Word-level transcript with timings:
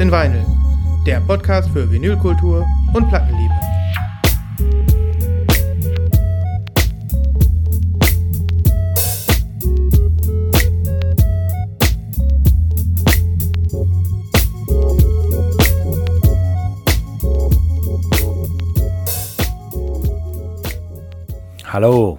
Lost 0.00 0.12
in 0.12 0.12
Vinyl, 0.12 0.46
der 1.04 1.20
Podcast 1.20 1.68
für 1.70 1.90
Vinylkultur 1.90 2.66
und 2.94 3.08
Plattenliebe. 3.10 3.52
Hallo. 21.66 22.18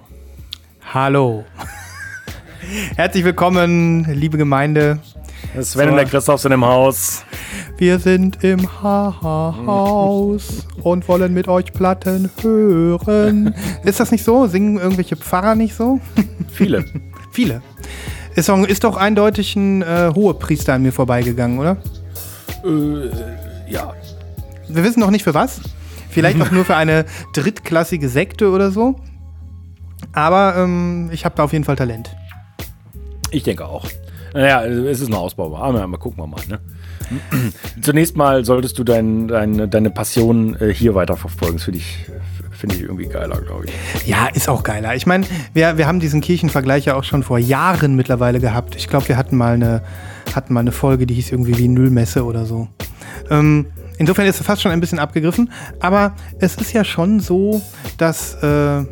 Hallo. 0.94 1.44
Herzlich 2.94 3.24
willkommen, 3.24 4.04
liebe 4.14 4.38
Gemeinde. 4.38 5.00
Sven 5.60 5.90
und 5.90 5.96
der 5.96 6.06
Christoph 6.06 6.40
sind 6.40 6.52
im 6.52 6.64
Haus. 6.64 7.24
Wir 7.82 7.98
sind 7.98 8.44
im 8.44 8.80
Haus 8.80 10.68
und 10.84 11.08
wollen 11.08 11.34
mit 11.34 11.48
euch 11.48 11.72
Platten 11.72 12.30
hören. 12.40 13.56
Ist 13.84 13.98
das 13.98 14.12
nicht 14.12 14.22
so? 14.22 14.46
Singen 14.46 14.78
irgendwelche 14.78 15.16
Pfarrer 15.16 15.56
nicht 15.56 15.74
so? 15.74 15.98
Viele. 16.52 16.84
Viele. 17.32 17.60
Ist 18.36 18.48
doch, 18.48 18.64
ist 18.64 18.84
doch 18.84 18.96
eindeutig 18.96 19.56
ein 19.56 19.82
äh, 19.82 20.12
Hohepriester 20.14 20.74
an 20.74 20.82
mir 20.82 20.92
vorbeigegangen, 20.92 21.58
oder? 21.58 21.76
Äh, 22.64 23.10
ja. 23.68 23.92
Wir 24.68 24.84
wissen 24.84 25.00
noch 25.00 25.10
nicht 25.10 25.24
für 25.24 25.34
was. 25.34 25.60
Vielleicht 26.08 26.40
auch 26.40 26.52
nur 26.52 26.64
für 26.64 26.76
eine 26.76 27.04
drittklassige 27.32 28.08
Sekte 28.08 28.52
oder 28.52 28.70
so. 28.70 28.94
Aber 30.12 30.54
ähm, 30.56 31.10
ich 31.12 31.24
habe 31.24 31.34
da 31.34 31.42
auf 31.42 31.52
jeden 31.52 31.64
Fall 31.64 31.74
Talent. 31.74 32.14
Ich 33.32 33.42
denke 33.42 33.66
auch. 33.66 33.88
Naja, 34.34 34.64
es 34.66 35.00
ist 35.00 35.08
eine 35.08 35.18
Ausbau. 35.18 35.56
Aber 35.56 35.84
mal 35.84 35.96
gucken 35.96 36.22
wir 36.22 36.28
mal. 36.28 36.42
Ne? 36.48 36.60
Zunächst 37.80 38.16
mal 38.16 38.44
solltest 38.44 38.78
du 38.78 38.84
dein, 38.84 39.28
dein, 39.28 39.70
deine 39.70 39.90
Passion 39.90 40.56
äh, 40.60 40.72
hier 40.72 40.94
weiterverfolgen. 40.94 41.56
Das 41.56 41.64
finde 41.64 41.78
ich, 41.78 42.06
find 42.52 42.74
ich 42.74 42.82
irgendwie 42.82 43.06
geiler, 43.06 43.40
glaube 43.40 43.66
ich. 43.66 44.06
Ja, 44.06 44.28
ist 44.28 44.48
auch 44.48 44.62
geiler. 44.62 44.94
Ich 44.94 45.06
meine, 45.06 45.26
wir, 45.52 45.78
wir 45.78 45.86
haben 45.86 46.00
diesen 46.00 46.20
Kirchenvergleich 46.20 46.84
ja 46.86 46.94
auch 46.94 47.04
schon 47.04 47.22
vor 47.22 47.38
Jahren 47.38 47.96
mittlerweile 47.96 48.40
gehabt. 48.40 48.76
Ich 48.76 48.88
glaube, 48.88 49.08
wir 49.08 49.16
hatten 49.16 49.36
mal, 49.36 49.54
eine, 49.54 49.82
hatten 50.34 50.54
mal 50.54 50.60
eine 50.60 50.72
Folge, 50.72 51.06
die 51.06 51.14
hieß 51.14 51.32
irgendwie 51.32 51.56
wie 51.58 51.68
Nullmesse 51.68 52.24
oder 52.24 52.46
so. 52.46 52.68
Ähm, 53.30 53.66
insofern 53.98 54.26
ist 54.26 54.40
es 54.40 54.46
fast 54.46 54.62
schon 54.62 54.72
ein 54.72 54.80
bisschen 54.80 54.98
abgegriffen. 54.98 55.50
Aber 55.80 56.14
es 56.38 56.56
ist 56.56 56.72
ja 56.72 56.84
schon 56.84 57.20
so, 57.20 57.62
dass, 57.98 58.34
äh, 58.42 58.84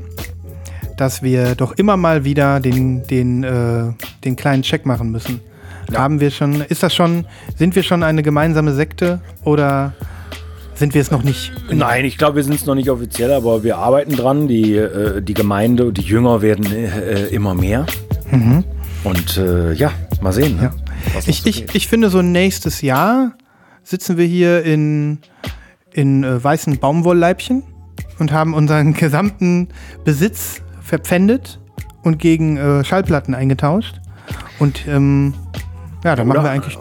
dass 0.96 1.22
wir 1.22 1.54
doch 1.54 1.72
immer 1.72 1.96
mal 1.96 2.24
wieder 2.24 2.60
den, 2.60 3.06
den, 3.06 3.44
äh, 3.44 3.92
den 4.24 4.36
kleinen 4.36 4.62
Check 4.62 4.86
machen 4.86 5.10
müssen. 5.10 5.40
Ja. 5.92 6.00
Haben 6.00 6.20
wir 6.20 6.30
schon, 6.30 6.60
ist 6.62 6.82
das 6.82 6.94
schon, 6.94 7.26
sind 7.56 7.74
wir 7.74 7.82
schon 7.82 8.02
eine 8.02 8.22
gemeinsame 8.22 8.72
Sekte 8.72 9.20
oder 9.44 9.92
sind 10.74 10.94
wir 10.94 11.02
es 11.02 11.10
noch 11.10 11.22
nicht? 11.22 11.52
Nein, 11.70 12.06
ich 12.06 12.16
glaube, 12.16 12.36
wir 12.36 12.44
sind 12.44 12.54
es 12.54 12.64
noch 12.64 12.74
nicht 12.74 12.88
offiziell, 12.88 13.32
aber 13.32 13.62
wir 13.62 13.76
arbeiten 13.76 14.16
dran. 14.16 14.48
Die, 14.48 14.76
äh, 14.76 15.20
die 15.20 15.34
Gemeinde 15.34 15.86
und 15.86 15.98
die 15.98 16.02
Jünger 16.02 16.40
werden 16.40 16.64
äh, 16.72 17.26
immer 17.26 17.54
mehr. 17.54 17.84
Mhm. 18.30 18.64
Und 19.04 19.36
äh, 19.36 19.72
ja, 19.74 19.92
mal 20.22 20.32
sehen. 20.32 20.56
Ne? 20.56 20.62
Ja. 20.62 21.20
Ich, 21.26 21.46
ich, 21.46 21.74
ich 21.74 21.88
finde, 21.88 22.08
so 22.08 22.22
nächstes 22.22 22.80
Jahr 22.80 23.32
sitzen 23.82 24.16
wir 24.16 24.24
hier 24.24 24.64
in, 24.64 25.18
in 25.92 26.24
äh, 26.24 26.42
weißen 26.42 26.78
Baumwollleibchen 26.78 27.62
und 28.18 28.32
haben 28.32 28.54
unseren 28.54 28.94
gesamten 28.94 29.68
Besitz 30.04 30.62
verpfändet 30.82 31.60
und 32.02 32.18
gegen 32.18 32.56
äh, 32.56 32.84
Schallplatten 32.84 33.34
eingetauscht. 33.34 34.00
Und 34.58 34.86
ähm, 34.86 35.34
ja, 36.04 36.16
dann 36.16 36.26
machen 36.26 36.38
Oder- 36.38 36.46
wir 36.46 36.50
eigentlich. 36.50 36.78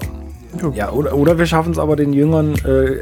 Ja, 0.74 0.92
oder, 0.92 1.14
oder 1.14 1.38
wir 1.38 1.46
schaffen 1.46 1.72
es 1.72 1.78
aber 1.78 1.96
den 1.96 2.12
Jüngern 2.12 2.56
äh, 2.66 3.02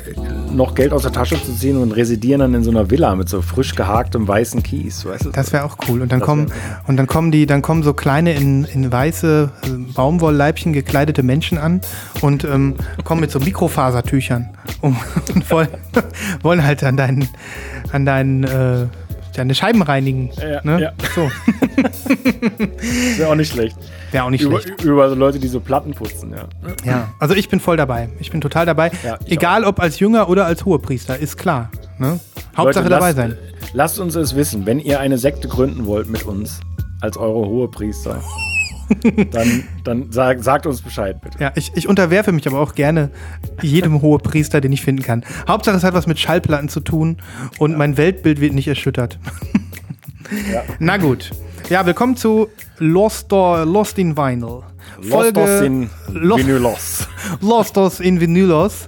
noch 0.51 0.75
Geld 0.75 0.91
aus 0.91 1.03
der 1.03 1.13
Tasche 1.13 1.41
zu 1.41 1.53
ziehen 1.53 1.77
und 1.77 1.93
residieren 1.93 2.41
dann 2.41 2.53
in 2.53 2.63
so 2.63 2.71
einer 2.71 2.91
Villa 2.91 3.15
mit 3.15 3.29
so 3.29 3.41
frisch 3.41 3.73
gehaktem 3.73 4.27
weißen 4.27 4.63
Kies. 4.63 5.05
Weißt 5.05 5.25
du? 5.25 5.29
Das 5.31 5.53
wäre 5.53 5.63
auch 5.63 5.77
cool. 5.87 6.01
Und 6.01 6.11
dann 6.11 6.19
Das 6.19 6.25
kommen 6.25 6.51
und 6.87 6.97
dann 6.97 7.07
kommen 7.07 7.31
die, 7.31 7.45
dann 7.45 7.61
kommen 7.61 7.83
so 7.83 7.93
kleine 7.93 8.33
in, 8.33 8.65
in 8.65 8.91
weiße 8.91 9.49
äh, 9.63 9.93
Baumwollleibchen 9.93 10.73
gekleidete 10.73 11.23
Menschen 11.23 11.57
an 11.57 11.79
und 12.21 12.43
ähm, 12.43 12.75
kommen 13.05 13.21
mit 13.21 13.31
so 13.31 13.39
Mikrofasertüchern 13.39 14.49
um, 14.81 14.97
und 15.33 15.49
wollen, 15.49 15.69
wollen 16.41 16.63
halt 16.65 16.83
an 16.83 16.97
deinen 16.97 17.29
an 17.93 18.05
deinen 18.05 18.43
äh, 18.43 18.87
deine 19.35 19.55
Scheiben 19.55 19.81
reinigen. 19.83 20.31
Ja, 20.37 20.61
ne? 20.63 20.81
ja. 20.81 20.91
So. 21.15 21.21
Wäre 23.17 23.29
auch 23.31 23.35
nicht 23.35 23.53
schlecht. 23.53 23.77
Wäre 24.11 24.23
auch 24.23 24.29
nicht 24.29 24.41
Über, 24.41 24.61
schlecht. 24.61 24.83
über 24.83 25.09
so 25.09 25.15
Leute, 25.15 25.39
die 25.39 25.47
so 25.47 25.59
Platten 25.59 25.91
putzen, 25.93 26.31
ja. 26.33 26.47
Ja. 26.85 27.13
Also 27.19 27.33
ich 27.33 27.49
bin 27.49 27.59
voll 27.59 27.77
dabei. 27.77 28.09
Ich 28.19 28.31
bin 28.31 28.41
total 28.41 28.65
dabei. 28.65 28.91
Ja, 29.03 29.17
Egal 29.25 29.63
ob 29.63 29.79
als 29.79 29.99
Jünger 29.99 30.29
oder 30.29 30.45
als 30.45 30.65
Hohepriester, 30.65 31.17
ist 31.17 31.37
klar. 31.37 31.69
Ne? 31.97 32.19
Hauptsache 32.55 32.83
Leute, 32.85 32.89
dabei 32.89 33.07
lasst, 33.07 33.17
sein. 33.17 33.37
Lasst 33.73 33.99
uns 33.99 34.15
es 34.15 34.35
wissen, 34.35 34.65
wenn 34.65 34.79
ihr 34.79 34.99
eine 34.99 35.17
Sekte 35.17 35.47
gründen 35.47 35.85
wollt 35.85 36.09
mit 36.09 36.23
uns, 36.23 36.59
als 37.01 37.17
eure 37.17 37.47
Hohepriester, 37.47 38.21
dann, 39.31 39.63
dann 39.83 40.11
sag, 40.11 40.43
sagt 40.43 40.65
uns 40.65 40.81
Bescheid, 40.81 41.19
bitte. 41.21 41.37
Ja, 41.39 41.51
ich, 41.55 41.71
ich 41.75 41.87
unterwerfe 41.87 42.31
mich 42.31 42.47
aber 42.47 42.59
auch 42.59 42.75
gerne 42.75 43.09
jedem 43.61 44.01
Hohepriester, 44.01 44.61
den 44.61 44.71
ich 44.71 44.81
finden 44.81 45.03
kann. 45.03 45.25
Hauptsache, 45.47 45.75
es 45.75 45.83
hat 45.83 45.93
was 45.93 46.07
mit 46.07 46.19
Schallplatten 46.19 46.69
zu 46.69 46.79
tun 46.79 47.17
und 47.59 47.77
mein 47.77 47.97
Weltbild 47.97 48.39
wird 48.39 48.53
nicht 48.53 48.67
erschüttert. 48.67 49.19
Ja. 50.51 50.61
Na 50.79 50.97
gut. 50.97 51.31
Ja, 51.69 51.85
willkommen 51.85 52.15
zu 52.15 52.47
Lost, 52.77 53.29
Lost 53.29 53.99
in 53.99 54.15
Vinyl. 54.15 54.61
Lost 55.01 55.37
us 55.37 55.61
in 55.61 55.89
Lost, 56.07 56.47
Vinylos. 56.47 57.07
Lost 57.41 57.99
in 57.99 58.21
Vinylos. 58.21 58.87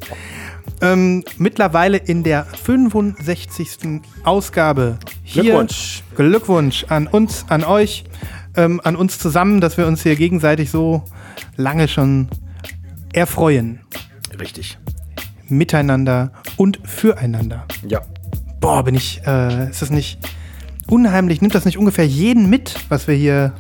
Ähm, 0.80 1.26
mittlerweile 1.38 1.98
in 1.98 2.24
der 2.24 2.46
65. 2.46 4.02
Ausgabe. 4.24 4.98
Hier, 5.24 5.44
Glückwunsch. 5.44 6.04
Glückwunsch 6.16 6.86
an 6.88 7.08
uns, 7.08 7.44
an 7.50 7.66
euch, 7.66 8.06
ähm, 8.56 8.80
an 8.86 8.96
uns 8.96 9.20
zusammen, 9.20 9.60
dass 9.60 9.78
wir 9.78 9.86
uns 9.86 10.04
hier 10.04 10.16
gegenseitig 10.16 10.72
so 10.72 11.04
lange 11.58 11.90
schon 11.90 12.30
erfreuen. 13.12 13.82
Richtig. 14.40 14.78
Miteinander 15.50 16.32
und 16.56 16.80
füreinander. 16.86 17.66
Ja. 17.86 18.04
Boah, 18.62 18.86
bin 18.86 18.96
ich, 18.96 19.22
äh, 19.28 19.70
ist 19.70 19.82
das 19.82 19.90
nicht 19.90 20.18
unheimlich? 20.90 21.42
Nimmt 21.42 21.56
das 21.56 21.66
nicht 21.66 21.78
ungefähr 21.78 22.06
jeden 22.08 22.50
mit, 22.50 22.76
was 22.90 23.08
wir 23.08 23.16
hier. 23.16 23.54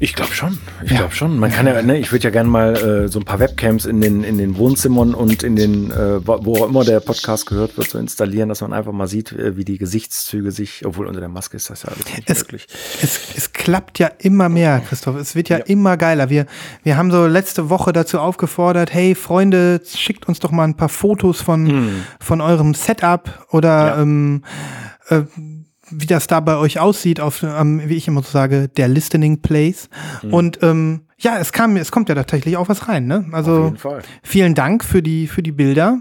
Ich 0.00 0.14
glaube 0.14 0.32
schon. 0.34 0.58
Ich 0.82 0.90
Ja. 0.90 0.98
glaube 0.98 1.14
schon. 1.14 1.38
Man 1.38 1.52
kann 1.52 1.66
ja, 1.68 1.80
ne, 1.80 1.96
ich 1.98 2.10
würde 2.10 2.24
ja 2.24 2.30
gerne 2.30 2.50
mal 2.50 2.76
äh, 2.76 3.08
so 3.08 3.20
ein 3.20 3.24
paar 3.24 3.38
Webcams 3.38 3.86
in 3.86 4.00
den, 4.00 4.24
in 4.24 4.38
den 4.38 4.56
Wohnzimmern 4.58 5.14
und 5.14 5.44
in 5.44 5.54
den, 5.54 5.92
äh, 5.92 6.26
wo 6.26 6.56
auch 6.56 6.68
immer 6.68 6.84
der 6.84 6.98
Podcast 6.98 7.46
gehört 7.46 7.76
wird, 7.78 7.88
so 7.88 7.98
installieren, 7.98 8.48
dass 8.48 8.60
man 8.60 8.72
einfach 8.72 8.90
mal 8.92 9.06
sieht, 9.06 9.30
äh, 9.32 9.56
wie 9.56 9.64
die 9.64 9.78
Gesichtszüge 9.78 10.50
sich, 10.50 10.84
obwohl 10.84 11.06
unter 11.06 11.20
der 11.20 11.28
Maske 11.28 11.56
ist 11.56 11.70
das 11.70 11.84
ja 11.84 11.90
alles 11.90 12.04
nicht 12.06 12.28
Es- 12.28 12.40
möglich. 12.40 12.66
Es, 13.02 13.20
es 13.36 13.52
klappt 13.52 14.00
ja 14.00 14.10
immer 14.18 14.48
mehr, 14.48 14.80
Christoph. 14.86 15.14
Es 15.16 15.36
wird 15.36 15.48
ja, 15.48 15.58
Ja. 15.58 15.64
immer 15.66 15.96
geiler. 15.96 16.28
Wir, 16.28 16.46
wir 16.82 16.96
haben 16.96 17.12
so 17.12 17.26
letzte 17.26 17.70
Woche 17.70 17.92
dazu 17.92 18.18
aufgefordert, 18.18 18.92
hey 18.92 19.14
Freunde, 19.14 19.80
schickt 19.86 20.26
uns 20.26 20.40
doch 20.40 20.50
mal 20.50 20.64
ein 20.64 20.76
paar 20.76 20.88
Fotos 20.90 21.40
von, 21.40 22.02
von 22.18 22.40
eurem 22.40 22.74
Setup 22.74 23.46
oder 23.52 23.86
Ja. 23.96 24.02
ähm, 24.02 24.42
äh, 25.08 25.22
wie 25.96 26.06
das 26.06 26.26
da 26.26 26.40
bei 26.40 26.56
euch 26.56 26.78
aussieht, 26.80 27.20
auf, 27.20 27.42
ähm, 27.42 27.82
wie 27.86 27.94
ich 27.96 28.08
immer 28.08 28.22
so 28.22 28.30
sage, 28.30 28.68
der 28.68 28.88
Listening 28.88 29.40
Place. 29.40 29.88
Und 30.30 30.62
ähm, 30.62 31.02
ja, 31.18 31.38
es 31.38 31.52
kam, 31.52 31.76
es 31.76 31.90
kommt 31.90 32.08
ja 32.08 32.14
tatsächlich 32.14 32.56
auch 32.56 32.68
was 32.68 32.88
rein, 32.88 33.06
ne? 33.06 33.24
Also 33.32 33.74
vielen 34.22 34.54
Dank 34.54 34.84
für 34.84 35.02
die, 35.02 35.26
für 35.26 35.42
die 35.42 35.52
Bilder. 35.52 36.00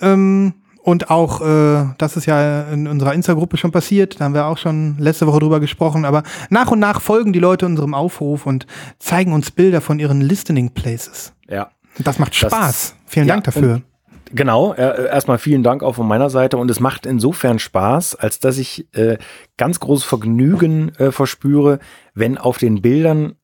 Ähm, 0.00 0.54
und 0.82 1.10
auch, 1.10 1.40
äh, 1.40 1.84
das 1.98 2.16
ist 2.16 2.26
ja 2.26 2.62
in 2.70 2.86
unserer 2.86 3.12
Insta-Gruppe 3.12 3.56
schon 3.56 3.72
passiert, 3.72 4.20
da 4.20 4.24
haben 4.26 4.34
wir 4.34 4.46
auch 4.46 4.56
schon 4.58 4.96
letzte 4.98 5.26
Woche 5.26 5.40
drüber 5.40 5.58
gesprochen, 5.58 6.04
aber 6.04 6.22
nach 6.48 6.70
und 6.70 6.78
nach 6.78 7.00
folgen 7.00 7.32
die 7.32 7.40
Leute 7.40 7.66
unserem 7.66 7.92
Aufruf 7.92 8.46
und 8.46 8.68
zeigen 9.00 9.32
uns 9.32 9.50
Bilder 9.50 9.80
von 9.80 9.98
ihren 9.98 10.20
Listening 10.20 10.70
Places. 10.70 11.32
Ja. 11.48 11.70
Das 11.98 12.18
macht 12.20 12.40
Das- 12.40 12.52
Spaß. 12.52 12.94
Vielen 13.06 13.26
ja, 13.26 13.34
Dank 13.34 13.44
dafür. 13.44 13.82
Genau, 14.34 14.72
äh, 14.74 15.06
erstmal 15.06 15.38
vielen 15.38 15.62
Dank 15.62 15.82
auch 15.82 15.94
von 15.94 16.08
meiner 16.08 16.30
Seite 16.30 16.56
und 16.56 16.70
es 16.70 16.80
macht 16.80 17.06
insofern 17.06 17.58
Spaß, 17.58 18.16
als 18.16 18.40
dass 18.40 18.58
ich 18.58 18.86
äh, 18.94 19.18
ganz 19.56 19.78
großes 19.80 20.04
Vergnügen 20.04 20.90
äh, 20.96 21.12
verspüre, 21.12 21.78
wenn 22.14 22.36
auf 22.36 22.58
den 22.58 22.82
Bildern, 22.82 23.36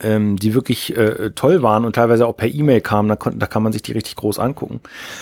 ähm, 0.00 0.36
die 0.36 0.52
wirklich 0.52 0.94
äh, 0.96 1.30
toll 1.30 1.62
waren 1.62 1.84
und 1.86 1.94
teilweise 1.96 2.26
auch 2.26 2.36
per 2.36 2.48
E-Mail 2.48 2.80
kamen, 2.82 3.08
da, 3.08 3.16
kon- 3.16 3.38
da 3.38 3.46
kann 3.46 3.62
man 3.62 3.72
sich 3.72 3.82
die 3.82 3.92
richtig 3.92 4.16
groß 4.16 4.38
angucken, 4.38 4.80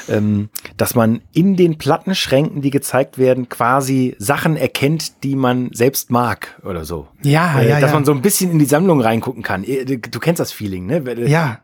ähm, 0.08 0.48
dass 0.76 0.94
man 0.94 1.20
in 1.32 1.54
den 1.56 1.78
Plattenschränken, 1.78 2.60
die 2.62 2.70
gezeigt 2.70 3.16
werden, 3.18 3.48
quasi 3.48 4.16
Sachen 4.18 4.56
erkennt, 4.56 5.22
die 5.22 5.36
man 5.36 5.68
selbst 5.72 6.10
mag 6.10 6.60
oder 6.64 6.84
so. 6.84 7.06
Ja, 7.22 7.60
Äh, 7.60 7.68
ja, 7.68 7.80
dass 7.80 7.90
ja. 7.90 7.94
man 7.94 8.04
so 8.04 8.12
ein 8.12 8.22
bisschen 8.22 8.50
in 8.50 8.58
die 8.58 8.64
Sammlung 8.64 9.00
reingucken 9.00 9.42
kann. 9.44 9.62
Äh, 9.64 9.84
Du 9.84 10.18
kennst 10.18 10.40
das 10.40 10.50
Feeling, 10.50 10.86
ne? 10.86 11.04
Ja, 11.28 11.60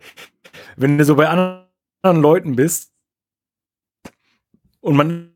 wenn 0.76 0.98
du 0.98 1.04
so 1.04 1.16
bei 1.16 1.28
anderen 1.28 1.64
Leuten 2.22 2.54
bist 2.54 2.89
und 4.80 4.96
man 4.96 5.32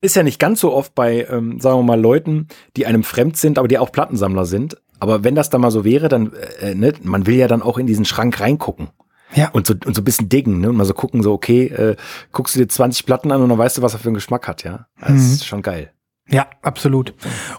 ist 0.00 0.16
ja 0.16 0.22
nicht 0.22 0.38
ganz 0.38 0.60
so 0.60 0.72
oft 0.72 0.94
bei, 0.94 1.26
ähm, 1.30 1.60
sagen 1.60 1.78
wir 1.78 1.82
mal, 1.82 2.00
Leuten, 2.00 2.48
die 2.76 2.86
einem 2.86 3.04
fremd 3.04 3.36
sind, 3.36 3.58
aber 3.58 3.68
die 3.68 3.78
auch 3.78 3.92
Plattensammler 3.92 4.46
sind. 4.46 4.76
Aber 4.98 5.24
wenn 5.24 5.34
das 5.34 5.50
dann 5.50 5.60
mal 5.60 5.70
so 5.70 5.84
wäre, 5.84 6.08
dann, 6.08 6.32
äh, 6.60 6.74
ne, 6.74 6.94
man 7.02 7.26
will 7.26 7.36
ja 7.36 7.48
dann 7.48 7.62
auch 7.62 7.78
in 7.78 7.86
diesen 7.86 8.04
Schrank 8.04 8.40
reingucken. 8.40 8.88
Ja. 9.34 9.50
Und 9.50 9.66
so, 9.66 9.74
und 9.84 9.94
so 9.94 10.00
ein 10.00 10.04
bisschen 10.04 10.28
diggen, 10.28 10.60
ne? 10.60 10.70
Und 10.70 10.76
mal 10.76 10.84
so 10.84 10.94
gucken, 10.94 11.22
so, 11.22 11.32
okay, 11.32 11.66
äh, 11.66 11.96
guckst 12.32 12.54
du 12.54 12.60
dir 12.60 12.68
20 12.68 13.06
Platten 13.06 13.30
an 13.30 13.42
und 13.42 13.48
dann 13.48 13.58
weißt 13.58 13.78
du, 13.78 13.82
was 13.82 13.94
er 13.94 14.00
für 14.00 14.08
einen 14.08 14.14
Geschmack 14.14 14.48
hat, 14.48 14.64
ja. 14.64 14.86
Das 15.00 15.10
mhm. 15.10 15.16
ist 15.16 15.46
schon 15.46 15.62
geil. 15.62 15.92
Ja, 16.32 16.46
absolut. 16.62 17.12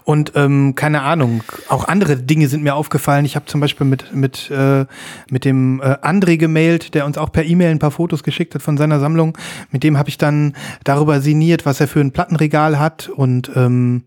Und 0.04 0.32
ähm, 0.34 0.74
keine 0.74 1.02
Ahnung, 1.02 1.42
auch 1.68 1.88
andere 1.88 2.16
Dinge 2.16 2.48
sind 2.48 2.62
mir 2.62 2.74
aufgefallen. 2.74 3.26
Ich 3.26 3.36
habe 3.36 3.44
zum 3.44 3.60
Beispiel 3.60 3.86
mit, 3.86 4.14
mit, 4.14 4.50
äh, 4.50 4.86
mit 5.30 5.44
dem 5.44 5.80
äh, 5.82 5.98
André 6.00 6.38
gemailt, 6.38 6.94
der 6.94 7.04
uns 7.04 7.18
auch 7.18 7.30
per 7.30 7.44
E-Mail 7.44 7.70
ein 7.70 7.78
paar 7.78 7.90
Fotos 7.90 8.22
geschickt 8.22 8.54
hat 8.54 8.62
von 8.62 8.78
seiner 8.78 8.98
Sammlung. 8.98 9.36
Mit 9.70 9.84
dem 9.84 9.98
habe 9.98 10.08
ich 10.08 10.16
dann 10.16 10.54
darüber 10.84 11.20
sinniert, 11.20 11.66
was 11.66 11.80
er 11.80 11.88
für 11.88 12.00
ein 12.00 12.12
Plattenregal 12.12 12.78
hat. 12.78 13.10
Und 13.10 13.50
ähm, 13.54 14.04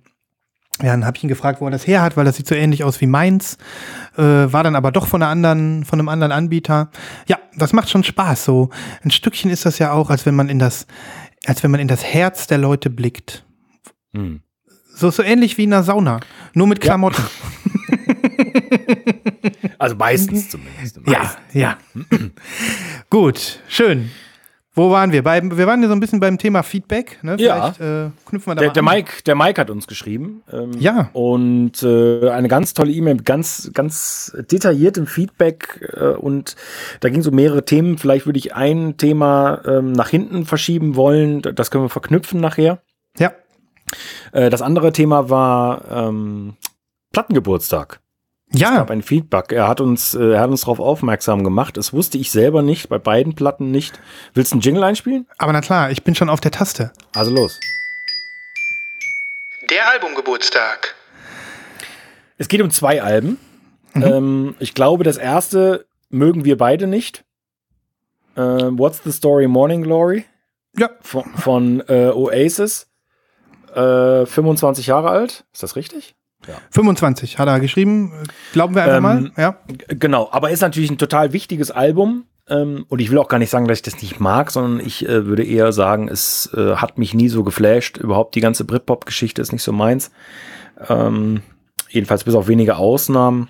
ja, 0.81 0.91
dann 0.91 1.05
habe 1.05 1.15
ich 1.15 1.23
ihn 1.23 1.29
gefragt, 1.29 1.61
wo 1.61 1.65
er 1.65 1.71
das 1.71 1.85
her 1.85 2.01
hat, 2.01 2.17
weil 2.17 2.25
das 2.25 2.35
sieht 2.35 2.47
so 2.47 2.55
ähnlich 2.55 2.83
aus 2.83 2.99
wie 3.01 3.07
meins. 3.07 3.59
Äh, 4.17 4.23
war 4.23 4.63
dann 4.63 4.75
aber 4.75 4.91
doch 4.91 5.05
von 5.05 5.21
einer 5.21 5.29
anderen, 5.29 5.85
von 5.85 5.99
einem 5.99 6.09
anderen 6.09 6.31
Anbieter. 6.31 6.89
Ja, 7.27 7.37
das 7.55 7.71
macht 7.71 7.91
schon 7.91 8.03
Spaß. 8.03 8.45
So 8.45 8.71
ein 9.03 9.11
Stückchen 9.11 9.51
ist 9.51 9.67
das 9.67 9.77
ja 9.77 9.91
auch, 9.91 10.09
als 10.09 10.25
wenn 10.25 10.35
man 10.35 10.49
in 10.49 10.57
das, 10.57 10.87
als 11.45 11.61
wenn 11.61 11.69
man 11.69 11.79
in 11.79 11.87
das 11.87 12.03
Herz 12.03 12.47
der 12.47 12.57
Leute 12.57 12.89
blickt. 12.89 13.45
Hm. 14.15 14.41
So, 14.95 15.11
so 15.11 15.23
ähnlich 15.23 15.57
wie 15.57 15.65
in 15.65 15.73
einer 15.73 15.83
Sauna, 15.83 16.21
nur 16.53 16.67
mit 16.67 16.79
Klamotten. 16.79 17.21
Ja. 17.21 18.15
also 19.77 19.95
meistens 19.97 20.49
zumindest. 20.49 21.05
Meistens. 21.05 21.37
Ja, 21.53 21.77
ja. 21.91 22.17
Gut, 23.09 23.59
schön. 23.67 24.09
Wo 24.73 24.91
waren 24.91 25.11
wir? 25.11 25.21
Bei, 25.23 25.41
wir 25.41 25.67
waren 25.67 25.81
ja 25.81 25.87
so 25.87 25.93
ein 25.93 25.99
bisschen 25.99 26.21
beim 26.21 26.37
Thema 26.37 26.61
Feedback. 26.61 27.19
Ne? 27.23 27.37
Vielleicht 27.37 27.79
ja. 27.79 28.05
äh, 28.05 28.09
knüpfen 28.25 28.51
wir 28.51 28.55
da 28.55 28.61
der, 28.61 28.71
der 28.71 28.83
Mike, 28.83 29.23
der 29.25 29.35
Mike 29.35 29.59
hat 29.59 29.69
uns 29.69 29.87
geschrieben. 29.87 30.43
Ähm, 30.51 30.71
ja. 30.79 31.09
Und 31.11 31.81
äh, 31.83 32.29
eine 32.29 32.47
ganz 32.47 32.73
tolle 32.73 32.91
E-Mail 32.91 33.15
mit 33.15 33.25
ganz, 33.25 33.71
ganz 33.73 34.35
detailliertem 34.51 35.07
Feedback. 35.07 35.93
Äh, 35.93 36.07
und 36.15 36.55
da 37.01 37.09
ging 37.09 37.19
es 37.19 37.27
um 37.27 37.35
mehrere 37.35 37.63
Themen. 37.63 37.97
Vielleicht 37.97 38.25
würde 38.25 38.39
ich 38.39 38.53
ein 38.53 38.95
Thema 38.97 39.61
ähm, 39.65 39.91
nach 39.93 40.09
hinten 40.09 40.45
verschieben 40.45 40.95
wollen. 40.95 41.41
Das 41.41 41.71
können 41.71 41.85
wir 41.85 41.89
verknüpfen 41.89 42.41
nachher. 42.41 42.81
Äh, 44.31 44.49
das 44.49 44.61
andere 44.61 44.91
Thema 44.91 45.29
war 45.29 45.89
ähm, 45.89 46.55
Plattengeburtstag. 47.11 47.99
Ja. 48.51 48.69
Es 48.69 48.75
gab 48.77 48.91
ein 48.91 49.01
Feedback. 49.01 49.51
Er 49.51 49.67
hat 49.67 49.81
uns, 49.81 50.13
äh, 50.13 50.33
er 50.33 50.41
hat 50.41 50.49
uns 50.49 50.61
darauf 50.61 50.79
aufmerksam 50.79 51.43
gemacht. 51.43 51.77
Das 51.77 51.93
wusste 51.93 52.17
ich 52.17 52.31
selber 52.31 52.61
nicht, 52.61 52.89
bei 52.89 52.99
beiden 52.99 53.35
Platten 53.35 53.71
nicht. 53.71 53.99
Willst 54.33 54.51
du 54.51 54.55
einen 54.55 54.61
Jingle 54.61 54.83
einspielen? 54.83 55.27
Aber 55.37 55.51
na 55.51 55.61
klar, 55.61 55.91
ich 55.91 56.03
bin 56.03 56.15
schon 56.15 56.29
auf 56.29 56.39
der 56.41 56.51
Taste. 56.51 56.91
Also 57.13 57.31
los. 57.31 57.59
Der 59.69 59.89
Albumgeburtstag. 59.89 60.95
Es 62.37 62.47
geht 62.47 62.61
um 62.61 62.69
zwei 62.69 63.01
Alben. 63.01 63.39
Mhm. 63.93 64.03
Ähm, 64.03 64.55
ich 64.59 64.73
glaube, 64.73 65.03
das 65.03 65.17
erste 65.17 65.85
mögen 66.09 66.45
wir 66.45 66.57
beide 66.57 66.87
nicht. 66.87 67.23
Äh, 68.35 68.41
What's 68.41 69.01
the 69.03 69.11
Story 69.11 69.47
Morning 69.47 69.81
Glory? 69.81 70.25
Ja. 70.77 70.89
Von, 71.01 71.23
von 71.35 71.83
äh, 71.87 72.09
Oasis 72.09 72.87
äh, 73.75 74.25
25 74.25 74.87
Jahre 74.87 75.09
alt. 75.09 75.45
Ist 75.53 75.63
das 75.63 75.75
richtig? 75.75 76.15
Ja. 76.47 76.55
25 76.71 77.39
hat 77.39 77.47
er 77.47 77.59
geschrieben. 77.59 78.13
Glauben 78.53 78.75
wir 78.75 78.83
einfach 78.83 78.97
ähm, 78.97 79.03
mal. 79.03 79.31
Ja. 79.37 79.57
Genau, 79.87 80.29
aber 80.31 80.51
ist 80.51 80.61
natürlich 80.61 80.91
ein 80.91 80.97
total 80.97 81.33
wichtiges 81.33 81.71
Album. 81.71 82.25
Ähm, 82.47 82.85
und 82.89 82.99
ich 82.99 83.09
will 83.09 83.17
auch 83.17 83.27
gar 83.27 83.39
nicht 83.39 83.49
sagen, 83.49 83.67
dass 83.67 83.79
ich 83.79 83.83
das 83.83 84.01
nicht 84.01 84.19
mag, 84.19 84.51
sondern 84.51 84.85
ich 84.85 85.07
äh, 85.07 85.25
würde 85.25 85.43
eher 85.43 85.71
sagen, 85.71 86.07
es 86.07 86.49
äh, 86.55 86.75
hat 86.75 86.97
mich 86.97 87.13
nie 87.13 87.29
so 87.29 87.43
geflasht. 87.43 87.97
Überhaupt 87.97 88.35
die 88.35 88.41
ganze 88.41 88.65
Britpop-Geschichte 88.65 89.41
ist 89.41 89.51
nicht 89.51 89.63
so 89.63 89.71
meins. 89.71 90.11
Ähm, 90.87 91.41
jedenfalls 91.89 92.23
bis 92.23 92.35
auf 92.35 92.47
wenige 92.47 92.77
Ausnahmen. 92.77 93.49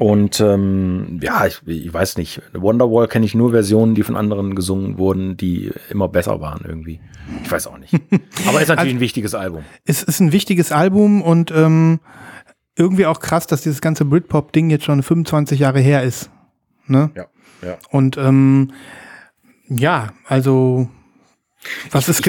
Und 0.00 0.40
ähm, 0.40 1.20
ja, 1.22 1.44
ich, 1.44 1.60
ich 1.66 1.92
weiß 1.92 2.16
nicht. 2.16 2.40
Wonderwall 2.54 3.06
kenne 3.06 3.26
ich 3.26 3.34
nur 3.34 3.50
Versionen, 3.50 3.94
die 3.94 4.02
von 4.02 4.16
anderen 4.16 4.54
gesungen 4.54 4.96
wurden, 4.96 5.36
die 5.36 5.72
immer 5.90 6.08
besser 6.08 6.40
waren 6.40 6.62
irgendwie. 6.66 7.02
Ich 7.44 7.52
weiß 7.52 7.66
auch 7.66 7.76
nicht. 7.76 7.92
Aber 8.48 8.62
ist 8.62 8.68
natürlich 8.68 8.78
also, 8.78 8.96
ein 8.96 9.00
wichtiges 9.00 9.34
Album. 9.34 9.62
Es 9.84 10.02
ist 10.02 10.20
ein 10.20 10.32
wichtiges 10.32 10.72
Album 10.72 11.20
und 11.20 11.50
ähm, 11.50 12.00
irgendwie 12.76 13.04
auch 13.04 13.20
krass, 13.20 13.46
dass 13.46 13.60
dieses 13.60 13.82
ganze 13.82 14.06
Britpop-Ding 14.06 14.70
jetzt 14.70 14.86
schon 14.86 15.02
25 15.02 15.60
Jahre 15.60 15.80
her 15.80 16.02
ist. 16.02 16.30
Ne? 16.86 17.10
Ja, 17.14 17.26
ja. 17.60 17.76
Und 17.90 18.16
ähm, 18.16 18.72
ja, 19.68 20.14
also 20.26 20.88
was 21.90 22.08
ist, 22.08 22.22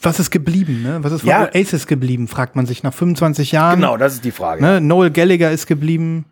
was 0.00 0.20
ist 0.20 0.30
geblieben? 0.30 0.80
Ne? 0.84 1.02
Was 1.02 1.10
ist 1.10 1.22
von 1.22 1.30
ja. 1.30 1.50
Oasis 1.52 1.88
geblieben, 1.88 2.28
fragt 2.28 2.54
man 2.54 2.66
sich 2.66 2.84
nach 2.84 2.94
25 2.94 3.50
Jahren. 3.50 3.80
Genau, 3.80 3.96
das 3.96 4.14
ist 4.14 4.24
die 4.24 4.30
Frage. 4.30 4.62
Ne? 4.62 4.80
Noel 4.80 5.10
Gallagher 5.10 5.50
ist 5.50 5.66
geblieben 5.66 6.26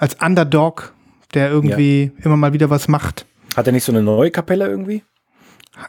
als 0.00 0.16
Underdog, 0.20 0.92
der 1.34 1.50
irgendwie 1.50 2.12
ja. 2.16 2.24
immer 2.24 2.36
mal 2.36 2.52
wieder 2.52 2.70
was 2.70 2.88
macht. 2.88 3.26
Hat 3.56 3.66
er 3.66 3.72
nicht 3.72 3.84
so 3.84 3.92
eine 3.92 4.02
neue 4.02 4.30
Kapelle 4.30 4.66
irgendwie? 4.66 5.04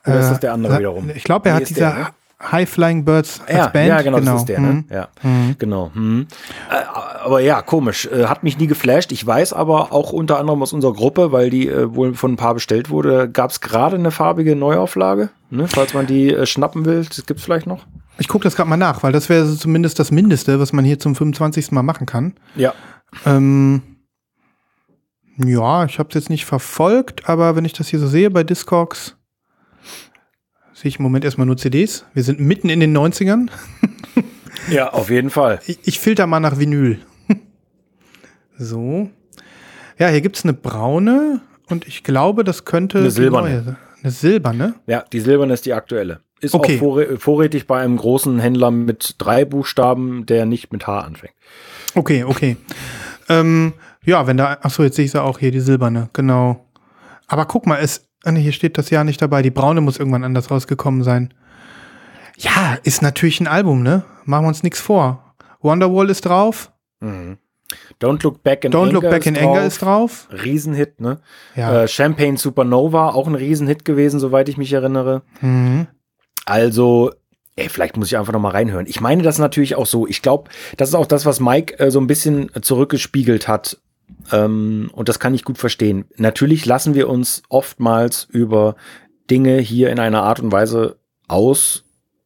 Oder 0.06 0.20
ist 0.20 0.30
das 0.30 0.40
der 0.40 0.54
andere 0.54 0.76
äh, 0.76 0.80
wiederum? 0.80 1.10
Ich 1.16 1.24
glaube, 1.24 1.50
er 1.50 1.56
Wie 1.56 1.62
hat 1.62 1.70
diese 1.70 1.82
ne? 1.82 2.08
High 2.52 2.70
Flying 2.70 3.06
Birds 3.06 3.42
als 3.46 3.58
ja, 3.58 3.68
Band. 3.68 3.88
Ja, 3.88 4.02
genau, 4.02 4.18
genau. 4.18 4.32
das 4.34 4.42
ist 4.42 4.50
der, 4.50 4.60
ne? 4.60 4.68
Mhm. 4.68 4.86
Ja, 4.90 5.08
mhm. 5.22 5.56
genau. 5.60 5.92
Mhm. 5.94 6.28
Äh, 6.70 6.76
aber 7.24 7.40
ja, 7.40 7.62
komisch. 7.62 8.08
Äh, 8.08 8.26
hat 8.26 8.44
mich 8.44 8.58
nie 8.58 8.68
geflasht. 8.68 9.12
Ich 9.12 9.26
weiß 9.26 9.54
aber 9.54 9.92
auch 9.92 10.12
unter 10.12 10.40
anderem 10.40 10.62
aus 10.62 10.74
unserer 10.74 10.94
Gruppe, 10.94 11.32
weil 11.32 11.50
die 11.50 11.68
äh, 11.68 11.94
wohl 11.94 12.14
von 12.16 12.34
ein 12.34 12.38
paar 12.38 12.56
bestellt 12.56 12.90
wurde, 12.90 13.30
gab 13.30 13.52
es 13.52 13.62
gerade 13.62 13.96
eine 13.96 14.12
farbige 14.12 14.56
Neuauflage. 14.56 15.30
Ne? 15.50 15.68
Falls 15.68 15.94
man 15.94 16.08
die 16.08 16.34
äh, 16.34 16.46
schnappen 16.46 16.86
will, 16.86 17.06
das 17.06 17.26
gibt 17.26 17.40
es 17.40 17.46
vielleicht 17.46 17.68
noch. 17.68 17.86
Ich 18.18 18.28
gucke 18.28 18.44
das 18.44 18.56
gerade 18.56 18.70
mal 18.70 18.78
nach, 18.78 19.04
weil 19.04 19.12
das 19.12 19.30
wäre 19.30 19.48
zumindest 19.56 20.00
das 20.00 20.12
Mindeste, 20.12 20.60
was 20.60 20.74
man 20.74 20.84
hier 20.84 21.00
zum 21.00 21.16
25. 21.16 21.72
Mal 21.72 21.84
machen 21.84 22.06
kann. 22.06 22.34
Ja. 22.56 22.74
Ähm, 23.26 23.82
ja, 25.48 25.86
ich 25.86 26.00
habe 26.00 26.10
es 26.10 26.16
jetzt 26.16 26.30
nicht 26.30 26.46
verfolgt, 26.46 27.30
aber 27.30 27.56
wenn 27.56 27.66
ich 27.66 27.74
das 27.74 27.88
hier 27.88 28.00
so 28.00 28.08
sehe 28.08 28.30
bei 28.30 28.44
Discogs, 28.44 29.16
sehe 30.74 30.90
ich 30.90 30.98
im 30.98 31.04
Moment 31.04 31.26
erstmal 31.26 31.48
nur 31.48 31.58
CDs. 31.58 32.06
Wir 32.14 32.24
sind 32.24 32.40
mitten 32.40 32.70
in 32.70 32.80
den 32.80 32.96
90ern. 32.98 33.50
ja, 34.70 34.92
auf 34.92 35.10
jeden 35.10 35.30
Fall. 35.30 35.60
Ich, 35.68 35.80
ich 35.84 36.00
filter 36.00 36.28
mal 36.28 36.40
nach 36.40 36.58
Vinyl. 36.58 37.00
so. 38.58 39.10
Ja, 40.00 40.08
hier 40.08 40.22
gibt 40.22 40.38
es 40.38 40.44
eine 40.44 40.54
braune 40.54 41.42
und 41.68 41.88
ich 41.88 42.04
glaube, 42.04 42.44
das 42.44 42.66
könnte 42.66 42.98
eine 42.98 43.12
silberne. 43.12 43.50
Neue, 43.50 43.78
eine 44.02 44.12
silberne? 44.12 44.74
Ja, 44.88 45.04
die 45.12 45.20
silberne 45.20 45.54
ist 45.54 45.66
die 45.66 45.74
aktuelle. 45.74 46.22
Ist 46.40 46.56
okay. 46.56 46.82
auch 46.82 47.20
vorrätig 47.20 47.68
bei 47.68 47.80
einem 47.80 47.98
großen 47.98 48.40
Händler 48.40 48.72
mit 48.72 49.16
drei 49.20 49.46
Buchstaben, 49.46 50.26
der 50.26 50.48
nicht 50.48 50.74
mit 50.74 50.88
H 50.88 51.02
anfängt. 51.02 51.36
Okay, 51.94 52.24
okay. 52.24 52.58
ähm, 53.30 53.74
ja, 54.04 54.26
wenn 54.28 54.38
da, 54.38 54.58
achso, 54.62 54.84
jetzt 54.84 54.96
sehe 54.96 55.06
ich 55.06 55.12
sie 55.12 55.22
auch 55.22 55.40
hier, 55.40 55.52
die 55.52 55.60
silberne, 55.60 56.10
genau. 56.14 56.66
Aber 57.28 57.46
guck 57.46 57.68
mal, 57.68 57.80
es, 57.80 58.10
ah, 58.24 58.32
hier 58.32 58.52
steht 58.52 58.78
das 58.78 58.90
Jahr 58.90 59.04
nicht 59.04 59.22
dabei. 59.22 59.42
Die 59.42 59.52
braune 59.52 59.82
muss 59.82 59.98
irgendwann 59.98 60.24
anders 60.24 60.50
rausgekommen 60.50 61.04
sein. 61.04 61.34
Ja, 62.38 62.78
ist 62.84 63.02
natürlich 63.02 63.40
ein 63.40 63.48
Album, 63.48 63.84
ne? 63.84 64.04
Machen 64.26 64.46
wir 64.46 64.50
uns 64.50 64.64
nichts 64.64 64.80
vor. 64.80 65.36
Wonderwall 65.62 66.10
ist 66.10 66.26
drauf. 66.26 66.72
Mhm. 67.00 67.38
Don't 68.02 68.24
Look 68.24 68.44
Back 68.44 68.66
in 68.66 68.72
Don't 68.72 68.84
Anger, 68.84 68.92
Look 68.94 69.04
Back 69.04 69.26
in 69.26 69.38
Anger 69.38 69.64
ist 69.64 69.82
drauf. 69.82 70.28
Riesenhit, 70.32 71.00
ne? 71.00 71.22
Ja. 71.56 71.84
Äh, 71.84 71.88
Champagne 71.88 72.38
Supernova, 72.38 73.10
auch 73.10 73.28
ein 73.28 73.36
Riesenhit 73.36 73.86
gewesen, 73.86 74.20
soweit 74.20 74.50
ich 74.50 74.58
mich 74.58 74.74
erinnere. 74.74 75.22
Mhm. 75.40 75.88
Also, 76.46 77.12
ey, 77.56 77.70
vielleicht 77.70 77.96
muss 77.96 78.08
ich 78.08 78.18
einfach 78.18 78.34
noch 78.34 78.42
mal 78.42 78.50
reinhören. 78.50 78.88
Ich 78.88 79.00
meine 79.00 79.24
das 79.24 79.38
natürlich 79.38 79.76
auch 79.76 79.86
so. 79.86 80.08
Ich 80.08 80.22
glaube, 80.22 80.50
das 80.78 80.90
ist 80.90 80.96
auch 80.96 81.06
das, 81.06 81.26
was 81.26 81.40
Mike 81.40 81.80
äh, 81.80 81.92
so 81.92 82.02
ein 82.02 82.08
bisschen 82.08 82.50
zurückgespiegelt 82.62 83.48
hat 83.48 83.78
ähm, 84.32 84.90
und 84.94 85.10
das 85.10 85.20
kann 85.20 85.34
ich 85.34 85.44
gut 85.44 85.58
verstehen. 85.58 86.06
Natürlich 86.18 86.66
lassen 86.66 86.94
wir 86.94 87.10
uns 87.10 87.44
oftmals 87.50 88.28
über 88.30 88.76
Dinge 89.30 89.58
hier 89.58 89.90
in 89.90 90.00
einer 90.00 90.24
Art 90.24 90.40
und 90.40 90.52
Weise 90.52 90.98
aus, 91.28 91.84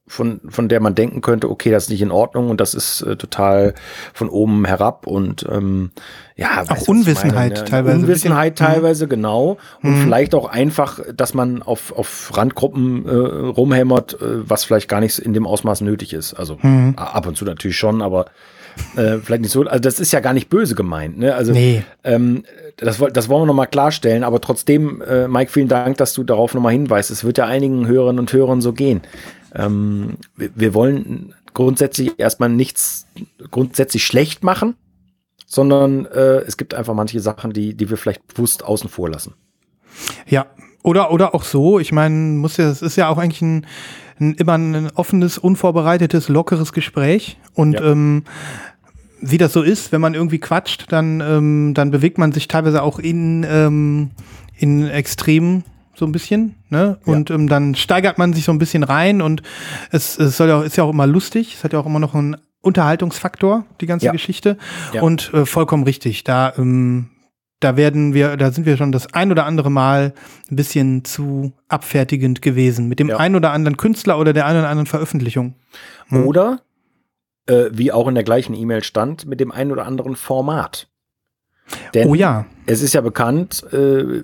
von, 0.08 0.40
von 0.50 0.70
der 0.70 0.82
man 0.82 0.94
denken 0.94 1.22
könnte, 1.22 1.50
okay, 1.50 1.72
das 1.72 1.86
ist 1.86 1.90
nicht 1.90 2.02
in 2.02 2.12
Ordnung 2.12 2.50
und 2.52 2.62
das 2.62 2.76
ist 2.76 3.02
äh, 3.02 3.16
total 3.16 3.74
von 4.14 4.30
oben 4.30 4.66
herab 4.66 5.08
und 5.08 5.46
ähm, 5.50 5.92
ja, 6.36 6.64
auch 6.68 6.88
Unwissenheit 6.88 7.54
meine, 7.54 7.64
ne? 7.64 7.66
teilweise. 7.66 7.98
Unwissenheit 7.98 8.54
mhm. 8.54 8.66
teilweise, 8.66 9.08
genau. 9.08 9.58
Und 9.82 9.98
mhm. 9.98 10.04
vielleicht 10.04 10.36
auch 10.36 10.48
einfach, 10.48 11.00
dass 11.16 11.34
man 11.34 11.64
auf, 11.64 11.92
auf 11.92 12.38
Randgruppen 12.38 13.08
äh, 13.08 13.12
rumhämmert, 13.12 14.14
äh, 14.22 14.48
was 14.48 14.64
vielleicht 14.64 14.90
gar 14.90 15.00
nicht 15.00 15.18
in 15.18 15.34
dem 15.34 15.48
Ausmaß 15.48 15.82
nötig 15.82 16.14
ist. 16.14 16.36
Also 16.36 16.60
mhm. 16.62 16.94
ab 16.98 17.26
und 17.26 17.36
zu 17.36 17.46
natürlich 17.46 17.78
schon, 17.78 18.04
aber 18.04 18.28
äh, 18.96 19.18
vielleicht 19.18 19.42
nicht 19.42 19.52
so, 19.52 19.62
also 19.64 19.80
das 19.80 20.00
ist 20.00 20.12
ja 20.12 20.20
gar 20.20 20.34
nicht 20.34 20.50
böse 20.50 20.76
gemeint, 20.76 21.18
ne? 21.18 21.36
Also 21.36 21.52
nee. 21.52 21.84
ähm, 22.04 22.44
das, 22.78 23.02
das 23.14 23.30
wollen 23.30 23.44
wir 23.44 23.48
nochmal 23.48 23.68
klarstellen, 23.68 24.24
aber 24.24 24.42
trotzdem, 24.42 25.02
äh, 25.02 25.28
Mike, 25.28 25.52
vielen 25.52 25.68
Dank, 25.68 25.98
dass 25.98 26.14
du 26.14 26.24
darauf 26.24 26.54
nochmal 26.54 26.74
hinweist. 26.74 27.12
Es 27.12 27.24
wird 27.24 27.38
ja 27.38 27.46
einigen 27.46 27.88
Hörerinnen 27.88 28.20
und 28.20 28.34
Hörern 28.34 28.62
so 28.62 28.74
gehen. 28.74 29.02
Ähm, 29.54 30.18
wir, 30.36 30.50
wir 30.56 30.74
wollen 30.74 31.34
grundsätzlich 31.54 32.12
erstmal 32.18 32.50
nichts 32.50 33.08
grundsätzlich 33.50 34.06
schlecht 34.06 34.44
machen, 34.44 34.76
sondern 35.46 36.06
äh, 36.06 36.40
es 36.40 36.58
gibt 36.58 36.74
einfach 36.74 36.94
manche 36.94 37.20
Sachen, 37.20 37.54
die, 37.54 37.74
die 37.76 37.90
wir 37.90 37.98
vielleicht 37.98 38.28
bewusst 38.28 38.64
außen 38.64 38.90
vor 38.90 39.10
lassen. 39.10 39.34
Ja, 40.28 40.48
oder, 40.84 41.12
oder 41.12 41.34
auch 41.34 41.44
so, 41.44 41.80
ich 41.80 41.92
meine, 41.92 42.16
muss 42.16 42.58
ja, 42.58 42.70
es 42.70 42.82
ist 42.82 42.96
ja 42.96 43.10
auch 43.10 43.18
eigentlich 43.18 43.42
ein, 43.42 43.58
ein, 43.58 43.66
immer 44.18 44.58
ein 44.58 44.92
offenes, 44.96 45.38
unvorbereitetes, 45.38 46.30
lockeres 46.30 46.74
Gespräch. 46.74 47.38
Und 47.54 47.74
ja. 47.74 47.92
ähm, 47.92 48.24
wie 49.22 49.38
das 49.38 49.54
so 49.54 49.62
ist, 49.62 49.92
wenn 49.92 50.02
man 50.02 50.14
irgendwie 50.14 50.40
quatscht, 50.40 50.86
dann, 50.90 51.22
ähm, 51.22 51.74
dann 51.74 51.92
bewegt 51.92 52.18
man 52.18 52.32
sich 52.32 52.48
teilweise 52.48 52.84
auch 52.84 53.00
in, 53.00 53.46
ähm, 53.50 54.12
in 54.58 54.88
Extremen 54.88 55.64
so 55.96 56.06
ein 56.06 56.12
bisschen, 56.12 56.56
ne? 56.70 56.98
Und 57.06 57.32
ähm, 57.32 57.48
dann 57.48 57.74
steigert 57.74 58.18
man 58.18 58.34
sich 58.34 58.44
so 58.44 58.52
ein 58.52 58.60
bisschen 58.60 58.84
rein 58.84 59.22
und 59.22 59.42
es, 59.92 60.20
es 60.20 60.36
soll 60.38 60.50
ja, 60.50 60.62
ist 60.62 60.76
ja 60.76 60.84
auch 60.84 60.92
immer 60.92 61.08
lustig. 61.08 61.56
Es 61.56 61.64
hat 61.64 61.72
ja 61.74 61.80
auch 61.80 61.86
immer 61.86 62.00
noch 62.00 62.14
einen 62.14 62.36
Unterhaltungsfaktor, 62.62 63.66
die 63.80 63.86
ganze 63.86 64.08
Ja. 64.08 64.12
Geschichte. 64.12 64.58
Ja. 64.92 65.02
Und 65.02 65.34
äh, 65.34 65.46
vollkommen 65.46 65.84
richtig. 65.84 66.24
Da, 66.24 66.54
ähm, 66.58 67.10
da 67.66 67.76
werden 67.78 68.14
wir, 68.14 68.38
da 68.38 68.52
sind 68.52 68.66
wir 68.68 68.78
schon 68.78 68.92
das 68.92 69.12
ein 69.14 69.32
oder 69.32 69.46
andere 69.46 69.72
Mal 69.72 70.14
ein 70.52 70.56
bisschen 70.56 71.04
zu 71.04 71.52
abfertigend 71.68 72.44
gewesen 72.44 72.88
mit 72.88 73.00
dem 73.00 73.10
Ja. 73.10 73.18
ein 73.18 73.36
oder 73.36 73.52
anderen 73.52 73.76
Künstler 73.76 74.20
oder 74.20 74.34
der 74.34 74.46
einen 74.46 74.60
oder 74.60 74.70
anderen 74.70 74.86
Veröffentlichung. 74.86 75.56
Hm. 76.10 76.28
Oder, 76.28 76.62
äh, 77.48 77.66
wie 77.72 77.92
auch 77.92 78.08
in 78.08 78.14
der 78.14 78.24
gleichen 78.24 78.54
E-Mail 78.54 78.84
stand, 78.84 79.26
mit 79.26 79.40
dem 79.40 79.52
einen 79.52 79.72
oder 79.72 79.88
anderen 79.88 80.16
Format. 80.16 80.90
Denn 81.96 82.08
Oh 82.08 82.14
ja. 82.14 82.46
es 82.68 82.84
ist 82.84 82.94
ja 82.94 83.02
bekannt, 83.02 83.66
äh, 83.74 84.22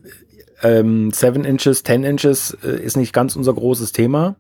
ähm, 0.62 1.10
7 1.12 1.44
Inches, 1.44 1.82
10 1.84 2.04
Inches 2.04 2.56
äh, 2.64 2.80
ist 2.80 2.96
nicht 2.96 3.12
ganz 3.12 3.36
unser 3.36 3.56
großes 3.56 3.92
Thema. 3.92 4.36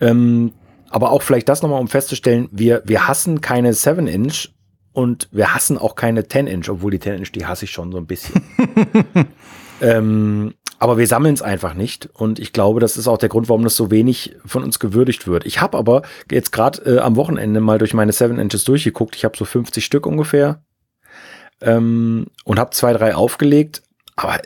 Ähm, 0.00 0.52
aber 0.90 1.10
auch 1.10 1.22
vielleicht 1.22 1.48
das 1.48 1.62
nochmal, 1.62 1.80
um 1.80 1.88
festzustellen, 1.88 2.48
wir, 2.52 2.82
wir 2.84 3.08
hassen 3.08 3.40
keine 3.40 3.72
7 3.72 4.06
Inch 4.06 4.50
und 4.96 5.28
wir 5.30 5.54
hassen 5.54 5.76
auch 5.76 5.94
keine 5.94 6.26
10 6.26 6.46
Inch, 6.46 6.70
obwohl 6.70 6.90
die 6.90 6.98
10 6.98 7.16
Inch, 7.16 7.32
die 7.32 7.44
hasse 7.44 7.66
ich 7.66 7.70
schon 7.70 7.92
so 7.92 7.98
ein 7.98 8.06
bisschen. 8.06 8.40
ähm, 9.82 10.54
aber 10.78 10.96
wir 10.96 11.06
sammeln 11.06 11.34
es 11.34 11.42
einfach 11.42 11.74
nicht 11.74 12.08
und 12.14 12.38
ich 12.38 12.54
glaube, 12.54 12.80
das 12.80 12.96
ist 12.96 13.06
auch 13.06 13.18
der 13.18 13.28
Grund, 13.28 13.50
warum 13.50 13.62
das 13.62 13.76
so 13.76 13.90
wenig 13.90 14.36
von 14.46 14.64
uns 14.64 14.78
gewürdigt 14.78 15.26
wird. 15.26 15.44
Ich 15.44 15.60
habe 15.60 15.76
aber 15.76 16.00
jetzt 16.30 16.50
gerade 16.50 16.96
äh, 16.96 16.98
am 17.00 17.16
Wochenende 17.16 17.60
mal 17.60 17.76
durch 17.76 17.92
meine 17.92 18.10
7 18.10 18.38
Inches 18.38 18.64
durchgeguckt. 18.64 19.16
Ich 19.16 19.26
habe 19.26 19.36
so 19.36 19.44
50 19.44 19.84
Stück 19.84 20.06
ungefähr 20.06 20.64
ähm, 21.60 22.28
und 22.44 22.58
habe 22.58 22.70
zwei, 22.70 22.94
drei 22.94 23.14
aufgelegt, 23.14 23.82
aber 24.16 24.40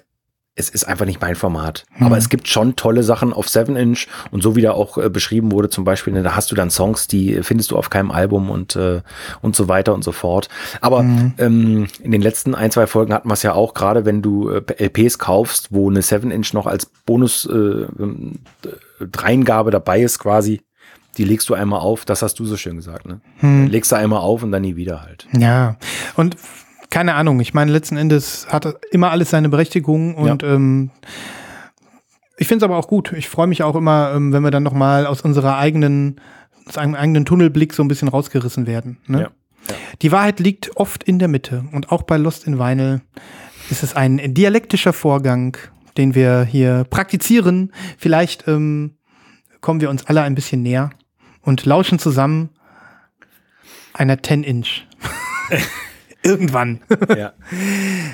es 0.60 0.68
ist 0.68 0.84
einfach 0.84 1.06
nicht 1.06 1.20
mein 1.20 1.34
Format. 1.34 1.84
Hm. 1.94 2.06
Aber 2.06 2.16
es 2.16 2.28
gibt 2.28 2.46
schon 2.48 2.76
tolle 2.76 3.02
Sachen 3.02 3.32
auf 3.32 3.48
7 3.48 3.74
Inch 3.76 4.06
und 4.30 4.42
so 4.42 4.54
wie 4.54 4.62
da 4.62 4.72
auch 4.72 4.96
äh, 4.98 5.08
beschrieben 5.10 5.50
wurde, 5.50 5.68
zum 5.70 5.84
Beispiel, 5.84 6.12
ne, 6.12 6.22
da 6.22 6.36
hast 6.36 6.50
du 6.52 6.54
dann 6.54 6.70
Songs, 6.70 7.08
die 7.08 7.42
findest 7.42 7.70
du 7.72 7.76
auf 7.76 7.90
keinem 7.90 8.10
Album 8.10 8.50
und, 8.50 8.76
äh, 8.76 9.00
und 9.42 9.56
so 9.56 9.66
weiter 9.68 9.92
und 9.94 10.04
so 10.04 10.12
fort. 10.12 10.48
Aber 10.80 11.02
Mhm. 11.02 11.32
ähm, 11.38 11.86
in 12.02 12.12
den 12.12 12.22
letzten 12.22 12.54
ein, 12.54 12.70
zwei 12.70 12.86
Folgen 12.86 13.12
hatten 13.12 13.28
wir 13.28 13.34
es 13.34 13.42
ja 13.42 13.54
auch, 13.54 13.74
gerade 13.74 14.04
wenn 14.04 14.22
du 14.22 14.50
äh, 14.50 14.62
LPs 14.84 15.18
kaufst, 15.18 15.68
wo 15.70 15.90
eine 15.90 16.02
7 16.02 16.30
Inch 16.30 16.52
noch 16.52 16.66
als 16.66 16.86
Bonus 17.06 17.46
äh, 17.46 17.52
ähm, 17.54 18.38
äh, 18.64 18.68
Dreingabe 19.10 19.70
dabei 19.70 20.00
ist 20.02 20.18
quasi, 20.18 20.60
die 21.16 21.24
legst 21.24 21.48
du 21.48 21.54
einmal 21.54 21.80
auf, 21.80 22.04
das 22.04 22.22
hast 22.22 22.38
du 22.38 22.44
so 22.44 22.56
schön 22.56 22.76
gesagt, 22.76 23.06
ne? 23.06 23.20
Hm. 23.40 23.66
Legst 23.66 23.90
du 23.90 23.96
einmal 23.96 24.20
auf 24.20 24.42
und 24.42 24.52
dann 24.52 24.62
nie 24.62 24.76
wieder 24.76 25.02
halt. 25.02 25.26
Ja, 25.36 25.76
und 26.16 26.36
keine 26.90 27.14
Ahnung, 27.14 27.40
ich 27.40 27.54
meine, 27.54 27.70
letzten 27.70 27.96
Endes 27.96 28.46
hat 28.48 28.66
immer 28.90 29.10
alles 29.10 29.30
seine 29.30 29.48
Berechtigung 29.48 30.16
und 30.16 30.42
ähm, 30.42 30.90
ich 32.36 32.48
finde 32.48 32.64
es 32.64 32.68
aber 32.68 32.78
auch 32.78 32.88
gut. 32.88 33.12
Ich 33.12 33.28
freue 33.28 33.46
mich 33.46 33.62
auch 33.62 33.76
immer, 33.76 34.12
ähm, 34.14 34.32
wenn 34.32 34.42
wir 34.42 34.50
dann 34.50 34.62
nochmal 34.62 35.06
aus 35.06 35.20
unserer 35.20 35.56
eigenen, 35.58 36.20
aus 36.66 36.78
einem 36.78 36.94
eigenen 36.94 37.24
Tunnelblick 37.24 37.74
so 37.74 37.82
ein 37.84 37.88
bisschen 37.88 38.08
rausgerissen 38.08 38.66
werden. 38.66 38.98
Ne? 39.06 39.20
Ja. 39.20 39.30
Die 40.02 40.10
Wahrheit 40.10 40.40
liegt 40.40 40.76
oft 40.76 41.04
in 41.04 41.18
der 41.18 41.28
Mitte 41.28 41.64
und 41.72 41.92
auch 41.92 42.02
bei 42.02 42.16
Lost 42.16 42.46
in 42.46 42.58
Vinyl 42.58 43.02
ist 43.70 43.82
es 43.82 43.94
ein 43.94 44.34
dialektischer 44.34 44.92
Vorgang, 44.92 45.56
den 45.96 46.14
wir 46.14 46.42
hier 46.42 46.84
praktizieren. 46.90 47.72
Vielleicht 47.98 48.48
ähm, 48.48 48.96
kommen 49.60 49.80
wir 49.80 49.90
uns 49.90 50.06
alle 50.06 50.22
ein 50.22 50.34
bisschen 50.34 50.62
näher 50.62 50.90
und 51.42 51.64
lauschen 51.66 51.98
zusammen 51.98 52.48
einer 53.92 54.16
10-Inch. 54.16 54.86
Irgendwann. 56.22 56.80
Ja. 57.16 57.32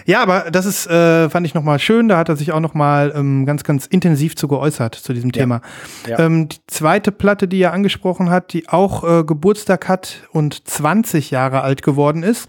Ja, 0.04 0.22
aber 0.22 0.52
das 0.52 0.66
ist, 0.66 0.86
äh, 0.86 1.28
fand 1.28 1.46
ich 1.46 1.54
nochmal 1.54 1.80
schön. 1.80 2.06
Da 2.08 2.16
hat 2.16 2.28
er 2.28 2.36
sich 2.36 2.52
auch 2.52 2.60
nochmal 2.60 3.12
ähm, 3.16 3.44
ganz, 3.44 3.64
ganz 3.64 3.86
intensiv 3.86 4.36
zu 4.36 4.46
geäußert 4.46 4.94
zu 4.94 5.12
diesem 5.12 5.30
Ja. 5.30 5.40
Thema. 5.40 5.60
Ja. 6.06 6.20
Ähm, 6.20 6.48
die 6.48 6.58
zweite 6.68 7.10
Platte, 7.10 7.48
die 7.48 7.60
er 7.60 7.72
angesprochen 7.72 8.30
hat, 8.30 8.52
die 8.52 8.68
auch 8.68 9.02
äh, 9.02 9.24
Geburtstag 9.24 9.88
hat 9.88 10.28
und 10.30 10.68
20 10.68 11.32
Jahre 11.32 11.62
alt 11.62 11.82
geworden 11.82 12.22
ist, 12.22 12.48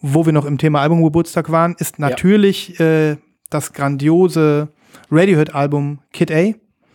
wo 0.00 0.26
wir 0.26 0.32
noch 0.32 0.46
im 0.46 0.58
Thema 0.58 0.80
Albumgeburtstag 0.80 1.50
waren, 1.52 1.76
ist 1.78 2.00
natürlich 2.00 2.80
äh, 2.80 3.16
das 3.50 3.72
grandiose 3.72 4.68
Radiohead-Album 5.12 6.00
Kid 6.12 6.32
A. 6.32 6.42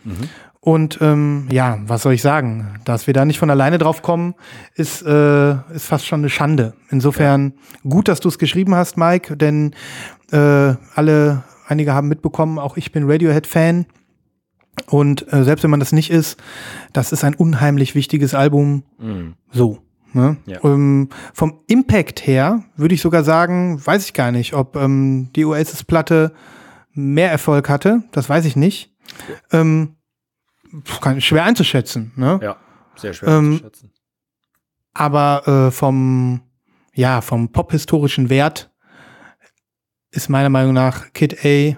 Mhm. 0.04 0.28
Und 0.64 0.98
ähm, 1.00 1.48
ja, 1.50 1.80
was 1.86 2.02
soll 2.02 2.12
ich 2.12 2.22
sagen? 2.22 2.78
Dass 2.84 3.08
wir 3.08 3.14
da 3.14 3.24
nicht 3.24 3.40
von 3.40 3.50
alleine 3.50 3.78
drauf 3.78 4.00
kommen, 4.00 4.34
ist, 4.76 5.02
äh, 5.02 5.54
ist 5.74 5.86
fast 5.86 6.06
schon 6.06 6.20
eine 6.20 6.28
Schande. 6.28 6.74
Insofern 6.88 7.54
gut, 7.82 8.06
dass 8.06 8.20
du 8.20 8.28
es 8.28 8.38
geschrieben 8.38 8.76
hast, 8.76 8.96
Mike, 8.96 9.36
denn 9.36 9.74
äh, 10.30 10.74
alle, 10.94 11.42
einige 11.66 11.94
haben 11.94 12.06
mitbekommen, 12.06 12.60
auch 12.60 12.76
ich 12.76 12.92
bin 12.92 13.10
Radiohead-Fan. 13.10 13.86
Und 14.86 15.32
äh, 15.32 15.42
selbst 15.42 15.64
wenn 15.64 15.70
man 15.70 15.80
das 15.80 15.90
nicht 15.90 16.10
ist, 16.10 16.40
das 16.92 17.10
ist 17.10 17.24
ein 17.24 17.34
unheimlich 17.34 17.96
wichtiges 17.96 18.32
Album. 18.32 18.84
Mhm. 18.98 19.34
So. 19.50 19.78
Ne? 20.12 20.36
Ja. 20.46 20.62
Ähm, 20.62 21.08
vom 21.34 21.60
Impact 21.66 22.24
her 22.24 22.62
würde 22.76 22.94
ich 22.94 23.00
sogar 23.00 23.24
sagen, 23.24 23.84
weiß 23.84 24.04
ich 24.04 24.12
gar 24.12 24.30
nicht, 24.30 24.54
ob 24.54 24.76
ähm, 24.76 25.30
die 25.34 25.44
Oasis-Platte 25.44 26.32
mehr 26.92 27.32
Erfolg 27.32 27.68
hatte. 27.68 28.04
Das 28.12 28.28
weiß 28.28 28.44
ich 28.44 28.54
nicht. 28.54 28.94
Ähm, 29.50 29.96
pf, 29.96 30.01
kann, 31.00 31.20
schwer 31.20 31.44
einzuschätzen. 31.44 32.12
Ne? 32.16 32.38
Ja, 32.42 32.56
sehr 32.96 33.12
schwer 33.12 33.28
Ähm, 33.28 33.58
zu 33.58 33.64
schätzen. 33.64 33.90
Aber 34.94 35.46
äh, 35.68 35.70
vom, 35.70 36.42
ja, 36.94 37.20
vom 37.20 37.50
pophistorischen 37.52 38.28
Wert 38.30 38.70
ist 40.10 40.28
meiner 40.28 40.50
Meinung 40.50 40.74
nach 40.74 41.12
Kid 41.14 41.38
A 41.44 41.76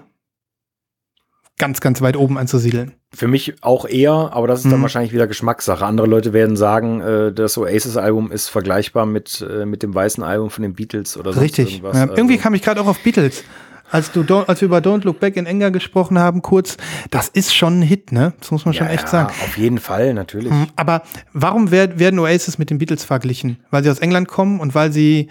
ganz, 1.57 1.79
ganz 1.79 2.01
weit 2.01 2.17
oben 2.17 2.37
anzusiedeln. 2.37 2.93
Für 3.13 3.29
mich 3.29 3.63
auch 3.63 3.85
eher, 3.85 4.11
aber 4.11 4.47
das 4.47 4.59
ist 4.65 4.69
dann 4.69 4.79
Mhm. 4.79 4.81
wahrscheinlich 4.83 5.13
wieder 5.13 5.25
Geschmackssache. 5.27 5.85
Andere 5.85 6.05
Leute 6.07 6.33
werden 6.33 6.57
sagen, 6.57 6.99
äh, 6.99 7.31
das 7.31 7.57
Oasis-Album 7.57 8.29
ist 8.29 8.49
vergleichbar 8.49 9.05
mit, 9.05 9.39
äh, 9.49 9.65
mit 9.65 9.81
dem 9.83 9.95
weißen 9.95 10.21
Album 10.21 10.49
von 10.49 10.63
den 10.63 10.73
Beatles 10.73 11.15
oder 11.15 11.31
sonst 11.31 11.43
Richtig. 11.45 11.77
Ja, 11.81 11.89
Also, 11.91 12.13
irgendwie 12.15 12.37
kam 12.37 12.53
ich 12.55 12.61
gerade 12.61 12.81
auch 12.81 12.87
auf 12.87 12.99
Beatles. 12.99 13.45
Als, 13.91 14.11
du, 14.11 14.21
Don't- 14.21 14.47
als 14.47 14.61
wir 14.61 14.65
über 14.67 14.79
Don't 14.79 15.03
Look 15.03 15.19
Back 15.19 15.37
in 15.37 15.47
Anger 15.47 15.71
gesprochen 15.71 16.17
haben, 16.17 16.41
kurz, 16.41 16.77
das 17.11 17.27
ist 17.29 17.53
schon 17.55 17.79
ein 17.79 17.81
Hit, 17.83 18.11
ne? 18.11 18.33
Das 18.39 18.51
muss 18.51 18.65
man 18.65 18.73
schon 18.73 18.87
ja, 18.87 18.93
echt 18.93 19.03
ja, 19.03 19.09
sagen. 19.09 19.29
Auf 19.29 19.57
jeden 19.57 19.77
Fall, 19.77 20.13
natürlich. 20.13 20.51
Mhm, 20.51 20.67
Aber 20.75 21.03
warum 21.33 21.71
werd, 21.71 21.99
werden 21.99 22.19
Oasis 22.19 22.57
mit 22.57 22.69
den 22.69 22.79
Beatles 22.79 23.03
verglichen? 23.03 23.63
Weil 23.69 23.83
sie 23.83 23.91
aus 23.91 23.99
England 23.99 24.27
kommen 24.27 24.59
und 24.59 24.73
weil 24.73 24.91
sie 24.91 25.29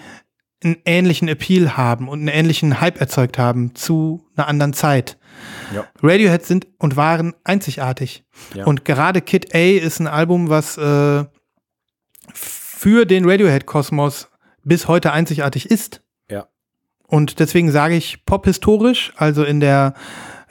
einen 0.63 0.77
ähnlichen 0.85 1.29
Appeal 1.29 1.77
haben 1.77 2.09
und 2.09 2.21
einen 2.21 2.29
ähnlichen 2.29 2.81
Hype 2.81 3.01
erzeugt 3.01 3.39
haben 3.39 3.75
zu 3.75 4.25
einer 4.37 4.49
anderen 4.49 4.73
Zeit. 4.73 5.19
Ja. 5.75 5.85
Radiohead 6.03 6.47
sind 6.47 6.67
und 6.79 6.97
waren 6.97 7.35
einzigartig. 7.45 8.25
Ja. 8.55 8.65
Und 8.65 8.85
gerade 8.85 9.21
Kid 9.21 9.55
A 9.55 9.59
ist 9.59 9.99
ein 10.01 10.07
Album, 10.07 10.49
was 10.49 10.79
äh, 10.79 11.25
für 12.33 13.05
den 13.05 13.29
Radiohead-Kosmos 13.29 14.29
bis 14.63 14.89
heute 14.89 15.13
einzigartig 15.13 15.71
ist. 15.71 16.01
Und 17.15 17.39
deswegen 17.39 17.71
sage 17.71 17.95
ich 17.95 18.25
pophistorisch, 18.27 19.13
also 19.17 19.45
in 19.45 19.61
der 19.61 19.95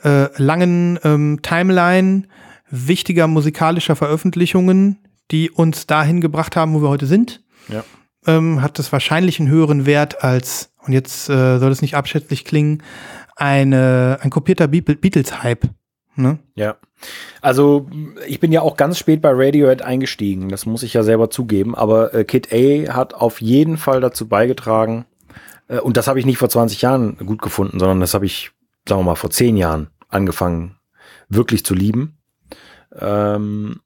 äh, 0.04 0.28
langen 0.42 0.98
ähm, 1.04 1.40
Timeline 1.42 2.24
wichtiger 2.70 3.28
musikalischer 3.28 3.98
Veröffentlichungen, 3.98 4.98
die 5.30 5.52
uns 5.52 5.88
dahin 5.88 6.22
gebracht 6.22 6.56
haben, 6.56 6.74
wo 6.74 6.82
wir 6.82 6.88
heute 6.90 7.06
sind, 7.06 7.44
Ja. 7.68 7.84
ähm, 8.26 8.62
hat 8.62 8.80
es 8.80 8.94
wahrscheinlich 8.94 9.40
einen 9.42 9.50
höheren 9.50 9.86
Wert 9.86 10.24
als, 10.24 10.72
und 10.86 10.94
jetzt 10.94 11.30
äh, 11.30 11.60
soll 11.60 11.72
es 11.72 11.82
nicht 11.82 11.96
abschätzig 11.96 12.46
klingen, 12.46 12.82
eine, 13.36 14.20
ein 14.22 14.30
kopierter 14.30 14.68
Beat- 14.70 15.02
Beatles-Hype. 15.02 15.66
Ne? 16.16 16.40
Ja. 16.56 16.76
Also, 17.42 17.90
ich 18.28 18.40
bin 18.40 18.54
ja 18.54 18.62
auch 18.62 18.78
ganz 18.78 18.98
spät 19.00 19.22
bei 19.22 19.32
Radiohead 19.34 19.82
eingestiegen. 19.82 20.48
Das 20.48 20.66
muss 20.66 20.84
ich 20.84 20.94
ja 20.94 21.04
selber 21.04 21.30
zugeben. 21.30 21.76
Aber 21.76 22.14
äh, 22.14 22.24
Kid 22.24 22.54
A 22.54 22.94
hat 22.96 23.14
auf 23.16 23.42
jeden 23.42 23.76
Fall 23.78 24.00
dazu 24.00 24.30
beigetragen. 24.30 25.06
Äh, 25.68 25.80
und 25.80 25.98
das 25.98 26.08
habe 26.08 26.20
ich 26.20 26.26
nicht 26.26 26.38
vor 26.38 26.50
20 26.50 26.82
Jahren 26.82 27.18
gut 27.18 27.42
gefunden, 27.42 27.80
sondern 27.80 28.00
das 28.00 28.14
habe 28.14 28.26
ich, 28.26 28.52
sagen 28.88 29.02
wir 29.02 29.06
mal, 29.06 29.16
vor 29.16 29.30
10 29.30 29.58
Jahren 29.58 29.88
angefangen, 30.10 30.78
wirklich 31.30 31.66
zu 31.66 31.74
lieben. 31.74 32.18
Ähm, 33.00 33.80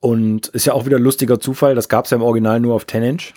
und 0.00 0.48
ist 0.48 0.66
ja 0.66 0.72
auch 0.72 0.84
wieder 0.86 0.96
ein 0.96 1.02
lustiger 1.02 1.38
Zufall. 1.40 1.74
Das 1.74 1.88
gab 1.88 2.04
es 2.06 2.10
ja 2.10 2.16
im 2.16 2.22
Original 2.22 2.60
nur 2.60 2.74
auf 2.74 2.86
10 2.86 3.02
Inch. 3.02 3.32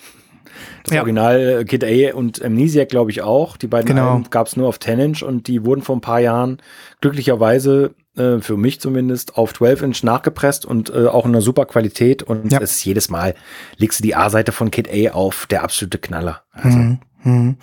Das 0.84 0.94
Ja. 0.94 1.02
Original 1.02 1.60
äh, 1.62 1.66
Kid 1.66 1.84
A 1.84 2.16
und 2.16 2.44
Amnesiac, 2.44 2.90
glaube 2.90 3.12
ich, 3.12 3.22
auch. 3.22 3.58
Die 3.58 3.68
beiden 3.68 3.88
Genau. 3.88 4.22
Gab 4.30 4.48
es 4.48 4.56
nur 4.56 4.68
auf 4.68 4.80
10 4.80 5.00
Inch 5.00 5.24
und 5.24 5.48
die 5.48 5.64
wurden 5.66 5.82
vor 5.82 5.96
ein 5.96 6.02
paar 6.02 6.20
Jahren 6.20 6.60
glücklicherweise 7.02 7.94
äh, 8.18 8.40
für 8.40 8.58
mich 8.58 8.80
zumindest 8.80 9.38
auf 9.38 9.54
12 9.54 9.82
Inch 9.84 10.04
nachgepresst 10.04 10.66
und 10.66 10.90
äh, 10.90 11.08
auch 11.08 11.26
in 11.26 11.32
einer 11.32 11.42
super 11.42 11.66
Qualität 11.66 12.24
und 12.24 12.52
Ja. 12.52 12.60
es 12.62 12.72
ist 12.72 12.86
jedes 12.86 13.10
Mal 13.10 13.36
legst 13.78 14.00
du 14.00 14.04
die 14.04 14.16
A-Seite 14.16 14.52
von 14.52 14.72
Kid 14.72 14.90
A 14.92 15.14
auf, 15.14 15.46
der 15.48 15.64
absolute 15.64 15.98
Knaller. 16.00 16.42
Also, 16.52 16.78
Mhm. 16.78 17.00
Mhm. 17.26 17.58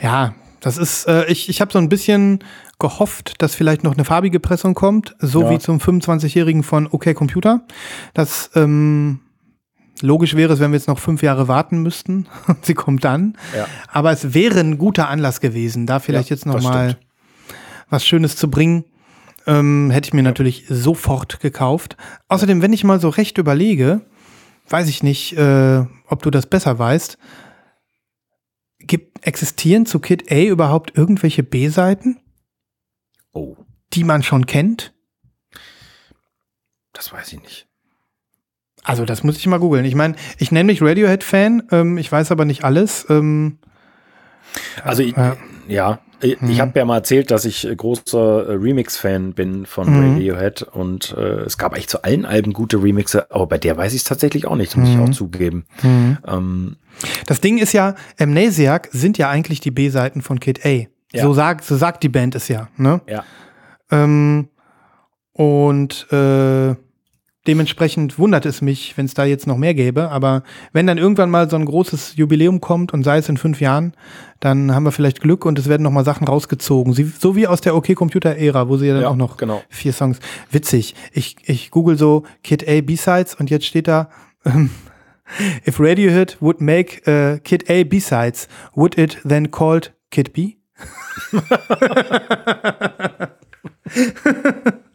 Ja, 0.00 0.34
das 0.60 0.76
ist, 0.78 1.06
äh, 1.06 1.26
ich, 1.26 1.48
ich 1.48 1.60
habe 1.60 1.72
so 1.72 1.78
ein 1.78 1.88
bisschen 1.88 2.40
gehofft, 2.78 3.34
dass 3.42 3.54
vielleicht 3.54 3.84
noch 3.84 3.94
eine 3.94 4.04
farbige 4.04 4.40
Pressung 4.40 4.74
kommt, 4.74 5.14
so 5.20 5.42
Ja. 5.42 5.50
wie 5.50 5.58
zum 5.58 5.78
25-Jährigen 5.78 6.62
von 6.62 6.86
OK 6.86 7.12
Computer. 7.14 7.62
Das 8.14 8.50
ähm, 8.54 9.20
logisch 10.00 10.34
wäre 10.34 10.52
es, 10.52 10.60
wenn 10.60 10.70
wir 10.72 10.78
jetzt 10.78 10.88
noch 10.88 10.98
fünf 10.98 11.22
Jahre 11.22 11.48
warten 11.48 11.82
müssten. 11.82 12.26
und 12.46 12.64
Sie 12.64 12.74
kommt 12.74 13.04
dann. 13.04 13.36
Ja. 13.56 13.66
Aber 13.88 14.10
es 14.12 14.32
wäre 14.34 14.60
ein 14.60 14.78
guter 14.78 15.08
Anlass 15.08 15.40
gewesen, 15.40 15.86
da 15.86 15.98
vielleicht 16.00 16.30
Ja, 16.30 16.36
jetzt 16.36 16.46
noch 16.46 16.60
mal 16.62 16.90
stimmt. 16.90 17.06
was 17.90 18.06
Schönes 18.06 18.36
zu 18.36 18.48
bringen, 18.50 18.84
ähm, 19.46 19.90
hätte 19.90 20.08
ich 20.08 20.14
mir 20.14 20.22
natürlich 20.22 20.64
sofort 20.68 21.40
gekauft. 21.40 21.96
Außerdem, 22.28 22.62
wenn 22.62 22.72
ich 22.72 22.84
mal 22.84 23.00
so 23.00 23.08
recht 23.08 23.38
überlege, 23.38 24.02
weiß 24.68 24.88
ich 24.88 25.02
nicht, 25.02 25.36
äh, 25.38 25.84
ob 26.08 26.22
du 26.22 26.30
das 26.30 26.46
besser 26.46 26.78
weißt, 26.78 27.16
gibt, 28.88 29.26
existieren 29.26 29.86
zu 29.86 30.00
Kid 30.00 30.30
A 30.32 30.42
überhaupt 30.42 30.96
irgendwelche 30.96 31.42
B-Seiten? 31.42 32.18
Oh. 33.32 33.56
Die 33.92 34.04
man 34.04 34.22
schon 34.22 34.46
kennt? 34.46 34.92
Das 36.92 37.12
weiß 37.12 37.32
ich 37.32 37.42
nicht. 37.42 37.68
Also, 38.82 39.04
das 39.04 39.22
muss 39.22 39.36
ich 39.36 39.46
mal 39.46 39.60
googeln. 39.60 39.84
Ich 39.84 39.94
meine, 39.94 40.16
ich 40.38 40.50
nenne 40.50 40.66
mich 40.66 40.82
Radiohead-Fan, 40.82 41.68
ähm, 41.70 41.98
ich 41.98 42.10
weiß 42.10 42.32
aber 42.32 42.44
nicht 42.44 42.64
alles. 42.64 43.06
Ähm, 43.08 43.58
also, 44.82 45.02
ich, 45.02 45.16
ja. 45.16 45.36
ja. 45.68 46.00
Ich, 46.20 46.40
mhm. 46.40 46.50
ich 46.50 46.60
habe 46.60 46.78
ja 46.78 46.84
mal 46.84 46.96
erzählt, 46.96 47.30
dass 47.30 47.44
ich 47.44 47.68
großer 47.76 48.60
Remix-Fan 48.60 49.34
bin 49.34 49.66
von 49.66 49.88
mhm. 49.88 50.12
Radiohead 50.14 50.62
und 50.62 51.14
äh, 51.16 51.40
es 51.42 51.58
gab 51.58 51.72
eigentlich 51.72 51.88
zu 51.88 52.02
allen 52.02 52.24
Alben 52.24 52.52
gute 52.52 52.82
Remixe, 52.82 53.30
aber 53.30 53.46
bei 53.46 53.58
der 53.58 53.76
weiß 53.76 53.92
ich 53.92 54.00
es 54.00 54.04
tatsächlich 54.04 54.46
auch 54.46 54.56
nicht, 54.56 54.76
muss 54.76 54.88
mhm. 54.88 54.94
ich 54.94 55.00
auch 55.00 55.10
zugeben. 55.10 55.66
Mhm. 55.82 56.18
Ähm, 56.26 56.76
das 57.26 57.40
Ding 57.40 57.58
ist 57.58 57.72
ja, 57.72 57.94
Amnesiac 58.18 58.88
sind 58.90 59.18
ja 59.18 59.30
eigentlich 59.30 59.60
die 59.60 59.70
B-Seiten 59.70 60.22
von 60.22 60.40
Kid 60.40 60.64
A. 60.64 60.86
Ja. 61.12 61.22
So, 61.22 61.32
sagt, 61.32 61.64
so 61.64 61.76
sagt 61.76 62.02
die 62.02 62.08
Band 62.08 62.34
es 62.34 62.48
ja. 62.48 62.68
Ne? 62.76 63.00
Ja. 63.08 63.24
Ähm, 63.90 64.48
und 65.32 66.06
äh, 66.12 66.74
Dementsprechend 67.48 68.18
wundert 68.18 68.44
es 68.44 68.60
mich, 68.60 68.98
wenn 68.98 69.06
es 69.06 69.14
da 69.14 69.24
jetzt 69.24 69.46
noch 69.46 69.56
mehr 69.56 69.72
gäbe. 69.72 70.10
Aber 70.10 70.42
wenn 70.74 70.86
dann 70.86 70.98
irgendwann 70.98 71.30
mal 71.30 71.48
so 71.48 71.56
ein 71.56 71.64
großes 71.64 72.16
Jubiläum 72.16 72.60
kommt 72.60 72.92
und 72.92 73.04
sei 73.04 73.16
es 73.16 73.30
in 73.30 73.38
fünf 73.38 73.62
Jahren, 73.62 73.94
dann 74.38 74.74
haben 74.74 74.84
wir 74.84 74.92
vielleicht 74.92 75.22
Glück 75.22 75.46
und 75.46 75.58
es 75.58 75.66
werden 75.66 75.82
noch 75.82 75.90
mal 75.90 76.04
Sachen 76.04 76.28
rausgezogen. 76.28 76.92
Sie, 76.92 77.04
so 77.04 77.36
wie 77.36 77.46
aus 77.46 77.62
der 77.62 77.74
OK-Computer-Ära, 77.74 78.68
wo 78.68 78.76
sie 78.76 78.88
ja 78.88 78.92
dann 78.92 79.04
ja, 79.04 79.08
auch 79.08 79.16
noch 79.16 79.38
genau. 79.38 79.62
vier 79.70 79.94
Songs. 79.94 80.18
Witzig. 80.50 80.94
Ich, 81.10 81.36
ich 81.46 81.70
google 81.70 81.96
so 81.96 82.24
Kid 82.44 82.68
A 82.68 82.82
B-Sides 82.82 83.36
und 83.36 83.48
jetzt 83.48 83.64
steht 83.64 83.88
da, 83.88 84.10
ähm, 84.44 84.68
if 85.66 85.80
Radiohead 85.80 86.36
would 86.40 86.60
make 86.60 87.00
uh, 87.06 87.38
Kid 87.38 87.70
A 87.70 87.82
B-Sides, 87.82 88.46
would 88.74 88.98
it 88.98 89.16
then 89.26 89.50
called 89.50 89.94
Kid 90.10 90.34
B? 90.34 90.56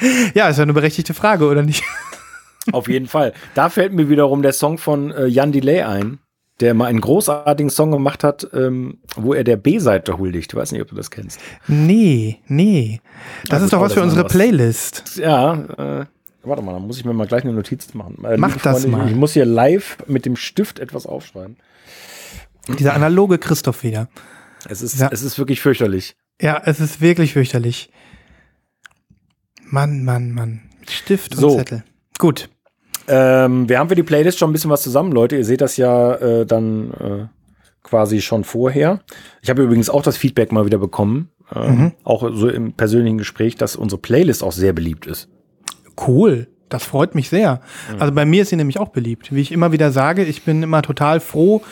Ja, 0.34 0.48
ist 0.48 0.56
ja 0.56 0.62
eine 0.62 0.72
berechtigte 0.72 1.14
Frage, 1.14 1.46
oder 1.46 1.62
nicht? 1.62 1.84
Auf 2.72 2.88
jeden 2.88 3.06
Fall. 3.06 3.32
Da 3.54 3.68
fällt 3.68 3.92
mir 3.92 4.08
wiederum 4.08 4.42
der 4.42 4.52
Song 4.52 4.78
von 4.78 5.10
äh, 5.12 5.26
Jan 5.26 5.52
Delay 5.52 5.82
ein, 5.82 6.18
der 6.60 6.74
mal 6.74 6.86
einen 6.86 7.00
großartigen 7.00 7.70
Song 7.70 7.90
gemacht 7.90 8.22
hat, 8.22 8.48
ähm, 8.52 8.98
wo 9.16 9.32
er 9.34 9.44
der 9.44 9.56
B-Seite 9.56 10.18
huldigt. 10.18 10.52
Ich 10.52 10.56
weiß 10.56 10.72
nicht, 10.72 10.82
ob 10.82 10.88
du 10.88 10.94
das 10.94 11.10
kennst. 11.10 11.40
Nee, 11.66 12.38
nee. 12.46 13.00
Das 13.48 13.60
ja, 13.60 13.64
ist 13.64 13.72
doch 13.72 13.80
was 13.80 13.94
für 13.94 14.02
unsere. 14.02 14.24
Playlist. 14.24 15.16
Ja, 15.16 15.54
äh, 15.54 16.06
warte 16.42 16.62
mal, 16.62 16.74
da 16.74 16.78
muss 16.78 16.98
ich 16.98 17.04
mir 17.04 17.14
mal 17.14 17.26
gleich 17.26 17.44
eine 17.44 17.54
Notiz 17.54 17.92
machen. 17.94 18.22
Äh, 18.24 18.36
Mach 18.36 18.56
das 18.58 18.82
Freunde, 18.82 18.96
mal. 18.96 19.06
Ich, 19.06 19.12
ich 19.12 19.16
muss 19.16 19.32
hier 19.32 19.46
live 19.46 19.98
mit 20.06 20.26
dem 20.26 20.36
Stift 20.36 20.78
etwas 20.78 21.06
aufschreiben. 21.06 21.56
Dieser 22.78 22.94
analoge 22.94 23.38
Christoph 23.38 23.82
wieder. 23.82 24.08
Es 24.68 24.82
ist, 24.82 25.00
ja. 25.00 25.08
es 25.10 25.22
ist 25.22 25.38
wirklich 25.38 25.60
fürchterlich. 25.60 26.14
Ja, 26.40 26.60
es 26.64 26.80
ist 26.80 27.00
wirklich 27.00 27.32
fürchterlich. 27.32 27.90
Mann, 29.70 30.04
Mann, 30.04 30.32
Mann. 30.32 30.60
Stift 30.88 31.34
so. 31.34 31.50
und 31.50 31.58
Zettel. 31.58 31.84
Gut. 32.18 32.48
Ähm, 33.08 33.68
wir 33.68 33.78
haben 33.78 33.88
für 33.88 33.94
die 33.94 34.02
Playlist 34.02 34.38
schon 34.38 34.50
ein 34.50 34.52
bisschen 34.52 34.70
was 34.70 34.82
zusammen, 34.82 35.12
Leute. 35.12 35.36
Ihr 35.36 35.44
seht 35.44 35.60
das 35.60 35.76
ja 35.76 36.14
äh, 36.14 36.46
dann 36.46 36.92
äh, 36.92 37.26
quasi 37.82 38.20
schon 38.20 38.44
vorher. 38.44 39.00
Ich 39.42 39.50
habe 39.50 39.62
übrigens 39.62 39.90
auch 39.90 40.02
das 40.02 40.16
Feedback 40.16 40.52
mal 40.52 40.66
wieder 40.66 40.78
bekommen, 40.78 41.30
äh, 41.54 41.70
mhm. 41.70 41.92
auch 42.04 42.28
so 42.32 42.48
im 42.48 42.72
persönlichen 42.72 43.18
Gespräch, 43.18 43.56
dass 43.56 43.76
unsere 43.76 44.00
Playlist 44.00 44.42
auch 44.42 44.52
sehr 44.52 44.72
beliebt 44.72 45.06
ist. 45.06 45.28
Cool. 46.06 46.48
Das 46.68 46.84
freut 46.84 47.16
mich 47.16 47.28
sehr. 47.28 47.60
Mhm. 47.92 48.00
Also 48.00 48.14
bei 48.14 48.24
mir 48.24 48.42
ist 48.42 48.50
sie 48.50 48.56
nämlich 48.56 48.78
auch 48.78 48.90
beliebt. 48.90 49.34
Wie 49.34 49.40
ich 49.40 49.50
immer 49.50 49.72
wieder 49.72 49.90
sage, 49.90 50.24
ich 50.24 50.44
bin 50.44 50.62
immer 50.62 50.82
total 50.82 51.18
froh, 51.18 51.62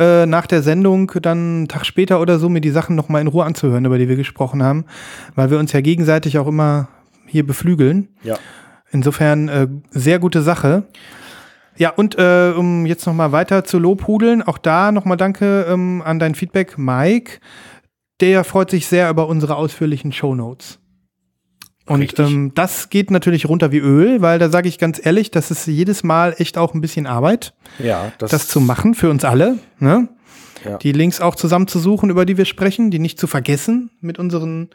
äh, 0.00 0.26
nach 0.26 0.48
der 0.48 0.62
Sendung 0.62 1.12
dann 1.22 1.38
einen 1.38 1.68
Tag 1.68 1.86
später 1.86 2.20
oder 2.20 2.40
so 2.40 2.48
mir 2.48 2.60
die 2.60 2.70
Sachen 2.70 2.96
nochmal 2.96 3.22
in 3.22 3.28
Ruhe 3.28 3.44
anzuhören, 3.44 3.84
über 3.84 3.98
die 3.98 4.08
wir 4.08 4.16
gesprochen 4.16 4.64
haben, 4.64 4.84
weil 5.36 5.50
wir 5.50 5.60
uns 5.60 5.72
ja 5.72 5.80
gegenseitig 5.80 6.38
auch 6.38 6.48
immer 6.48 6.88
hier 7.28 7.46
beflügeln. 7.46 8.08
Ja. 8.22 8.38
Insofern 8.90 9.48
äh, 9.48 9.68
sehr 9.90 10.18
gute 10.18 10.42
Sache. 10.42 10.84
Ja, 11.76 11.90
und 11.90 12.18
äh, 12.18 12.52
um 12.56 12.86
jetzt 12.86 13.06
noch 13.06 13.14
mal 13.14 13.30
weiter 13.30 13.64
zu 13.64 13.78
lobhudeln, 13.78 14.42
auch 14.42 14.58
da 14.58 14.90
noch 14.90 15.04
mal 15.04 15.16
danke 15.16 15.66
ähm, 15.68 16.02
an 16.04 16.18
dein 16.18 16.34
Feedback, 16.34 16.76
Mike. 16.76 17.38
Der 18.20 18.42
freut 18.42 18.70
sich 18.70 18.88
sehr 18.88 19.08
über 19.10 19.28
unsere 19.28 19.54
ausführlichen 19.56 20.10
Show 20.12 20.34
Notes. 20.34 20.80
Und 21.86 22.18
ähm, 22.18 22.52
das 22.54 22.90
geht 22.90 23.10
natürlich 23.10 23.48
runter 23.48 23.72
wie 23.72 23.78
Öl, 23.78 24.20
weil 24.20 24.38
da 24.38 24.50
sage 24.50 24.68
ich 24.68 24.78
ganz 24.78 25.00
ehrlich, 25.04 25.30
das 25.30 25.50
ist 25.50 25.66
jedes 25.66 26.02
Mal 26.04 26.34
echt 26.36 26.58
auch 26.58 26.74
ein 26.74 26.82
bisschen 26.82 27.06
Arbeit, 27.06 27.54
ja, 27.78 28.12
das, 28.18 28.30
das 28.30 28.48
zu 28.48 28.60
machen 28.60 28.94
für 28.94 29.08
uns 29.08 29.24
alle. 29.24 29.58
Ne? 29.78 30.08
Ja. 30.64 30.76
Die 30.78 30.92
Links 30.92 31.20
auch 31.20 31.34
zusammenzusuchen, 31.34 32.10
über 32.10 32.26
die 32.26 32.36
wir 32.36 32.44
sprechen, 32.44 32.90
die 32.90 32.98
nicht 32.98 33.18
zu 33.18 33.26
vergessen 33.26 33.90
mit 34.00 34.18
unseren 34.18 34.68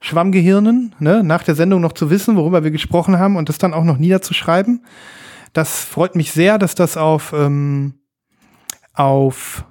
Schwammgehirnen, 0.00 0.94
ne, 1.00 1.24
nach 1.24 1.42
der 1.42 1.54
Sendung 1.54 1.80
noch 1.80 1.92
zu 1.92 2.10
wissen, 2.10 2.36
worüber 2.36 2.62
wir 2.62 2.70
gesprochen 2.70 3.18
haben 3.18 3.36
und 3.36 3.48
das 3.48 3.58
dann 3.58 3.74
auch 3.74 3.84
noch 3.84 3.98
niederzuschreiben. 3.98 4.84
Das 5.52 5.84
freut 5.84 6.14
mich 6.14 6.32
sehr, 6.32 6.58
dass 6.58 6.74
das 6.74 6.96
auf, 6.96 7.32
ähm, 7.32 7.94
auf 8.94 9.64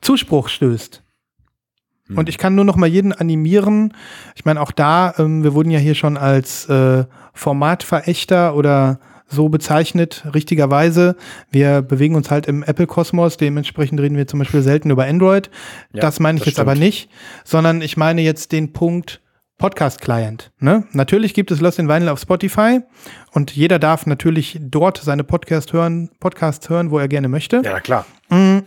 Zuspruch 0.00 0.48
stößt. 0.48 1.02
Hm. 2.08 2.18
Und 2.18 2.28
ich 2.28 2.38
kann 2.38 2.54
nur 2.54 2.64
noch 2.64 2.76
mal 2.76 2.86
jeden 2.86 3.12
animieren. 3.12 3.94
Ich 4.34 4.44
meine, 4.44 4.60
auch 4.60 4.72
da, 4.72 5.14
ähm, 5.18 5.44
wir 5.44 5.54
wurden 5.54 5.70
ja 5.70 5.78
hier 5.78 5.94
schon 5.94 6.16
als 6.16 6.68
äh, 6.68 7.04
Formatverächter 7.34 8.54
oder 8.54 9.00
so 9.32 9.48
bezeichnet, 9.48 10.24
richtigerweise. 10.34 11.16
Wir 11.50 11.80
bewegen 11.80 12.14
uns 12.14 12.30
halt 12.30 12.46
im 12.46 12.62
Apple-Kosmos, 12.62 13.38
dementsprechend 13.38 13.98
reden 13.98 14.16
wir 14.16 14.26
zum 14.26 14.38
Beispiel 14.38 14.62
selten 14.62 14.90
über 14.90 15.06
Android. 15.06 15.50
Ja, 15.92 16.00
das 16.00 16.20
meine 16.20 16.38
ich 16.38 16.44
jetzt 16.44 16.56
stimmt. 16.56 16.68
aber 16.68 16.78
nicht, 16.78 17.10
sondern 17.44 17.80
ich 17.80 17.96
meine 17.96 18.20
jetzt 18.20 18.52
den 18.52 18.74
Punkt, 18.74 19.21
Podcast-Client. 19.62 20.50
Ne? 20.58 20.88
Natürlich 20.90 21.34
gibt 21.34 21.52
es 21.52 21.60
Lost 21.60 21.78
in 21.78 21.88
Vinyl 21.88 22.08
auf 22.08 22.18
Spotify 22.18 22.80
und 23.30 23.52
jeder 23.52 23.78
darf 23.78 24.06
natürlich 24.06 24.58
dort 24.60 24.98
seine 24.98 25.22
Podcast 25.22 25.72
hören, 25.72 26.10
Podcasts 26.18 26.68
hören, 26.68 26.90
wo 26.90 26.98
er 26.98 27.06
gerne 27.06 27.28
möchte. 27.28 27.62
Ja, 27.64 27.78
klar. 27.78 28.04
Mhm. 28.28 28.64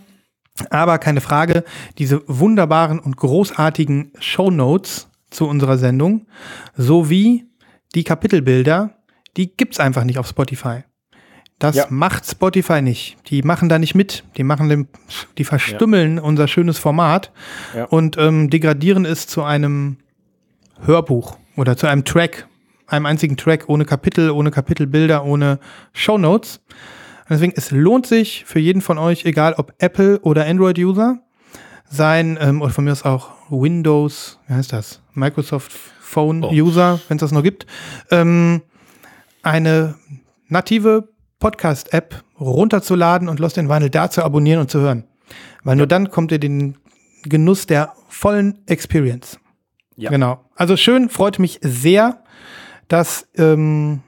Aber 0.69 0.97
keine 0.97 1.19
Frage, 1.19 1.65
diese 1.97 2.21
wunderbaren 2.27 2.99
und 2.99 3.17
großartigen 3.17 4.13
Show 4.19 4.49
Notes 4.49 5.10
zu 5.29 5.49
unserer 5.49 5.77
Sendung 5.77 6.27
sowie 6.77 7.43
die 7.93 8.05
Kapitelbilder, 8.05 8.95
die 9.36 9.53
gibt's 9.53 9.81
einfach 9.81 10.05
nicht 10.05 10.17
auf 10.17 10.29
Spotify. 10.29 10.86
Das 11.60 11.75
ja. 11.75 11.88
macht 11.89 12.25
Spotify 12.25 12.81
nicht. 12.81 13.17
Die 13.27 13.41
machen 13.41 13.67
da 13.67 13.79
nicht 13.79 13.95
mit. 13.95 14.23
Die 14.38 14.43
machen 14.43 14.69
dem, 14.69 14.88
die 15.38 15.43
verstümmeln 15.43 16.15
ja. 16.17 16.23
unser 16.23 16.47
schönes 16.47 16.79
Format 16.79 17.34
ja. 17.75 17.84
und 17.84 18.17
ähm, 18.17 18.49
degradieren 18.49 19.03
es 19.03 19.27
zu 19.27 19.43
einem 19.43 19.97
Hörbuch 20.83 21.38
oder 21.55 21.77
zu 21.77 21.88
einem 21.88 22.05
Track, 22.05 22.47
einem 22.88 23.05
einzigen 23.05 23.38
Track 23.38 23.65
ohne 23.67 23.85
Kapitel, 23.85 24.31
ohne 24.31 24.51
Kapitelbilder, 24.51 25.23
ohne 25.25 25.59
Shownotes. 25.93 26.61
deswegen, 27.29 27.53
es 27.55 27.71
lohnt 27.71 28.05
sich 28.05 28.45
für 28.45 28.59
jeden 28.59 28.81
von 28.81 28.97
euch, 28.97 29.25
egal 29.25 29.53
ob 29.57 29.73
Apple 29.79 30.19
oder 30.19 30.45
Android-User, 30.45 31.19
sein, 31.89 32.38
ähm, 32.41 32.61
oder 32.61 32.71
von 32.71 32.83
mir 32.83 32.91
aus 32.91 33.03
auch 33.03 33.29
Windows, 33.49 34.39
wie 34.47 34.53
heißt 34.53 34.73
das? 34.73 35.01
Microsoft 35.13 35.71
Phone-User, 35.71 36.99
oh. 36.99 37.05
wenn 37.07 37.17
es 37.17 37.21
das 37.21 37.31
noch 37.31 37.43
gibt, 37.43 37.65
ähm, 38.11 38.61
eine 39.43 39.95
native 40.47 41.09
Podcast-App 41.39 42.23
runterzuladen 42.39 43.29
und 43.29 43.39
Lost 43.39 43.57
in 43.57 43.69
Vinyl 43.69 43.89
da 43.89 44.09
zu 44.09 44.23
abonnieren 44.23 44.61
und 44.61 44.71
zu 44.71 44.79
hören. 44.79 45.05
Weil 45.63 45.75
nur 45.75 45.88
dann 45.88 46.09
kommt 46.09 46.31
ihr 46.31 46.39
den 46.39 46.77
Genuss 47.23 47.65
der 47.65 47.93
vollen 48.07 48.59
Experience. 48.67 49.39
Ja. 49.97 50.10
Genau. 50.10 50.39
Also 50.55 50.77
schön, 50.77 51.10
freut 51.10 51.39
mich 51.39 51.60
sehr, 51.62 52.23
dass, 52.88 53.27
ähm, 53.36 54.01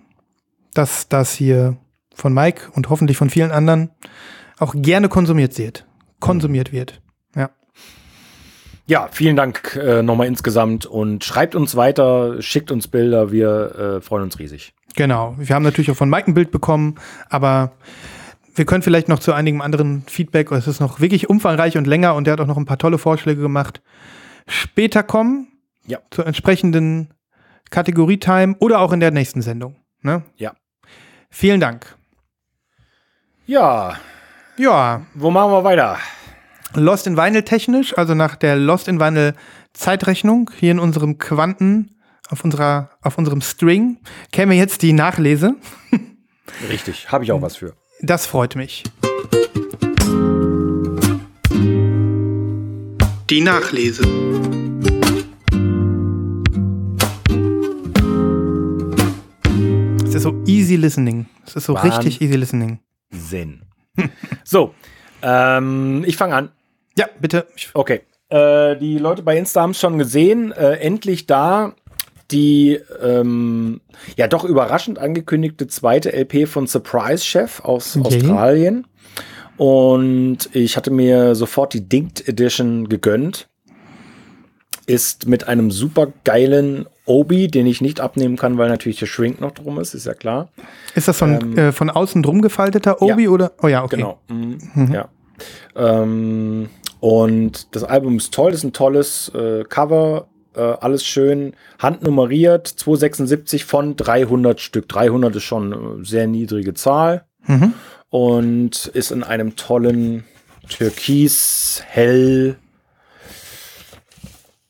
dass 0.74 1.08
das 1.08 1.34
hier 1.34 1.78
von 2.14 2.34
Mike 2.34 2.72
und 2.74 2.90
hoffentlich 2.90 3.18
von 3.18 3.30
vielen 3.30 3.52
anderen 3.52 3.92
auch 4.60 4.74
gerne 4.76 5.08
konsumiert 5.08 5.58
wird. 5.58 5.86
Konsumiert 6.20 6.72
wird. 6.72 7.02
Ja. 7.36 7.52
Ja, 8.88 9.10
vielen 9.12 9.36
Dank 9.36 9.76
äh, 9.82 10.02
nochmal 10.02 10.28
insgesamt 10.28 10.86
und 10.86 11.24
schreibt 11.24 11.56
uns 11.56 11.76
weiter, 11.76 12.42
schickt 12.42 12.72
uns 12.72 12.88
Bilder, 12.88 13.32
wir 13.32 13.98
äh, 13.98 14.02
freuen 14.02 14.24
uns 14.24 14.40
riesig. 14.40 14.74
Genau. 14.96 15.36
Wir 15.38 15.56
haben 15.56 15.64
natürlich 15.64 15.92
auch 15.92 15.96
von 15.96 16.10
Mike 16.10 16.32
ein 16.32 16.34
Bild 16.34 16.52
bekommen, 16.52 16.96
aber 17.30 17.74
wir 18.56 18.66
können 18.66 18.82
vielleicht 18.82 19.10
noch 19.10 19.20
zu 19.20 19.34
einigem 19.34 19.62
anderen 19.62 20.04
Feedback, 20.08 20.52
es 20.52 20.68
ist 20.68 20.80
noch 20.80 21.00
wirklich 21.00 21.30
umfangreich 21.30 21.78
und 21.78 21.86
länger 21.86 22.16
und 22.16 22.26
der 22.26 22.34
hat 22.34 22.42
auch 22.42 22.48
noch 22.48 22.58
ein 22.58 22.66
paar 22.66 22.80
tolle 22.80 22.98
Vorschläge 22.98 23.42
gemacht, 23.42 23.82
später 24.48 25.04
kommen 25.04 25.48
ja. 25.88 26.00
Zur 26.12 26.28
entsprechenden 26.28 27.14
Kategorie-Time 27.70 28.56
oder 28.60 28.80
auch 28.80 28.92
in 28.92 29.00
der 29.00 29.12
nächsten 29.12 29.42
Sendung. 29.42 29.78
Ne? 30.02 30.24
Ja. 30.36 30.54
Vielen 31.30 31.60
Dank. 31.60 31.98
Ja. 33.46 33.98
Ja. 34.58 35.06
Wo 35.14 35.32
machen 35.32 35.52
wir 35.52 35.64
weiter? 35.64 35.98
Lost 36.74 37.08
in 37.08 37.18
Vinyl 37.18 37.44
technisch, 37.44 37.98
also 37.98 38.14
nach 38.14 38.36
der 38.36 38.56
Lost 38.56 38.88
in 38.88 39.00
Vinyl 39.00 39.34
Zeitrechnung 39.74 40.52
hier 40.58 40.72
in 40.72 40.80
unserem 40.80 41.18
Quanten 41.18 41.96
auf, 42.30 42.44
unserer, 42.44 42.90
auf 43.02 43.18
unserem 43.18 43.42
String 43.42 44.00
käme 44.32 44.56
jetzt 44.56 44.82
die 44.82 44.94
Nachlese. 44.94 45.56
Richtig, 46.70 47.12
habe 47.12 47.24
ich 47.24 47.32
auch 47.32 47.42
was 47.42 47.56
für. 47.58 47.74
Das 48.02 48.26
freut 48.26 48.56
mich. 48.56 48.84
Die 53.30 53.42
Nachlese. 53.42 54.57
Ist 60.18 60.24
so 60.24 60.44
easy 60.46 60.76
listening. 60.76 61.28
Es 61.46 61.56
ist 61.56 61.66
so 61.66 61.74
Wahnsinn. 61.74 61.92
richtig 61.92 62.22
easy 62.22 62.36
listening. 62.36 62.80
Sinn. 63.12 63.62
so, 64.44 64.74
ähm, 65.22 66.04
ich 66.06 66.18
fange 66.18 66.36
an. 66.36 66.50
Ja, 66.98 67.08
bitte. 67.20 67.48
Okay. 67.74 68.02
Äh, 68.30 68.76
die 68.78 68.98
Leute 68.98 69.24
bei 69.24 69.38
Insta 69.38 69.62
haben 69.62 69.72
es 69.72 69.80
schon 69.80 69.98
gesehen. 69.98 70.52
Äh, 70.52 70.74
endlich 70.78 71.26
da 71.28 71.74
die 72.32 72.78
ähm, 73.02 73.80
ja 74.18 74.28
doch 74.28 74.44
überraschend 74.44 75.00
angekündigte 75.00 75.68
zweite 75.68 76.12
LP 76.12 76.48
von 76.48 76.68
Surprise 76.68 77.24
Chef 77.24 77.62
aus 77.62 77.96
Okay. 77.96 78.18
Australien. 78.18 78.86
Und 79.56 80.50
ich 80.54 80.78
hatte 80.78 80.92
mir 80.92 81.36
sofort 81.36 81.74
die 81.74 81.88
Dinked 81.88 82.28
Edition 82.28 82.90
gegönnt. 82.90 83.48
Ist 84.86 85.28
mit 85.28 85.48
einem 85.48 85.72
super 85.72 86.12
geilen 86.24 86.86
Obi, 87.08 87.48
den 87.48 87.66
ich 87.66 87.82
nicht 87.82 88.00
abnehmen 88.00 88.36
kann, 88.38 88.58
weil 88.58 88.70
natürlich 88.70 89.00
der 89.00 89.06
Shrink 89.08 89.42
noch 89.42 89.52
drum 89.52 89.80
ist, 89.80 89.94
ist 89.94 90.06
ja 90.06 90.14
klar. 90.14 90.50
ist 90.94 91.08
das 91.08 91.18
so 91.18 91.26
ein 91.26 91.42
Ähm, 91.42 91.58
äh, 91.58 91.72
von 91.72 91.90
außen 91.90 92.22
drum 92.22 92.42
gefalteter 92.42 93.02
Obi 93.02 93.24
ja. 93.24 93.30
oder? 93.30 93.52
Oh 93.64 93.68
ja, 93.68 93.84
okay. 93.84 93.96
Genau. 93.96 94.20
Mhm. 94.30 94.92
Ja. 94.94 95.10
Ähm, 95.76 96.70
und 97.00 97.76
das 97.76 97.84
Album 97.84 98.18
ist 98.18 98.34
toll, 98.34 98.52
das 98.52 98.60
ist 98.62 98.64
ein 98.66 98.74
tolles 98.74 99.30
äh, 99.36 99.64
Cover, 99.64 100.28
äh, 100.56 100.62
alles 100.62 101.06
schön 101.06 101.54
handnummeriert, 101.80 102.68
276 102.68 103.66
von 103.66 103.96
300 103.96 104.60
Stück. 104.60 104.90
300 104.90 105.36
ist 105.36 105.44
schon 105.44 105.74
eine 105.74 106.06
sehr 106.06 106.28
niedrige 106.28 106.74
Zahl 106.74 107.26
Mhm. 107.48 107.74
und 108.10 108.88
ist 108.88 109.12
in 109.12 109.24
einem 109.24 109.56
tollen 109.56 110.26
Türkis, 110.68 111.82
hell, 111.88 112.58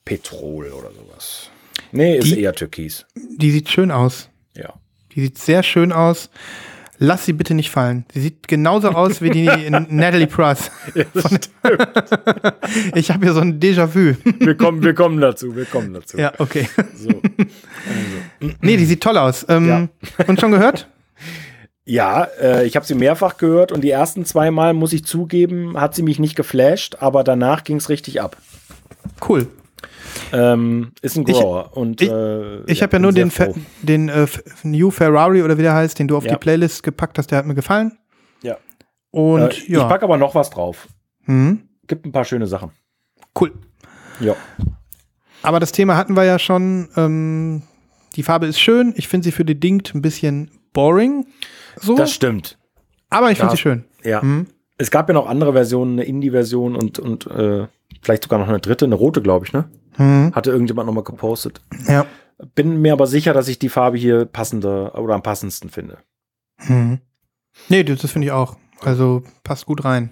Petrol 0.05 0.67
oder 0.71 0.91
sowas. 0.91 1.49
Nee, 1.91 2.17
ist 2.17 2.25
Die- 2.27 2.41
eher 2.41 2.53
Türkis. 2.53 3.05
Die 3.15 3.51
sieht 3.51 3.69
schön 3.69 3.91
aus. 3.91 4.29
Ja. 4.55 4.73
Die 5.13 5.21
sieht 5.21 5.37
sehr 5.37 5.63
schön 5.63 5.91
aus. 5.91 6.29
Lass 6.99 7.25
sie 7.25 7.33
bitte 7.33 7.53
nicht 7.53 7.69
fallen. 7.69 8.05
Sie 8.11 8.21
sieht 8.21 8.47
genauso 8.47 8.89
aus 8.89 9.21
wie 9.21 9.29
die 9.29 9.45
Natalie 9.69 10.25
Price. 10.27 10.71
Ich 12.95 13.11
habe 13.11 13.25
hier 13.25 13.33
so 13.33 13.41
ein 13.41 13.59
Déjà-vu. 13.59 14.15
Wir 14.39 14.55
kommen, 14.55 14.81
wir 14.83 14.93
kommen 14.93 15.19
dazu, 15.21 15.55
wir 15.55 15.65
kommen 15.65 15.93
dazu. 15.93 16.17
Ja, 16.17 16.33
okay. 16.39 16.67
So. 16.95 17.09
Nee, 18.61 18.77
die 18.77 18.85
sieht 18.85 19.01
toll 19.01 19.17
aus. 19.17 19.45
Ähm, 19.49 19.89
Und 20.27 20.39
schon 20.39 20.51
gehört? 20.51 20.87
Ja, 21.85 22.23
äh, 22.41 22.65
ich 22.65 22.75
habe 22.75 22.85
sie 22.85 22.95
mehrfach 22.95 23.37
gehört 23.37 23.71
und 23.71 23.81
die 23.81 23.91
ersten 23.91 24.25
zwei 24.25 24.51
Mal, 24.51 24.73
muss 24.73 24.91
ich 24.93 25.05
zugeben, 25.05 25.79
hat 25.79 25.95
sie 25.95 26.03
mich 26.03 26.19
nicht 26.19 26.35
geflasht, 26.35 26.97
aber 26.99 27.23
danach 27.23 27.63
ging 27.63 27.77
es 27.77 27.89
richtig 27.89 28.19
ab. 28.21 28.37
Cool. 29.27 29.47
Ähm, 30.31 30.91
ist 31.01 31.17
ein 31.17 31.25
Ich- 31.27 31.33
Grower. 31.37 31.75
und, 31.75 32.01
ich- 32.01 32.09
äh, 32.09 32.63
Ich 32.71 32.79
ja, 32.79 32.83
habe 32.83 32.93
ja 32.97 32.99
nur 32.99 33.11
den, 33.11 33.31
Fe 33.31 33.53
den 33.81 34.09
äh, 34.09 34.25
New 34.63 34.91
Ferrari 34.91 35.41
oder 35.43 35.57
wie 35.57 35.61
der 35.63 35.73
heißt, 35.73 35.97
den 35.99 36.07
du 36.07 36.17
auf 36.17 36.25
Ja. 36.25 36.31
die 36.33 36.37
Playlist 36.37 36.83
gepackt 36.83 37.17
hast, 37.17 37.31
der 37.31 37.37
hat 37.39 37.45
mir 37.45 37.55
gefallen. 37.55 37.97
Ja. 38.41 38.57
Und 39.11 39.41
äh, 39.41 39.49
Ich 39.49 39.67
ja, 39.69 39.85
packe 39.85 40.03
aber 40.05 40.17
noch 40.17 40.35
was 40.35 40.49
drauf. 40.49 40.87
mhm. 41.25 41.61
Gibt 41.87 42.05
ein 42.05 42.11
paar 42.11 42.25
schöne 42.25 42.47
Sachen. 42.47 42.71
cool. 43.39 43.53
Ja. 44.19 44.35
Aber 45.43 45.59
das 45.59 45.71
Thema 45.71 45.95
hatten 45.95 46.15
wir 46.15 46.23
ja 46.25 46.39
schon. 46.39 46.89
Ähm, 46.97 47.61
die 48.15 48.23
Farbe 48.23 48.47
ist 48.47 48.59
schön. 48.59 48.93
Ich 48.97 49.07
finde 49.07 49.25
sie 49.25 49.31
für 49.31 49.45
die 49.45 49.59
Dingt 49.59 49.93
ein 49.95 50.01
bisschen 50.01 50.49
boring. 50.73 51.27
So. 51.79 51.95
Das 51.95 52.11
stimmt. 52.11 52.57
aber 53.09 53.31
ich 53.31 53.37
finde 53.37 53.51
sie 53.51 53.57
schön. 53.61 53.85
Ja. 54.03 54.21
Mhm. 54.21 54.47
Es 54.79 54.91
gab 54.91 55.07
ja 55.07 55.13
noch 55.13 55.27
andere 55.27 55.53
Versionen, 55.53 55.93
eine 55.93 56.03
Indie-Version 56.03 56.75
und, 56.75 56.99
und 56.99 57.25
äh, 57.27 57.67
vielleicht 58.01 58.23
sogar 58.23 58.37
noch 58.39 58.47
eine 58.47 58.59
dritte, 58.59 58.85
eine 58.85 58.95
rote, 58.95 59.21
glaube 59.21 59.45
ich, 59.45 59.53
ne? 59.53 59.69
Mhm. 59.97 60.31
Hatte 60.33 60.51
irgendjemand 60.51 60.87
nochmal 60.87 61.03
gepostet. 61.03 61.61
Ja. 61.87 62.05
Bin 62.55 62.81
mir 62.81 62.93
aber 62.93 63.07
sicher, 63.07 63.33
dass 63.33 63.47
ich 63.47 63.57
die 63.59 63.69
Farbe 63.69 63.97
hier 63.97 64.25
passender 64.25 64.97
oder 64.99 65.15
am 65.15 65.23
passendsten 65.23 65.69
finde. 65.69 65.97
Mhm. 66.67 66.99
Nee, 67.69 67.83
das, 67.83 67.99
das 68.01 68.11
finde 68.11 68.27
ich 68.27 68.31
auch. 68.31 68.57
Also 68.81 69.23
passt 69.43 69.65
gut 69.65 69.83
rein. 69.85 70.11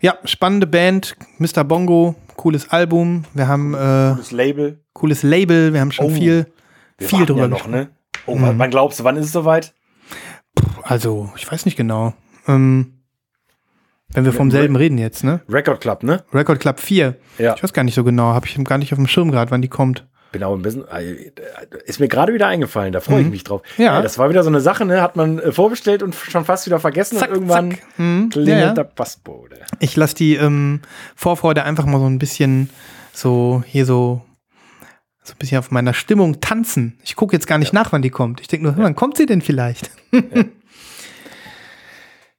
Ja, 0.00 0.16
spannende 0.24 0.66
Band, 0.66 1.16
Mr. 1.38 1.64
Bongo, 1.64 2.14
cooles 2.36 2.70
Album. 2.70 3.24
Wir 3.34 3.46
haben 3.48 3.74
äh, 3.74 3.78
Das 4.16 4.30
Label. 4.32 4.82
cooles 4.94 5.22
Label, 5.22 5.72
wir 5.74 5.80
haben 5.80 5.92
schon 5.92 6.06
Oh, 6.06 6.10
viel, 6.10 6.46
viel 6.98 7.26
drüber 7.26 7.42
ja 7.42 7.48
noch, 7.48 7.66
ne? 7.66 7.90
Oh, 8.26 8.36
Mhm. 8.36 8.58
wann 8.58 8.70
glaubst 8.70 9.00
du, 9.00 9.04
wann 9.04 9.16
ist 9.16 9.26
es 9.26 9.32
soweit? 9.32 9.74
Also, 10.82 11.30
ich 11.36 11.50
weiß 11.50 11.64
nicht 11.66 11.76
genau. 11.76 12.14
Ähm, 12.46 12.97
wenn 14.14 14.24
wir 14.24 14.32
vom 14.32 14.50
selben 14.50 14.76
reden 14.76 14.98
jetzt, 14.98 15.22
ne? 15.24 15.40
Record 15.48 15.80
Club, 15.80 16.02
ne? 16.02 16.24
Record 16.32 16.60
Club 16.60 16.80
4. 16.80 17.14
Ja. 17.38 17.54
Ich 17.56 17.62
weiß 17.62 17.72
gar 17.72 17.84
nicht 17.84 17.94
so 17.94 18.04
genau, 18.04 18.32
habe 18.32 18.46
ich 18.46 18.62
gar 18.64 18.78
nicht 18.78 18.92
auf 18.92 18.98
dem 18.98 19.06
Schirm 19.06 19.30
gerade, 19.30 19.50
wann 19.50 19.62
die 19.62 19.68
kommt. 19.68 20.06
Bin 20.32 20.42
auch 20.44 20.54
ein 20.54 20.60
bisschen, 20.60 20.86
äh, 20.88 21.30
ist 21.86 22.00
mir 22.00 22.08
gerade 22.08 22.34
wieder 22.34 22.46
eingefallen, 22.48 22.92
da 22.92 23.00
freue 23.00 23.20
ich 23.20 23.26
Mhm. 23.26 23.30
mich 23.32 23.44
drauf. 23.44 23.62
Ja. 23.78 24.02
Das 24.02 24.18
war 24.18 24.28
wieder 24.28 24.42
so 24.42 24.50
eine 24.50 24.60
Sache, 24.60 24.84
ne? 24.84 25.00
Hat 25.00 25.16
man 25.16 25.38
äh, 25.38 25.52
vorbestellt 25.52 26.02
und 26.02 26.14
schon 26.14 26.44
fast 26.44 26.66
wieder 26.66 26.80
vergessen 26.80 27.16
und 27.16 27.26
irgendwann 27.28 27.70
zack. 27.72 27.80
Mhm. 27.98 28.28
klingelt 28.30 28.58
Ja, 28.58 28.66
ja. 28.66 28.72
der 28.74 28.84
Passbote. 28.84 29.56
Ich 29.80 29.96
lasse 29.96 30.14
die 30.16 30.34
ähm, 30.36 30.80
Vorfreude 31.16 31.64
einfach 31.64 31.86
mal 31.86 31.98
so 31.98 32.06
ein 32.06 32.18
bisschen 32.18 32.68
so 33.12 33.62
hier 33.66 33.86
so 33.86 34.22
so 35.22 35.32
ein 35.34 35.38
bisschen 35.38 35.58
auf 35.58 35.70
meiner 35.70 35.92
Stimmung 35.94 36.40
tanzen. 36.40 36.98
Ich 37.04 37.14
gucke 37.16 37.34
jetzt 37.36 37.46
gar 37.46 37.58
nicht 37.58 37.72
nach, 37.74 37.92
wann 37.92 38.00
die 38.02 38.08
kommt. 38.10 38.40
Ich 38.40 38.48
denke 38.48 38.64
nur, 38.66 38.76
wann 38.78 38.94
kommt 38.94 39.16
sie 39.18 39.26
denn 39.26 39.42
vielleicht? 39.42 39.90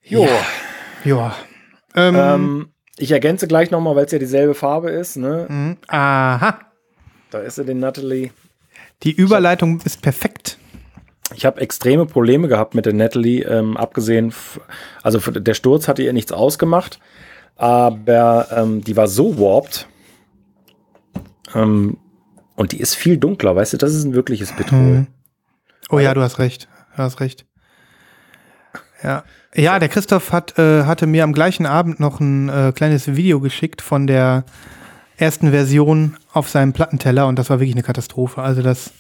Jo. 0.04 0.28
Ja. 1.04 1.36
Ähm, 1.96 2.16
Ähm, 2.16 2.70
ich 2.98 3.12
ergänze 3.12 3.48
gleich 3.48 3.72
nochmal, 3.72 3.96
weil 3.96 4.06
es 4.06 4.12
ja 4.12 4.20
dieselbe 4.20 4.54
Farbe 4.54 4.90
ist, 4.90 5.16
ne? 5.18 5.46
mhm. 5.50 5.78
Aha. 5.88 6.60
Da 7.32 7.40
ist 7.40 7.56
sie, 7.56 7.66
den 7.66 7.80
Natalie. 7.80 8.32
Die 9.04 9.12
Überleitung 9.12 9.80
ist 9.86 10.02
perfekt. 10.02 10.58
Ich 11.36 11.46
habe 11.46 11.62
extreme 11.62 12.06
Probleme 12.08 12.48
gehabt 12.48 12.74
mit 12.74 12.86
der 12.86 12.94
Natalie, 12.94 13.44
ähm, 13.44 13.78
abgesehen, 13.78 14.34
also 15.04 15.20
der 15.32 15.54
Sturz 15.54 15.88
hatte 15.88 16.02
ihr 16.02 16.12
nichts 16.12 16.32
ausgemacht, 16.32 17.00
aber 17.56 18.48
ähm, 18.52 18.84
die 18.84 18.98
war 18.98 19.08
so 19.08 19.40
warped. 19.40 19.88
Ähm, 21.54 21.98
und 22.56 22.72
die 22.72 22.80
ist 22.80 22.96
viel 22.96 23.18
dunkler, 23.18 23.56
weißt 23.56 23.74
du, 23.74 23.78
das 23.78 23.94
ist 23.94 24.04
ein 24.04 24.14
wirkliches 24.14 24.52
Petrol. 24.52 24.80
Mhm. 24.80 25.08
Oh 25.90 26.00
ja, 26.00 26.14
du 26.14 26.22
hast 26.22 26.40
recht. 26.40 26.68
Du 26.96 27.04
hast 27.04 27.20
recht. 27.22 27.46
Ja. 29.04 29.24
Ja, 29.56 29.80
der 29.80 29.90
Christoph 29.90 30.32
hat, 30.32 30.60
äh, 30.60 30.84
hatte 30.84 31.08
mir 31.08 31.24
am 31.24 31.34
gleichen 31.34 31.66
Abend 31.66 32.00
noch 32.00 32.20
ein 32.20 32.50
äh, 32.50 32.72
kleines 32.74 33.16
Video 33.16 33.40
geschickt 33.40 33.82
von 33.82 34.06
der 34.06 34.44
ersten 35.18 35.52
Version 35.52 36.18
auf 36.32 36.50
seinem 36.50 36.74
Plattenteller 36.74 37.28
und 37.28 37.38
das 37.38 37.50
war 37.50 37.60
wirklich 37.60 37.76
eine 37.76 37.84
Katastrophe. 37.84 38.42
Also 38.42 38.62
das, 38.62 38.92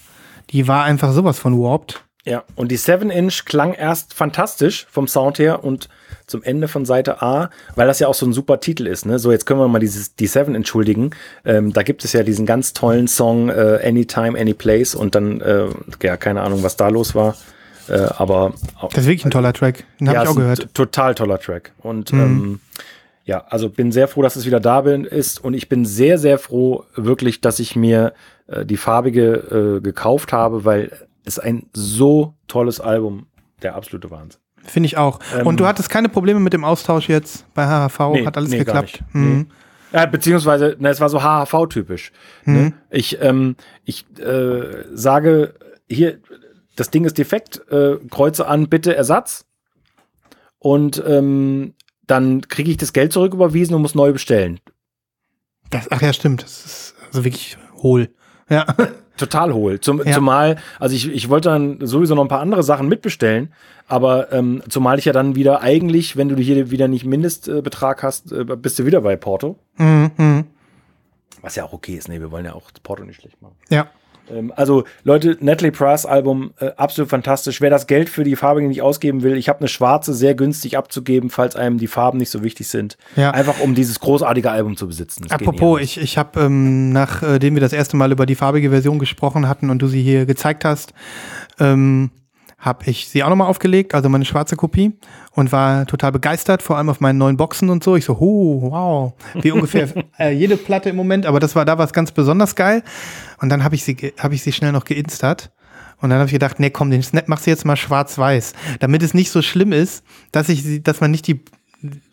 die 0.49 0.67
war 0.67 0.83
einfach 0.83 1.13
sowas 1.13 1.37
von 1.37 1.59
warped. 1.59 2.03
Ja, 2.25 2.43
und 2.55 2.71
die 2.71 2.77
7-Inch 2.77 3.45
klang 3.45 3.73
erst 3.73 4.13
fantastisch 4.13 4.87
vom 4.91 5.07
Sound 5.07 5.39
her 5.39 5.63
und 5.63 5.87
zum 6.27 6.43
Ende 6.43 6.67
von 6.67 6.85
Seite 6.85 7.21
A, 7.21 7.49
weil 7.75 7.87
das 7.87 7.99
ja 7.99 8.07
auch 8.07 8.13
so 8.13 8.25
ein 8.25 8.33
super 8.33 8.59
Titel 8.59 8.87
ist. 8.87 9.05
Ne? 9.05 9.19
So, 9.19 9.31
jetzt 9.31 9.45
können 9.45 9.59
wir 9.59 9.67
mal 9.67 9.79
dieses, 9.79 10.15
die 10.15 10.27
7 10.27 10.53
entschuldigen. 10.53 11.11
Ähm, 11.45 11.73
da 11.73 11.81
gibt 11.81 12.03
es 12.03 12.13
ja 12.13 12.23
diesen 12.23 12.45
ganz 12.45 12.73
tollen 12.73 13.07
Song 13.07 13.49
äh, 13.49 13.79
Anytime, 13.83 14.37
Anyplace 14.37 14.95
und 14.95 15.15
dann, 15.15 15.41
äh, 15.41 15.67
ja, 16.03 16.17
keine 16.17 16.41
Ahnung, 16.41 16.61
was 16.61 16.75
da 16.75 16.89
los 16.89 17.15
war. 17.15 17.35
Äh, 17.89 18.09
aber 18.17 18.53
auch, 18.79 18.89
Das 18.89 19.03
ist 19.03 19.07
wirklich 19.09 19.25
ein 19.25 19.31
toller 19.31 19.53
Track. 19.53 19.83
Den 19.99 20.07
habe 20.09 20.17
ja, 20.17 20.23
ich 20.23 20.29
auch 20.29 20.35
gehört. 20.35 20.73
Total 20.73 21.15
toller 21.15 21.39
Track. 21.39 21.71
Und 21.79 22.13
Mhm. 22.13 22.19
ähm, 22.19 22.59
ja, 23.25 23.45
also 23.49 23.69
bin 23.69 23.91
sehr 23.91 24.07
froh, 24.07 24.21
dass 24.21 24.35
es 24.35 24.45
wieder 24.45 24.59
da 24.59 24.81
bin, 24.81 25.05
ist. 25.05 25.43
Und 25.43 25.53
ich 25.53 25.69
bin 25.69 25.85
sehr, 25.85 26.17
sehr 26.17 26.37
froh, 26.39 26.85
wirklich, 26.95 27.41
dass 27.41 27.59
ich 27.59 27.75
mir 27.75 28.13
äh, 28.47 28.65
die 28.65 28.77
farbige 28.77 29.77
äh, 29.77 29.81
gekauft 29.81 30.33
habe, 30.33 30.65
weil 30.65 30.91
es 31.25 31.37
ein 31.37 31.67
so 31.73 32.33
tolles 32.47 32.79
Album, 32.79 33.27
der 33.61 33.75
absolute 33.75 34.09
Wahnsinn. 34.09 34.39
Finde 34.63 34.87
ich 34.87 34.97
auch. 34.97 35.19
Ähm, 35.37 35.47
und 35.47 35.59
du 35.59 35.67
hattest 35.67 35.89
keine 35.89 36.09
Probleme 36.09 36.39
mit 36.39 36.53
dem 36.53 36.63
Austausch 36.63 37.07
jetzt 37.09 37.45
bei 37.53 37.65
HHV? 37.65 37.99
Nee, 38.13 38.25
Hat 38.25 38.37
alles 38.37 38.49
nee, 38.49 38.59
geklappt? 38.59 39.03
Mhm. 39.13 39.47
Ja, 39.91 40.05
beziehungsweise, 40.05 40.75
na, 40.79 40.89
es 40.89 40.99
war 41.01 41.09
so 41.09 41.21
HHV-typisch. 41.23 42.11
Mhm. 42.45 42.53
Ne? 42.53 42.73
Ich, 42.89 43.21
ähm, 43.21 43.55
ich 43.85 44.05
äh, 44.19 44.83
sage 44.93 45.55
hier, 45.87 46.19
das 46.79 46.89
Ding 46.89 47.05
ist 47.05 47.17
defekt, 47.17 47.61
äh, 47.71 47.97
kreuze 48.09 48.47
an, 48.47 48.69
bitte 48.69 48.95
Ersatz. 48.95 49.45
Und 50.59 51.01
ähm, 51.05 51.73
dann 52.07 52.41
kriege 52.41 52.71
ich 52.71 52.77
das 52.77 52.93
Geld 52.93 53.13
zurück 53.13 53.33
überwiesen 53.33 53.75
und 53.75 53.81
muss 53.81 53.95
neu 53.95 54.11
bestellen. 54.11 54.59
Das, 55.69 55.91
ach 55.91 56.01
ja, 56.01 56.13
stimmt. 56.13 56.43
Das 56.43 56.65
ist 56.65 56.95
also 57.07 57.23
wirklich 57.23 57.57
hohl. 57.77 58.09
Ja. 58.49 58.65
Total 59.17 59.53
hohl. 59.53 59.79
Zum, 59.81 60.01
Ja. 60.05 60.13
Zumal, 60.13 60.55
also 60.79 60.95
ich, 60.95 61.11
ich 61.11 61.29
wollte 61.29 61.49
dann 61.49 61.85
sowieso 61.85 62.15
noch 62.15 62.23
ein 62.23 62.29
paar 62.29 62.39
andere 62.39 62.63
Sachen 62.63 62.87
mitbestellen, 62.87 63.53
aber 63.87 64.31
ähm, 64.31 64.63
zumal 64.69 64.97
ich 64.97 65.05
ja 65.05 65.13
dann 65.13 65.35
wieder 65.35 65.61
eigentlich, 65.61 66.15
wenn 66.15 66.29
du 66.29 66.37
hier 66.37 66.71
wieder 66.71 66.87
nicht 66.87 67.03
Mindestbetrag 67.05 68.01
hast, 68.01 68.31
äh, 68.31 68.45
bist 68.45 68.79
du 68.79 68.85
wieder 68.85 69.01
bei 69.01 69.17
Porto. 69.17 69.59
Mhm. 69.77 70.11
Mhm. 70.15 70.45
Was 71.41 71.55
ja 71.55 71.65
auch 71.65 71.73
okay 71.73 71.95
ist, 71.95 72.07
nee, 72.07 72.19
wir 72.19 72.31
wollen 72.31 72.45
ja 72.45 72.53
auch 72.53 72.71
das 72.71 72.79
Porto 72.79 73.03
nicht 73.03 73.19
schlecht 73.19 73.41
machen. 73.41 73.55
Ja. 73.69 73.89
Ähm, 74.31 74.53
also 74.55 74.83
Leute, 75.03 75.37
Natalie 75.39 75.71
Price 75.71 76.05
Album 76.05 76.51
äh, 76.59 76.71
absolut 76.77 77.09
fantastisch. 77.09 77.61
Wer 77.61 77.69
das 77.69 77.87
Geld 77.87 78.09
für 78.09 78.23
die 78.23 78.35
Farbe 78.35 78.61
nicht 78.61 78.81
ausgeben 78.81 79.23
will, 79.23 79.37
ich 79.37 79.49
habe 79.49 79.59
eine 79.59 79.67
schwarze 79.67 80.13
sehr 80.13 80.35
günstig 80.35 80.77
abzugeben, 80.77 81.29
falls 81.29 81.55
einem 81.55 81.77
die 81.77 81.87
Farben 81.87 82.17
nicht 82.17 82.29
so 82.29 82.43
wichtig 82.43 82.67
sind. 82.67 82.97
Ja. 83.15 83.31
Einfach 83.31 83.59
um 83.59 83.75
dieses 83.75 83.99
großartige 83.99 84.51
Album 84.51 84.77
zu 84.77 84.87
besitzen. 84.87 85.23
Das 85.23 85.31
Apropos, 85.31 85.81
ich, 85.81 85.99
ich 85.99 86.17
habe, 86.17 86.39
ähm, 86.41 86.91
nachdem 86.91 87.55
wir 87.55 87.61
das 87.61 87.73
erste 87.73 87.97
Mal 87.97 88.11
über 88.11 88.25
die 88.25 88.35
farbige 88.35 88.69
Version 88.69 88.99
gesprochen 88.99 89.47
hatten 89.47 89.69
und 89.69 89.81
du 89.81 89.87
sie 89.87 90.01
hier 90.01 90.25
gezeigt 90.25 90.65
hast, 90.65 90.93
ähm, 91.59 92.11
habe 92.59 92.89
ich 92.89 93.07
sie 93.07 93.23
auch 93.23 93.29
nochmal 93.29 93.47
aufgelegt, 93.47 93.95
also 93.95 94.09
meine 94.09 94.25
schwarze 94.25 94.57
Kopie, 94.57 94.91
und 95.31 95.51
war 95.51 95.85
total 95.85 96.11
begeistert, 96.11 96.61
vor 96.61 96.77
allem 96.77 96.89
auf 96.89 96.99
meinen 96.99 97.17
neuen 97.17 97.37
Boxen 97.37 97.69
und 97.69 97.83
so. 97.83 97.95
Ich 97.95 98.03
so, 98.05 98.17
oh, 98.19 98.71
wow, 98.71 99.13
wie 99.41 99.51
ungefähr 99.51 99.87
äh, 100.19 100.31
jede 100.31 100.57
Platte 100.57 100.89
im 100.89 100.97
Moment, 100.97 101.25
aber 101.25 101.39
das 101.39 101.55
war 101.55 101.63
da 101.63 101.77
was 101.77 101.93
ganz 101.93 102.11
besonders 102.11 102.55
geil. 102.55 102.83
Und 103.39 103.49
dann 103.49 103.63
habe 103.63 103.75
ich 103.75 103.83
sie, 103.85 104.13
habe 104.19 104.35
ich 104.35 104.43
sie 104.43 104.51
schnell 104.51 104.73
noch 104.73 104.83
geinstert. 104.83 105.51
Und 106.01 106.09
dann 106.09 106.19
habe 106.19 106.27
ich 106.27 106.33
gedacht, 106.33 106.59
nee, 106.59 106.69
komm, 106.69 106.91
den 106.91 107.03
Snap 107.03 107.27
machst 107.27 107.45
du 107.45 107.51
jetzt 107.51 107.65
mal 107.65 107.75
schwarz-weiß, 107.75 108.53
damit 108.79 109.03
es 109.03 109.13
nicht 109.13 109.31
so 109.31 109.41
schlimm 109.41 109.73
ist, 109.73 110.03
dass 110.31 110.47
ich 110.47 110.63
sie, 110.63 110.81
dass 110.81 111.01
man 111.01 111.11
nicht 111.11 111.27
die, 111.27 111.43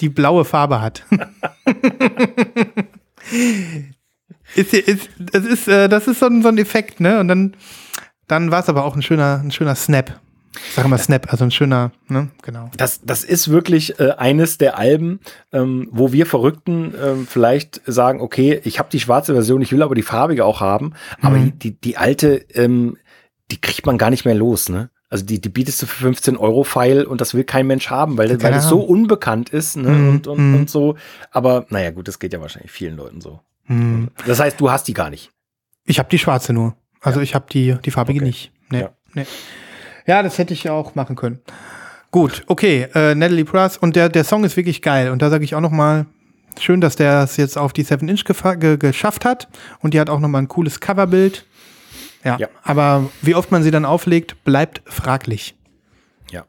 die 0.00 0.08
blaue 0.08 0.44
Farbe 0.44 0.80
hat. 0.80 1.04
ist, 4.56 4.74
ist, 4.74 5.08
das 5.18 5.44
ist, 5.44 5.68
äh, 5.68 5.88
das 5.88 6.08
ist 6.08 6.18
so 6.20 6.26
ein, 6.26 6.42
so 6.42 6.48
ein 6.48 6.58
Effekt, 6.58 6.98
ne? 7.00 7.20
Und 7.20 7.28
dann, 7.28 7.56
dann 8.26 8.50
war 8.50 8.60
es 8.60 8.68
aber 8.68 8.84
auch 8.84 8.96
ein 8.96 9.02
schöner, 9.02 9.40
ein 9.42 9.52
schöner 9.52 9.76
Snap. 9.76 10.20
Sag 10.74 10.86
mal 10.88 10.98
Snap, 10.98 11.30
also 11.30 11.44
ein 11.44 11.50
schöner, 11.50 11.92
ne, 12.08 12.28
genau. 12.42 12.70
Das, 12.76 13.00
das 13.02 13.24
ist 13.24 13.50
wirklich 13.50 13.98
äh, 14.00 14.12
eines 14.12 14.58
der 14.58 14.78
Alben, 14.78 15.20
ähm, 15.52 15.88
wo 15.90 16.12
wir 16.12 16.26
Verrückten 16.26 16.94
ähm, 17.02 17.26
vielleicht 17.28 17.80
sagen, 17.86 18.20
okay, 18.20 18.60
ich 18.64 18.78
habe 18.78 18.88
die 18.90 19.00
schwarze 19.00 19.32
Version, 19.32 19.62
ich 19.62 19.72
will 19.72 19.82
aber 19.82 19.94
die 19.94 20.02
farbige 20.02 20.44
auch 20.44 20.60
haben, 20.60 20.94
aber 21.20 21.36
mhm. 21.36 21.58
die, 21.58 21.80
die 21.80 21.96
alte, 21.96 22.44
ähm, 22.54 22.96
die 23.50 23.60
kriegt 23.60 23.86
man 23.86 23.98
gar 23.98 24.10
nicht 24.10 24.24
mehr 24.24 24.34
los, 24.34 24.68
ne? 24.68 24.90
Also 25.08 25.24
die, 25.24 25.40
die 25.40 25.48
bietest 25.48 25.80
du 25.82 25.86
für 25.86 26.04
15 26.04 26.36
Euro 26.36 26.64
Pfeil 26.64 27.04
und 27.04 27.20
das 27.20 27.32
will 27.32 27.44
kein 27.44 27.66
Mensch 27.68 27.90
haben, 27.90 28.18
weil, 28.18 28.42
weil 28.42 28.54
es 28.54 28.68
so 28.68 28.80
unbekannt 28.80 29.50
ist 29.50 29.76
ne? 29.76 29.88
Mhm. 29.88 30.08
Und, 30.08 30.26
und, 30.26 30.38
mhm. 30.38 30.54
und 30.56 30.70
so. 30.70 30.96
Aber 31.30 31.64
naja, 31.68 31.90
gut, 31.90 32.08
das 32.08 32.18
geht 32.18 32.32
ja 32.32 32.40
wahrscheinlich 32.40 32.72
vielen 32.72 32.96
Leuten 32.96 33.20
so. 33.20 33.40
Mhm. 33.66 34.10
Das 34.26 34.40
heißt, 34.40 34.60
du 34.60 34.70
hast 34.70 34.88
die 34.88 34.94
gar 34.94 35.10
nicht. 35.10 35.30
Ich 35.84 36.00
habe 36.00 36.08
die 36.08 36.18
schwarze 36.18 36.52
nur. 36.52 36.74
Also 37.00 37.20
ja. 37.20 37.22
ich 37.22 37.34
habe 37.36 37.46
die, 37.50 37.76
die 37.84 37.90
farbige 37.92 38.18
okay. 38.18 38.26
nicht. 38.26 38.52
Nee, 38.68 38.80
ja. 38.80 38.90
nee. 39.14 39.26
Ja, 40.06 40.22
das 40.22 40.38
hätte 40.38 40.54
ich 40.54 40.64
ja 40.64 40.72
auch 40.72 40.94
machen 40.94 41.16
können. 41.16 41.40
Gut, 42.10 42.44
okay, 42.46 42.88
äh, 42.94 43.14
Natalie 43.14 43.44
Price 43.44 43.76
und 43.76 43.96
der, 43.96 44.08
der 44.08 44.24
Song 44.24 44.44
ist 44.44 44.56
wirklich 44.56 44.80
geil 44.80 45.10
und 45.10 45.20
da 45.20 45.28
sage 45.30 45.44
ich 45.44 45.54
auch 45.54 45.60
noch 45.60 45.70
mal, 45.70 46.06
schön, 46.58 46.80
dass 46.80 46.96
der 46.96 47.24
es 47.24 47.36
jetzt 47.36 47.58
auf 47.58 47.72
die 47.72 47.82
7 47.82 48.08
Inch 48.08 48.24
ge 48.24 48.76
geschafft 48.78 49.24
hat 49.24 49.48
und 49.80 49.92
die 49.92 50.00
hat 50.00 50.08
auch 50.08 50.20
noch 50.20 50.28
mal 50.28 50.38
ein 50.38 50.48
cooles 50.48 50.80
Coverbild. 50.80 51.44
Ja, 52.24 52.38
ja, 52.38 52.48
aber 52.62 53.10
wie 53.22 53.34
oft 53.34 53.50
man 53.52 53.62
sie 53.62 53.70
dann 53.70 53.84
auflegt, 53.84 54.42
bleibt 54.44 54.82
fraglich. 54.86 55.54
Ja. 56.30 56.44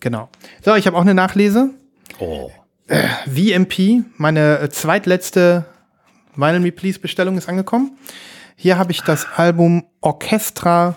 Genau. 0.00 0.28
So, 0.64 0.74
ich 0.74 0.86
habe 0.86 0.96
auch 0.96 1.02
eine 1.02 1.14
Nachlese. 1.14 1.70
Oh. 2.18 2.50
Äh, 2.86 3.08
VMP, 3.26 4.04
meine 4.16 4.68
zweitletzte 4.70 5.66
Vinyl 6.36 6.60
Me 6.60 6.72
Please 6.72 6.98
Bestellung 6.98 7.36
ist 7.36 7.48
angekommen. 7.48 7.98
Hier 8.56 8.78
habe 8.78 8.92
ich 8.92 9.02
das 9.02 9.26
Album 9.36 9.84
Orchestra 10.00 10.96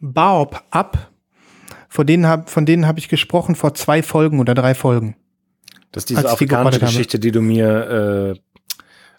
Baop 0.00 0.62
ab 0.70 1.10
von 1.94 2.08
denen 2.08 2.26
habe 2.26 2.50
von 2.50 2.66
denen 2.66 2.88
habe 2.88 2.98
ich 2.98 3.08
gesprochen 3.08 3.54
vor 3.54 3.72
zwei 3.74 4.02
Folgen 4.02 4.40
oder 4.40 4.54
drei 4.54 4.74
Folgen. 4.74 5.14
Das 5.92 6.02
ist 6.02 6.10
diese 6.10 6.28
afrikanische 6.28 6.80
die 6.80 6.86
Geschichte, 6.86 7.18
die 7.20 7.30
du 7.30 7.40
mir 7.40 8.36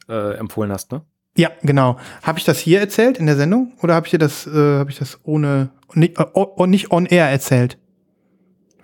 äh, 0.10 0.14
äh, 0.14 0.38
empfohlen 0.38 0.74
hast, 0.74 0.92
ne? 0.92 1.02
Ja, 1.38 1.52
genau. 1.62 1.98
Habe 2.22 2.38
ich 2.38 2.44
das 2.44 2.60
hier 2.60 2.82
erzählt 2.82 3.18
in 3.18 3.28
der 3.28 3.38
Sendung 3.38 3.72
oder 3.82 3.96
habe 3.96 4.08
ich 4.08 4.12
dir 4.12 4.18
das, 4.18 4.46
äh, 4.46 4.52
habe 4.52 4.92
ich 4.92 5.00
das 5.00 5.20
ohne 5.24 5.70
nicht, 5.94 6.20
äh, 6.20 6.68
nicht 6.68 6.92
on 6.92 7.06
air 7.06 7.30
erzählt? 7.30 7.78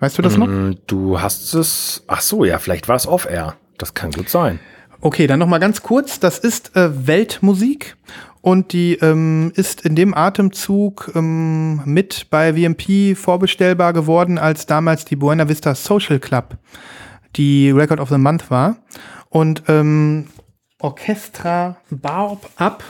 Weißt 0.00 0.16
du 0.16 0.22
das 0.22 0.38
noch? 0.38 0.46
Mm, 0.46 0.72
du 0.86 1.20
hast 1.20 1.52
es. 1.52 2.02
Ach 2.06 2.22
so, 2.22 2.46
ja, 2.46 2.58
vielleicht 2.58 2.88
war 2.88 2.96
es 2.96 3.06
off 3.06 3.26
air. 3.26 3.56
Das 3.76 3.92
kann 3.92 4.10
gut 4.10 4.30
sein. 4.30 4.58
Okay, 5.02 5.26
dann 5.26 5.38
noch 5.38 5.46
mal 5.46 5.58
ganz 5.58 5.82
kurz. 5.82 6.18
Das 6.18 6.38
ist 6.38 6.74
äh, 6.76 7.06
Weltmusik 7.06 7.96
und 8.42 8.72
die 8.72 8.94
ähm, 8.96 9.52
ist 9.54 9.82
in 9.82 9.94
dem 9.94 10.14
Atemzug 10.14 11.12
ähm, 11.14 11.80
mit 11.84 12.26
bei 12.28 12.52
VMP 12.52 13.16
vorbestellbar 13.16 13.92
geworden, 13.92 14.36
als 14.36 14.66
damals 14.66 15.04
die 15.04 15.16
Buena 15.16 15.48
Vista 15.48 15.74
Social 15.74 16.18
Club 16.18 16.58
die 17.36 17.70
Record 17.70 18.00
of 18.00 18.10
the 18.10 18.18
Month 18.18 18.50
war. 18.50 18.76
Und 19.30 19.62
ähm, 19.68 20.26
Orchestra 20.80 21.78
Baob 21.90 22.50
Up 22.56 22.82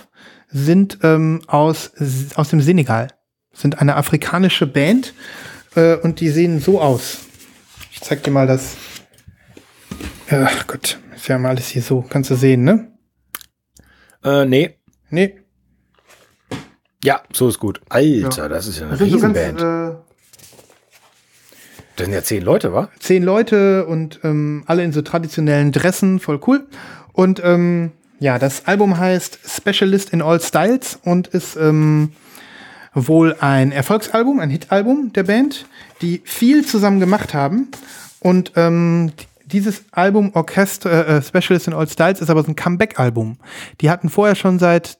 sind 0.49 0.99
ähm, 1.03 1.43
aus, 1.47 1.93
aus 2.35 2.49
dem 2.49 2.63
Senegal, 2.63 3.09
sind 3.53 3.79
eine 3.79 3.97
afrikanische 3.97 4.67
Band 4.67 5.13
äh, 5.77 5.97
und 5.97 6.21
die 6.21 6.31
sehen 6.31 6.61
so 6.61 6.81
aus. 6.81 7.27
Ich 7.91 8.01
zeig 8.01 8.23
dir 8.23 8.31
mal 8.31 8.47
das. 8.47 8.77
Ach 10.31 10.67
Gott, 10.67 10.99
ist 11.15 11.29
ja 11.29 11.39
mal 11.39 11.51
alles 11.51 11.69
hier 11.69 11.83
so. 11.83 12.01
Kannst 12.09 12.31
du 12.31 12.37
sehen, 12.37 12.65
ne? 12.65 12.91
Äh, 14.25 14.47
nee. 14.47 14.79
Nee. 15.11 15.42
Ja, 17.05 17.21
so 17.33 17.49
ist 17.49 17.59
gut. 17.59 17.81
Alter, 17.89 18.43
ja. 18.43 18.49
das 18.49 18.67
ist 18.67 18.79
ja 18.79 18.89
eine 18.89 19.01
Riesenband. 19.01 19.61
So 19.61 19.67
äh, 19.67 19.95
das 21.97 22.07
sind 22.07 22.15
ja 22.15 22.23
zehn 22.23 22.43
Leute, 22.43 22.73
wa? 22.73 22.89
Zehn 23.01 23.23
Leute 23.23 23.87
und 23.87 24.21
ähm, 24.25 24.63
alle 24.67 24.83
in 24.83 24.93
so 24.93 25.03
traditionellen 25.03 25.73
Dressen, 25.73 26.21
voll 26.21 26.41
cool. 26.47 26.67
Und 27.13 27.43
ähm, 27.45 27.93
ja, 28.19 28.39
das 28.39 28.67
Album 28.67 28.99
heißt 28.99 29.41
Specialist 29.45 30.11
in 30.11 30.23
All 30.23 30.41
Styles 30.41 30.99
und 31.05 31.29
ist 31.29 31.57
ähm, 31.57 32.13
wohl 32.95 33.37
ein 33.41 33.73
Erfolgsalbum, 33.73 34.39
ein 34.41 34.51
Hitalbum 34.51 35.13
der 35.13 35.25
Band, 35.25 35.67
die 36.01 36.23
viel 36.25 36.65
zusammen 36.65 37.01
gemacht 37.01 37.35
haben. 37.35 37.69
Und 38.21 38.53
ähm, 38.57 39.13
dieses 39.45 39.85
Album 39.91 40.31
Orchester 40.35 41.09
äh, 41.09 41.23
Specialist 41.23 41.67
in 41.67 41.75
All 41.75 41.89
Styles 41.89 42.21
ist 42.21 42.31
aber 42.31 42.43
so 42.43 42.53
ein 42.53 42.57
Comeback-Album. 42.57 43.39
Die 43.81 43.91
hatten 43.91 44.09
vorher 44.09 44.37
schon 44.37 44.59
seit 44.59 44.99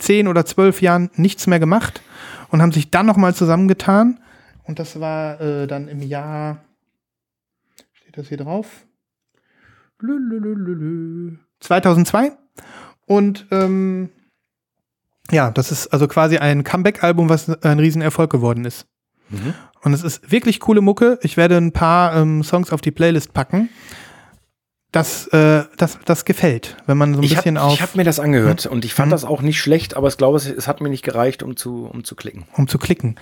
zehn 0.00 0.28
oder 0.28 0.44
zwölf 0.44 0.82
Jahren 0.82 1.10
nichts 1.14 1.46
mehr 1.46 1.60
gemacht 1.60 2.02
und 2.50 2.62
haben 2.62 2.72
sich 2.72 2.90
dann 2.90 3.06
nochmal 3.06 3.34
zusammengetan. 3.34 4.20
Und 4.64 4.78
das 4.78 5.00
war 5.00 5.40
äh, 5.40 5.66
dann 5.66 5.88
im 5.88 6.02
Jahr, 6.02 6.64
steht 7.92 8.18
das 8.18 8.28
hier 8.28 8.38
drauf? 8.38 8.66
2002. 11.60 12.32
Und 13.06 13.46
ähm, 13.50 14.10
ja, 15.30 15.50
das 15.50 15.72
ist 15.72 15.88
also 15.88 16.08
quasi 16.08 16.38
ein 16.38 16.64
Comeback-Album, 16.64 17.28
was 17.28 17.48
ein 17.62 17.78
Riesenerfolg 17.78 18.30
geworden 18.30 18.64
ist. 18.64 18.86
Mhm. 19.28 19.54
Und 19.82 19.92
es 19.92 20.02
ist 20.02 20.30
wirklich 20.30 20.60
coole 20.60 20.80
Mucke. 20.80 21.18
Ich 21.22 21.36
werde 21.36 21.56
ein 21.56 21.72
paar 21.72 22.14
ähm, 22.16 22.42
Songs 22.42 22.72
auf 22.72 22.80
die 22.80 22.90
Playlist 22.90 23.32
packen 23.32 23.68
das, 24.92 25.28
äh, 25.28 25.64
das, 25.76 25.98
das 26.04 26.24
gefällt, 26.24 26.76
wenn 26.86 26.98
man 26.98 27.14
so 27.14 27.20
ein 27.20 27.22
ich 27.22 27.36
bisschen 27.36 27.58
hab, 27.58 27.66
auf. 27.66 27.74
Ich 27.74 27.82
habe 27.82 27.96
mir 27.96 28.04
das 28.04 28.18
angehört 28.18 28.64
hm? 28.64 28.72
und 28.72 28.84
ich 28.84 28.92
fand 28.92 29.06
hm? 29.06 29.10
das 29.12 29.24
auch 29.24 29.40
nicht 29.40 29.60
schlecht, 29.60 29.96
aber 29.96 30.08
ich 30.08 30.16
glaube, 30.16 30.36
es, 30.36 30.46
es, 30.46 30.66
hat 30.66 30.80
mir 30.80 30.88
nicht 30.88 31.04
gereicht, 31.04 31.42
um 31.44 31.56
zu, 31.56 31.88
um 31.92 32.02
zu 32.02 32.16
klicken. 32.16 32.44
Um 32.56 32.66
zu 32.66 32.78
klicken. 32.78 33.14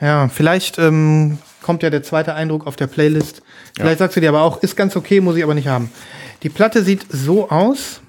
Ja, 0.00 0.28
vielleicht 0.28 0.78
ähm, 0.78 1.38
kommt 1.62 1.82
ja 1.82 1.88
der 1.88 2.02
zweite 2.02 2.34
Eindruck 2.34 2.66
auf 2.66 2.76
der 2.76 2.88
Playlist. 2.88 3.42
Vielleicht 3.74 4.00
ja. 4.00 4.04
sagst 4.04 4.16
du 4.16 4.20
dir 4.20 4.28
aber 4.28 4.42
auch, 4.42 4.62
ist 4.62 4.76
ganz 4.76 4.96
okay, 4.96 5.20
muss 5.20 5.36
ich 5.36 5.44
aber 5.44 5.54
nicht 5.54 5.68
haben. 5.68 5.90
Die 6.42 6.50
Platte 6.50 6.82
sieht 6.82 7.06
so 7.08 7.48
aus. 7.48 8.02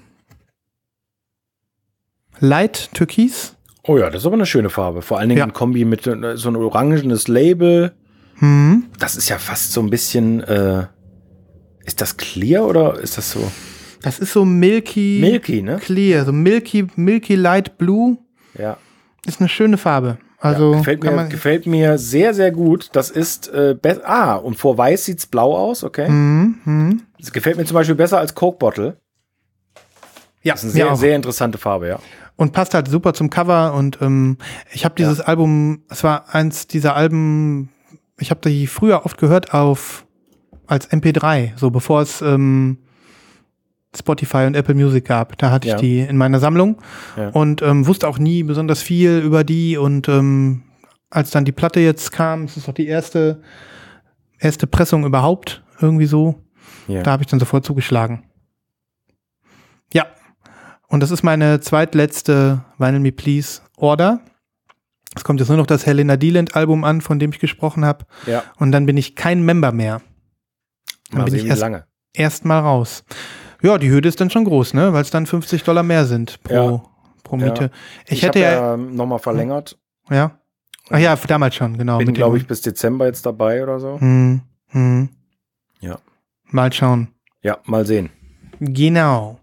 Light 2.38 2.90
Türkis. 2.92 3.54
Oh 3.82 3.96
ja, 3.96 4.10
das 4.10 4.22
ist 4.22 4.26
aber 4.26 4.34
eine 4.34 4.44
schöne 4.44 4.68
Farbe. 4.68 5.00
Vor 5.00 5.18
allen 5.18 5.30
Dingen 5.30 5.38
ja. 5.38 5.44
in 5.44 5.54
Kombi 5.54 5.86
mit 5.86 6.02
so 6.02 6.10
ein 6.10 6.56
orangenes 6.56 7.28
Label. 7.28 7.94
Hm. 8.40 8.84
Das 8.98 9.16
ist 9.16 9.30
ja 9.30 9.38
fast 9.38 9.72
so 9.72 9.80
ein 9.80 9.88
bisschen. 9.88 10.42
Äh 10.42 10.86
ist 11.86 12.00
das 12.00 12.16
clear 12.16 12.66
oder 12.66 12.98
ist 12.98 13.16
das 13.16 13.30
so? 13.30 13.50
Das 14.02 14.18
ist 14.18 14.32
so 14.32 14.44
milky. 14.44 15.18
Milky, 15.20 15.62
ne? 15.62 15.78
Clear, 15.78 16.24
so 16.24 16.32
milky, 16.32 16.86
milky 16.96 17.34
light 17.34 17.78
blue. 17.78 18.18
Ja. 18.58 18.76
Ist 19.24 19.40
eine 19.40 19.48
schöne 19.48 19.78
Farbe. 19.78 20.18
Also 20.38 20.72
ja, 20.72 20.78
gefällt, 20.78 21.02
mir, 21.02 21.28
gefällt 21.28 21.66
mir 21.66 21.98
sehr, 21.98 22.34
sehr 22.34 22.50
gut. 22.50 22.90
Das 22.92 23.10
ist 23.10 23.48
äh, 23.48 23.76
ah 24.04 24.34
und 24.34 24.56
vor 24.56 24.76
weiß 24.76 25.06
sieht's 25.06 25.26
blau 25.26 25.56
aus, 25.56 25.82
okay. 25.82 26.08
Mhm, 26.08 26.58
mh. 26.64 26.94
Das 27.18 27.32
gefällt 27.32 27.56
mir 27.56 27.64
zum 27.64 27.74
Beispiel 27.74 27.94
besser 27.94 28.18
als 28.18 28.34
Coke 28.34 28.58
Bottle. 28.58 28.98
Ja, 30.42 30.52
das 30.52 30.62
ist 30.62 30.74
eine 30.76 30.84
sehr, 30.84 30.96
sehr 30.96 31.16
interessante 31.16 31.58
Farbe, 31.58 31.88
ja. 31.88 31.98
Und 32.36 32.52
passt 32.52 32.74
halt 32.74 32.88
super 32.88 33.14
zum 33.14 33.30
Cover 33.30 33.74
und 33.74 33.98
ähm, 34.02 34.36
ich 34.72 34.84
habe 34.84 34.94
dieses 34.94 35.18
ja. 35.18 35.24
Album, 35.24 35.82
es 35.88 36.04
war 36.04 36.34
eins 36.34 36.66
dieser 36.66 36.94
Alben, 36.94 37.70
ich 38.20 38.30
habe 38.30 38.48
die 38.48 38.66
früher 38.66 39.04
oft 39.04 39.18
gehört 39.18 39.54
auf 39.54 40.05
als 40.66 40.90
MP3, 40.90 41.52
so 41.56 41.70
bevor 41.70 42.02
es 42.02 42.22
ähm, 42.22 42.78
Spotify 43.96 44.44
und 44.46 44.54
Apple 44.54 44.74
Music 44.74 45.04
gab. 45.04 45.38
Da 45.38 45.50
hatte 45.50 45.68
ja. 45.68 45.74
ich 45.74 45.80
die 45.80 46.00
in 46.00 46.16
meiner 46.16 46.38
Sammlung 46.40 46.78
ja. 47.16 47.30
und 47.30 47.62
ähm, 47.62 47.86
wusste 47.86 48.08
auch 48.08 48.18
nie 48.18 48.42
besonders 48.42 48.82
viel 48.82 49.18
über 49.18 49.44
die. 49.44 49.76
Und 49.76 50.08
ähm, 50.08 50.62
als 51.10 51.30
dann 51.30 51.44
die 51.44 51.52
Platte 51.52 51.80
jetzt 51.80 52.12
kam, 52.12 52.44
es 52.44 52.56
ist 52.56 52.68
doch 52.68 52.74
die 52.74 52.86
erste, 52.86 53.42
erste 54.38 54.66
Pressung 54.66 55.04
überhaupt, 55.04 55.62
irgendwie 55.80 56.06
so. 56.06 56.42
Ja. 56.88 57.02
Da 57.02 57.12
habe 57.12 57.22
ich 57.22 57.28
dann 57.28 57.40
sofort 57.40 57.64
zugeschlagen. 57.64 58.24
Ja. 59.92 60.06
Und 60.88 61.00
das 61.00 61.10
ist 61.10 61.22
meine 61.22 61.60
zweitletzte 61.60 62.64
Vinyl 62.78 63.00
Me 63.00 63.12
Please 63.12 63.60
Order. 63.76 64.20
Es 65.14 65.24
kommt 65.24 65.40
jetzt 65.40 65.48
nur 65.48 65.56
noch 65.56 65.66
das 65.66 65.86
Helena 65.86 66.16
Dealand 66.16 66.54
Album 66.54 66.84
an, 66.84 67.00
von 67.00 67.18
dem 67.18 67.30
ich 67.30 67.38
gesprochen 67.38 67.84
habe. 67.84 68.04
Ja. 68.26 68.44
Und 68.58 68.72
dann 68.72 68.86
bin 68.86 68.96
ich 68.96 69.16
kein 69.16 69.42
Member 69.42 69.72
mehr. 69.72 70.02
Dann 71.10 71.18
Mal 71.18 71.24
bin 71.24 71.30
sehen, 71.32 71.38
ich 71.40 71.44
wie 71.46 71.48
erst, 71.50 71.60
lange. 71.62 71.84
erst 72.12 72.44
mal 72.44 72.58
raus. 72.60 73.04
Ja, 73.62 73.78
die 73.78 73.90
Hürde 73.90 74.08
ist 74.08 74.20
dann 74.20 74.30
schon 74.30 74.44
groß, 74.44 74.74
ne? 74.74 74.92
Weil 74.92 75.02
es 75.02 75.10
dann 75.10 75.26
50 75.26 75.62
Dollar 75.64 75.82
mehr 75.82 76.04
sind 76.04 76.42
pro, 76.42 76.54
Ja. 76.54 76.82
pro 77.22 77.36
Miete. 77.36 77.64
Ja. 77.64 77.70
Ich, 78.06 78.12
Ich, 78.18 78.22
hätte 78.22 78.40
ja, 78.40 78.52
ja 78.72 78.76
nochmal 78.76 79.18
verlängert. 79.18 79.78
ja. 80.10 80.38
Ach 80.88 80.98
ja, 81.00 81.16
damals 81.16 81.56
schon, 81.56 81.76
genau. 81.76 81.98
Bin, 81.98 82.14
glaube 82.14 82.36
ich, 82.38 82.46
bis 82.46 82.60
Dezember 82.60 83.06
jetzt 83.06 83.26
dabei 83.26 83.60
oder 83.60 83.80
so. 83.80 83.98
Hm, 84.00 84.40
hm. 84.68 85.08
Ja. 85.80 85.98
Mal 86.44 86.72
schauen. 86.72 87.08
Ja, 87.42 87.58
mal 87.64 87.84
sehen. 87.84 88.10
Genau. 88.60 89.40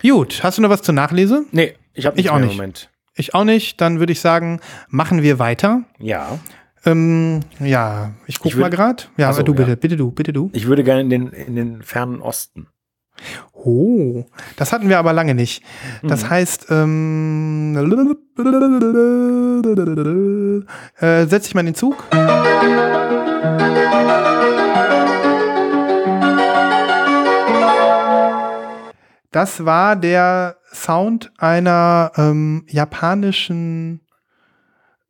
Gut, 0.00 0.42
hast 0.42 0.56
du 0.56 0.62
noch 0.62 0.70
was 0.70 0.80
zur 0.80 0.94
Nachlese? 0.94 1.44
Nee, 1.52 1.74
ich 1.92 2.06
habe 2.06 2.18
Ich 2.18 2.30
auch 2.30 2.38
nicht. 2.38 2.52
Moment. 2.56 2.88
Ich 3.14 3.34
auch 3.34 3.44
nicht. 3.44 3.78
Dann 3.82 3.98
würde 3.98 4.12
ich 4.12 4.20
sagen, 4.20 4.60
machen 4.88 5.20
wir 5.22 5.38
weiter. 5.38 5.82
Ja. 5.98 6.38
Ähm, 6.90 7.40
ja, 7.60 8.12
ich 8.26 8.38
gucke 8.38 8.54
Ich 8.54 8.60
mal 8.60 8.70
gerade. 8.70 9.04
Ja, 9.16 9.32
so, 9.32 9.42
du 9.42 9.54
bitte, 9.54 9.70
ja. 9.70 9.76
bitte 9.76 9.96
du, 9.96 10.10
bitte 10.10 10.32
du. 10.32 10.50
Ich 10.52 10.66
würde 10.66 10.82
gerne 10.84 11.02
in 11.02 11.10
den, 11.10 11.28
in 11.28 11.54
den 11.56 11.82
fernen 11.82 12.20
Osten. 12.22 12.68
Oh, 13.52 14.24
das 14.56 14.72
hatten 14.72 14.88
wir 14.88 14.98
aber 14.98 15.12
lange 15.12 15.34
nicht. 15.34 15.62
Das 16.02 16.24
Mhm. 16.24 16.30
heißt, 16.30 16.66
ähm, 16.70 17.76
äh, 21.00 21.26
setz 21.26 21.44
dich 21.44 21.54
mal 21.54 21.60
in 21.60 21.66
den 21.66 21.74
Zug. 21.74 22.04
Das 29.30 29.64
war 29.64 29.94
der 29.96 30.56
Sound 30.72 31.32
einer 31.38 32.12
ähm, 32.16 32.64
japanischen 32.68 34.00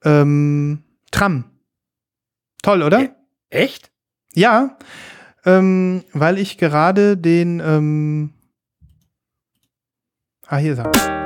ähm, 0.04 0.82
Tram. 1.10 1.44
Toll, 2.62 2.82
oder? 2.82 2.98
Ä- 3.00 3.10
Echt? 3.50 3.90
Ja, 4.34 4.76
ähm, 5.44 6.04
weil 6.12 6.38
ich 6.38 6.58
gerade 6.58 7.16
den. 7.16 7.60
Ähm 7.60 8.34
ah, 10.46 10.56
hier 10.58 10.72
ist 10.72 10.78
er. 10.80 10.90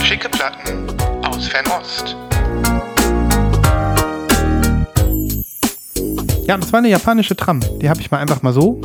Schicke 0.00 0.28
Platten 0.28 0.86
aus 1.24 1.48
Fernost. 1.48 2.16
Ja, 6.46 6.56
das 6.58 6.72
war 6.72 6.78
eine 6.78 6.90
japanische 6.90 7.34
Tram. 7.36 7.60
Die 7.80 7.88
habe 7.88 8.00
ich 8.00 8.10
mal 8.10 8.18
einfach 8.18 8.42
mal 8.42 8.52
so. 8.52 8.80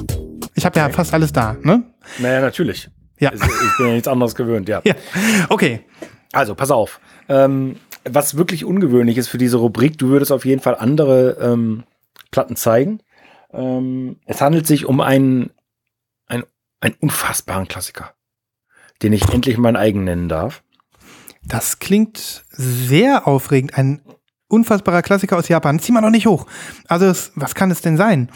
Ich 0.55 0.65
habe 0.65 0.79
ja 0.79 0.85
Okay. 0.85 0.93
fast 0.95 1.13
alles 1.13 1.31
da, 1.33 1.55
ne? 1.62 1.83
Naja, 2.17 2.41
natürlich. 2.41 2.89
Ja. 3.19 3.31
Ich 3.33 3.41
ich 3.41 3.77
bin 3.77 3.88
ja 3.88 3.93
nichts 3.93 4.07
anderes 4.07 4.33
gewöhnt, 4.35 4.69
ja. 4.69 4.81
Ja. 4.85 4.95
Okay. 5.49 5.81
Also, 6.31 6.55
pass 6.55 6.71
auf. 6.71 6.99
Ähm, 7.27 7.77
was 8.05 8.37
wirklich 8.37 8.65
ungewöhnlich 8.65 9.17
ist 9.17 9.27
für 9.27 9.37
diese 9.37 9.57
Rubrik, 9.57 9.97
du 9.97 10.09
würdest 10.09 10.31
auf 10.31 10.45
jeden 10.45 10.61
Fall 10.61 10.75
andere 10.75 11.37
ähm, 11.41 11.83
Platten 12.31 12.55
zeigen. 12.55 12.99
Ähm, 13.51 14.17
es 14.25 14.41
handelt 14.41 14.67
sich 14.67 14.85
um 14.85 15.01
einen, 15.01 15.51
einen, 16.27 16.43
einen 16.81 16.95
unfassbaren 16.99 17.67
Klassiker, 17.67 18.13
den 19.01 19.13
ich 19.13 19.29
endlich 19.29 19.57
meinen 19.57 19.75
eigen 19.75 20.03
nennen 20.03 20.29
darf. 20.29 20.63
Das 21.43 21.79
klingt 21.79 22.43
sehr 22.51 23.27
aufregend. 23.27 23.75
Ein 23.77 24.01
unfassbarer 24.49 25.01
Klassiker 25.01 25.37
aus 25.37 25.47
Japan. 25.47 25.79
Zieh 25.79 25.91
mal 25.91 26.01
noch 26.01 26.09
nicht 26.09 26.27
hoch. 26.27 26.45
Also, 26.87 27.05
es, 27.05 27.31
was 27.35 27.55
kann 27.55 27.71
es 27.71 27.81
denn 27.81 27.97
sein? 27.97 28.29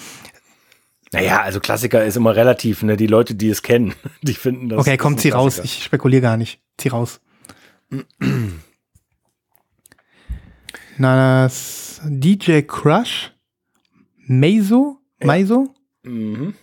Naja, 1.12 1.41
also 1.41 1.60
Klassiker 1.60 2.03
ist 2.03 2.17
immer 2.17 2.36
relativ, 2.36 2.82
ne? 2.82 2.97
Die 2.97 3.06
Leute, 3.06 3.36
die 3.36 3.49
es 3.49 3.62
kennen, 3.62 3.93
die 4.23 4.34
finden 4.34 4.69
das. 4.69 4.79
okay, 4.79 4.97
komm, 4.97 5.17
zieh 5.17 5.29
raus. 5.29 5.60
Ich 5.60 5.84
spekuliere 5.84 6.23
gar 6.23 6.38
nicht. 6.38 6.60
Zieh 6.77 6.89
raus. 6.89 7.21
Na, 10.97 11.43
das 11.43 12.01
DJ 12.06 12.62
Crush? 12.62 13.32
Meiso? 14.27 14.97
Ja. 15.19 15.27
Meiso? 15.27 15.69
Mhm. 16.03 16.53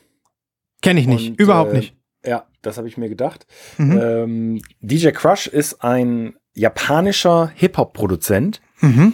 Kenne 0.83 1.01
ich 1.01 1.07
nicht. 1.07 1.31
Und, 1.31 1.41
Überhaupt 1.41 1.73
äh, 1.73 1.77
nicht. 1.79 1.97
Ja, 2.25 2.47
das 2.63 2.79
habe 2.79 2.89
ich 2.89 2.97
mir 2.97 3.09
gedacht. 3.09 3.47
Mhm. 3.79 3.99
Ähm, 4.01 4.63
DJ 4.81 5.11
Crush 5.11 5.47
ist 5.47 5.83
ein 5.83 6.35
japanischer 6.55 7.51
Hip-Hop-Produzent, 7.55 8.61
Mhm. 8.81 9.13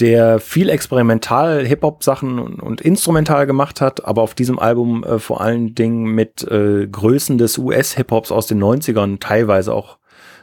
der 0.00 0.40
viel 0.40 0.68
experimental 0.70 1.66
Hip-Hop-Sachen 1.66 2.38
und, 2.38 2.60
und 2.62 2.80
instrumental 2.80 3.46
gemacht 3.46 3.80
hat, 3.80 4.04
aber 4.04 4.22
auf 4.22 4.34
diesem 4.34 4.58
Album 4.58 5.04
äh, 5.04 5.18
vor 5.18 5.40
allen 5.40 5.74
Dingen 5.74 6.14
mit 6.14 6.42
äh, 6.44 6.86
Größen 6.86 7.36
des 7.38 7.58
US-Hip-Hops 7.58 8.32
aus 8.32 8.46
den 8.46 8.62
90ern 8.62 9.18
teilweise 9.20 9.74
auch. 9.74 9.98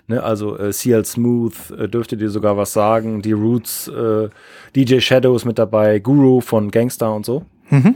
Ne, 0.09 0.23
also 0.23 0.57
äh, 0.57 0.71
CL 0.71 1.05
Smooth 1.05 1.69
äh, 1.77 1.87
dürfte 1.87 2.17
dir 2.17 2.31
sogar 2.31 2.57
was 2.57 2.73
sagen, 2.73 3.21
die 3.21 3.31
Roots, 3.31 3.87
äh, 3.89 4.29
DJ 4.75 5.01
Shadows 5.01 5.45
mit 5.45 5.59
dabei, 5.59 5.99
Guru 5.99 6.41
von 6.41 6.71
Gangster 6.71 7.13
und 7.13 7.27
so. 7.27 7.45
Mhm. 7.69 7.93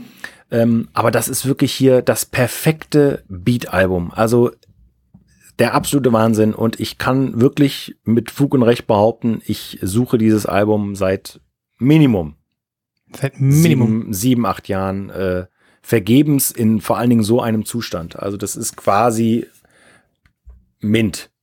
Ähm, 0.52 0.88
aber 0.92 1.10
das 1.10 1.26
ist 1.26 1.44
wirklich 1.44 1.72
hier 1.72 2.02
das 2.02 2.24
perfekte 2.24 3.24
Beat-Album. 3.28 4.12
Also 4.14 4.52
der 5.58 5.74
absolute 5.74 6.12
Wahnsinn. 6.12 6.54
Und 6.54 6.78
ich 6.78 6.98
kann 6.98 7.40
wirklich 7.40 7.96
mit 8.04 8.30
Fug 8.30 8.54
und 8.54 8.62
Recht 8.62 8.86
behaupten, 8.86 9.42
ich 9.44 9.80
suche 9.82 10.16
dieses 10.16 10.46
Album 10.46 10.94
seit 10.94 11.40
Minimum, 11.78 12.36
Seit 13.12 13.40
Minimum. 13.40 13.88
Sieben, 14.02 14.12
sieben, 14.12 14.46
acht 14.46 14.68
Jahren 14.68 15.10
äh, 15.10 15.46
vergebens 15.82 16.52
in 16.52 16.80
vor 16.80 16.96
allen 16.96 17.10
Dingen 17.10 17.24
so 17.24 17.40
einem 17.40 17.64
Zustand. 17.64 18.20
Also 18.20 18.36
das 18.36 18.54
ist 18.54 18.76
quasi 18.76 19.48
Mint. 20.78 21.33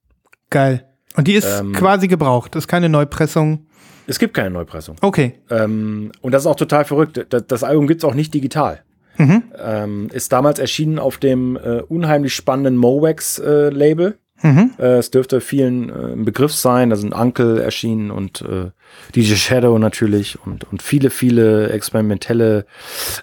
Geil. 0.52 0.86
Und 1.16 1.28
die 1.28 1.34
ist 1.34 1.48
Ähm, 1.60 1.74
quasi 1.74 2.08
gebraucht. 2.08 2.54
Das 2.56 2.66
ist 2.66 2.68
keine 2.68 2.88
Neupressung. 2.90 3.66
Es 4.08 4.20
gibt 4.20 4.34
keine 4.36 4.52
Neupressung. 4.52 4.96
Okay. 5.02 5.40
Ähm, 5.50 6.12
und 6.22 6.32
das 6.34 6.44
ist 6.44 6.48
auch 6.48 6.56
total 6.56 6.86
verrückt. 6.86 7.26
Das, 7.30 7.48
das 7.48 7.64
Album 7.64 7.88
gibt's 7.88 8.04
auch 8.04 8.14
nicht 8.14 8.34
digital. 8.34 8.82
Mhm. 9.18 9.44
Ähm, 9.58 10.10
ist 10.14 10.32
damals 10.32 10.60
erschienen 10.60 11.00
auf 11.00 11.18
dem 11.18 11.56
äh, 11.58 11.82
unheimlich 11.82 12.34
spannenden 12.36 12.78
Mowax-Label. 12.78 14.18
Mhm. 14.42 14.72
Äh, 14.80 14.98
es 14.98 15.12
dürfte 15.12 15.42
vielen 15.42 15.90
äh, 15.90 16.14
ein 16.14 16.26
Begriff 16.26 16.54
sein. 16.54 16.90
Da 16.90 16.96
sind 16.96 17.14
Uncle 17.14 17.62
erschienen 17.62 18.12
und 18.12 18.42
äh, 18.42 18.72
DJ 19.16 19.36
Shadow 19.36 19.78
natürlich 19.78 20.38
und, 20.46 20.70
und 20.72 20.82
viele, 20.82 21.10
viele 21.10 21.70
experimentelle 21.70 22.66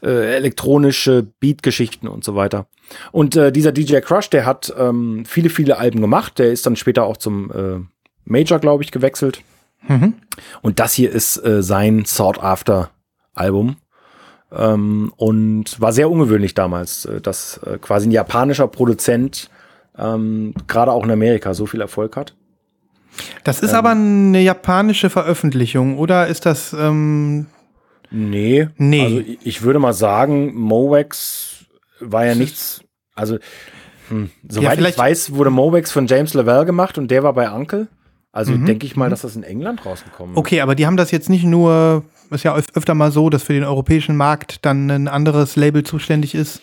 äh, 0.03 0.37
elektronische 0.37 1.27
Beat-Geschichten 1.41 2.09
und 2.09 2.25
so 2.25 2.35
weiter. 2.35 2.67
Und 3.13 3.37
äh, 3.37 3.53
dieser 3.53 3.73
DJ 3.73 3.99
Crush, 3.99 4.31
der 4.31 4.47
hat 4.47 4.73
ähm, 4.79 5.25
viele, 5.27 5.51
viele 5.51 5.79
Alben 5.79 6.01
gemacht. 6.01 6.39
Der 6.39 6.53
ist 6.53 6.67
dann 6.67 6.77
später 6.77 7.05
auch 7.05 7.17
zum 7.17 7.51
äh, 7.51 7.81
Major, 8.25 8.59
glaube 8.59 8.85
ich, 8.85 8.93
gewechselt. 8.93 9.43
Mhm. 9.87 10.15
Und 10.63 10.79
das 10.81 10.95
hier 10.95 11.11
ist 11.11 11.45
äh, 11.45 11.63
sein 11.63 12.05
Sought 12.05 12.43
After 12.43 12.91
Album. 13.35 13.77
Ähm, 14.51 15.13
und 15.17 15.79
war 15.81 15.93
sehr 15.93 16.11
ungewöhnlich 16.11 16.55
damals, 16.55 17.05
äh, 17.05 17.21
dass 17.21 17.59
äh, 17.59 17.79
quasi 17.79 18.09
ein 18.09 18.13
japanischer 18.13 18.67
Produzent 18.67 19.51
ähm, 19.99 20.55
gerade 20.67 20.93
auch 20.93 21.05
in 21.05 21.11
Amerika 21.11 21.55
so 21.55 21.67
viel 21.67 21.81
Erfolg 21.81 22.17
hat. 22.17 22.35
Das 23.45 23.61
ist 23.61 23.71
Ähm. 23.73 23.77
aber 23.77 23.91
eine 23.91 24.41
japanische 24.41 25.11
Veröffentlichung, 25.11 25.99
oder 25.99 26.27
ist 26.29 26.47
das. 26.47 26.73
Ähm, 26.73 27.47
Nee. 28.11 28.69
Nee. 28.79 29.03
Also 29.05 29.19
ich, 29.19 29.39
ich 29.45 29.63
würde 29.63 29.79
mal 29.79 29.93
sagen, 29.93 30.55
Mowax 30.55 31.67
war 32.01 32.25
ja 32.25 32.35
nichts. 32.35 32.81
Also, 33.15 33.37
hm, 34.09 34.31
soweit 34.49 34.73
ich 34.73 34.79
vielleicht- 34.79 34.99
weiß, 34.99 35.35
wurde 35.35 35.51
Mowax 35.51 35.93
von 35.93 36.07
James 36.07 36.33
Lavelle 36.33 36.65
gemacht 36.65 36.97
und 36.97 37.11
der 37.11 37.23
war 37.23 37.35
bei 37.35 37.51
Uncle. 37.51 37.89
Also 38.33 38.53
Mhm, 38.53 38.65
denke 38.67 38.87
ich 38.87 38.97
mal, 38.97 39.11
dass 39.11 39.23
das 39.23 39.37
in 39.37 39.43
England 39.43 39.85
rausgekommen 39.85 40.35
ist. 40.35 40.39
okay, 40.39 40.61
aber 40.63 40.75
die 40.75 40.87
haben 40.87 40.97
das 40.97 41.11
jetzt 41.11 41.29
nicht 41.29 41.45
nur. 41.45 42.05
Ist 42.31 42.45
ja 42.45 42.55
öf 42.57 42.67
öfter 42.75 42.95
mal 42.95 43.11
so, 43.11 43.29
dass 43.31 43.43
für 43.43 43.55
den 43.55 43.65
europäischen 43.65 44.17
Markt 44.17 44.65
dann 44.65 44.91
ein 44.91 45.09
anderes 45.09 45.57
Label 45.57 45.83
zuständig 45.83 46.35
ist. 46.35 46.61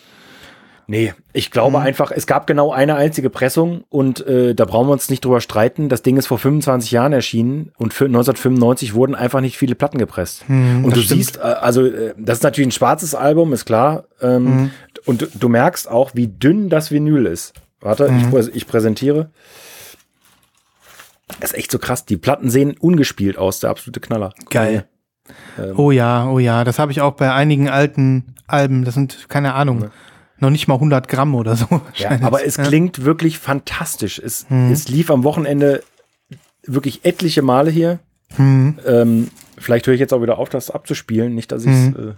Nee, 0.88 1.14
ich 1.32 1.48
Mhm. 1.48 1.52
glaube 1.52 1.80
einfach, 1.80 2.12
es 2.12 2.26
gab 2.28 2.46
genau 2.46 2.70
eine 2.70 2.94
einzige 2.94 3.28
Pressung 3.28 3.82
und 3.88 4.24
äh, 4.26 4.54
da 4.54 4.64
brauchen 4.66 4.86
wir 4.88 4.92
uns 4.92 5.10
nicht 5.10 5.24
drüber 5.24 5.40
streiten. 5.40 5.88
Das 5.88 6.02
Ding 6.02 6.16
ist 6.16 6.26
vor 6.28 6.38
25 6.38 6.92
Jahren 6.92 7.12
erschienen 7.12 7.72
und 7.76 7.92
für 7.92 8.04
1995 8.04 8.94
wurden 8.94 9.14
einfach 9.16 9.40
nicht 9.40 9.58
viele 9.58 9.74
Platten 9.74 9.98
gepresst. 9.98 10.44
Hm, 10.48 10.84
und 10.84 10.94
du 10.96 11.00
stimmt. 11.00 11.18
siehst, 11.20 11.36
äh, 11.38 11.40
also 11.40 11.84
äh, 11.86 12.14
das 12.16 12.38
ist 12.38 12.44
natürlich 12.44 12.68
ein 12.68 12.72
schwarzes 12.72 13.14
Album, 13.16 13.52
ist 13.52 13.64
klar. 13.64 14.04
Ähm, 14.22 14.44
Mhm. 14.44 14.70
Und 15.06 15.22
du, 15.22 15.26
du 15.34 15.48
merkst 15.48 15.88
auch, 15.90 16.12
wie 16.14 16.26
dünn 16.28 16.68
das 16.68 16.90
Vinyl 16.90 17.26
ist. 17.26 17.52
Warte, 17.80 18.08
Mhm. 18.10 18.18
ich, 18.18 18.24
prä- 18.26 18.50
ich 18.54 18.66
präsentiere. 18.66 19.30
Das 21.40 21.50
ist 21.52 21.58
echt 21.58 21.70
so 21.70 21.78
krass. 21.78 22.04
Die 22.04 22.16
Platten 22.16 22.50
sehen 22.50 22.76
ungespielt 22.78 23.36
aus, 23.38 23.60
der 23.60 23.70
absolute 23.70 24.00
Knaller. 24.00 24.32
Geil. 24.50 24.86
Ähm, 25.58 25.74
Oh 25.76 25.90
ja, 25.90 26.28
oh 26.28 26.38
ja, 26.38 26.62
das 26.64 26.78
habe 26.78 26.92
ich 26.92 27.00
auch 27.00 27.14
bei 27.14 27.32
einigen 27.32 27.68
alten 27.68 28.34
Alben. 28.46 28.84
Das 28.84 28.94
sind, 28.94 29.28
keine 29.28 29.54
Ahnung, 29.54 29.90
noch 30.38 30.50
nicht 30.50 30.68
mal 30.68 30.74
100 30.74 31.08
Gramm 31.08 31.34
oder 31.34 31.56
so. 31.56 31.80
Ja, 31.96 32.18
aber 32.22 32.44
es 32.44 32.56
klingt 32.58 33.04
wirklich 33.04 33.38
fantastisch. 33.38 34.18
Es, 34.18 34.48
Mhm. 34.50 34.70
es 34.72 34.88
lief 34.88 35.10
am 35.10 35.24
Wochenende 35.24 35.82
wirklich 36.66 37.04
etliche 37.04 37.42
Male 37.42 37.70
hier. 37.70 38.00
Hm. 38.36 38.78
Ähm, 38.86 39.30
vielleicht 39.56 39.86
höre 39.86 39.94
ich 39.94 40.00
jetzt 40.00 40.12
auch 40.12 40.20
wieder 40.22 40.38
auf, 40.38 40.48
das 40.48 40.70
abzuspielen. 40.70 41.34
Nicht, 41.34 41.52
dass 41.52 41.64
ich 41.64 41.70
es 41.72 41.90
Mhm. 41.96 42.08
äh, 42.10 42.14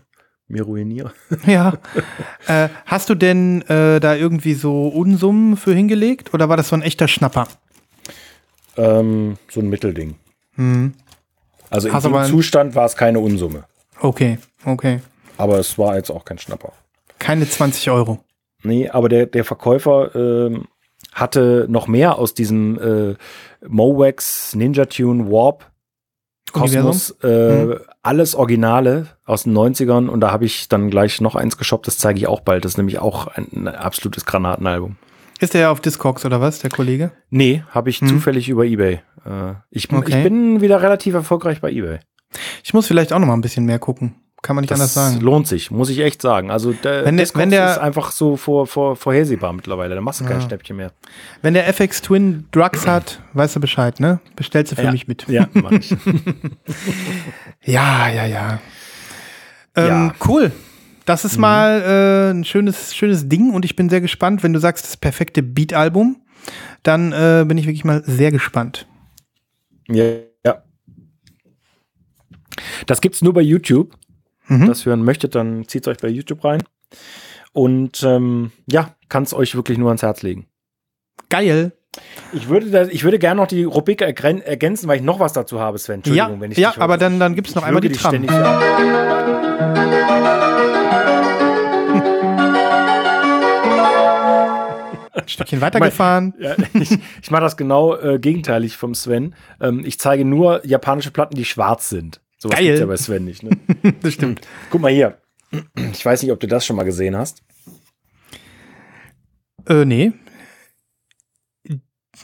mir 0.49 0.63
ruiniere. 0.63 1.13
Ja. 1.47 1.75
äh, 2.47 2.69
hast 2.87 3.11
du 3.11 3.15
denn 3.15 3.63
äh, 3.69 4.01
da 4.01 4.15
irgendwie 4.15 4.55
so 4.55 4.89
Unsummen 4.89 5.57
für 5.57 5.75
hingelegt 5.75 6.33
oder 6.35 6.49
war 6.49 6.57
das 6.57 6.69
so 6.71 6.77
ein 6.77 6.83
echter 6.83 7.07
Schnapper? 7.09 7.47
Ähm, 8.77 9.37
so 9.51 9.61
ein 9.61 9.69
Mittelding. 9.69 10.17
Hm. 10.55 10.95
Also 11.71 11.89
in 11.89 11.95
Hast 11.95 12.05
dem 12.05 12.15
aber 12.15 12.25
ein- 12.25 12.31
Zustand 12.31 12.75
war 12.75 12.87
es 12.87 12.97
keine 12.97 13.19
Unsumme. 13.21 13.65
Okay, 14.01 14.39
okay. 14.65 15.01
Aber 15.37 15.59
es 15.59 15.77
war 15.77 15.97
jetzt 15.97 16.11
auch 16.11 16.25
kein 16.25 16.39
Schnapper. 16.39 16.73
Keine 17.29 17.47
20 17.47 17.91
Euro. 17.91 18.21
Nee, 18.63 18.89
aber 18.89 19.11
der, 19.11 19.27
der 19.27 19.45
Verkäufer 19.45 20.15
ähm, 20.17 20.65
hatte 21.13 21.67
noch 21.69 21.87
mehr 21.87 22.17
aus 22.19 22.33
diesem 22.33 22.79
äh, 22.81 23.17
Mowax 23.69 24.55
Ninja 24.55 24.87
Tune 24.87 25.31
Warp 25.31 25.71
Kosmos, 26.53 27.11
äh, 27.23 27.77
alles 28.03 28.35
Originale 28.35 29.09
aus 29.27 29.43
den 29.43 29.53
90ern 29.55 30.09
und 30.09 30.21
da 30.23 30.31
habe 30.33 30.47
ich 30.47 30.69
dann 30.69 30.89
gleich 30.89 31.21
noch 31.21 31.35
eins 31.35 31.59
geshoppt, 31.59 31.87
das 31.87 31.99
zeige 31.99 32.19
ich 32.19 32.27
auch 32.29 32.41
bald. 32.41 32.65
Das 32.65 32.73
ist 32.73 32.77
nämlich 32.79 32.99
auch 32.99 33.27
ein, 33.27 33.47
ein 33.55 33.69
absolutes 33.69 34.25
Granatenalbum. 34.25 34.97
Ist 35.39 35.53
der 35.53 35.71
auf 35.71 35.83
Discogs 35.83 36.25
oder 36.25 36.41
was, 36.41 36.61
der 36.61 36.71
Kollege? 36.71 37.13
Nee, 37.29 37.63
habe 37.73 37.91
ich 37.91 38.01
Hm. 38.01 38.09
zufällig 38.09 38.49
über 38.49 38.65
Ebay. 38.65 39.01
Äh, 39.27 39.53
ich, 39.71 39.93
Okay. 39.93 40.17
ich 40.17 40.23
bin 40.25 40.63
wieder 40.63 40.81
relativ 40.81 41.13
erfolgreich 41.13 41.61
bei 41.61 41.71
Ebay. 41.71 41.99
Ich 42.65 42.73
muss 42.73 42.87
vielleicht 42.87 43.13
auch 43.13 43.19
noch 43.19 43.27
mal 43.27 43.35
ein 43.35 43.43
bisschen 43.43 43.67
mehr 43.67 43.79
gucken. 43.79 44.15
Kann 44.41 44.55
man 44.55 44.63
nicht 44.63 44.73
anders 44.73 44.95
sagen. 44.95 45.21
lohnt 45.21 45.49
sich, 45.49 45.71
muss 45.73 45.91
ich 45.91 45.99
echt 45.99 46.23
sagen. 46.23 46.51
Also 46.53 46.73
der, 46.73 47.05
Wenn 47.05 47.17
der- 47.17 47.29
wenn 47.35 47.51
der- 47.51 47.73
ist 47.73 47.79
einfach 47.79 48.13
so 48.13 48.37
vor, 48.37 48.67
vor, 48.69 48.95
vorhersehbar 48.95 49.53
mittlerweile. 49.53 49.97
Da 49.97 50.01
machst 50.01 50.21
du 50.21 50.25
kein 50.27 50.41
Ja. 50.41 50.47
Schnäppchen 50.47 50.77
mehr. 50.77 50.93
Wenn 51.43 51.55
der 51.55 51.67
FX 51.69 52.03
Twin 52.03 52.47
Drugs 52.53 52.87
hat, 52.87 53.21
weißt 53.33 53.57
du 53.57 53.61
Bescheid, 53.61 53.99
ne? 53.99 54.21
Bestellst 54.37 54.71
du 54.73 54.77
für 54.77 54.83
Ja. 54.83 54.93
mich 54.93 55.09
mit. 55.09 55.27
Ja, 55.29 55.49
mach 55.55 55.73
ich. 55.73 55.95
Ja, 57.65 58.09
ja, 58.09 58.27
ja. 58.27 58.61
Ähm, 59.75 59.87
Ja. 59.89 60.15
Cool. 60.27 60.53
Das 61.05 61.25
ist 61.25 61.37
mal 61.39 61.81
äh, 61.83 62.31
ein 62.31 62.45
schönes, 62.45 62.95
schönes 62.95 63.29
Ding 63.29 63.53
und 63.55 63.65
ich 63.65 63.75
bin 63.77 63.89
sehr 63.89 64.01
gespannt, 64.01 64.43
wenn 64.43 64.53
du 64.53 64.61
sagst, 64.61 64.85
das 64.87 64.97
perfekte 64.97 65.43
Beat-Album, 65.43 66.23
dann 66.83 67.13
äh, 67.13 67.45
bin 67.47 67.57
ich 67.59 67.67
wirklich 67.67 67.85
mal 67.85 68.03
sehr 68.07 68.31
gespannt. 68.31 68.87
Ja, 69.89 70.05
ja. 70.45 70.63
Das 72.87 73.01
gibt's 73.01 73.23
nur 73.23 73.33
bei 73.33 73.41
YouTube. 73.41 73.95
Mhm. 74.49 74.67
Das 74.67 74.87
hören 74.87 75.05
möchtet, 75.05 75.35
dann 75.35 75.67
zieht 75.69 75.87
euch 75.89 75.99
bei 75.99 76.09
YouTube 76.09 76.45
rein. 76.45 76.63
Und 77.53 78.03
ähm, 78.03 78.53
ja, 78.71 78.95
kann 79.09 79.23
es 79.23 79.35
euch 79.35 79.55
wirklich 79.55 79.79
nur 79.79 79.89
ans 79.89 80.03
Herz 80.03 80.23
legen. 80.23 80.47
Geil. 81.29 81.73
Ich 82.33 82.49
würde, 82.49 82.71
da, 82.71 82.87
ich 82.87 83.05
würde 83.05 83.19
gerne 83.19 83.41
noch 83.41 83.49
die 83.49 83.65
Rubrik 83.65 84.03
ergänzen, 84.03 84.89
weil 84.89 84.97
ich 84.99 85.03
noch 85.03 85.21
was 85.21 85.33
dazu 85.33 85.59
habe, 85.61 85.79
Sven. 85.79 85.97
Entschuldigung, 85.97 86.35
Ja, 86.35 86.41
wenn 86.41 86.53
ich 86.53 86.59
ja, 86.59 86.75
aber 86.79 86.97
dann- 86.99 87.19
dann 87.19 87.35
gibt's 87.35 87.51
ich 87.51 87.57
noch 87.57 87.63
einmal 87.65 87.81
die 87.81 87.91
Tram. 87.91 88.15
Ein 88.15 88.29
Stückchen 95.27 95.61
weitergefahren. 95.61 96.35
Ja, 96.39 96.55
ich 96.75 96.99
ich 97.23 97.31
mache 97.31 97.43
das 97.43 97.57
genau 97.57 97.97
äh, 97.97 98.19
gegenteilig 98.19 98.77
vom 98.77 98.95
Sven. 98.95 99.35
Ähm, 99.61 99.83
ich 99.85 99.99
zeige 99.99 100.25
nur 100.25 100.65
japanische 100.67 101.11
Platten, 101.11 101.37
die 101.37 101.45
schwarz 101.45 101.89
sind. 101.89 102.21
So 102.39 102.49
Geil. 102.49 102.65
gibt's 102.65 102.81
ja 102.81 102.87
bei 102.87 102.97
Sven 102.97 103.25
nicht. 103.25 103.43
Ne? 103.43 103.51
das 104.01 104.15
stimmt. 104.15 104.47
Guck 104.71 104.81
mal 104.81 104.93
hier. 104.93 105.21
Ich 105.93 106.05
weiß 106.05 106.23
nicht, 106.23 106.31
ob 106.33 106.41
du 106.41 106.47
das 106.47 106.65
schon 106.65 106.77
mal 106.77 106.85
gesehen 106.85 107.17
hast. 107.17 107.43
Äh, 109.69 109.85
nee. 109.85 110.13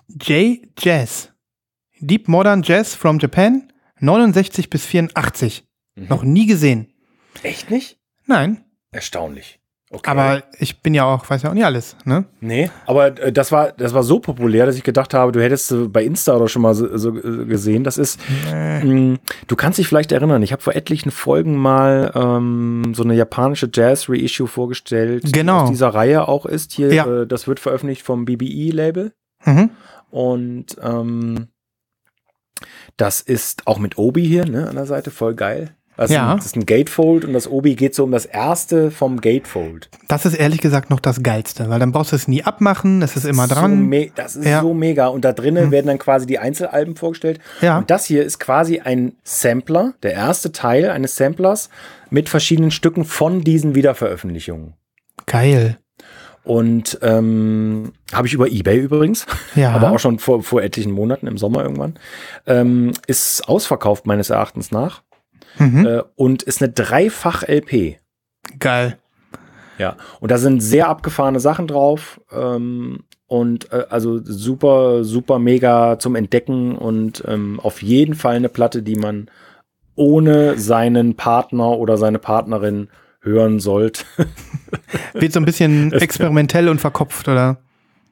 J 0.08 0.60
Jazz. 0.78 1.30
Deep 2.00 2.28
Modern 2.28 2.62
Jazz 2.62 2.94
from 2.94 3.18
Japan. 3.18 3.72
69 4.00 4.70
bis 4.70 4.86
84. 4.86 5.66
Mhm. 5.96 6.06
Noch 6.08 6.22
nie 6.22 6.46
gesehen. 6.46 6.92
Echt 7.42 7.70
nicht? 7.70 7.98
Nein. 8.26 8.64
Erstaunlich. 8.90 9.60
Okay. 9.94 10.10
Aber 10.10 10.42
ich 10.58 10.80
bin 10.82 10.92
ja 10.92 11.04
auch, 11.04 11.28
weiß 11.30 11.42
ja 11.42 11.50
auch 11.50 11.54
nicht 11.54 11.64
alles, 11.64 11.96
ne? 12.04 12.24
Nee, 12.40 12.70
aber 12.86 13.18
äh, 13.20 13.32
das 13.32 13.52
war, 13.52 13.72
das 13.72 13.94
war 13.94 14.02
so 14.02 14.18
populär, 14.18 14.66
dass 14.66 14.76
ich 14.76 14.82
gedacht 14.82 15.14
habe, 15.14 15.30
du 15.32 15.40
hättest 15.42 15.70
äh, 15.72 15.86
bei 15.88 16.02
Insta 16.04 16.34
oder 16.36 16.48
schon 16.48 16.62
mal 16.62 16.74
so, 16.74 16.96
so 16.98 17.16
äh, 17.16 17.44
gesehen. 17.46 17.84
Das 17.84 17.96
ist, 17.96 18.18
mh, 18.52 19.18
du 19.46 19.56
kannst 19.56 19.78
dich 19.78 19.86
vielleicht 19.88 20.10
erinnern, 20.12 20.42
ich 20.42 20.52
habe 20.52 20.62
vor 20.62 20.74
etlichen 20.74 21.10
Folgen 21.10 21.56
mal 21.56 22.10
ähm, 22.14 22.92
so 22.94 23.04
eine 23.04 23.14
japanische 23.14 23.70
Jazz-Reissue 23.72 24.48
vorgestellt, 24.48 25.32
Genau. 25.32 25.58
die 25.58 25.62
aus 25.64 25.70
dieser 25.70 25.88
Reihe 25.88 26.26
auch 26.28 26.44
ist. 26.46 26.72
Hier, 26.72 26.92
Ja. 26.92 27.22
äh, 27.22 27.26
das 27.26 27.46
wird 27.46 27.60
veröffentlicht 27.60 28.02
vom 28.02 28.24
BBE-Label. 28.24 29.12
Mhm. 29.44 29.70
Und 30.10 30.76
ähm, 30.82 31.48
das 32.96 33.20
ist 33.20 33.66
auch 33.66 33.78
mit 33.78 33.98
Obi 33.98 34.26
hier 34.26 34.44
ne, 34.46 34.68
an 34.68 34.76
der 34.76 34.86
Seite, 34.86 35.10
voll 35.10 35.34
geil. 35.34 35.76
Das, 35.96 36.10
ist 36.10 36.16
Ja. 36.16 36.34
ist 36.34 36.56
ein 36.56 36.66
Gatefold 36.66 37.24
und 37.24 37.32
das 37.34 37.48
Obi 37.48 37.76
geht 37.76 37.94
so 37.94 38.02
um 38.04 38.10
das 38.10 38.26
erste 38.26 38.90
vom 38.90 39.20
Gatefold. 39.20 39.88
Das 40.08 40.26
ist 40.26 40.34
ehrlich 40.34 40.60
gesagt 40.60 40.90
noch 40.90 40.98
das 41.00 41.22
Geilste, 41.22 41.68
weil 41.70 41.78
dann 41.78 41.92
brauchst 41.92 42.10
du 42.12 42.16
es 42.16 42.26
nie 42.26 42.42
abmachen, 42.42 43.00
es 43.02 43.16
ist 43.16 43.24
immer 43.24 43.46
So 43.46 43.54
dran. 43.54 43.86
me 43.88 44.10
das 44.14 44.34
ist 44.34 44.46
Ja. 44.46 44.60
so 44.62 44.74
mega. 44.74 45.06
Und 45.06 45.24
da 45.24 45.32
drinnen 45.32 45.70
werden 45.70 45.86
dann 45.86 45.98
quasi 45.98 46.26
die 46.26 46.38
Einzelalben 46.40 46.96
vorgestellt. 46.96 47.38
Ja. 47.60 47.78
Und 47.78 47.90
das 47.90 48.06
hier 48.06 48.24
ist 48.24 48.40
quasi 48.40 48.80
ein 48.80 49.12
Sampler, 49.22 49.94
der 50.02 50.14
erste 50.14 50.50
Teil 50.50 50.90
eines 50.90 51.14
Samplers 51.16 51.68
mit 52.10 52.28
verschiedenen 52.28 52.70
Stücken 52.72 53.04
von 53.04 53.42
diesen 53.42 53.74
Wiederveröffentlichungen. 53.74 54.74
Geil. 55.26 55.78
Und 56.42 56.98
ähm, 57.02 57.92
habe 58.12 58.26
ich 58.26 58.34
über 58.34 58.48
Ebay 58.48 58.78
übrigens, 58.78 59.26
Ja. 59.54 59.70
aber 59.72 59.92
auch 59.92 59.98
schon 59.98 60.18
vor, 60.18 60.42
vor 60.42 60.60
etlichen 60.62 60.92
Monaten 60.92 61.26
im 61.26 61.38
Sommer 61.38 61.62
irgendwann, 61.62 61.94
ähm, 62.46 62.92
ist 63.06 63.48
ausverkauft 63.48 64.06
meines 64.06 64.28
Erachtens 64.30 64.70
nach 64.70 65.02
Mhm. 65.58 65.86
äh, 65.86 66.02
und 66.16 66.42
ist 66.42 66.62
eine 66.62 66.72
Dreifach-LP. 66.72 67.98
Geil. 68.58 68.98
Ja, 69.78 69.96
und 70.20 70.30
da 70.30 70.38
sind 70.38 70.60
sehr 70.62 70.88
abgefahrene 70.88 71.40
Sachen 71.40 71.66
drauf 71.66 72.20
ähm, 72.32 73.00
und 73.26 73.72
äh, 73.72 73.86
also 73.90 74.20
super, 74.22 75.02
super 75.02 75.38
mega 75.40 75.98
zum 75.98 76.14
Entdecken 76.14 76.76
und 76.76 77.24
ähm, 77.26 77.58
auf 77.60 77.82
jeden 77.82 78.14
Fall 78.14 78.36
eine 78.36 78.48
Platte, 78.48 78.82
die 78.82 78.94
man 78.96 79.28
ohne 79.96 80.58
seinen 80.58 81.16
Partner 81.16 81.70
oder 81.78 81.96
seine 81.96 82.18
Partnerin 82.20 82.88
hören 83.20 83.58
sollte. 83.58 84.04
Wird 85.14 85.32
so 85.32 85.40
ein 85.40 85.44
bisschen 85.44 85.92
experimentell 85.92 86.68
und 86.68 86.80
verkopft, 86.80 87.26
oder? 87.28 87.58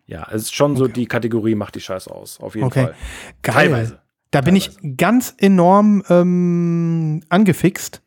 ja, 0.06 0.26
es 0.30 0.42
ist 0.42 0.54
schon 0.54 0.76
so 0.76 0.88
die 0.88 1.06
Kategorie 1.06 1.54
macht 1.54 1.74
die 1.76 1.80
Scheiße 1.80 2.10
aus, 2.10 2.38
auf 2.40 2.54
jeden 2.54 2.66
Okay. 2.66 2.84
Fall. 2.86 2.94
Geil. 3.42 3.54
Teilweise. 3.54 3.98
Da 4.32 4.40
bin 4.40 4.56
ich 4.56 4.70
ganz 4.96 5.34
enorm 5.38 6.02
ähm, 6.08 7.22
angefixt. 7.28 8.02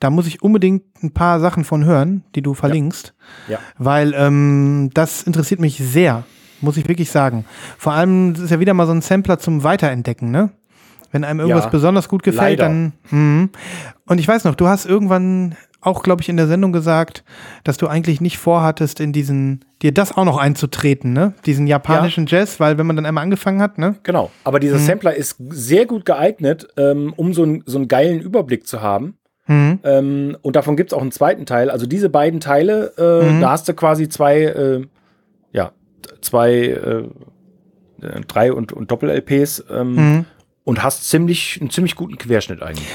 Da 0.00 0.08
muss 0.10 0.26
ich 0.26 0.42
unbedingt 0.42 0.84
ein 1.02 1.12
paar 1.12 1.40
Sachen 1.40 1.64
von 1.64 1.84
hören, 1.84 2.24
die 2.34 2.42
du 2.42 2.54
verlinkst. 2.54 3.14
Ja. 3.48 3.58
Weil 3.76 4.14
ähm, 4.16 4.90
das 4.94 5.22
interessiert 5.24 5.60
mich 5.60 5.76
sehr, 5.78 6.24
muss 6.60 6.76
ich 6.76 6.88
wirklich 6.88 7.10
sagen. 7.10 7.44
Vor 7.76 7.92
allem 7.92 8.34
das 8.34 8.44
ist 8.44 8.50
ja 8.50 8.60
wieder 8.60 8.72
mal 8.74 8.86
so 8.86 8.92
ein 8.92 9.02
Sampler 9.02 9.38
zum 9.38 9.62
Weiterentdecken, 9.62 10.30
ne? 10.30 10.50
Wenn 11.10 11.24
einem 11.24 11.40
irgendwas 11.40 11.64
Ja, 11.64 11.70
besonders 11.70 12.08
gut 12.08 12.22
gefällt, 12.22 12.58
leider. 12.58 12.64
dann. 12.64 12.92
Mhm. 13.10 13.50
Und 14.06 14.18
ich 14.18 14.26
weiß 14.26 14.44
noch, 14.44 14.54
du 14.56 14.66
hast 14.66 14.84
irgendwann 14.84 15.54
auch, 15.86 16.02
glaube 16.02 16.22
ich, 16.22 16.28
in 16.28 16.36
der 16.36 16.46
Sendung 16.46 16.72
gesagt, 16.72 17.24
dass 17.64 17.76
du 17.76 17.86
eigentlich 17.86 18.20
nicht 18.20 18.38
vorhattest, 18.38 19.00
in 19.00 19.12
diesen, 19.12 19.64
dir 19.82 19.92
das 19.92 20.16
auch 20.16 20.24
noch 20.24 20.38
einzutreten, 20.38 21.12
ne? 21.12 21.34
Diesen 21.46 21.66
japanischen 21.66 22.26
Jazz, 22.26 22.60
weil 22.60 22.78
wenn 22.78 22.86
man 22.86 22.96
dann 22.96 23.06
einmal 23.06 23.22
angefangen 23.24 23.60
hat, 23.62 23.78
ne? 23.78 23.96
Genau, 24.02 24.30
aber 24.44 24.60
dieser 24.60 24.76
Mhm. 24.78 24.86
Sampler 24.86 25.14
ist 25.14 25.36
sehr 25.50 25.86
gut 25.86 26.04
geeignet, 26.04 26.66
ähm, 26.76 27.12
um 27.16 27.34
so, 27.34 27.44
ein, 27.44 27.62
so 27.66 27.78
einen 27.78 27.88
geilen 27.88 28.20
Überblick 28.20 28.66
zu 28.66 28.80
haben. 28.82 29.16
Mhm. 29.46 29.80
Ähm, 29.84 30.36
und 30.42 30.56
davon 30.56 30.76
gibt 30.76 30.90
es 30.90 30.96
auch 30.96 31.02
einen 31.02 31.12
zweiten 31.12 31.44
Teil. 31.46 31.70
Also 31.70 31.86
diese 31.86 32.08
beiden 32.08 32.40
Teile, 32.40 32.92
äh, 32.96 33.32
Mhm. 33.32 33.40
da 33.40 33.50
hast 33.50 33.68
du 33.68 33.74
quasi 33.74 34.08
zwei, 34.08 34.42
äh, 34.42 34.86
ja, 35.52 35.72
zwei, 36.22 36.52
äh, 36.54 37.04
äh, 38.00 38.20
drei 38.26 38.52
und, 38.52 38.72
und 38.72 38.90
Doppel-LPs 38.90 39.64
ähm, 39.70 39.94
Mhm. 39.94 40.24
und 40.64 40.82
hast 40.82 41.08
ziemlich, 41.10 41.58
einen 41.60 41.68
ziemlich 41.70 41.94
guten 41.94 42.16
Querschnitt 42.16 42.62
eigentlich. 42.62 42.88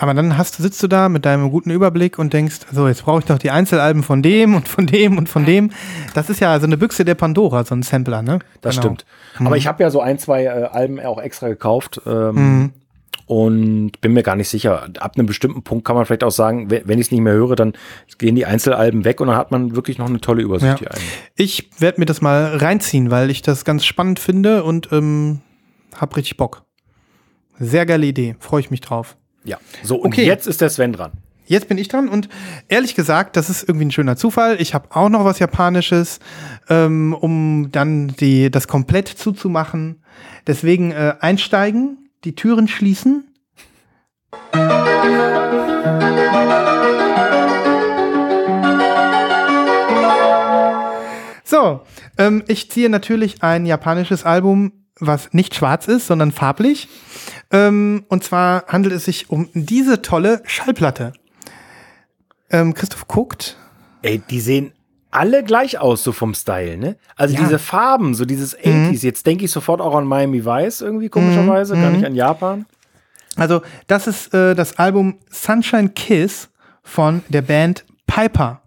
Aber 0.00 0.14
dann 0.14 0.38
hast, 0.38 0.56
sitzt 0.56 0.82
du 0.82 0.88
da 0.88 1.08
mit 1.10 1.26
deinem 1.26 1.50
guten 1.50 1.70
Überblick 1.70 2.18
und 2.18 2.32
denkst, 2.32 2.60
so, 2.72 2.88
jetzt 2.88 3.04
brauche 3.04 3.18
ich 3.20 3.26
doch 3.26 3.38
die 3.38 3.50
Einzelalben 3.50 4.02
von 4.02 4.22
dem 4.22 4.54
und 4.54 4.66
von 4.66 4.86
dem 4.86 5.18
und 5.18 5.28
von 5.28 5.44
dem. 5.44 5.70
Das 6.14 6.30
ist 6.30 6.40
ja 6.40 6.58
so 6.58 6.64
eine 6.66 6.78
Büchse 6.78 7.04
der 7.04 7.14
Pandora, 7.14 7.64
so 7.64 7.74
ein 7.74 7.82
Sampler, 7.82 8.22
ne? 8.22 8.38
Das 8.62 8.76
Genau. 8.76 8.82
stimmt. 8.86 9.04
Aber 9.46 9.58
ich 9.58 9.66
habe 9.66 9.82
ja 9.82 9.90
so 9.90 10.00
ein, 10.00 10.18
zwei 10.18 10.44
äh, 10.44 10.48
Alben 10.48 10.98
auch 11.00 11.20
extra 11.20 11.48
gekauft. 11.48 12.00
Ähm, 12.06 12.34
Mhm. 12.34 12.72
Und 13.26 14.00
bin 14.00 14.12
mir 14.12 14.24
gar 14.24 14.34
nicht 14.34 14.48
sicher. 14.48 14.88
Ab 14.98 15.12
einem 15.16 15.26
bestimmten 15.26 15.62
Punkt 15.62 15.84
kann 15.84 15.94
man 15.94 16.04
vielleicht 16.04 16.24
auch 16.24 16.32
sagen, 16.32 16.68
we- 16.68 16.82
wenn 16.86 16.98
ich 16.98 17.06
es 17.06 17.10
nicht 17.12 17.20
mehr 17.20 17.32
höre, 17.34 17.54
dann 17.54 17.74
gehen 18.18 18.34
die 18.34 18.44
Einzelalben 18.44 19.04
weg 19.04 19.20
und 19.20 19.28
dann 19.28 19.36
hat 19.36 19.52
man 19.52 19.76
wirklich 19.76 19.98
noch 19.98 20.08
eine 20.08 20.20
tolle 20.20 20.42
Übersicht 20.42 20.72
Ja. 20.72 20.78
hier 20.78 20.90
eigentlich. 20.90 21.10
Ich 21.36 21.70
werde 21.78 22.00
mir 22.00 22.06
das 22.06 22.20
mal 22.22 22.56
reinziehen, 22.56 23.12
weil 23.12 23.30
ich 23.30 23.42
das 23.42 23.64
ganz 23.64 23.84
spannend 23.84 24.18
finde 24.18 24.64
und 24.64 24.88
ähm, 24.90 25.42
hab 25.96 26.16
richtig 26.16 26.38
Bock. 26.38 26.62
Sehr 27.60 27.86
geile 27.86 28.06
Idee, 28.06 28.34
freue 28.40 28.60
ich 28.60 28.70
mich 28.72 28.80
drauf. 28.80 29.16
Ja, 29.44 29.58
so 29.82 29.96
und 29.96 30.08
okay. 30.08 30.26
jetzt 30.26 30.46
ist 30.46 30.60
der 30.60 30.70
Sven 30.70 30.92
dran. 30.92 31.12
Jetzt 31.46 31.66
bin 31.66 31.78
ich 31.78 31.88
dran 31.88 32.08
und 32.08 32.28
ehrlich 32.68 32.94
gesagt, 32.94 33.36
das 33.36 33.50
ist 33.50 33.68
irgendwie 33.68 33.86
ein 33.86 33.90
schöner 33.90 34.16
Zufall. 34.16 34.60
Ich 34.60 34.72
habe 34.72 34.88
auch 34.90 35.08
noch 35.08 35.24
was 35.24 35.40
Japanisches, 35.40 36.20
ähm, 36.68 37.12
um 37.12 37.72
dann 37.72 38.08
die, 38.08 38.50
das 38.52 38.68
komplett 38.68 39.08
zuzumachen. 39.08 40.02
Deswegen 40.46 40.92
äh, 40.92 41.14
einsteigen, 41.18 42.08
die 42.22 42.36
Türen 42.36 42.68
schließen. 42.68 43.24
So, 51.42 51.80
ähm, 52.16 52.44
ich 52.46 52.70
ziehe 52.70 52.88
natürlich 52.88 53.42
ein 53.42 53.66
japanisches 53.66 54.24
Album, 54.24 54.72
was 55.00 55.32
nicht 55.32 55.56
schwarz 55.56 55.88
ist, 55.88 56.06
sondern 56.06 56.30
farblich. 56.30 56.88
Ähm, 57.52 58.04
und 58.08 58.24
zwar 58.24 58.66
handelt 58.68 58.94
es 58.94 59.04
sich 59.04 59.30
um 59.30 59.48
diese 59.54 60.02
tolle 60.02 60.42
Schallplatte. 60.44 61.12
Ähm, 62.50 62.74
Christoph 62.74 63.08
guckt. 63.08 63.56
Ey, 64.02 64.18
die 64.30 64.40
sehen 64.40 64.72
alle 65.10 65.42
gleich 65.42 65.78
aus, 65.78 66.04
so 66.04 66.12
vom 66.12 66.34
Style, 66.34 66.78
ne? 66.78 66.96
Also 67.16 67.34
ja. 67.34 67.40
diese 67.40 67.58
Farben, 67.58 68.14
so 68.14 68.24
dieses 68.24 68.56
80s. 68.56 68.72
Mhm. 68.72 68.92
Jetzt 68.92 69.26
denke 69.26 69.44
ich 69.44 69.50
sofort 69.50 69.80
auch 69.80 69.94
an 69.96 70.04
Miami 70.04 70.44
Vice 70.44 70.80
irgendwie, 70.80 71.08
komischerweise, 71.08 71.74
mhm. 71.74 71.82
gar 71.82 71.90
nicht 71.90 72.04
an 72.04 72.14
Japan. 72.14 72.66
Also, 73.36 73.62
das 73.86 74.06
ist 74.06 74.34
äh, 74.34 74.54
das 74.54 74.78
Album 74.78 75.18
Sunshine 75.30 75.90
Kiss 75.90 76.48
von 76.82 77.22
der 77.28 77.42
Band 77.42 77.84
Piper. 78.06 78.62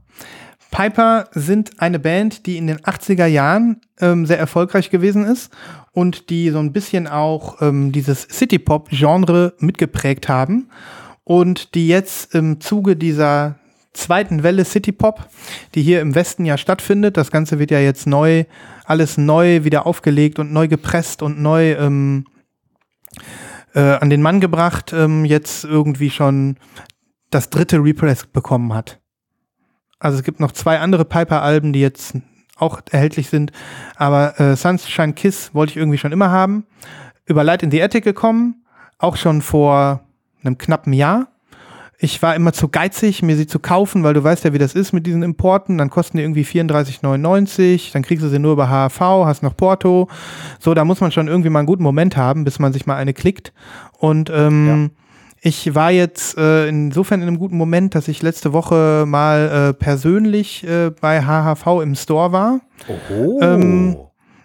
Piper 0.74 1.28
sind 1.34 1.80
eine 1.80 2.00
Band, 2.00 2.48
die 2.48 2.58
in 2.58 2.66
den 2.66 2.80
80er 2.80 3.28
Jahren 3.28 3.82
ähm, 4.02 4.26
sehr 4.26 4.40
erfolgreich 4.40 4.90
gewesen 4.90 5.24
ist 5.24 5.54
und 5.92 6.32
die 6.32 6.50
so 6.50 6.58
ein 6.58 6.74
bisschen 6.74 7.08
auch 7.08 7.62
ähm, 7.62 7.92
dieses 7.92 8.24
City-Pop-Genre 8.24 9.54
mitgeprägt 9.60 10.30
haben 10.30 10.72
und 11.24 11.76
die 11.76 11.88
jetzt 11.88 12.34
im 12.34 12.60
Zuge 12.60 12.96
dieser 12.96 13.60
zweiten 13.94 14.42
Welle 14.42 14.66
City-Pop, 14.66 15.30
die 15.76 15.84
hier 15.84 16.02
im 16.02 16.16
Westen 16.16 16.44
ja 16.44 16.58
stattfindet, 16.58 17.18
das 17.18 17.30
Ganze 17.30 17.60
wird 17.60 17.70
ja 17.70 17.80
jetzt 17.80 18.08
neu, 18.08 18.46
alles 18.84 19.20
neu 19.20 19.64
wieder 19.64 19.86
aufgelegt 19.86 20.40
und 20.40 20.52
neu 20.52 20.68
gepresst 20.68 21.22
und 21.22 21.40
neu 21.40 21.74
ähm, 21.74 22.26
äh, 23.76 23.80
an 23.80 24.10
den 24.10 24.24
Mann 24.24 24.40
gebracht, 24.40 24.92
ähm, 24.92 25.24
jetzt 25.24 25.66
irgendwie 25.66 26.10
schon 26.10 26.58
das 27.30 27.52
dritte 27.52 27.78
Repress 27.78 28.26
bekommen 28.26 28.74
hat. 28.74 29.03
Also 30.04 30.18
es 30.18 30.24
gibt 30.24 30.42
noch 30.42 30.52
zwei 30.52 30.80
andere 30.80 31.06
Piper-Alben, 31.06 31.72
die 31.72 31.80
jetzt 31.80 32.18
auch 32.58 32.82
erhältlich 32.92 33.30
sind. 33.30 33.54
Aber 33.96 34.38
äh, 34.38 34.58
Sunshine 34.58 35.14
Kiss 35.14 35.52
wollte 35.54 35.72
ich 35.72 35.78
irgendwie 35.78 35.98
schon 35.98 36.12
immer 36.12 36.30
haben. 36.30 36.66
Über 37.26 37.46
Light 37.46 37.64
in 37.64 37.72
the 37.72 37.82
Attic 37.82 38.04
gekommen, 38.04 38.66
auch 38.98 39.16
schon 39.16 39.42
vor 39.42 40.02
einem 40.44 40.58
knappen 40.58 40.92
Jahr. 40.92 41.28
Ich 42.00 42.22
war 42.22 42.36
immer 42.36 42.52
zu 42.52 42.68
geizig, 42.68 43.24
mir 43.24 43.38
sie 43.38 43.48
zu 43.48 43.60
kaufen, 43.60 44.04
weil 44.04 44.14
du 44.14 44.22
weißt 44.22 44.44
ja, 44.44 44.52
wie 44.52 44.58
das 44.58 44.76
ist 44.76 44.92
mit 44.92 45.08
diesen 45.08 45.24
Importen. 45.24 45.78
Dann 45.78 45.90
kosten 45.90 46.18
die 46.18 46.24
irgendwie 46.24 46.44
34,99, 46.44 47.94
dann 47.94 48.02
kriegst 48.02 48.26
du 48.26 48.28
sie 48.28 48.40
nur 48.40 48.52
über 48.52 48.68
HAV, 48.68 49.00
hast 49.00 49.42
noch 49.42 49.56
Porto. 49.56 50.10
So, 50.60 50.74
da 50.74 50.84
muss 50.84 51.00
man 51.00 51.14
schon 51.14 51.30
irgendwie 51.30 51.50
mal 51.50 51.60
einen 51.60 51.66
guten 51.66 51.84
Moment 51.84 52.18
haben, 52.18 52.44
bis 52.44 52.60
man 52.60 52.74
sich 52.74 52.86
mal 52.86 52.98
eine 52.98 53.14
klickt. 53.14 53.54
Und 54.00 54.30
ähm, 54.30 54.68
ja 54.68 55.03
ich 55.46 55.76
war 55.76 55.92
jetzt 55.92 56.38
äh, 56.38 56.70
insofern 56.70 57.22
in 57.22 57.28
einem 57.28 57.38
guten 57.38 57.58
Moment, 57.58 57.96
dass 57.96 58.08
ich 58.08 58.22
letzte 58.22 58.54
Woche 58.54 59.04
mal 59.06 59.72
äh, 59.72 59.74
persönlich 59.74 60.66
äh, 60.66 60.90
bei 60.90 61.22
HHV 61.22 61.82
im 61.84 61.96
Store 61.96 62.32
war. 62.32 62.62
Oho. 62.88 63.42
Ähm, 63.42 63.98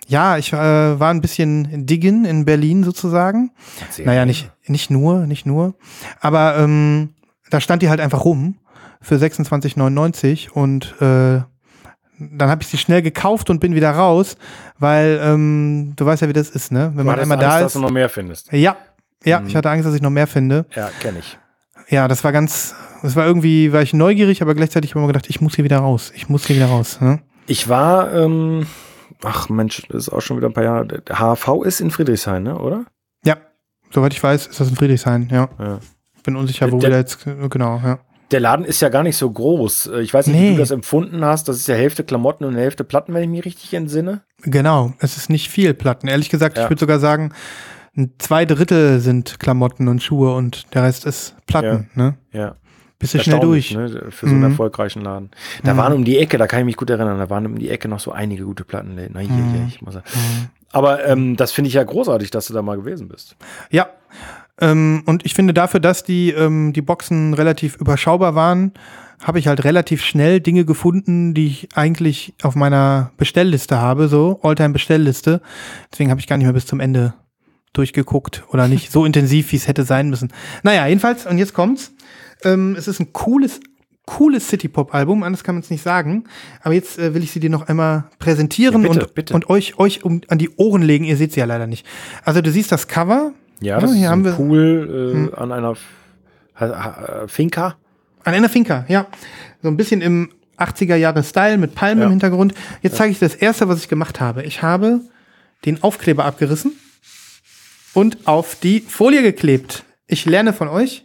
ja, 0.09 0.39
ich 0.39 0.53
äh, 0.53 0.57
war 0.57 1.11
ein 1.11 1.21
bisschen 1.21 1.87
diggen 1.87 2.25
in 2.25 2.45
Berlin 2.45 2.83
sozusagen. 2.83 3.53
Erzähl 3.81 4.07
naja, 4.07 4.27
nicht, 4.27 4.51
nicht 4.67 4.91
nur, 4.91 5.27
nicht 5.27 5.47
nur. 5.47 5.75
Aber 6.19 6.59
ähm, 6.59 7.11
da 7.49 7.61
stand 7.61 7.83
die 7.83 7.91
halt 7.91 8.01
einfach 8.01 8.25
rum 8.25 8.57
für 9.01 9.15
26,99 9.15 10.51
und 10.51 10.97
äh, 11.01 11.43
dann 12.19 12.51
habe 12.51 12.63
ich 12.63 12.67
sie 12.67 12.77
schnell 12.77 13.03
gekauft 13.03 13.51
und 13.51 13.61
bin 13.61 13.77
wieder 13.77 13.93
raus, 13.93 14.37
weil 14.81 15.21
ähm, 15.23 15.93
du 15.95 16.05
weißt 16.05 16.23
ja, 16.23 16.29
wie 16.29 16.33
das 16.33 16.51
ist, 16.51 16.73
ne? 16.73 16.91
Wenn 16.95 17.07
du 17.07 17.13
man 17.13 17.21
einmal 17.21 17.39
da 17.39 17.59
ist, 17.59 17.65
dass 17.67 17.73
du 17.75 17.81
noch 17.81 17.93
mehr 17.93 18.09
findest. 18.09 18.53
Ja, 18.53 18.77
ja, 19.25 19.41
mhm. 19.41 19.49
ich 19.49 19.57
hatte 19.57 19.71
Angst, 19.71 19.87
dass 19.87 19.95
ich 19.95 20.03
noch 20.03 20.11
mehr 20.11 20.27
finde. 20.27 20.67
Ja, 20.75 20.91
kenne 21.01 21.19
ich. 21.21 21.39
Ja, 21.89 22.07
das 22.09 22.23
war 22.25 22.33
ganz, 22.33 22.75
das 23.03 23.17
war 23.17 23.27
irgendwie, 23.27 23.73
war 23.73 23.83
ich 23.83 23.95
neugierig, 23.95 24.43
aber 24.43 24.55
gleichzeitig 24.55 24.91
habe 24.91 25.01
ich 25.01 25.07
mir 25.07 25.13
gedacht, 25.13 25.31
ich 25.31 25.41
muss 25.41 25.57
hier 25.57 25.65
wieder 25.65 25.79
raus. 25.79 26.13
Ich 26.15 26.29
muss 26.29 26.47
hier 26.47 26.57
wieder 26.57 26.67
raus. 26.67 27.01
Ne? 27.01 27.21
Ich 27.47 27.69
war, 27.69 28.13
ähm, 28.13 28.67
ach 29.23 29.49
Mensch, 29.49 29.83
das 29.89 30.09
ist 30.09 30.09
auch 30.11 30.21
schon 30.21 30.37
wieder 30.37 30.49
ein 30.49 30.53
paar 30.53 30.65
Jahre. 30.65 31.03
HV 31.09 31.65
ist 31.65 31.81
in 31.81 31.91
Friedrichshain, 31.91 32.43
ne, 32.43 32.59
oder? 32.59 32.85
Ja, 33.25 33.37
soweit 33.91 34.13
ich 34.13 34.23
weiß, 34.23 34.49
ist 34.49 34.61
das 34.61 34.69
in 34.69 34.77
Friedrichshain, 34.77 35.29
ja. 35.33 35.49
ja. 35.59 35.79
Bin 36.23 36.37
unsicher, 36.37 36.71
wo 36.71 36.79
der, 36.79 36.91
wir 36.91 36.91
da 36.91 36.99
jetzt, 36.99 37.25
genau, 37.25 37.81
ja. 37.83 38.01
Der 38.31 38.41
Laden 38.41 38.67
ist 38.67 38.83
ja 38.83 38.91
gar 38.91 39.03
nicht 39.03 39.17
so 39.17 39.31
groß. 39.31 39.91
Ich 40.03 40.13
weiß 40.13 40.27
nicht, 40.27 40.37
nee. 40.37 40.51
wie 40.51 40.55
du 40.57 40.61
das 40.61 40.71
empfunden 40.71 41.25
hast. 41.25 41.49
Das 41.49 41.57
ist 41.57 41.67
ja 41.67 41.75
Hälfte 41.75 42.05
Klamotten 42.05 42.45
und 42.45 42.57
Hälfte 42.57 42.85
Platten, 42.85 43.15
wenn 43.15 43.23
ich 43.23 43.29
mich 43.31 43.47
richtig 43.47 43.73
entsinne. 43.73 44.21
Genau, 44.43 44.93
es 44.99 45.17
ist 45.17 45.31
nicht 45.31 45.49
viel 45.49 45.73
Platten. 45.73 46.09
Ehrlich 46.09 46.29
gesagt, 46.29 46.59
ja. 46.59 46.65
ich 46.65 46.71
würde 46.71 46.81
sogar 46.81 46.99
sagen, 46.99 47.33
zwei 48.19 48.45
Drittel 48.45 49.01
sind 49.01 49.39
Klamotten 49.39 49.89
und 49.89 50.03
Schuhe 50.03 50.35
und 50.35 50.75
der 50.75 50.83
Rest 50.83 51.07
ist 51.07 51.35
Platten, 51.47 51.89
ja. 51.95 52.03
ne? 52.03 52.19
Ja. 52.33 52.55
Bist 52.99 53.15
du 53.15 53.21
schnell 53.21 53.39
durch. 53.39 53.73
Ne, 53.75 54.07
für 54.11 54.27
so 54.27 54.33
einen 54.33 54.39
mhm. 54.39 54.51
erfolgreichen 54.51 55.03
Laden. 55.03 55.31
Da 55.63 55.75
mhm. 55.75 55.79
waren 55.79 55.93
um 55.93 56.05
die 56.05 56.19
Ecke, 56.19 56.37
da 56.37 56.49
kann 56.49 56.61
ich 56.61 56.67
mich 56.67 56.77
gut 56.77 56.91
erinnern, 56.91 57.19
da 57.19 57.31
waren 57.31 57.47
um 57.47 57.57
die 57.57 57.71
Ecke 57.71 57.89
noch 57.89 58.01
so 58.01 58.11
einige 58.11 58.45
gute 58.45 58.65
Plattenläden. 58.65 59.13
Na, 59.15 59.21
hier, 59.21 59.31
mhm. 59.31 59.53
hier, 59.53 59.67
ich 59.69 59.83
muss 59.83 59.95
sagen. 59.95 60.07
Mhm. 60.13 60.49
Aber 60.73 61.07
ähm, 61.07 61.37
das 61.37 61.53
finde 61.53 61.69
ich 61.69 61.75
ja 61.75 61.85
großartig, 61.85 62.31
dass 62.31 62.47
du 62.47 62.55
da 62.55 62.63
mal 62.63 62.77
gewesen 62.77 63.09
bist. 63.09 63.37
Ja. 63.71 63.89
Ähm, 64.61 65.05
und 65.07 65.25
ich 65.25 65.35
finde 65.35 65.55
dafür, 65.55 65.79
dass 65.79 66.03
die, 66.03 66.31
ähm, 66.31 66.73
die 66.73 66.83
Boxen 66.83 67.35
relativ 67.35 67.77
überschaubar 67.77 68.35
waren, 68.35 68.73
habe 69.23 69.39
ich 69.39 69.47
halt 69.47 69.65
relativ 69.65 70.05
schnell 70.05 70.41
Dinge 70.41 70.65
gefunden, 70.65 71.35
die 71.35 71.47
ich 71.47 71.69
eigentlich 71.75 72.35
auf 72.43 72.57
meiner 72.57 73.13
Bestellliste 73.17 73.79
habe, 73.79 74.09
so 74.09 74.41
Alltime-Bestellliste. 74.43 75.41
Deswegen 75.93 76.11
habe 76.11 76.21
ich 76.21 76.27
gar 76.27 76.37
nicht 76.37 76.47
mehr 76.47 76.53
bis 76.53 76.67
zum 76.67 76.81
Ende 76.81 77.15
durchgeguckt 77.73 78.45
oder 78.51 78.69
nicht 78.69 78.91
so 78.91 79.05
intensiv, 79.05 79.53
wie 79.53 79.57
es 79.57 79.69
hätte 79.69 79.85
sein 79.85 80.11
müssen. 80.11 80.33
Naja, 80.63 80.87
jedenfalls, 80.87 81.27
und 81.27 81.39
jetzt 81.39 81.55
kommt's. 81.55 81.93
Ähm, 82.45 82.77
es 82.77 82.89
ist 82.89 83.01
ein 83.01 83.13
cooles, 83.13 83.61
cooles 84.07 84.49
City-Pop-Album, 84.49 85.23
anders 85.23 85.45
kann 85.45 85.55
man 85.55 85.63
es 85.63 85.71
nicht 85.71 85.83
sagen. 85.83 86.25
Aber 86.63 86.75
jetzt 86.75 86.99
äh, 86.99 87.15
will 87.15 87.23
ich 87.23 87.33
sie 87.33 87.41
dir 87.41 87.51
noch 87.51 87.69
einmal 87.69 88.05
präsentieren 88.19 88.83
ja, 88.83 88.89
bitte, 88.89 89.07
und, 89.07 89.15
bitte. 89.15 89.35
und 89.35 89.51
euch, 89.51 89.79
euch 89.79 90.05
um, 90.05 90.21
an 90.29 90.39
die 90.39 90.51
Ohren 90.57 90.83
legen. 90.83 91.05
Ihr 91.05 91.17
seht 91.17 91.33
sie 91.33 91.41
ja 91.41 91.47
leider 91.47 91.67
nicht. 91.67 91.87
Also 92.25 92.41
du 92.41 92.51
siehst 92.51 92.73
das 92.73 92.89
Cover. 92.89 93.33
Ja, 93.61 93.81
das 93.81 93.91
ja, 93.91 93.97
hier 93.97 94.07
ist 94.07 94.11
haben 94.11 94.25
wir 94.25 94.33
Pool 94.33 95.13
äh, 95.15 95.15
hm. 95.15 95.35
an 95.35 95.53
einer 95.53 95.77
Finca. 97.27 97.77
An 98.25 98.35
einer 98.35 98.49
Finca, 98.49 98.85
ja. 98.89 99.07
So 99.63 99.69
ein 99.69 99.77
bisschen 99.77 100.01
im 100.01 100.31
80er 100.59 100.97
Jahre 100.97 101.23
Style 101.23 101.59
mit 101.59 101.75
Palmen 101.75 102.01
ja. 102.01 102.05
im 102.07 102.11
Hintergrund. 102.11 102.55
Jetzt 102.83 102.97
zeige 102.97 103.13
ich 103.13 103.19
das 103.19 103.35
erste, 103.35 103.69
was 103.69 103.79
ich 103.79 103.89
gemacht 103.89 104.21
habe. 104.21 104.43
Ich 104.43 104.63
habe 104.63 105.01
den 105.65 105.83
Aufkleber 105.83 106.25
abgerissen 106.25 106.73
und 107.95 108.27
auf 108.27 108.57
die 108.57 108.81
Folie 108.81 109.23
geklebt. 109.23 109.85
Ich 110.07 110.25
lerne 110.25 110.53
von 110.53 110.69
euch. 110.69 111.05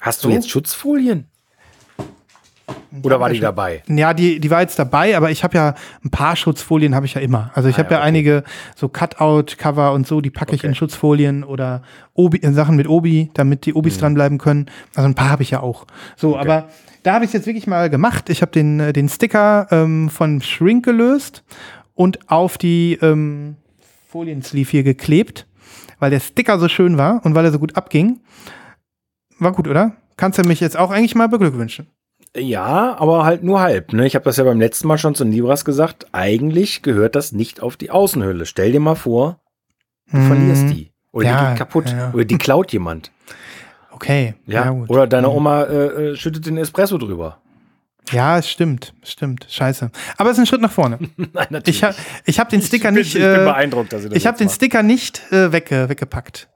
Hast 0.00 0.24
du 0.24 0.28
so. 0.28 0.34
jetzt 0.34 0.50
Schutzfolien? 0.50 1.28
Oder 3.02 3.20
war 3.20 3.30
die 3.30 3.40
dabei? 3.40 3.82
Ja, 3.88 4.12
die, 4.12 4.38
die 4.38 4.50
war 4.50 4.60
jetzt 4.60 4.78
dabei, 4.78 5.16
aber 5.16 5.30
ich 5.30 5.42
habe 5.44 5.56
ja 5.56 5.74
ein 6.04 6.10
paar 6.10 6.36
Schutzfolien 6.36 6.94
habe 6.94 7.06
ich 7.06 7.14
ja 7.14 7.20
immer. 7.20 7.50
Also 7.54 7.68
ich 7.68 7.76
ah, 7.76 7.78
habe 7.78 7.90
ja, 7.90 7.96
ja 7.96 7.98
okay. 8.00 8.08
einige 8.08 8.44
so 8.76 8.88
Cutout-Cover 8.88 9.92
und 9.92 10.06
so, 10.06 10.20
die 10.20 10.30
packe 10.30 10.54
ich 10.54 10.60
okay. 10.60 10.68
in 10.68 10.74
Schutzfolien 10.74 11.42
oder 11.42 11.82
Obi, 12.14 12.38
in 12.38 12.54
Sachen 12.54 12.76
mit 12.76 12.88
Obi, 12.88 13.30
damit 13.34 13.64
die 13.64 13.74
Obis 13.74 13.96
mhm. 13.96 14.00
dranbleiben 14.00 14.38
können. 14.38 14.66
Also 14.94 15.08
ein 15.08 15.14
paar 15.14 15.30
habe 15.30 15.42
ich 15.42 15.50
ja 15.50 15.60
auch. 15.60 15.86
So, 16.16 16.36
okay. 16.36 16.40
aber 16.40 16.68
da 17.02 17.14
habe 17.14 17.24
ich 17.24 17.30
es 17.30 17.32
jetzt 17.32 17.46
wirklich 17.46 17.66
mal 17.66 17.88
gemacht. 17.88 18.28
Ich 18.28 18.42
habe 18.42 18.52
den, 18.52 18.80
äh, 18.80 18.92
den 18.92 19.08
Sticker 19.08 19.68
ähm, 19.70 20.10
von 20.10 20.42
Shrink 20.42 20.84
gelöst 20.84 21.44
und 21.94 22.30
auf 22.30 22.58
die 22.58 22.98
ähm, 23.00 23.56
Foliensleeve 24.08 24.70
hier 24.70 24.82
geklebt 24.82 25.46
weil 26.02 26.10
der 26.10 26.18
Sticker 26.18 26.58
so 26.58 26.68
schön 26.68 26.98
war 26.98 27.24
und 27.24 27.36
weil 27.36 27.44
er 27.44 27.52
so 27.52 27.60
gut 27.60 27.76
abging. 27.76 28.18
War 29.38 29.52
gut, 29.52 29.68
oder? 29.68 29.92
Kannst 30.16 30.36
du 30.36 30.42
mich 30.42 30.58
jetzt 30.58 30.76
auch 30.76 30.90
eigentlich 30.90 31.14
mal 31.14 31.28
beglückwünschen? 31.28 31.86
Ja, 32.36 32.96
aber 32.98 33.24
halt 33.24 33.44
nur 33.44 33.60
halb. 33.60 33.92
Ne? 33.92 34.04
Ich 34.04 34.16
habe 34.16 34.24
das 34.24 34.36
ja 34.36 34.42
beim 34.42 34.58
letzten 34.58 34.88
Mal 34.88 34.98
schon 34.98 35.14
zu 35.14 35.22
Libras 35.22 35.64
gesagt. 35.64 36.06
Eigentlich 36.10 36.82
gehört 36.82 37.14
das 37.14 37.30
nicht 37.30 37.62
auf 37.62 37.76
die 37.76 37.92
Außenhülle. 37.92 38.46
Stell 38.46 38.72
dir 38.72 38.80
mal 38.80 38.96
vor, 38.96 39.38
du 40.10 40.16
mhm. 40.16 40.26
verlierst 40.26 40.70
die. 40.70 40.90
Oder 41.12 41.28
ja, 41.28 41.40
die 41.40 41.48
geht 41.50 41.58
kaputt. 41.58 41.90
Ja, 41.90 41.96
ja. 41.96 42.12
Oder 42.12 42.24
die 42.24 42.38
klaut 42.38 42.72
jemand. 42.72 43.12
Okay. 43.92 44.34
Ja. 44.46 44.72
Oder 44.72 45.06
deine 45.06 45.28
mhm. 45.28 45.34
Oma 45.34 45.62
äh, 45.62 45.86
äh, 45.86 46.16
schüttet 46.16 46.46
den 46.46 46.56
Espresso 46.56 46.98
drüber. 46.98 47.41
Ja, 48.12 48.38
es 48.38 48.48
stimmt, 48.48 48.94
stimmt. 49.02 49.46
Scheiße. 49.48 49.90
Aber 50.16 50.30
es 50.30 50.36
ist 50.36 50.42
ein 50.42 50.46
Schritt 50.46 50.60
nach 50.60 50.70
vorne. 50.70 50.98
Nein, 51.16 51.46
natürlich. 51.50 51.78
Ich, 51.78 51.84
ha, 51.84 51.94
ich 52.24 52.38
habe 52.38 52.50
den 52.50 52.62
Sticker 52.62 52.90
ich 52.90 52.94
bin, 52.94 53.02
nicht. 53.02 53.14
Ich 53.14 53.22
bin 53.22 53.40
äh, 53.40 53.44
beeindruckt, 53.44 53.92
dass 53.92 54.04
ich 54.04 54.10
das 54.10 54.18
Ich 54.18 54.26
habe 54.26 54.38
den 54.38 54.48
Sticker 54.48 54.82
nicht 54.82 55.22
äh, 55.32 55.52
wegge, 55.52 55.88
weggepackt. 55.88 56.48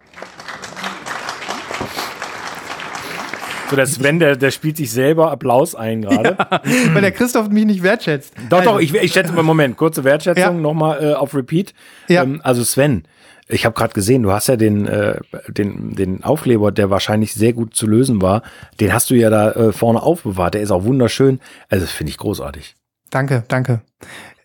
So, 3.68 3.74
der 3.74 3.86
Sven, 3.86 4.20
der, 4.20 4.36
der 4.36 4.50
spielt 4.52 4.76
sich 4.76 4.92
selber 4.92 5.32
Applaus 5.32 5.74
ein 5.74 6.02
gerade. 6.02 6.36
Ja, 6.38 6.60
weil 6.94 7.02
der 7.02 7.12
Christoph 7.12 7.48
mich 7.48 7.64
nicht 7.64 7.82
wertschätzt. 7.82 8.34
Doch, 8.48 8.58
also. 8.58 8.72
doch, 8.72 8.80
ich, 8.80 8.94
ich 8.94 9.12
schätze, 9.12 9.32
Moment, 9.32 9.76
kurze 9.76 10.04
Wertschätzung 10.04 10.44
ja. 10.44 10.52
nochmal 10.52 11.02
äh, 11.02 11.14
auf 11.14 11.34
Repeat. 11.34 11.74
Ja. 12.08 12.22
Ähm, 12.22 12.40
also 12.44 12.62
Sven, 12.62 13.04
ich 13.48 13.64
habe 13.64 13.74
gerade 13.74 13.94
gesehen, 13.94 14.22
du 14.22 14.32
hast 14.32 14.48
ja 14.48 14.56
den, 14.56 14.86
äh, 14.86 15.20
den, 15.48 15.94
den 15.94 16.24
Aufkleber, 16.24 16.72
der 16.72 16.90
wahrscheinlich 16.90 17.34
sehr 17.34 17.52
gut 17.52 17.74
zu 17.74 17.86
lösen 17.86 18.20
war, 18.20 18.42
den 18.80 18.92
hast 18.92 19.10
du 19.10 19.14
ja 19.14 19.30
da 19.30 19.52
äh, 19.52 19.72
vorne 19.72 20.02
aufbewahrt. 20.02 20.54
Der 20.54 20.62
ist 20.62 20.70
auch 20.70 20.84
wunderschön. 20.84 21.40
Also 21.68 21.84
das 21.84 21.92
finde 21.92 22.10
ich 22.10 22.18
großartig. 22.18 22.74
Danke, 23.10 23.44
danke. 23.48 23.82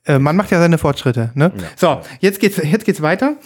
Äh, 0.06 0.20
man 0.20 0.36
macht 0.36 0.52
ja 0.52 0.60
seine 0.60 0.78
Fortschritte. 0.78 1.32
Ne? 1.34 1.52
Ja. 1.56 1.64
So, 1.76 2.02
jetzt 2.20 2.40
geht's, 2.40 2.58
jetzt 2.58 2.86
geht's 2.86 3.02
weiter. 3.02 3.38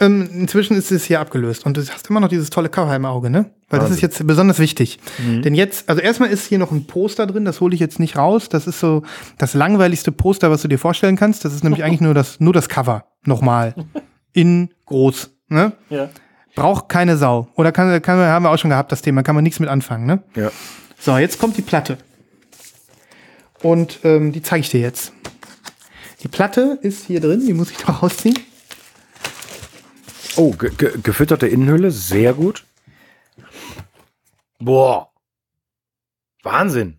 ähm, 0.00 0.28
inzwischen 0.32 0.76
ist 0.76 0.90
es 0.90 1.04
hier 1.04 1.20
abgelöst 1.20 1.64
und 1.66 1.76
du 1.76 1.80
hast 1.80 2.10
immer 2.10 2.18
noch 2.18 2.28
dieses 2.28 2.50
tolle 2.50 2.68
Cover 2.68 2.94
im 2.94 3.04
Auge, 3.04 3.30
ne? 3.30 3.50
Weil 3.70 3.80
das 3.80 3.90
ist 3.90 4.00
jetzt 4.00 4.24
besonders 4.26 4.58
wichtig. 4.58 5.00
Denn 5.18 5.54
jetzt, 5.54 5.88
also 5.88 6.00
erstmal 6.00 6.30
ist 6.30 6.46
hier 6.46 6.58
noch 6.58 6.70
ein 6.70 6.86
Poster 6.86 7.26
drin, 7.26 7.44
das 7.44 7.60
hole 7.60 7.74
ich 7.74 7.80
jetzt 7.80 7.98
nicht 7.98 8.16
raus. 8.16 8.48
Das 8.48 8.68
ist 8.68 8.78
so 8.78 9.02
das 9.38 9.54
langweiligste 9.54 10.12
Poster, 10.12 10.50
was 10.50 10.62
du 10.62 10.68
dir 10.68 10.78
vorstellen 10.78 11.16
kannst. 11.16 11.44
Das 11.44 11.54
ist 11.54 11.64
nämlich 11.64 11.82
eigentlich 11.84 12.00
nur 12.00 12.14
das, 12.14 12.38
nur 12.38 12.52
das 12.52 12.68
Cover. 12.68 13.06
Nochmal. 13.24 13.74
In 14.34 14.74
groß. 14.84 15.30
Ne? 15.48 15.72
Ja. 15.88 16.10
Braucht 16.54 16.90
keine 16.90 17.16
Sau. 17.16 17.48
Oder 17.54 17.72
kann, 17.72 18.02
kann, 18.02 18.18
haben 18.18 18.42
wir 18.42 18.50
auch 18.50 18.58
schon 18.58 18.70
gehabt, 18.70 18.92
das 18.92 19.00
Thema. 19.00 19.22
Kann 19.22 19.34
man 19.34 19.42
nichts 19.42 19.60
mit 19.60 19.70
anfangen, 19.70 20.04
ne? 20.04 20.22
Ja. 20.36 20.50
So, 20.98 21.16
jetzt 21.16 21.38
kommt 21.38 21.56
die 21.56 21.62
Platte. 21.62 21.96
Und 23.62 24.00
ähm, 24.04 24.32
die 24.32 24.42
zeige 24.42 24.60
ich 24.60 24.70
dir 24.70 24.80
jetzt. 24.80 25.12
Die 26.22 26.28
Platte 26.28 26.78
ist 26.82 27.06
hier 27.06 27.20
drin, 27.20 27.46
die 27.46 27.54
muss 27.54 27.70
ich 27.70 27.86
noch 27.86 28.02
rausziehen. 28.02 28.38
Oh, 30.36 30.52
ge 30.52 30.70
ge 30.76 30.98
gefütterte 31.02 31.46
Innenhülle, 31.46 31.90
sehr 31.90 32.34
gut. 32.34 32.64
Boah. 34.58 35.12
Wahnsinn. 36.42 36.98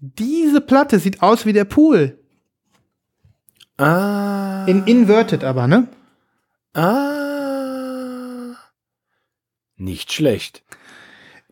Diese 0.00 0.60
Platte 0.60 0.98
sieht 0.98 1.22
aus 1.22 1.46
wie 1.46 1.52
der 1.52 1.64
Pool. 1.64 2.18
Ah. 3.78 4.64
In 4.66 4.84
inverted 4.84 5.44
aber, 5.44 5.66
ne? 5.66 5.88
ah. 6.74 8.54
Nicht 9.76 10.12
schlecht. 10.12 10.62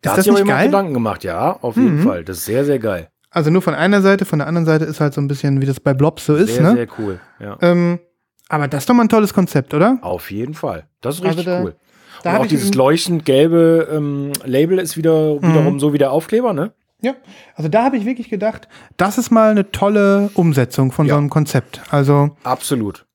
Da 0.02 0.10
Ist 0.10 0.12
hat 0.12 0.18
das 0.18 0.24
sich 0.26 0.34
nicht 0.34 0.46
geil? 0.46 0.66
Gedanken 0.66 0.94
gemacht, 0.94 1.24
ja, 1.24 1.52
auf 1.60 1.76
jeden 1.76 2.00
Mhm. 2.00 2.04
Fall. 2.04 2.24
Das 2.24 2.38
ist 2.38 2.44
sehr, 2.44 2.64
sehr 2.64 2.78
geil. 2.78 3.10
Also 3.30 3.50
nur 3.50 3.62
von 3.62 3.74
einer 3.74 4.02
Seite, 4.02 4.24
von 4.24 4.38
der 4.40 4.48
anderen 4.48 4.66
Seite 4.66 4.84
ist 4.84 5.00
halt 5.00 5.14
so 5.14 5.20
ein 5.20 5.28
bisschen, 5.28 5.60
wie 5.60 5.66
das 5.66 5.78
bei 5.80 5.94
Blobs 5.94 6.26
so 6.26 6.34
ist, 6.34 6.54
sehr, 6.54 6.62
ne? 6.62 6.72
sehr 6.74 6.88
cool. 6.98 7.20
Ja. 7.38 7.56
Ähm, 7.62 8.00
aber 8.48 8.66
das 8.66 8.82
ist 8.82 8.90
doch 8.90 8.94
mal 8.94 9.04
ein 9.04 9.08
tolles 9.08 9.32
Konzept, 9.32 9.72
oder? 9.74 9.98
Auf 10.02 10.30
jeden 10.32 10.54
Fall. 10.54 10.88
Das 11.00 11.16
ist 11.16 11.20
Also 11.24 11.28
richtig 11.38 11.46
da- 11.46 11.62
cool. 11.62 11.76
Da 12.22 12.32
Und 12.34 12.40
auch 12.42 12.46
dieses 12.46 12.74
leuchtend 12.74 13.24
gelbe 13.24 13.88
ähm, 13.90 14.32
Label 14.44 14.78
ist 14.78 14.96
wieder 14.98 15.40
wiederum 15.40 15.80
so 15.80 15.94
wie 15.94 15.98
der 15.98 16.10
Aufkleber, 16.12 16.52
ne? 16.52 16.72
Ja, 17.00 17.14
also 17.54 17.70
da 17.70 17.84
habe 17.84 17.96
ich 17.96 18.04
wirklich 18.04 18.28
gedacht, 18.28 18.68
das 18.98 19.16
ist 19.16 19.30
mal 19.30 19.52
eine 19.52 19.70
tolle 19.70 20.28
Umsetzung 20.34 20.92
von 20.92 21.06
Ja. 21.06 21.14
so 21.14 21.18
einem 21.18 21.30
Konzept. 21.30 21.80
Also 21.90 22.36
Absolut. 22.42 23.06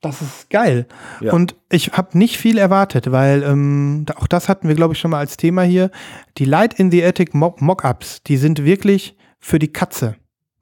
das 0.00 0.20
ist 0.20 0.50
geil. 0.50 0.86
Ja. 1.20 1.32
Und 1.32 1.54
ich 1.70 1.92
habe 1.92 2.18
nicht 2.18 2.38
viel 2.38 2.58
erwartet, 2.58 3.12
weil 3.12 3.44
ähm, 3.44 4.04
auch 4.16 4.26
das 4.26 4.48
hatten 4.48 4.66
wir, 4.66 4.74
glaube 4.74 4.94
ich, 4.94 4.98
schon 4.98 5.12
mal 5.12 5.18
als 5.18 5.36
Thema 5.36 5.62
hier. 5.62 5.92
Die 6.38 6.44
Light 6.44 6.74
in 6.74 6.90
the 6.90 7.04
Attic 7.04 7.34
Mo- 7.34 7.54
Mockups, 7.60 8.24
die 8.24 8.36
sind 8.36 8.64
wirklich 8.64 9.16
für 9.40 9.58
die 9.58 9.72
Katze. 9.72 10.16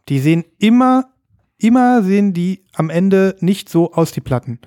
Die 0.08 0.20
sehen 0.20 0.44
immer, 0.58 1.12
immer 1.58 2.02
sehen 2.02 2.32
die 2.32 2.64
am 2.74 2.90
Ende 2.90 3.36
nicht 3.40 3.68
so 3.68 3.92
aus, 3.92 4.12
die 4.12 4.20
Platten. 4.20 4.60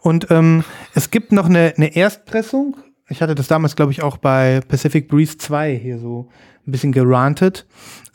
Und 0.00 0.30
ähm, 0.30 0.64
es 0.94 1.10
gibt 1.10 1.32
noch 1.32 1.46
eine, 1.46 1.74
eine 1.76 1.96
Erstpressung. 1.96 2.76
Ich 3.08 3.20
hatte 3.20 3.34
das 3.34 3.48
damals, 3.48 3.76
glaube 3.76 3.92
ich, 3.92 4.02
auch 4.02 4.16
bei 4.18 4.60
Pacific 4.68 5.08
Breeze 5.08 5.38
2 5.38 5.76
hier 5.76 5.98
so 5.98 6.28
ein 6.66 6.72
bisschen 6.72 6.92
gerantet, 6.92 7.66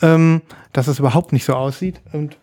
ähm, 0.01 0.41
dass 0.73 0.87
es 0.87 0.99
überhaupt 0.99 1.33
nicht 1.33 1.45
so 1.45 1.53
aussieht. 1.53 2.01
Und 2.13 2.37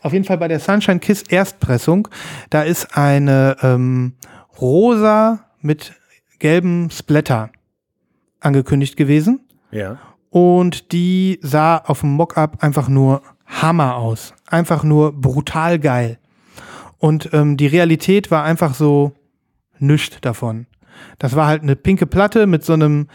auf 0.00 0.12
jeden 0.12 0.24
Fall 0.24 0.38
bei 0.38 0.48
der 0.48 0.60
Sunshine 0.60 1.00
Kiss 1.00 1.22
Erstpressung, 1.22 2.08
da 2.50 2.62
ist 2.62 2.96
eine 2.96 3.56
ähm, 3.62 4.14
rosa 4.60 5.44
mit 5.60 5.92
gelbem 6.38 6.90
Splatter 6.90 7.50
angekündigt 8.40 8.96
gewesen. 8.96 9.40
Ja. 9.70 9.98
Und 10.30 10.92
die 10.92 11.38
sah 11.42 11.78
auf 11.78 12.00
dem 12.00 12.12
Mockup 12.14 12.62
einfach 12.62 12.88
nur 12.88 13.22
Hammer 13.46 13.96
aus. 13.96 14.34
Einfach 14.46 14.82
nur 14.84 15.12
brutal 15.12 15.78
geil. 15.78 16.18
Und 16.98 17.30
ähm, 17.32 17.56
die 17.56 17.66
Realität 17.66 18.30
war 18.30 18.44
einfach 18.44 18.74
so 18.74 19.12
nüscht 19.78 20.18
davon. 20.22 20.66
Das 21.18 21.36
war 21.36 21.46
halt 21.46 21.62
eine 21.62 21.76
pinke 21.76 22.06
Platte 22.06 22.46
mit 22.46 22.64
so 22.64 22.72
einem 22.72 23.06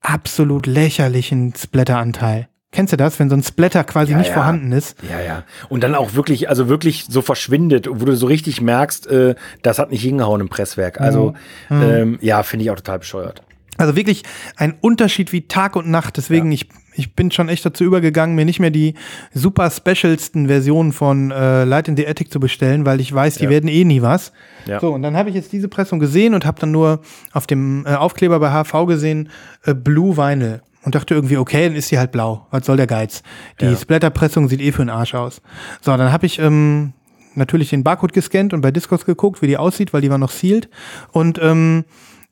absolut 0.00 0.66
lächerlichen 0.66 1.54
Splatteranteil. 1.56 2.48
Kennst 2.72 2.92
du 2.92 2.96
das, 2.96 3.18
wenn 3.18 3.28
so 3.28 3.36
ein 3.36 3.42
Splatter 3.42 3.82
quasi 3.82 4.12
Ja, 4.12 4.18
nicht 4.18 4.28
ja. 4.28 4.34
vorhanden 4.34 4.70
ist? 4.72 4.96
Ja, 5.08 5.20
ja. 5.20 5.42
Und 5.68 5.82
dann 5.82 5.94
auch 5.96 6.14
wirklich, 6.14 6.48
also 6.48 6.68
wirklich 6.68 7.06
so 7.08 7.20
verschwindet, 7.20 7.88
wo 7.90 8.04
du 8.04 8.14
so 8.14 8.26
richtig 8.26 8.60
merkst, 8.60 9.08
äh, 9.08 9.34
das 9.62 9.78
hat 9.80 9.90
nicht 9.90 10.02
hingehauen 10.02 10.40
im 10.40 10.48
Presswerk. 10.48 11.00
Also, 11.00 11.34
Mhm. 11.68 11.82
ähm, 11.82 12.18
ja, 12.20 12.42
finde 12.44 12.64
ich 12.64 12.70
auch 12.70 12.76
total 12.76 13.00
bescheuert. 13.00 13.42
Also 13.80 13.96
wirklich 13.96 14.22
ein 14.56 14.74
Unterschied 14.80 15.32
wie 15.32 15.48
Tag 15.48 15.74
und 15.76 15.88
Nacht. 15.88 16.16
Deswegen, 16.16 16.52
ich, 16.52 16.68
ich 16.94 17.14
bin 17.14 17.30
schon 17.30 17.48
echt 17.48 17.64
dazu 17.64 17.82
übergegangen, 17.84 18.36
mir 18.36 18.44
nicht 18.44 18.60
mehr 18.60 18.70
die 18.70 18.94
super 19.32 19.70
specialsten 19.70 20.48
Versionen 20.48 20.92
von 20.92 21.30
äh, 21.30 21.64
Light 21.64 21.88
in 21.88 21.96
the 21.96 22.06
Attic 22.06 22.30
zu 22.30 22.40
bestellen, 22.40 22.84
weil 22.84 23.00
ich 23.00 23.12
weiß, 23.12 23.36
die 23.36 23.44
Ja. 23.44 23.50
werden 23.50 23.68
eh 23.68 23.84
nie 23.84 24.02
was. 24.02 24.32
Ja. 24.66 24.80
So, 24.80 24.92
und 24.92 25.02
dann 25.02 25.16
habe 25.16 25.30
ich 25.30 25.34
jetzt 25.34 25.52
diese 25.52 25.68
Pressung 25.68 25.98
gesehen 25.98 26.34
und 26.34 26.44
habe 26.44 26.60
dann 26.60 26.70
nur 26.70 27.00
auf 27.32 27.46
dem 27.46 27.86
äh, 27.86 27.94
Aufkleber 27.94 28.38
bei 28.38 28.50
HV 28.50 28.86
gesehen, 28.86 29.30
äh, 29.64 29.74
Blue 29.74 30.16
Vinyl. 30.16 30.60
Und 30.82 30.94
dachte 30.94 31.14
irgendwie, 31.14 31.36
okay, 31.36 31.68
dann 31.68 31.76
ist 31.76 31.90
die 31.90 31.98
halt 31.98 32.10
blau. 32.10 32.46
Was 32.50 32.64
soll 32.64 32.78
der 32.78 32.86
Geiz? 32.86 33.22
Die 33.60 33.66
Ja. 33.66 33.76
Splatterpressung 33.76 34.48
sieht 34.48 34.62
eh 34.62 34.72
für 34.72 34.82
den 34.82 34.88
Arsch 34.88 35.14
aus. 35.14 35.42
So, 35.82 35.94
dann 35.94 36.10
habe 36.10 36.24
ich 36.24 36.38
ähm, 36.38 36.94
natürlich 37.34 37.68
den 37.68 37.84
Barcode 37.84 38.14
gescannt 38.14 38.54
und 38.54 38.62
bei 38.62 38.70
Discogs 38.70 39.04
geguckt, 39.04 39.42
wie 39.42 39.46
die 39.46 39.58
aussieht, 39.58 39.92
weil 39.92 40.00
die 40.00 40.08
war 40.10 40.16
noch 40.16 40.30
sealed. 40.30 40.70
Und 41.12 41.38
ähm, 41.42 41.84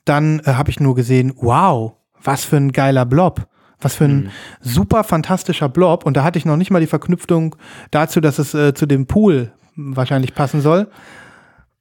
dann 0.05 0.39
äh, 0.39 0.53
habe 0.53 0.69
ich 0.69 0.79
nur 0.79 0.95
gesehen, 0.95 1.33
wow, 1.37 1.93
was 2.21 2.43
für 2.45 2.57
ein 2.57 2.71
geiler 2.71 3.05
Blob. 3.05 3.47
Was 3.81 3.95
für 3.95 4.05
ein 4.05 4.31
super 4.59 5.05
fantastischer 5.05 5.69
Blob. 5.69 6.05
Und 6.05 6.17
da 6.17 6.23
hatte 6.23 6.37
ich 6.37 6.43
noch 6.43 6.57
nicht 6.57 6.69
mal 6.69 6.81
die 6.81 6.87
Verknüpfung 6.87 7.55
dazu, 7.91 8.19
dass 8.19 8.37
es 8.37 8.53
äh, 8.53 8.73
zu 8.73 8.85
dem 8.85 9.07
Pool 9.07 9.53
wahrscheinlich 9.75 10.35
passen 10.35 10.59
soll. 10.59 10.89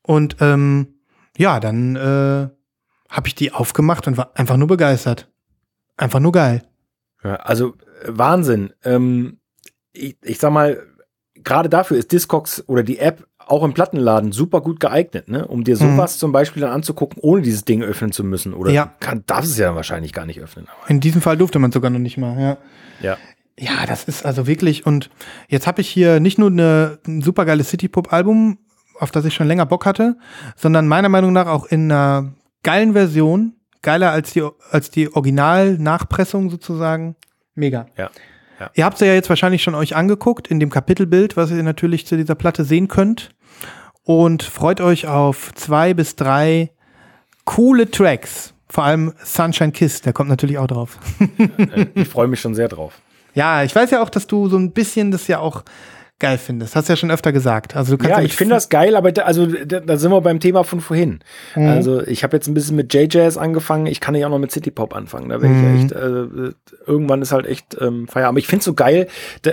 Und 0.02 0.36
ähm, 0.40 0.94
ja, 1.36 1.58
dann 1.58 1.96
äh, 1.96 2.48
habe 3.08 3.26
ich 3.26 3.34
die 3.34 3.52
aufgemacht 3.52 4.06
und 4.06 4.16
war 4.16 4.30
einfach 4.34 4.56
nur 4.56 4.68
begeistert. 4.68 5.28
Einfach 5.96 6.20
nur 6.20 6.32
geil. 6.32 6.62
Ja, 7.24 7.36
also 7.36 7.74
äh, 8.04 8.08
Wahnsinn. 8.08 8.72
Ähm, 8.84 9.40
ich, 9.92 10.16
ich 10.22 10.38
sag 10.38 10.52
mal, 10.52 10.80
gerade 11.34 11.68
dafür 11.68 11.96
ist 11.96 12.12
Discogs 12.12 12.62
oder 12.68 12.82
die 12.82 12.98
App 12.98 13.26
auch 13.48 13.62
im 13.64 13.72
Plattenladen 13.72 14.32
super 14.32 14.60
gut 14.60 14.78
geeignet, 14.80 15.28
ne? 15.28 15.46
um 15.46 15.64
dir 15.64 15.76
sowas 15.76 16.18
zum 16.18 16.32
Beispiel 16.32 16.60
dann 16.60 16.70
anzugucken, 16.72 17.18
ohne 17.22 17.42
dieses 17.42 17.64
Ding 17.64 17.82
öffnen 17.82 18.12
zu 18.12 18.22
müssen. 18.24 18.52
Oder 18.54 18.70
Ja. 18.72 18.92
kann, 19.00 19.22
darf 19.26 19.44
es 19.44 19.56
ja 19.58 19.74
wahrscheinlich 19.74 20.12
gar 20.12 20.26
nicht 20.26 20.40
öffnen. 20.40 20.66
Aber, 20.68 20.90
In 20.90 21.00
diesem 21.00 21.22
Fall 21.22 21.36
durfte 21.36 21.58
man 21.58 21.72
sogar 21.72 21.90
noch 21.90 21.98
nicht 21.98 22.18
mal, 22.18 22.38
ja. 22.40 22.56
ja. 23.00 23.16
Ja, 23.58 23.86
das 23.86 24.04
ist 24.04 24.24
also 24.24 24.46
wirklich, 24.46 24.86
und 24.86 25.10
jetzt 25.48 25.66
habe 25.66 25.80
ich 25.80 25.88
hier 25.88 26.20
nicht 26.20 26.38
nur 26.38 26.48
eine, 26.50 26.98
ein 27.08 27.22
supergeiles 27.22 27.70
City-Pop-Album, 27.70 28.58
auf 29.00 29.10
das 29.10 29.24
ich 29.24 29.34
schon 29.34 29.48
länger 29.48 29.66
Bock 29.66 29.84
hatte, 29.86 30.16
sondern 30.54 30.86
meiner 30.86 31.08
Meinung 31.08 31.32
nach 31.32 31.46
auch 31.46 31.66
in 31.66 31.90
einer 31.90 32.34
geilen 32.62 32.92
Version, 32.92 33.54
geiler 33.82 34.10
als 34.12 34.32
die, 34.32 34.46
als 34.70 34.90
die 34.90 35.12
Original-Nachpressung 35.12 36.50
sozusagen. 36.50 37.16
Mega. 37.54 37.86
Ja. 37.96 38.10
Ja. 38.60 38.70
Ihr 38.74 38.84
habt 38.84 38.98
sie 38.98 39.06
ja 39.06 39.14
jetzt 39.14 39.28
wahrscheinlich 39.28 39.62
schon 39.62 39.74
euch 39.76 39.94
angeguckt 39.94 40.48
in 40.48 40.58
dem 40.58 40.70
Kapitelbild, 40.70 41.36
was 41.36 41.50
ihr 41.50 41.62
natürlich 41.62 42.06
zu 42.06 42.16
dieser 42.16 42.34
Platte 42.34 42.64
sehen 42.64 42.88
könnt. 42.88 43.30
Und 44.08 44.42
freut 44.42 44.80
euch 44.80 45.06
auf 45.06 45.52
zwei 45.54 45.92
bis 45.92 46.16
drei 46.16 46.70
coole 47.44 47.90
Tracks. 47.90 48.54
Vor 48.66 48.84
allem 48.84 49.12
Sunshine 49.22 49.70
Kiss, 49.72 50.00
der 50.00 50.14
kommt 50.14 50.30
natürlich 50.30 50.56
auch 50.56 50.66
drauf. 50.66 50.98
Ich 51.94 52.08
freue 52.08 52.26
mich 52.26 52.40
schon 52.40 52.54
sehr 52.54 52.68
drauf. 52.68 52.94
Ja, 53.34 53.62
ich 53.62 53.76
weiß 53.76 53.90
ja 53.92 54.02
auch, 54.02 54.08
dass 54.08 54.26
du 54.26 54.48
so 54.48 54.56
ein 54.56 54.72
bisschen 54.72 55.12
das 55.12 55.28
ja 55.28 55.38
auch 55.38 55.62
geil 56.18 56.38
findest. 56.38 56.74
Hast 56.74 56.88
ja 56.88 56.96
schon 56.96 57.10
öfter 57.12 57.30
gesagt. 57.30 57.76
Also 57.76 57.92
du 57.92 57.98
kannst 57.98 58.10
Ja, 58.16 58.22
mit 58.22 58.30
ich 58.32 58.36
finde 58.36 58.54
das 58.56 58.68
geil, 58.70 58.96
aber 58.96 59.12
da, 59.12 59.22
also 59.22 59.46
da, 59.46 59.78
da 59.78 59.96
sind 59.96 60.10
wir 60.10 60.20
beim 60.22 60.40
Thema 60.40 60.64
von 60.64 60.80
vorhin. 60.80 61.20
Mhm. 61.54 61.68
Also 61.68 62.02
ich 62.04 62.24
habe 62.24 62.36
jetzt 62.36 62.48
ein 62.48 62.54
bisschen 62.54 62.74
mit 62.74 62.92
J-Jazz 62.92 63.36
angefangen, 63.36 63.86
ich 63.86 64.00
kann 64.00 64.14
ja 64.16 64.26
auch 64.26 64.30
noch 64.30 64.40
mit 64.40 64.50
City 64.50 64.72
Pop 64.72 64.96
anfangen. 64.96 65.28
Da 65.28 65.40
werde 65.40 65.54
Mhm. 65.54 65.76
ich 65.76 65.82
echt, 65.84 65.92
äh, 65.92 66.52
irgendwann 66.86 67.22
ist 67.22 67.30
halt 67.30 67.46
echt 67.46 67.76
ähm, 67.80 68.08
Feierabend. 68.08 68.30
Aber 68.32 68.38
ich 68.40 68.48
finde 68.48 68.60
es 68.60 68.64
so 68.64 68.74
geil, 68.74 69.06
da, 69.42 69.52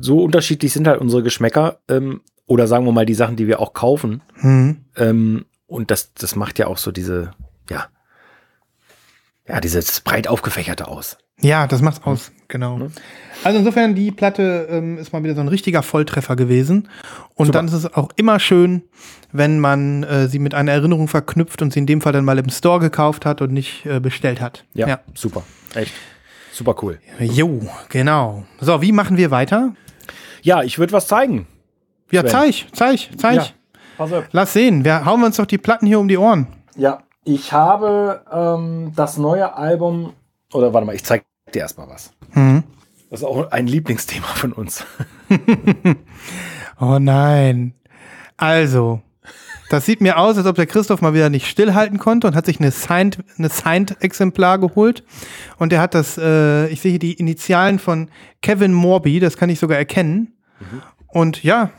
so 0.00 0.22
unterschiedlich 0.22 0.72
sind 0.72 0.86
halt 0.86 1.00
unsere 1.00 1.22
Geschmäcker 1.22 1.80
ähm, 1.90 2.22
oder 2.52 2.66
sagen 2.66 2.84
wir 2.84 2.92
mal 2.92 3.06
die 3.06 3.14
Sachen, 3.14 3.36
die 3.36 3.46
wir 3.46 3.60
auch 3.60 3.72
kaufen. 3.72 4.20
Mhm. 4.40 4.84
Ähm, 4.96 5.46
und 5.66 5.90
das, 5.90 6.12
das 6.12 6.36
macht 6.36 6.58
ja 6.58 6.66
auch 6.66 6.76
so 6.76 6.92
diese, 6.92 7.30
ja, 7.70 7.86
ja, 9.48 9.60
dieses 9.60 10.02
breit 10.02 10.28
aufgefächerte 10.28 10.86
aus. 10.86 11.16
Ja, 11.40 11.66
das 11.66 11.80
macht's 11.80 12.04
aus, 12.04 12.30
genau. 12.48 12.76
Ne? 12.76 12.92
Also 13.42 13.58
insofern, 13.58 13.94
die 13.94 14.12
Platte 14.12 14.68
ähm, 14.70 14.98
ist 14.98 15.12
mal 15.14 15.24
wieder 15.24 15.34
so 15.34 15.40
ein 15.40 15.48
richtiger 15.48 15.82
Volltreffer 15.82 16.36
gewesen. 16.36 16.90
Und 17.34 17.46
Super. 17.46 17.58
dann 17.58 17.66
ist 17.66 17.72
es 17.72 17.92
auch 17.94 18.10
immer 18.16 18.38
schön, 18.38 18.82
wenn 19.32 19.58
man 19.58 20.02
äh, 20.04 20.28
sie 20.28 20.38
mit 20.38 20.54
einer 20.54 20.72
Erinnerung 20.72 21.08
verknüpft 21.08 21.62
und 21.62 21.72
sie 21.72 21.80
in 21.80 21.86
dem 21.86 22.02
Fall 22.02 22.12
dann 22.12 22.26
mal 22.26 22.38
im 22.38 22.50
Store 22.50 22.78
gekauft 22.78 23.24
hat 23.24 23.40
und 23.40 23.52
nicht 23.52 23.86
äh, 23.86 23.98
bestellt 23.98 24.40
hat. 24.42 24.64
Ja, 24.74 25.00
super. 25.14 25.42
Echt. 25.74 25.94
Super 26.52 26.76
cool. 26.82 27.00
Jo, 27.18 27.66
genau. 27.88 28.44
So, 28.60 28.82
wie 28.82 28.92
machen 28.92 29.16
wir 29.16 29.30
weiter? 29.30 29.74
Ja, 30.42 30.62
ich 30.62 30.78
würde 30.78 30.92
was 30.92 31.06
zeigen. 31.06 31.46
Ja, 32.12 32.20
Sven. 32.20 32.30
zeig, 32.30 32.66
zeig, 32.72 33.08
zeig. 33.16 33.36
Ja. 33.36 33.46
Pass 33.96 34.12
auf. 34.12 34.24
Lass 34.30 34.52
sehen. 34.52 34.84
Wir 34.84 35.04
hauen 35.04 35.20
wir 35.20 35.26
uns 35.26 35.36
doch 35.36 35.46
die 35.46 35.58
Platten 35.58 35.86
hier 35.86 35.98
um 35.98 36.08
die 36.08 36.18
Ohren. 36.18 36.46
Ja, 36.76 37.02
ich 37.24 37.52
habe 37.52 38.22
ähm, 38.32 38.92
das 38.94 39.16
neue 39.16 39.54
Album, 39.56 40.12
oder 40.52 40.72
warte 40.72 40.86
mal, 40.86 40.94
ich 40.94 41.04
zeig 41.04 41.24
dir 41.52 41.60
erstmal 41.60 41.88
was. 41.88 42.12
Mhm. 42.34 42.62
Das 43.10 43.20
ist 43.20 43.26
auch 43.26 43.50
ein 43.50 43.66
Lieblingsthema 43.66 44.26
von 44.26 44.52
uns. 44.52 44.84
Oh 46.80 46.98
nein. 46.98 47.74
Also, 48.36 49.02
das 49.70 49.86
sieht 49.86 50.00
mir 50.00 50.18
aus, 50.18 50.36
als 50.36 50.46
ob 50.46 50.56
der 50.56 50.66
Christoph 50.66 51.00
mal 51.00 51.14
wieder 51.14 51.30
nicht 51.30 51.46
stillhalten 51.46 51.98
konnte 51.98 52.26
und 52.26 52.34
hat 52.34 52.44
sich 52.44 52.58
eine 52.58 52.72
Signed, 52.72 53.18
eine 53.38 53.50
Signed 53.50 54.02
Exemplar 54.02 54.58
geholt. 54.58 55.04
Und 55.58 55.72
er 55.72 55.80
hat 55.80 55.94
das, 55.94 56.18
äh, 56.18 56.66
ich 56.68 56.80
sehe 56.80 56.90
hier 56.90 56.98
die 56.98 57.12
Initialen 57.12 57.78
von 57.78 58.08
Kevin 58.40 58.72
Morby, 58.72 59.20
das 59.20 59.36
kann 59.36 59.48
ich 59.48 59.60
sogar 59.60 59.78
erkennen. 59.78 60.34
Und 61.06 61.44
ja, 61.44 61.70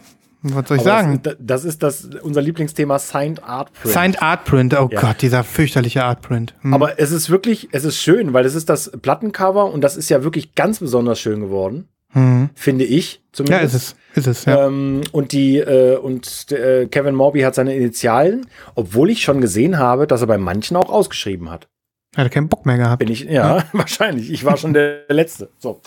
was 0.43 0.67
soll 0.67 0.77
ich 0.77 0.81
Aber 0.87 0.89
sagen? 1.03 1.19
Das, 1.23 1.35
das 1.39 1.65
ist 1.65 1.81
das, 1.83 2.09
unser 2.21 2.41
Lieblingsthema 2.41 2.99
Signed 2.99 3.43
Art 3.43 3.71
Print. 3.73 3.93
Signed 3.93 4.21
Art 4.21 4.45
Print, 4.45 4.73
oh 4.79 4.89
Ja. 4.91 4.99
Gott, 5.01 5.21
dieser 5.21 5.43
fürchterliche 5.43 6.03
Art 6.03 6.21
Print. 6.21 6.53
Hm. 6.61 6.73
Aber 6.73 6.99
es 6.99 7.11
ist 7.11 7.29
wirklich, 7.29 7.69
es 7.71 7.85
ist 7.85 7.97
schön, 7.97 8.33
weil 8.33 8.45
es 8.45 8.55
ist 8.55 8.69
das 8.69 8.91
Plattencover 9.01 9.71
und 9.71 9.81
das 9.81 9.95
ist 9.97 10.09
ja 10.09 10.23
wirklich 10.23 10.53
ganz 10.55 10.79
besonders 10.79 11.19
schön 11.19 11.39
geworden, 11.41 11.87
Hm. 12.09 12.49
finde 12.53 12.83
ich 12.85 13.15
Ja, 13.15 13.21
zumindest. 13.33 13.73
ist 13.75 13.95
es, 14.13 14.17
ist 14.17 14.27
es, 14.27 14.45
ja. 14.45 14.67
Ähm, 14.67 15.01
und 15.11 15.31
die 15.31 15.57
äh, 15.57 15.97
und 15.97 16.51
äh, 16.51 16.85
Kevin 16.87 17.15
Morby 17.15 17.41
hat 17.41 17.55
seine 17.55 17.75
Initialen, 17.75 18.45
obwohl 18.75 19.09
ich 19.09 19.23
schon 19.23 19.41
gesehen 19.41 19.79
habe, 19.79 20.05
dass 20.05 20.21
er 20.21 20.27
bei 20.27 20.37
manchen 20.37 20.77
auch 20.77 20.89
ausgeschrieben 20.91 21.49
hat. 21.49 21.67
Hat 22.15 22.25
er 22.27 22.29
keinen 22.29 22.49
Bock 22.49 22.67
mehr 22.67 22.77
gehabt. 22.77 22.99
Bin 22.99 23.09
ich, 23.09 23.21
ja, 23.21 23.63
wahrscheinlich. 23.73 24.31
Ich 24.31 24.45
war 24.45 24.57
schon 24.57 24.73
der 24.73 25.05
Letzte. 25.09 25.49
So, 25.57 25.81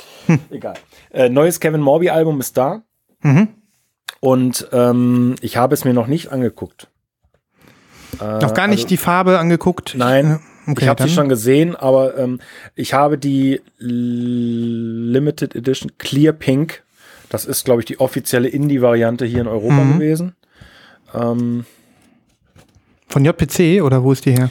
egal. 0.50 0.74
Äh, 1.12 1.28
neues 1.28 1.60
Kevin 1.60 1.80
Morby 1.80 2.10
Album 2.10 2.40
ist 2.40 2.56
da 2.56 2.82
Mhm. 3.22 3.48
Und 4.26 4.68
ähm, 4.72 5.36
ich 5.40 5.56
habe 5.56 5.74
es 5.74 5.84
mir 5.84 5.92
noch 5.94 6.08
nicht 6.08 6.32
angeguckt. 6.32 6.88
Äh, 8.20 8.38
Noch 8.40 8.54
gar 8.54 8.66
nicht 8.66 8.78
also- 8.80 8.88
die 8.88 8.96
Farbe 8.96 9.38
angeguckt. 9.38 9.94
Nein, 9.96 10.40
Okay, 10.68 10.82
ich 10.82 10.88
habe 10.88 11.00
sie 11.04 11.10
schon 11.14 11.28
gesehen, 11.28 11.76
aber 11.76 12.18
ähm, 12.18 12.40
ich 12.74 12.92
habe 12.92 13.18
die 13.18 13.60
Limited 13.78 15.54
Edition 15.54 15.92
Clear 15.98 16.32
Pink. 16.32 16.82
Das 17.28 17.44
ist, 17.44 17.64
glaube 17.64 17.82
ich, 17.82 17.86
die 17.86 18.00
offizielle 18.00 18.48
Indie-Variante 18.48 19.26
hier 19.26 19.42
in 19.42 19.46
Europa 19.46 19.84
Mhm. 19.84 19.92
gewesen. 19.94 20.34
Ähm, 21.14 21.64
Von 23.08 23.24
JPC 23.24 23.80
oder 23.82 24.02
wo 24.02 24.10
ist 24.10 24.24
die 24.26 24.32
her? 24.32 24.50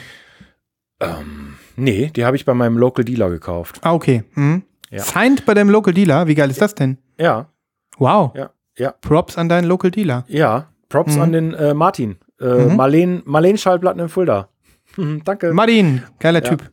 ähm, 1.01 1.55
nee, 1.75 2.11
die 2.15 2.23
habe 2.23 2.37
ich 2.37 2.45
bei 2.45 2.53
meinem 2.53 2.77
Local 2.77 3.03
Dealer 3.03 3.29
gekauft. 3.29 3.79
Ah, 3.81 3.93
okay. 3.93 4.23
Mhm. 4.35 4.63
Ja. 4.89 4.99
Signed 5.03 5.45
bei 5.45 5.53
deinem 5.53 5.69
Local 5.69 5.93
Dealer. 5.93 6.27
Wie 6.27 6.35
geil 6.35 6.49
ist 6.49 6.61
das 6.61 6.75
denn? 6.75 6.97
Ja, 7.19 7.49
Wow. 7.97 8.33
ja, 8.35 8.51
ja, 8.77 8.91
Props 8.91 9.37
an 9.37 9.49
deinen 9.49 9.65
Local 9.67 9.91
Dealer. 9.91 10.25
ja. 10.27 10.69
Props 10.87 11.15
Mhm. 11.15 11.21
an 11.21 11.31
den 11.31 11.53
äh, 11.55 11.73
Martin. 11.73 12.17
Äh, 12.39 12.65
Mhm. 12.69 12.75
Marleen, 12.75 13.21
Marleen 13.25 13.57
Schallplatten 13.57 13.99
in 14.01 14.07
Fulda. 14.09 14.49
Mhm, 14.97 15.23
Danke. 15.25 15.51
Martin, 15.51 16.03
geiler 16.19 16.43
Ja. 16.43 16.49
Typ. 16.55 16.71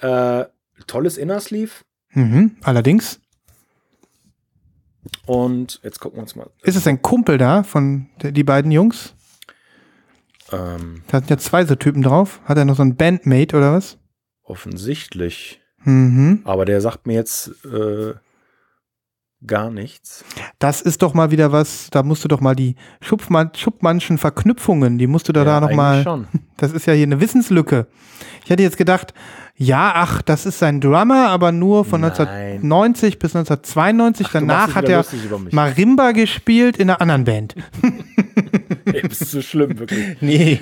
Äh, 0.00 0.44
tolles 0.86 1.16
Inner 1.16 1.40
Sleeve. 1.40 1.70
Mhm. 2.10 2.56
Allerdings. 2.62 3.18
Und 5.24 5.80
jetzt 5.82 6.00
gucken 6.00 6.18
wir 6.18 6.22
uns 6.22 6.36
mal. 6.36 6.50
Ist 6.62 6.76
es 6.76 6.86
ein 6.86 7.00
Kumpel 7.02 7.38
da 7.38 7.62
von 7.62 8.08
der, 8.22 8.32
die 8.32 8.44
beiden 8.44 8.70
Jungs? 8.70 9.14
Ähm, 10.52 11.02
Da 11.08 11.18
sind 11.18 11.30
ja 11.30 11.38
zwei 11.38 11.64
so 11.64 11.74
Typen 11.76 12.02
drauf. 12.02 12.40
Hat 12.44 12.58
er 12.58 12.64
noch 12.64 12.76
so 12.76 12.82
einen 12.82 12.96
Bandmate 12.96 13.56
oder 13.56 13.72
was? 13.72 13.98
offensichtlich. 14.42 15.60
Mhm. 15.82 16.42
Aber 16.44 16.64
der 16.66 16.80
sagt 16.80 17.06
mir 17.06 17.14
jetzt 17.14 17.48
äh, 17.64 18.14
gar 19.46 19.70
nichts. 19.70 20.24
Das 20.58 20.80
ist 20.80 21.02
doch 21.02 21.14
mal 21.14 21.30
wieder 21.30 21.52
was, 21.52 21.88
da 21.90 22.02
musst 22.02 22.24
du 22.24 22.28
doch 22.28 22.40
mal 22.40 22.54
die 22.54 22.76
Schupfmann, 23.00 23.50
Schuppmannschen 23.54 24.18
Verknüpfungen, 24.18 24.98
die 24.98 25.06
musst 25.06 25.28
du 25.28 25.32
da, 25.32 25.44
da 25.44 25.60
noch 25.60 25.68
eigentlich 25.68 25.76
mal. 25.76 26.02
Schon. 26.02 26.26
Das 26.58 26.72
ist 26.72 26.86
ja 26.86 26.94
hier 26.94 27.02
eine 27.02 27.20
Wissenslücke. 27.20 27.86
Ich 28.42 28.48
hätte 28.48 28.62
jetzt 28.62 28.78
gedacht, 28.78 29.12
ja, 29.56 29.92
ach, 29.94 30.22
das 30.22 30.46
ist 30.46 30.58
sein 30.58 30.80
Drummer, 30.80 31.28
aber 31.28 31.52
nur 31.52 31.84
von 31.84 32.00
Nein. 32.00 32.12
1990 32.12 33.18
bis 33.18 33.36
1992. 33.36 34.26
Ach, 34.26 34.32
Danach 34.32 34.74
hat 34.74 34.88
er. 34.88 35.04
Marimba 35.50 36.12
gespielt 36.12 36.78
in 36.78 36.88
einer 36.88 37.02
anderen 37.02 37.24
Band. 37.24 37.54
Ey, 38.86 39.02
das 39.02 39.20
ist 39.20 39.30
so 39.32 39.42
schlimm, 39.42 39.78
wirklich. 39.78 40.16
Nee. 40.20 40.60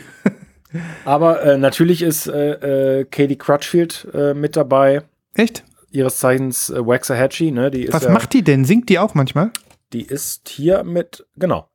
Aber 1.04 1.42
äh, 1.42 1.58
natürlich 1.58 2.02
ist 2.02 2.26
äh, 2.26 3.00
äh, 3.00 3.04
Katie 3.04 3.36
Crutchfield 3.36 4.08
äh, 4.12 4.34
mit 4.34 4.56
dabei. 4.56 5.02
Echt? 5.34 5.64
Ihres 5.94 6.18
Zeichens 6.18 6.70
äh, 6.70 6.84
Waxahachie, 6.84 7.52
ne? 7.52 7.70
Die 7.70 7.84
ist 7.84 7.92
Was 7.92 8.04
ja, 8.04 8.10
macht 8.10 8.32
die 8.32 8.42
denn? 8.42 8.64
Singt 8.64 8.88
die 8.88 8.98
auch 8.98 9.14
manchmal? 9.14 9.50
Die 9.92 10.02
ist 10.02 10.48
hier 10.48 10.82
mit, 10.82 11.24
genau. 11.36 11.68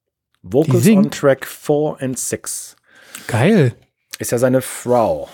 Die 0.44 0.54
Vocals 0.54 0.88
on 0.90 1.10
Track 1.10 1.48
4 1.48 1.98
and 2.00 2.20
6. 2.20 2.76
Geil. 3.28 3.74
Ist 4.18 4.32
ja 4.32 4.38
seine 4.38 4.62
Frau. 4.62 5.30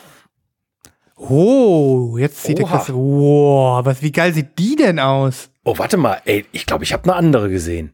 Oh, 1.18 2.18
jetzt 2.20 2.44
sieht 2.44 2.60
der 2.60 2.66
Oha. 2.66 2.76
Klasse. 2.78 2.94
Wow, 2.94 3.86
was, 3.86 4.02
wie 4.02 4.12
geil 4.12 4.34
sieht 4.34 4.60
die 4.60 4.76
denn 4.76 5.00
aus? 5.00 5.50
Oh, 5.64 5.78
warte 5.78 5.98
mal, 5.98 6.22
ey, 6.26 6.46
ich 6.52 6.66
glaube, 6.68 6.84
ich 6.84 6.94
habe 6.94 7.04
eine 7.06 7.16
andere 7.16 7.50
gesehen. 7.50 7.94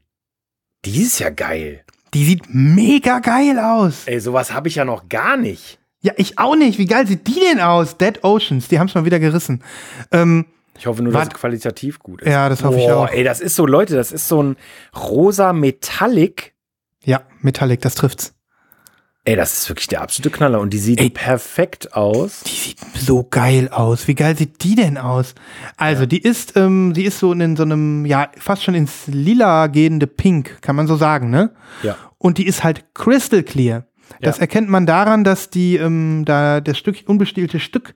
Die 0.83 1.01
ist 1.01 1.19
ja 1.19 1.29
geil. 1.29 1.85
Die 2.13 2.25
sieht 2.25 2.43
mega 2.49 3.19
geil 3.19 3.59
aus. 3.59 4.07
Ey, 4.07 4.19
sowas 4.19 4.51
habe 4.51 4.67
ich 4.67 4.75
ja 4.75 4.83
noch 4.83 5.07
gar 5.07 5.37
nicht. 5.37 5.79
Ja, 6.01 6.13
ich 6.17 6.37
auch 6.39 6.55
nicht. 6.55 6.79
Wie 6.79 6.87
geil 6.87 7.07
sieht 7.07 7.27
die 7.27 7.39
denn 7.39 7.61
aus? 7.61 7.97
Dead 7.97 8.23
Oceans, 8.23 8.67
die 8.67 8.79
haben 8.79 8.87
es 8.87 8.95
mal 8.95 9.05
wieder 9.05 9.19
gerissen. 9.19 9.63
Ähm, 10.11 10.47
Ich 10.77 10.87
hoffe 10.87 11.03
nur, 11.03 11.13
Wat- 11.13 11.21
dass 11.27 11.27
es 11.29 11.39
qualitativ 11.39 11.99
gut 11.99 12.21
ist. 12.21 12.29
Ja, 12.29 12.49
das 12.49 12.63
hoffe 12.63 12.79
ich 12.79 12.85
Boah, 12.87 12.97
auch. 13.05 13.09
Ey, 13.09 13.23
das 13.23 13.39
ist 13.41 13.55
so, 13.55 13.65
Leute, 13.65 13.95
das 13.95 14.11
ist 14.11 14.27
so 14.27 14.41
ein 14.41 14.55
rosa 14.97 15.53
Metallic. 15.53 16.53
ja, 17.03 17.21
Metallic, 17.41 17.81
das 17.81 17.95
trifft's. 17.95 18.33
Ey, 19.23 19.35
das 19.35 19.53
ist 19.53 19.69
wirklich 19.69 19.87
der 19.87 20.01
absolute 20.01 20.31
Knaller. 20.31 20.59
Und 20.59 20.71
die 20.73 20.79
sieht 20.79 20.99
Ey. 20.99 21.11
perfekt 21.11 21.93
aus. 21.93 22.41
Die 22.41 22.49
sieht 22.55 22.79
so 22.97 23.23
geil 23.23 23.69
aus. 23.69 24.07
Wie 24.07 24.15
geil 24.15 24.35
sieht 24.35 24.63
die 24.63 24.73
denn 24.73 24.97
aus? 24.97 25.35
Also, 25.77 26.07
die 26.07 26.19
ist, 26.21 26.57
ähm, 26.57 26.93
die 26.95 27.05
ist 27.05 27.19
so 27.19 27.31
in 27.31 27.55
so 27.55 27.61
einem, 27.61 28.05
ja, 28.07 28.31
fast 28.37 28.63
schon 28.63 28.73
ins 28.73 29.05
lila 29.05 29.67
gehende 29.67 30.07
Pink, 30.07 30.59
kann 30.63 30.75
man 30.75 30.87
so 30.87 30.95
sagen, 30.95 31.29
ne? 31.29 31.51
Ja. 31.83 31.97
Und 32.17 32.39
die 32.39 32.47
ist 32.47 32.63
halt 32.63 32.95
crystal 32.95 33.43
clear. 33.43 33.85
Das 34.21 34.37
Ja. 34.37 34.41
erkennt 34.41 34.69
man 34.69 34.87
daran, 34.87 35.23
dass 35.23 35.51
die, 35.51 35.75
ähm, 35.77 36.23
da 36.25 36.59
das 36.59 36.77
Stück, 36.79 36.97
unbestielte 37.05 37.59
Stück, 37.59 37.93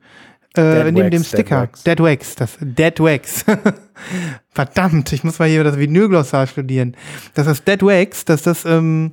äh, 0.58 0.84
Dead 0.86 0.93
neben 0.93 1.12
dem 1.12 1.22
Wax, 1.22 1.32
Dead 1.32 1.39
Sticker, 1.39 1.62
Wax. 1.62 1.84
Dead 1.84 1.99
Wax, 1.99 2.36
das 2.36 2.58
Dead 2.62 2.99
Wax. 2.99 3.45
Verdammt, 4.51 5.14
ich 5.14 5.24
muss 5.24 5.39
mal 5.39 5.47
hier 5.47 5.64
das 5.64 5.78
Vinylglossar 5.78 6.47
studieren. 6.47 6.95
Dass 7.34 7.45
das 7.45 7.64
Dead 7.64 7.82
Wax, 7.84 8.26
dass 8.26 8.43
das 8.43 8.66
ähm, 8.66 9.12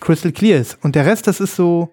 crystal 0.00 0.32
clear 0.32 0.60
ist. 0.60 0.78
Und 0.82 0.94
der 0.94 1.06
Rest, 1.06 1.26
das 1.26 1.40
ist 1.40 1.56
so 1.56 1.90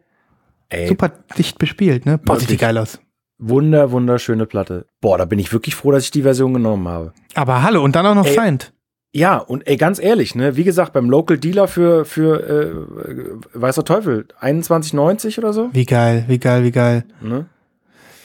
Ey, 0.70 0.88
super 0.88 1.12
dicht 1.38 1.58
bespielt, 1.60 2.06
ne? 2.06 2.18
Boah, 2.18 2.40
sieht 2.40 2.50
die 2.50 2.58
geil 2.58 2.78
aus. 2.78 3.00
wunder, 3.38 3.92
wunderschöne 3.92 4.46
Platte. 4.46 4.86
Boah, 5.02 5.18
da 5.18 5.26
bin 5.26 5.40
ich 5.40 5.52
wirklich 5.52 5.76
froh, 5.76 5.92
dass 5.92 6.04
ich 6.04 6.12
die 6.12 6.22
Version 6.24 6.54
genommen 6.54 6.88
habe. 6.88 7.14
Aber 7.36 7.64
hallo, 7.64 7.84
und 7.84 7.96
dann 7.96 8.06
auch 8.06 8.16
noch 8.16 8.26
Ey. 8.26 8.34
Signed. 8.36 8.74
Ja, 9.14 9.38
und 9.40 9.68
ey, 9.68 9.76
ganz 9.76 10.00
ehrlich, 10.00 10.36
ne, 10.36 10.56
wie 10.56 10.64
gesagt, 10.64 10.94
beim 10.94 11.10
Local 11.10 11.38
Dealer 11.38 11.68
für, 11.68 12.06
für 12.06 12.40
äh, 12.48 13.20
weiß 13.54 13.76
der 13.76 13.84
Teufel, 13.84 14.26
21,90 14.40 15.38
oder 15.40 15.52
so. 15.52 15.70
Wie 15.74 15.86
geil, 15.86 16.24
wie 16.30 16.40
geil, 16.40 16.64
wie 16.64 16.72
geil. 16.72 17.04
Ne? 17.20 17.46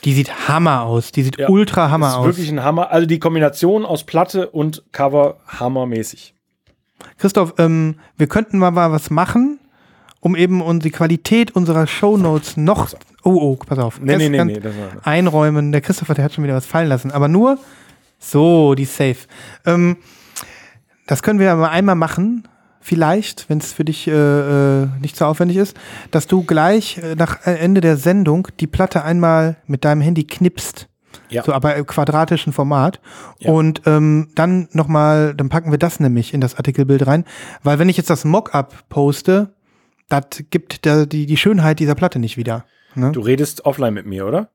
Die 0.06 0.12
sieht 0.12 0.48
Hammer 0.48 0.82
aus. 0.82 1.10
Die 1.10 1.24
sieht 1.24 1.36
Ja, 1.36 1.48
ultra 1.48 1.90
Hammer 1.90 2.08
ist 2.10 2.14
aus. 2.14 2.26
wirklich 2.26 2.48
ein 2.48 2.62
Hammer. 2.62 2.92
Also 2.92 3.06
die 3.08 3.18
Kombination 3.18 3.84
aus 3.84 4.04
Platte 4.04 4.48
und 4.48 4.84
Cover 4.92 5.38
hammermäßig. 5.48 6.32
Christoph, 7.18 7.54
ähm, 7.58 7.96
wir 8.16 8.28
könnten 8.28 8.58
mal, 8.58 8.76
was 8.76 9.10
machen, 9.10 9.58
um 10.20 10.36
eben 10.36 10.78
die 10.78 10.92
Qualität 10.92 11.50
unserer 11.56 11.88
Shownotes 11.88 12.56
noch. 12.56 12.92
Oh, 13.24 13.30
oh, 13.34 13.56
pass 13.56 13.80
auf. 13.80 14.00
Nee, 14.00 14.16
nee, 14.16 14.28
nee, 14.28 14.44
nee. 14.44 14.60
Einräumen. 15.02 15.72
Der 15.72 15.80
Christopher, 15.80 16.14
der 16.14 16.24
hat 16.26 16.34
schon 16.34 16.44
wieder 16.44 16.54
was 16.54 16.66
fallen 16.66 16.88
lassen. 16.88 17.10
Aber 17.10 17.26
nur 17.26 17.58
so, 18.20 18.76
die 18.76 18.84
ist 18.84 18.96
safe. 18.96 19.26
Ähm, 19.64 19.96
das 21.08 21.24
können 21.24 21.40
wir 21.40 21.50
aber 21.50 21.70
einmal 21.70 21.96
machen. 21.96 22.46
Vielleicht, 22.86 23.48
wenn 23.48 23.58
es 23.58 23.72
für 23.72 23.84
dich 23.84 24.06
äh, 24.06 24.12
äh, 24.12 24.86
nicht 25.00 25.16
so 25.16 25.24
aufwendig 25.24 25.56
ist, 25.56 25.76
dass 26.12 26.28
du 26.28 26.44
gleich 26.44 26.98
äh, 26.98 27.16
nach 27.16 27.44
Ende 27.44 27.80
der 27.80 27.96
Sendung 27.96 28.46
die 28.60 28.68
Platte 28.68 29.02
einmal 29.02 29.56
mit 29.66 29.84
deinem 29.84 30.00
Handy 30.00 30.22
knipst. 30.22 30.88
Ja. 31.28 31.42
So, 31.42 31.52
aber 31.52 31.74
im 31.74 31.84
quadratischen 31.84 32.52
Format. 32.52 33.00
Ja. 33.40 33.50
Und 33.50 33.82
ähm, 33.86 34.28
dann 34.36 34.68
nochmal, 34.70 35.34
dann 35.34 35.48
packen 35.48 35.72
wir 35.72 35.78
das 35.78 35.98
nämlich 35.98 36.32
in 36.32 36.40
das 36.40 36.54
Artikelbild 36.54 37.08
rein. 37.08 37.24
Weil 37.64 37.80
wenn 37.80 37.88
ich 37.88 37.96
jetzt 37.96 38.08
das 38.08 38.24
Mockup 38.24 38.88
poste, 38.88 39.52
das 40.08 40.44
gibt 40.50 40.84
der, 40.84 41.06
die, 41.06 41.26
die 41.26 41.36
Schönheit 41.36 41.80
dieser 41.80 41.96
Platte 41.96 42.20
nicht 42.20 42.36
wieder. 42.36 42.66
Ne? 42.94 43.10
du 43.10 43.20
redest 43.20 43.64
offline 43.66 43.94
mit 43.94 44.06
mir, 44.06 44.28
oder? 44.28 44.50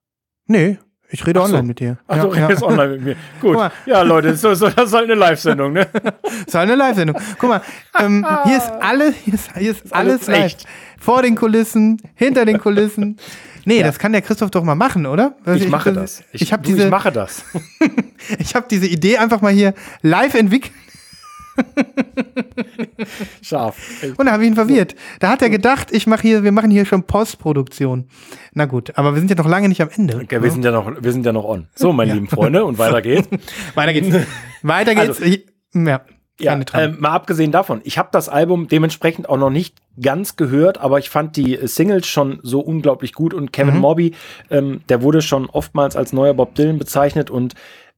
Nee, 0.47 0.77
ich 1.11 1.27
rede 1.27 1.39
so. 1.39 1.45
online 1.45 1.63
mit 1.63 1.79
dir. 1.79 1.97
Ach, 2.07 2.15
ja, 2.15 2.23
du 2.23 2.29
redest 2.29 2.61
ja. 2.61 2.67
online 2.67 2.89
mit 2.93 3.01
mir. 3.03 3.15
Gut. 3.41 3.71
Ja, 3.85 4.01
Leute, 4.01 4.35
so, 4.35 4.53
so, 4.53 4.69
das 4.69 4.85
ist 4.85 4.93
halt 4.93 5.05
eine 5.05 5.15
Live-Sendung, 5.15 5.73
ne? 5.73 5.87
Das 5.93 6.47
ist 6.47 6.55
eine 6.55 6.75
Live-Sendung. 6.75 7.17
Guck 7.37 7.49
mal, 7.49 7.61
ähm, 7.99 8.25
hier 8.45 8.57
ist 8.57 8.71
alle, 8.79 9.11
hier 9.11 9.33
ist, 9.33 9.49
hier 9.57 9.71
ist 9.71 9.93
alles 9.93 10.13
alles 10.13 10.27
live. 10.27 10.45
echt. 10.45 10.65
Vor 10.99 11.21
den 11.21 11.35
Kulissen, 11.35 12.01
hinter 12.15 12.45
den 12.45 12.59
Kulissen. 12.59 13.17
Nee, 13.65 13.83
das 13.83 13.99
kann 13.99 14.11
der 14.11 14.21
Christoph 14.21 14.51
doch 14.51 14.63
mal 14.63 14.75
machen, 14.75 15.05
oder? 15.05 15.35
Also 15.45 15.63
Ich 15.63 15.69
mache 15.69 15.93
das. 15.93 16.23
Ich, 16.31 16.43
ich 16.43 16.53
habe 16.53 16.63
du, 16.63 16.69
diese, 16.69 16.85
ich 16.85 16.89
mache 16.89 17.11
das. 17.11 17.43
ich 18.39 18.55
habe 18.55 18.65
diese 18.69 18.87
Idee 18.87 19.17
einfach 19.17 19.41
mal 19.41 19.51
hier 19.51 19.73
live 20.01 20.33
entwickelt. 20.33 20.73
Scharf. 23.41 23.77
Und 24.17 24.25
da 24.25 24.31
habe 24.33 24.43
ich 24.43 24.49
ihn 24.49 24.55
verwirrt. 24.55 24.95
Da 25.19 25.29
hat 25.29 25.41
er 25.41 25.49
gedacht, 25.49 25.89
ich 25.91 26.07
mache 26.07 26.21
hier, 26.21 26.43
wir 26.43 26.51
machen 26.51 26.71
hier 26.71 26.85
schon 26.85 27.03
Postproduktion. 27.03 28.07
Na 28.53 28.65
gut, 28.65 28.91
aber 28.97 29.13
wir 29.13 29.19
sind 29.19 29.29
ja 29.29 29.35
noch 29.37 29.47
lange 29.47 29.69
nicht 29.69 29.81
am 29.81 29.89
Ende. 29.95 30.15
Okay, 30.23 30.41
wir 30.41 30.51
sind 30.51 30.63
ja 30.65 30.71
noch, 30.71 30.91
wir 31.01 31.11
sind 31.11 31.25
ja 31.25 31.33
noch 31.33 31.45
on. 31.45 31.67
So, 31.75 31.91
meine 31.93 32.13
lieben 32.13 32.27
Freunde, 32.27 32.65
und 32.65 32.77
weiter 32.77 33.01
geht's. 33.01 33.27
Weiter 33.75 33.93
geht's. 33.93 34.15
Weiter 34.61 34.95
geht's. 34.95 35.07
Also- 35.21 35.23
Ich- 35.23 35.45
ja, 35.73 36.01
Ja, 36.39 36.59
ähm, 36.73 36.97
mal 36.99 37.11
abgesehen 37.11 37.51
davon, 37.51 37.81
ich 37.83 37.97
habe 37.97 38.09
das 38.11 38.27
Album 38.27 38.67
dementsprechend 38.67 39.29
auch 39.29 39.37
noch 39.37 39.49
nicht 39.51 39.77
ganz 40.01 40.35
gehört, 40.35 40.79
aber 40.79 40.97
ich 40.99 41.09
fand 41.09 41.35
die 41.37 41.55
äh, 41.55 41.67
Singles 41.67 42.07
schon 42.07 42.39
so 42.43 42.59
unglaublich 42.61 43.13
gut 43.13 43.33
und 43.33 43.53
Kevin 43.53 43.77
Morby, 43.77 44.15
ähm, 44.49 44.81
der 44.89 45.01
wurde 45.01 45.21
schon 45.21 45.49
oftmals 45.49 45.95
als 45.95 46.11
neuer 46.13 46.33
Bob 46.33 46.55
Dylan 46.55 46.77
bezeichnet 46.77 47.29
und 47.29 47.53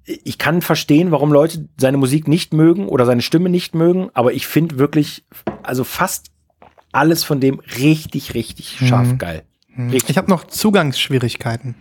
ich 0.06 0.38
kann 0.38 0.62
verstehen, 0.62 1.12
warum 1.12 1.32
Leute 1.32 1.68
seine 1.78 1.98
Musik 1.98 2.28
nicht 2.28 2.54
mögen 2.54 2.88
oder 2.88 3.06
seine 3.06 3.22
Stimme 3.22 3.50
nicht 3.50 3.74
mögen, 3.74 4.10
aber 4.14 4.34
ich 4.34 4.48
finde 4.48 4.78
wirklich, 4.78 5.26
also 5.62 5.84
fast 5.84 6.32
alles 6.92 7.24
von 7.24 7.40
dem 7.40 7.60
richtig, 7.80 8.34
richtig 8.34 8.78
scharf 8.78 9.18
geil. 9.18 9.44
Richtig. 9.78 10.12
ich 10.12 10.18
habe 10.18 10.30
noch 10.30 10.44
Zugangsschwierigkeiten. 10.46 11.76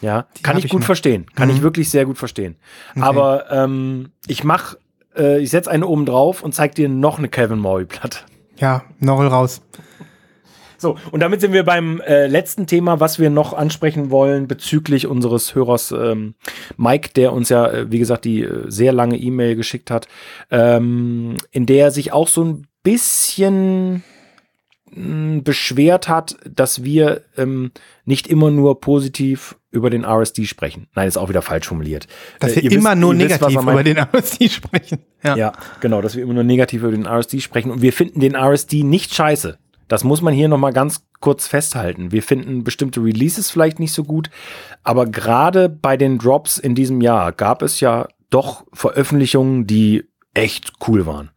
Ja, 0.00 0.26
kann 0.42 0.54
hab 0.54 0.58
ich 0.58 0.64
ich 0.66 0.70
gut 0.70 0.80
noch. 0.80 0.86
verstehen. 0.86 1.26
Kann 1.34 1.48
ich 1.48 1.62
wirklich 1.62 1.90
sehr 1.90 2.04
gut 2.04 2.18
verstehen. 2.18 2.56
Aber 3.00 3.50
ähm, 3.50 4.10
ich 4.26 4.44
mach, 4.44 4.74
äh, 5.16 5.40
ich 5.40 5.50
setz 5.50 5.68
eine 5.68 5.86
oben 5.86 6.06
drauf 6.06 6.42
und 6.42 6.54
zeig 6.54 6.74
dir 6.74 6.88
noch 6.88 7.18
eine 7.18 7.28
Kevin 7.28 7.58
Morby-Platte. 7.58 8.18
Ja, 8.58 8.84
Norrel 8.98 9.28
raus. 9.28 9.62
So, 10.78 10.96
und 11.10 11.20
damit 11.20 11.40
sind 11.40 11.52
wir 11.52 11.64
beim 11.64 12.00
äh, 12.02 12.26
letzten 12.26 12.66
Thema, 12.66 13.00
was 13.00 13.18
wir 13.18 13.30
noch 13.30 13.52
ansprechen 13.54 14.10
wollen 14.10 14.46
bezüglich 14.48 15.06
unseres 15.06 15.54
Hörers 15.54 15.92
ähm, 15.92 16.34
Mike, 16.76 17.10
der 17.16 17.32
uns 17.32 17.48
ja, 17.48 17.66
äh, 17.70 17.90
wie 17.90 17.98
gesagt, 17.98 18.24
die 18.24 18.42
äh, 18.42 18.64
sehr 18.68 18.92
lange 18.92 19.16
E-Mail 19.16 19.56
geschickt 19.56 19.90
hat, 19.90 20.06
ähm, 20.50 21.36
in 21.50 21.66
der 21.66 21.84
er 21.86 21.90
sich 21.90 22.12
auch 22.12 22.28
so 22.28 22.44
ein 22.44 22.66
bisschen 22.82 24.02
mh, 24.94 25.40
beschwert 25.42 26.08
hat, 26.08 26.36
dass 26.48 26.84
wir 26.84 27.22
ähm, 27.36 27.70
nicht 28.04 28.26
immer 28.26 28.50
nur 28.50 28.80
positiv 28.80 29.56
über 29.70 29.90
den 29.90 30.04
RSD 30.04 30.46
sprechen. 30.46 30.86
Nein, 30.94 31.06
ist 31.08 31.18
auch 31.18 31.28
wieder 31.28 31.42
falsch 31.42 31.66
formuliert. 31.68 32.06
Dass 32.40 32.52
Äh, 32.52 32.56
wir 32.56 32.62
ihr 32.64 32.72
immer 32.72 32.90
wisst- 32.92 32.98
nur 33.00 33.12
wisst, 33.18 33.22
negativ 33.40 33.60
meint. 33.62 33.68
über 33.72 33.84
den 33.84 33.98
RSD 33.98 34.48
sprechen. 34.48 34.98
Ja. 35.22 35.36
Ja, 35.36 35.52
genau, 35.80 36.00
dass 36.00 36.16
wir 36.16 36.22
immer 36.22 36.34
nur 36.34 36.44
negativ 36.44 36.82
über 36.82 36.92
den 36.92 37.04
RSD 37.06 37.40
sprechen. 37.40 37.70
Und 37.70 37.82
wir 37.82 37.92
finden 37.92 38.20
den 38.20 38.34
RSD 38.34 38.84
nicht 38.84 39.12
scheiße. 39.14 39.58
Das 39.88 40.04
muss 40.04 40.22
man 40.22 40.34
hier 40.34 40.48
nochmal 40.48 40.72
ganz 40.72 41.06
kurz 41.20 41.46
festhalten. 41.46 42.12
Wir 42.12 42.22
finden 42.22 42.64
bestimmte 42.64 43.02
Releases 43.02 43.50
vielleicht 43.50 43.78
nicht 43.78 43.92
so 43.92 44.04
gut, 44.04 44.30
aber 44.82 45.06
gerade 45.06 45.68
bei 45.68 45.96
den 45.96 46.18
Drops 46.18 46.58
in 46.58 46.74
diesem 46.74 47.00
Jahr 47.00 47.32
gab 47.32 47.62
es 47.62 47.80
ja 47.80 48.08
doch 48.30 48.64
Veröffentlichungen, 48.72 49.66
die 49.66 50.04
echt 50.34 50.72
cool 50.86 51.06
waren. 51.06 51.30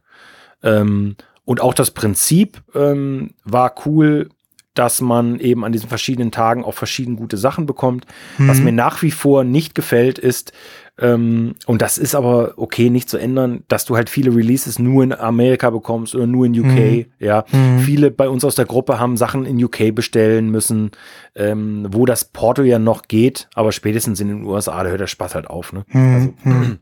Ähm, 0.64 1.16
und 1.45 1.62
auch 1.62 1.74
das 1.74 1.91
Prinzip 1.91 2.62
ähm, 2.76 3.32
war 3.43 3.74
cool, 3.86 4.30
dass 4.74 5.02
man 5.02 5.39
eben 5.39 5.66
an 5.66 5.72
diesen 5.72 5.89
verschiedenen 5.89 6.32
Tagen 6.32 6.64
auch 6.64 6.74
verschieden 6.74 7.16
gute 7.16 7.38
Sachen 7.38 7.66
bekommt. 7.66 8.06
Was 8.38 8.60
mir 8.60 8.72
nach 8.72 9.02
wie 9.02 9.12
vor 9.12 9.43
nicht 9.43 9.76
gefällt, 9.76 10.20
ist, 10.20 10.54
ähm, 11.00 11.56
und 11.66 11.82
das 11.82 11.97
ist 11.97 12.16
aber 12.16 12.54
okay, 12.58 12.89
nicht 12.89 13.10
zu 13.10 13.18
ändern, 13.18 13.64
dass 13.68 13.86
du 13.86 13.95
halt 13.95 14.10
viele 14.10 14.36
Releases 14.36 14.80
nur 14.80 15.04
in 15.04 15.14
Amerika 15.14 15.70
bekommst 15.70 16.16
oder 16.16 16.28
nur 16.28 16.45
in 16.45 16.60
UK. 16.60 17.08
Ja, 17.20 17.45
viele 17.80 18.12
bei 18.12 18.30
uns 18.30 18.43
aus 18.43 18.56
der 18.56 18.66
Gruppe 18.66 19.00
haben 19.00 19.18
Sachen 19.18 19.45
in 19.45 19.64
UK 19.64 19.93
bestellen 19.95 20.50
müssen, 20.50 20.91
ähm, 21.36 21.88
wo 21.91 22.06
das 22.06 22.26
Porto 22.26 22.64
ja 22.64 22.80
noch 22.80 23.04
geht, 23.04 23.47
aber 23.54 23.72
spätestens 23.72 24.20
in 24.20 24.28
den 24.28 24.43
USA, 24.43 24.84
da 24.84 24.89
hört 24.89 25.02
der 25.02 25.08
Spaß 25.08 25.36
halt 25.36 25.50
auf. 25.50 25.74
Ne? 25.74 25.86
Also, 25.93 26.34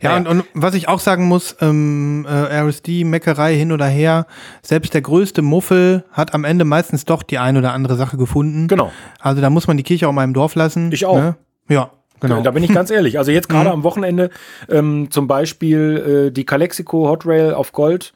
Ja, 0.00 0.16
und, 0.16 0.26
und 0.26 0.44
was 0.54 0.74
ich 0.74 0.88
auch 0.88 0.98
sagen 0.98 1.26
muss, 1.26 1.56
ähm, 1.60 2.26
äh, 2.28 2.62
RSD-Meckerei 2.62 3.54
hin 3.54 3.70
oder 3.70 3.86
her, 3.86 4.26
selbst 4.62 4.94
der 4.94 5.02
größte 5.02 5.42
Muffel 5.42 6.04
hat 6.10 6.34
am 6.34 6.44
Ende 6.44 6.64
meistens 6.64 7.04
doch 7.04 7.22
die 7.22 7.38
ein 7.38 7.56
oder 7.56 7.72
andere 7.72 7.96
Sache 7.96 8.16
gefunden. 8.16 8.66
Genau. 8.66 8.90
Also 9.20 9.40
da 9.40 9.50
muss 9.50 9.66
man 9.66 9.76
die 9.76 9.82
Kirche 9.82 10.08
auch 10.08 10.12
mal 10.12 10.24
im 10.24 10.34
Dorf 10.34 10.54
lassen. 10.54 10.90
Ich 10.90 11.06
auch. 11.06 11.18
Ne? 11.18 11.36
Ja, 11.68 11.90
genau. 12.20 12.42
Da 12.42 12.50
bin 12.50 12.62
ich 12.62 12.72
ganz 12.72 12.90
ehrlich. 12.90 13.18
Also 13.18 13.30
jetzt 13.30 13.48
gerade 13.48 13.70
am 13.70 13.82
Wochenende 13.82 14.30
ähm, 14.68 15.10
zum 15.10 15.26
Beispiel 15.26 16.26
äh, 16.28 16.32
die 16.32 16.44
Calexico 16.44 17.08
Hot 17.08 17.26
Rail 17.26 17.54
auf 17.54 17.72
Gold. 17.72 18.14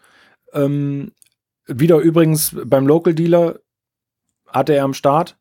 Ähm, 0.53 1.13
wieder 1.67 1.99
übrigens 1.99 2.55
beim 2.65 2.87
Local 2.87 3.15
Dealer 3.15 3.59
hatte 4.49 4.75
er 4.75 4.85
am 4.85 4.95
Start. 4.95 5.37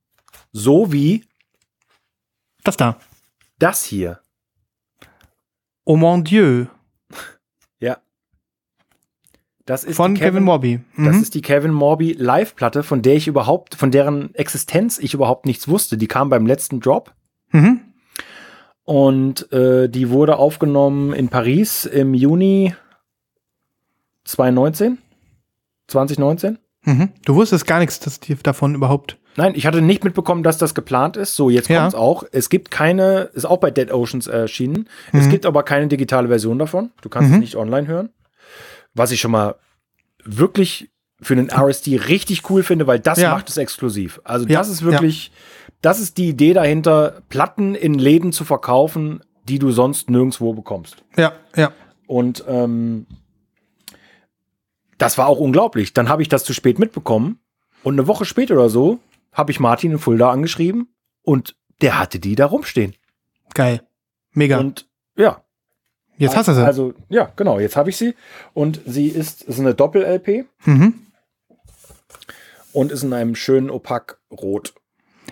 So 0.54 0.92
wie 0.92 1.24
Das 2.64 2.78
da. 2.78 2.98
das 3.60 3.84
hier. 3.84 4.20
Oh 5.84 5.96
mon 5.98 6.24
Dieu. 6.24 6.66
Ja. 7.80 7.98
Das 9.66 9.84
ist 9.84 9.96
Von 9.96 10.16
die 10.16 10.22
Kevin, 10.22 10.44
Morby. 10.44 10.82
Das 10.98 11.16
Mhm. 11.16 11.22
ist 11.22 11.34
die 11.36 11.42
Kevin 11.42 11.72
Morby 11.72 12.14
Live-Platte, 12.14 12.84
von 12.84 13.02
der 13.02 13.16
ich 13.16 13.28
überhaupt, 13.28 13.76
von 13.76 13.90
deren 13.92 14.34
Existenz 14.36 14.98
ich 15.00 15.14
überhaupt 15.14 15.46
nichts 15.46 15.68
wusste. 15.68 15.98
Die 15.98 16.08
kam 16.08 16.30
beim 16.30 16.46
letzten 16.46 16.80
Drop. 16.80 17.14
Mhm. 17.52 17.82
Und 18.84 19.52
äh, 19.52 19.88
die 19.90 20.10
wurde 20.10 20.38
aufgenommen 20.38 21.14
in 21.14 21.30
Paris 21.30 21.86
im 21.86 22.14
Juni 22.14 22.74
2019. 24.26 24.98
2019? 25.88 26.58
Mhm. 26.84 27.10
Du 27.26 27.36
wusstest 27.36 27.68
gar 27.68 27.80
nichts 27.80 28.00
dass 28.00 28.20
die 28.20 28.36
davon 28.36 28.76
überhaupt. 28.76 29.18
Nein, 29.38 29.54
ich 29.56 29.66
hatte 29.66 29.82
nicht 29.82 30.04
mitbekommen, 30.04 30.44
dass 30.44 30.58
das 30.58 30.74
geplant 30.76 31.16
ist. 31.16 31.36
So, 31.36 31.50
jetzt 31.50 31.70
Ja. 31.70 31.82
kommt's 31.82 31.96
auch. 31.96 32.24
Es 32.32 32.50
gibt 32.50 32.70
keine, 32.72 33.30
ist 33.34 33.46
auch 33.46 33.58
bei 33.60 33.72
Dead 33.72 33.92
Oceans 33.92 34.28
erschienen. 34.28 34.90
Es 35.14 35.30
gibt 35.30 35.46
aber 35.46 35.64
keine 35.64 35.88
digitale 35.88 36.28
Version 36.28 36.60
davon. 36.60 36.92
Du 37.02 37.10
kannst 37.10 37.32
es 37.34 37.40
nicht 37.40 37.56
online 37.56 37.88
hören. 37.88 38.10
Was 38.94 39.12
ich 39.12 39.22
schon 39.22 39.32
mal 39.32 39.56
wirklich 40.26 40.90
für 41.22 41.36
den 41.36 41.50
RSD 41.50 41.98
richtig 41.98 42.50
cool 42.50 42.64
finde, 42.64 42.88
weil 42.88 43.00
das 43.00 43.20
Ja. 43.20 43.32
macht 43.32 43.48
es 43.48 43.58
exklusiv. 43.58 44.20
Also 44.24 44.48
Ja, 44.48 44.58
das 44.60 44.70
ist 44.70 44.82
wirklich, 44.82 45.32
das 45.82 46.00
ist 46.00 46.18
die 46.18 46.30
Idee 46.30 46.54
dahinter, 46.54 47.22
Platten 47.30 47.76
in 47.76 47.96
Läden 47.96 48.32
zu 48.32 48.46
verkaufen, 48.46 49.24
die 49.48 49.60
du 49.60 49.72
sonst 49.72 50.10
nirgendwo 50.10 50.54
bekommst. 50.54 51.04
Ja, 51.18 51.34
ja. 51.56 51.72
Und 52.08 52.44
ähm, 52.48 53.08
das 54.98 55.18
war 55.18 55.28
auch 55.28 55.40
unglaublich. 55.40 55.94
Dann 55.94 56.10
habe 56.10 56.22
ich 56.22 56.30
das 56.30 56.44
zu 56.44 56.54
spät 56.54 56.78
mitbekommen 56.78 57.40
und 57.84 57.96
eine 57.96 58.08
Woche 58.08 58.26
später 58.26 58.54
oder 58.54 58.70
so 58.70 59.00
habe 59.34 59.52
ich 59.52 59.60
Martin 59.60 59.92
in 59.92 60.00
Fulda 60.00 60.30
angeschrieben 60.30 60.90
und 61.24 61.56
der 61.82 61.98
hatte 61.98 62.20
die 62.20 62.36
da 62.36 62.46
rumstehen. 62.46 62.96
Geil. 63.54 63.82
Mega. 64.34 64.60
Und 64.60 64.88
ja, 65.16 65.42
Jetzt 66.18 66.36
hast 66.36 66.48
du 66.48 66.54
sie. 66.54 66.64
also 66.64 66.94
ja, 67.10 67.32
genau, 67.36 67.60
jetzt 67.60 67.76
habe 67.76 67.90
ich 67.90 67.98
sie 67.98 68.14
und 68.54 68.82
sie 68.86 69.08
ist, 69.08 69.42
ist 69.42 69.60
eine 69.60 69.74
Doppel-LP 69.74 70.46
mhm. 70.66 71.08
und 72.74 72.92
ist 72.92 73.02
in 73.02 73.14
einem 73.14 73.34
schönen 73.34 73.72
Opak-Rot. 73.72 74.76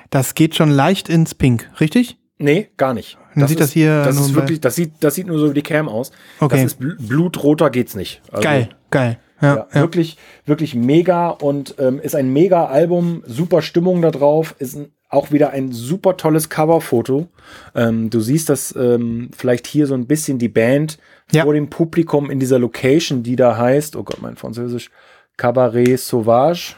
Das 0.09 0.35
geht 0.35 0.55
schon 0.55 0.69
leicht 0.71 1.09
ins 1.09 1.35
Pink, 1.35 1.69
richtig? 1.79 2.17
Nee, 2.37 2.69
gar 2.77 2.93
nicht. 2.93 3.17
Man 3.35 3.47
sieht 3.47 3.59
das 3.59 3.71
hier 3.71 4.03
Das 4.03 4.19
ist 4.19 4.33
wirklich, 4.33 4.59
das 4.61 4.75
sieht, 4.75 4.93
das 5.01 5.15
sieht 5.15 5.27
nur 5.27 5.37
so 5.39 5.49
wie 5.49 5.53
die 5.53 5.61
Cam 5.61 5.87
aus. 5.89 6.11
Okay. 6.39 6.55
Das 6.55 6.65
ist 6.65 6.79
bl 6.79 6.95
blutroter 6.99 7.69
geht's 7.69 7.95
nicht. 7.95 8.21
Also, 8.31 8.41
Geil, 8.43 8.69
geil. 8.91 9.19
Ja, 9.41 9.55
Ja, 9.55 9.67
ja. 9.73 9.81
Wirklich, 9.81 10.17
wirklich 10.45 10.73
mega 10.75 11.29
und 11.29 11.75
ähm, 11.79 11.99
ist 11.99 12.15
ein 12.15 12.31
mega 12.33 12.65
Album, 12.65 13.23
super 13.25 13.61
Stimmung 13.61 14.01
da 14.01 14.11
drauf, 14.11 14.55
ist 14.59 14.75
ein, 14.75 14.91
auch 15.09 15.31
wieder 15.31 15.51
ein 15.51 15.71
super 15.71 16.17
tolles 16.17 16.49
Coverfoto. 16.49 17.27
Ähm, 17.75 18.09
du 18.09 18.19
siehst 18.19 18.49
das 18.49 18.75
ähm, 18.75 19.29
vielleicht 19.35 19.67
hier 19.67 19.85
so 19.87 19.93
ein 19.93 20.07
bisschen 20.07 20.39
die 20.39 20.49
Band 20.49 20.97
Ja. 21.31 21.43
vor 21.43 21.53
dem 21.53 21.69
Publikum 21.69 22.29
in 22.31 22.39
dieser 22.39 22.59
Location, 22.59 23.21
die 23.23 23.35
da 23.35 23.57
heißt, 23.57 23.95
oh 23.95 24.03
Gott, 24.03 24.21
mein 24.21 24.35
Französisch, 24.37 24.89
Cabaret 25.37 25.97
Sauvage. 25.99 26.75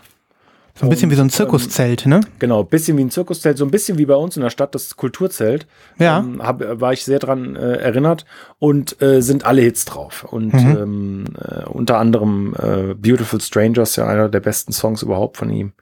So 0.75 0.85
ein 0.85 0.89
bisschen 0.89 1.11
wie 1.11 1.15
so 1.15 1.21
ein 1.21 1.25
ähm, 1.25 1.31
Zirkuszelt, 1.31 2.05
ne? 2.05 2.21
Genau, 2.39 2.63
bisschen 2.63 2.97
wie 2.97 3.03
ein 3.03 3.11
Zirkuszelt, 3.11 3.57
so 3.57 3.65
ein 3.65 3.71
bisschen 3.71 3.97
wie 3.97 4.05
bei 4.05 4.15
uns 4.15 4.37
in 4.37 4.41
der 4.41 4.49
Stadt 4.49 4.73
das 4.73 4.95
Kulturzelt. 4.95 5.67
Ja. 5.99 6.19
Ähm, 6.19 6.41
hab, 6.41 6.61
war 6.79 6.93
ich 6.93 7.03
sehr 7.03 7.19
dran 7.19 7.55
äh, 7.55 7.73
erinnert 7.77 8.25
und 8.57 9.01
äh, 9.01 9.21
sind 9.21 9.45
alle 9.45 9.61
Hits 9.61 9.85
drauf. 9.85 10.23
Und 10.23 10.53
ähm, 10.53 11.25
äh, 11.37 11.65
unter 11.65 11.97
anderem 11.97 12.55
äh, 12.57 12.93
Beautiful 12.93 13.41
Strangers, 13.41 13.95
ja 13.97 14.07
einer 14.07 14.29
der 14.29 14.39
besten 14.39 14.71
Songs 14.71 15.03
überhaupt 15.03 15.37
von 15.37 15.49
ihm. 15.49 15.73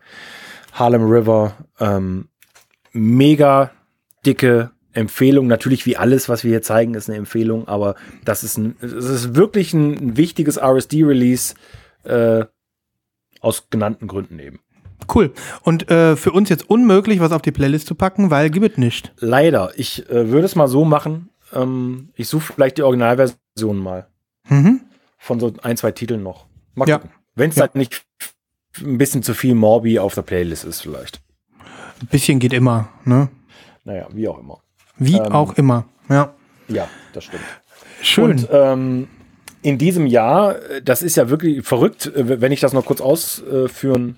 Harlem 0.73 1.03
River, 1.03 1.53
ähm, 1.79 2.29
mega 2.91 3.71
dicke 4.25 4.71
Empfehlung. 4.93 5.47
Natürlich 5.47 5.85
wie 5.85 5.97
alles, 5.97 6.29
was 6.29 6.43
wir 6.43 6.51
hier 6.51 6.61
zeigen, 6.61 6.95
ist 6.95 7.09
eine 7.09 7.17
Empfehlung, 7.17 7.67
aber 7.67 7.95
das 8.25 8.43
ist 8.43 8.57
ein, 8.57 8.75
es 8.81 8.91
ist 8.91 9.35
wirklich 9.35 9.73
ein, 9.73 9.93
ein 9.93 10.17
wichtiges 10.17 10.57
RSD-Release 10.57 11.53
äh, 12.03 12.45
aus 13.41 13.69
genannten 13.69 14.07
Gründen 14.07 14.39
eben. 14.39 14.59
Cool. 15.13 15.33
Und 15.63 15.89
äh, 15.89 16.15
für 16.15 16.31
uns 16.31 16.49
jetzt 16.49 16.69
unmöglich, 16.69 17.19
was 17.19 17.31
auf 17.31 17.41
die 17.41 17.51
Playlist 17.51 17.87
zu 17.87 17.95
packen, 17.95 18.29
weil 18.31 18.49
gibt 18.49 18.71
es 18.73 18.77
nicht. 18.77 19.11
Leider. 19.19 19.71
Ich 19.75 20.09
äh, 20.09 20.29
würde 20.29 20.45
es 20.45 20.55
mal 20.55 20.67
so 20.67 20.85
machen. 20.85 21.29
Ähm, 21.53 22.09
ich 22.15 22.27
suche 22.27 22.53
vielleicht 22.53 22.77
die 22.77 22.83
Originalversion 22.83 23.77
mal. 23.77 24.07
Mhm. 24.47 24.81
Von 25.17 25.39
so 25.39 25.53
ein, 25.63 25.77
zwei 25.77 25.91
Titeln 25.91 26.23
noch. 26.23 26.45
Mal 26.75 26.87
Ja. 26.87 26.97
gucken. 26.99 27.11
Wenn 27.35 27.49
es 27.49 27.55
Ja. 27.55 27.61
halt 27.63 27.75
nicht 27.75 28.03
ein 28.81 28.97
bisschen 28.97 29.23
zu 29.23 29.33
viel 29.33 29.55
Morbi 29.55 29.99
auf 29.99 30.13
der 30.15 30.21
Playlist 30.21 30.63
ist, 30.65 30.81
vielleicht. 30.81 31.21
Ein 32.01 32.07
bisschen 32.07 32.39
geht 32.39 32.53
immer, 32.53 32.89
ne? 33.05 33.29
Naja, 33.83 34.07
wie 34.13 34.27
auch 34.27 34.39
immer. 34.39 34.59
Wie 34.97 35.17
Ähm, 35.17 35.31
auch 35.31 35.53
immer. 35.55 35.85
Ja. 36.09 36.33
Ja, 36.67 36.87
das 37.13 37.23
stimmt. 37.25 37.43
Schön. 38.01 38.31
Und 38.31 38.47
ähm, 38.51 39.07
in 39.61 39.77
diesem 39.77 40.05
Jahr, 40.05 40.55
äh, 40.69 40.81
das 40.81 41.01
ist 41.01 41.17
ja 41.17 41.29
wirklich 41.29 41.65
verrückt, 41.65 42.05
äh, 42.07 42.39
wenn 42.41 42.51
ich 42.51 42.59
das 42.61 42.73
noch 42.73 42.85
kurz 42.85 43.01
ausführen 43.01 44.17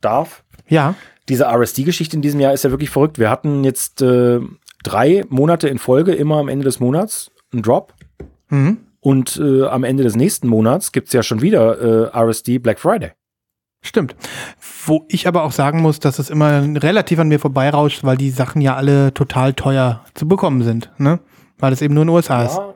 darf. 0.00 0.44
Ja. 0.68 0.94
Diese 1.28 1.46
RSD-Geschichte 1.46 2.16
in 2.16 2.22
diesem 2.22 2.40
Jahr 2.40 2.52
ist 2.52 2.64
ja 2.64 2.70
wirklich 2.70 2.90
verrückt. 2.90 3.18
Wir 3.18 3.30
hatten 3.30 3.64
jetzt 3.64 4.02
äh, 4.02 4.40
drei 4.82 5.24
Monate 5.28 5.68
in 5.68 5.78
Folge, 5.78 6.14
immer 6.14 6.36
am 6.36 6.48
Ende 6.48 6.64
des 6.64 6.80
Monats, 6.80 7.30
einen 7.52 7.62
Drop. 7.62 7.94
Mhm. 8.48 8.78
Und 9.00 9.36
äh, 9.36 9.64
am 9.64 9.84
Ende 9.84 10.02
des 10.02 10.16
nächsten 10.16 10.48
Monats 10.48 10.92
gibt 10.92 11.08
es 11.08 11.12
ja 11.12 11.22
schon 11.22 11.40
wieder 11.40 12.12
äh, 12.12 12.18
RSD 12.18 12.58
Black 12.58 12.80
Friday. 12.80 13.12
Stimmt. 13.82 14.16
Wo 14.84 15.04
ich 15.08 15.28
aber 15.28 15.44
auch 15.44 15.52
sagen 15.52 15.80
muss, 15.80 16.00
dass 16.00 16.18
es 16.18 16.28
immer 16.28 16.62
relativ 16.82 17.18
an 17.20 17.28
mir 17.28 17.38
vorbeirauscht, 17.38 18.02
weil 18.02 18.16
die 18.16 18.30
Sachen 18.30 18.60
ja 18.60 18.74
alle 18.74 19.14
total 19.14 19.54
teuer 19.54 20.04
zu 20.14 20.26
bekommen 20.26 20.62
sind, 20.62 20.90
ne? 20.98 21.20
Weil 21.58 21.72
es 21.72 21.82
eben 21.82 21.94
nur 21.94 22.02
in 22.02 22.08
den 22.08 22.14
USA 22.14 22.44
ist. 22.44 22.56
Ja. 22.56 22.74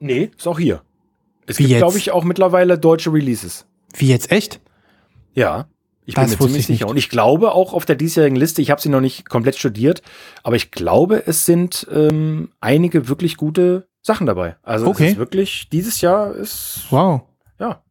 Nee, 0.00 0.30
ist 0.36 0.46
auch 0.46 0.58
hier. 0.58 0.82
Es 1.46 1.58
Wie 1.58 1.64
gibt, 1.64 1.78
glaube 1.78 1.96
ich, 1.96 2.10
auch 2.10 2.24
mittlerweile 2.24 2.78
deutsche 2.78 3.12
Releases. 3.12 3.66
Wie 3.94 4.08
jetzt 4.08 4.30
echt? 4.30 4.60
Ja. 5.32 5.66
Ich 6.08 6.14
Das 6.14 6.24
bin 6.24 6.30
mir 6.30 6.36
ziemlich 6.38 6.50
ich 6.62 6.68
nicht. 6.70 6.78
sicher. 6.78 6.88
Und 6.88 6.96
ich 6.96 7.10
glaube 7.10 7.52
auch 7.52 7.74
auf 7.74 7.84
der 7.84 7.94
diesjährigen 7.94 8.34
Liste, 8.36 8.62
ich 8.62 8.70
habe 8.70 8.80
sie 8.80 8.88
noch 8.88 9.02
nicht 9.02 9.28
komplett 9.28 9.56
studiert, 9.58 10.00
aber 10.42 10.56
ich 10.56 10.70
glaube, 10.70 11.22
es 11.26 11.44
sind 11.44 11.86
ähm, 11.92 12.48
einige 12.62 13.08
wirklich 13.10 13.36
gute 13.36 13.88
Sachen 14.00 14.26
dabei. 14.26 14.56
Also 14.62 14.86
Okay. 14.86 15.04
es 15.04 15.12
ist 15.12 15.18
wirklich, 15.18 15.68
dieses 15.70 16.00
Jahr 16.00 16.34
ist, 16.34 16.86
Wow. 16.88 17.20
ja. 17.60 17.82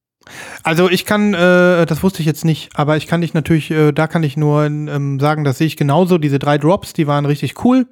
Also 0.64 0.90
ich 0.90 1.06
kann, 1.06 1.36
äh, 1.36 1.86
das 1.86 2.02
wusste 2.02 2.22
ich 2.22 2.26
jetzt 2.26 2.44
nicht, 2.44 2.72
aber 2.74 2.98
ich 2.98 3.06
kann 3.06 3.22
dich 3.22 3.36
natürlich, 3.36 3.70
äh, 3.70 3.92
da 3.92 4.08
kann 4.08 4.24
ich 4.24 4.36
nur 4.36 4.66
ähm, 4.66 5.20
sagen, 5.20 5.44
das 5.44 5.60
sehe 5.60 5.68
ich 5.68 5.78
genauso. 5.78 6.18
Diese 6.18 6.40
drei 6.40 6.58
Drops, 6.58 6.94
die 6.94 7.06
waren 7.06 7.26
richtig 7.28 7.64
cool. 7.64 7.86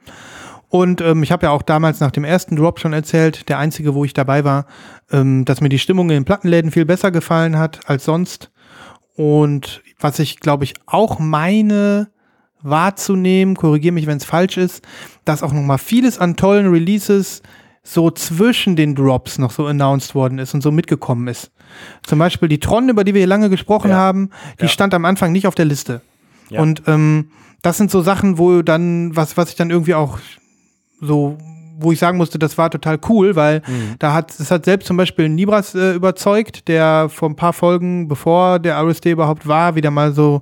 Und 0.70 1.02
ähm, 1.02 1.22
ich 1.22 1.32
habe 1.32 1.46
ja 1.46 1.52
auch 1.52 1.62
damals 1.62 2.00
nach 2.00 2.10
dem 2.10 2.24
ersten 2.24 2.56
Drop 2.56 2.80
schon 2.80 2.94
erzählt, 2.94 3.48
der 3.48 3.60
einzige, 3.60 3.94
wo 3.94 4.04
ich 4.04 4.14
dabei 4.16 4.44
war, 4.44 4.66
ähm, 5.12 5.46
dass 5.46 5.62
mir 5.62 5.70
die 5.70 5.78
Stimmung 5.80 6.10
in 6.10 6.16
den 6.16 6.26
Plattenläden 6.26 6.72
viel 6.72 6.86
besser 6.86 7.12
gefallen 7.12 7.60
hat 7.60 7.82
als 7.88 8.06
sonst. 8.06 8.50
Und 9.16 9.82
was 10.00 10.20
ich, 10.20 10.40
glaube 10.40 10.64
ich, 10.64 10.74
auch 10.86 11.20
meine 11.20 12.10
wahrzunehmen, 12.62 13.56
korrigiere 13.56 13.94
mich, 13.94 14.08
wenn 14.08 14.18
es 14.18 14.26
falsch 14.26 14.58
ist, 14.58 14.84
dass 15.24 15.44
auch 15.44 15.54
noch 15.54 15.62
mal 15.62 15.78
vieles 15.78 16.18
an 16.18 16.36
tollen 16.36 16.68
Releases 16.72 17.42
so 17.84 18.10
zwischen 18.10 18.76
den 18.76 18.96
Drops 18.96 19.38
noch 19.38 19.52
so 19.52 19.68
announced 19.68 20.16
worden 20.16 20.40
ist 20.40 20.56
und 20.56 20.62
so 20.62 20.72
mitgekommen 20.72 21.28
ist. 21.28 21.52
Zum 22.02 22.18
Beispiel 22.18 22.50
die 22.50 22.60
Tron, 22.60 22.90
über 22.90 23.04
die 23.04 23.14
wir 23.14 23.20
hier 23.22 23.28
lange 23.28 23.50
gesprochen 23.52 23.92
Ja. 23.92 23.98
haben, 23.98 24.32
die 24.60 24.64
Ja. 24.64 24.70
stand 24.70 24.94
am 24.96 25.06
Anfang 25.06 25.32
nicht 25.32 25.46
auf 25.46 25.54
der 25.54 25.66
Liste. 25.66 26.02
Ja. 26.50 26.62
Und 26.62 26.84
ähm, 26.88 27.30
das 27.62 27.78
sind 27.78 27.92
so 27.92 28.02
Sachen, 28.02 28.40
wo 28.40 28.64
dann, 28.64 29.16
was, 29.16 29.38
was 29.38 29.50
ich 29.50 29.56
dann 29.56 29.70
irgendwie 29.70 29.94
auch 29.94 30.18
so, 31.00 31.38
wo 31.78 31.92
ich 31.92 32.00
sagen 32.00 32.18
musste, 32.18 32.40
das 32.40 32.58
war 32.58 32.70
total 32.70 33.00
cool, 33.10 33.36
weil 33.36 33.62
Mhm. 33.68 33.96
da 34.00 34.14
hat, 34.14 34.32
es 34.40 34.50
hat 34.52 34.66
selbst 34.66 34.88
zum 34.88 34.98
Beispiel 34.98 35.30
Nibras 35.30 35.76
äh, 35.76 35.94
überzeugt, 35.94 36.68
der 36.68 37.10
vor 37.10 37.30
ein 37.30 37.36
paar 37.36 37.54
Folgen, 37.54 38.08
bevor 38.08 38.60
der 38.60 38.76
RSD 38.78 39.12
überhaupt 39.12 39.48
war, 39.48 39.76
wieder 39.76 39.92
mal 39.92 40.14
so 40.14 40.42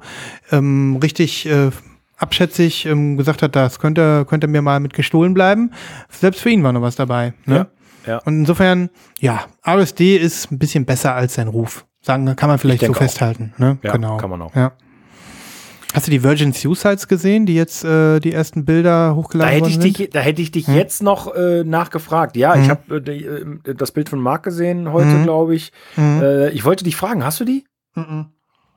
ähm, 0.51 0.99
richtig 1.01 1.45
äh, 1.45 1.71
abschätzig 2.17 2.85
ähm, 2.85 3.17
gesagt 3.17 3.41
hat, 3.41 3.55
das 3.55 3.79
könnte, 3.79 4.25
könnte 4.29 4.47
mir 4.47 4.61
mal 4.61 4.79
mit 4.79 4.93
gestohlen 4.93 5.33
bleiben. 5.33 5.71
Selbst 6.09 6.41
für 6.41 6.49
ihn 6.49 6.63
war 6.63 6.71
noch 6.71 6.81
was 6.81 6.95
dabei. 6.95 7.33
Ne? 7.45 7.67
Ja, 8.05 8.13
ja. 8.13 8.17
Und 8.25 8.35
insofern, 8.39 8.89
ja, 9.19 9.41
RSD 9.67 10.17
ist 10.17 10.51
ein 10.51 10.59
bisschen 10.59 10.85
besser 10.85 11.15
als 11.15 11.33
sein 11.35 11.47
Ruf. 11.47 11.85
Sagen, 12.01 12.35
kann 12.35 12.49
man 12.49 12.59
vielleicht 12.59 12.85
so 12.85 12.91
auch. 12.91 12.95
festhalten. 12.97 13.53
Ne? 13.57 13.77
Ja, 13.81 13.93
genau. 13.93 14.17
kann 14.17 14.29
man 14.29 14.41
auch. 14.41 14.55
Ja. 14.55 14.73
Hast 15.93 16.07
du 16.07 16.11
die 16.11 16.23
Virgin 16.23 16.53
Suicides 16.53 17.07
gesehen, 17.07 17.45
die 17.45 17.53
jetzt 17.53 17.83
äh, 17.83 18.19
die 18.19 18.33
ersten 18.33 18.65
Bilder 18.65 19.09
Da 19.09 19.15
hochgeladen 19.15 19.53
hätte 19.53 19.67
ich 19.69 19.75
worden 19.75 19.81
sind? 19.83 19.99
dich, 19.99 20.09
da 20.09 20.19
hätte 20.21 20.41
ich 20.41 20.51
dich 20.51 20.67
Hm. 20.67 20.75
jetzt 20.75 21.03
noch 21.03 21.33
äh, 21.35 21.63
nachgefragt. 21.63 22.35
Ja, 22.35 22.55
ich 22.55 22.69
habe 22.69 22.95
äh, 22.97 23.73
das 23.75 23.91
Bild 23.91 24.09
von 24.09 24.19
Marc 24.19 24.43
gesehen 24.43 24.91
heute, 24.91 25.09
Mhm. 25.09 25.23
glaube 25.23 25.55
ich. 25.55 25.71
Mhm. 25.95 26.21
Äh, 26.23 26.49
ich 26.49 26.65
wollte 26.65 26.83
dich 26.83 26.95
fragen, 26.95 27.23
hast 27.23 27.39
du 27.39 27.45
die? 27.45 27.63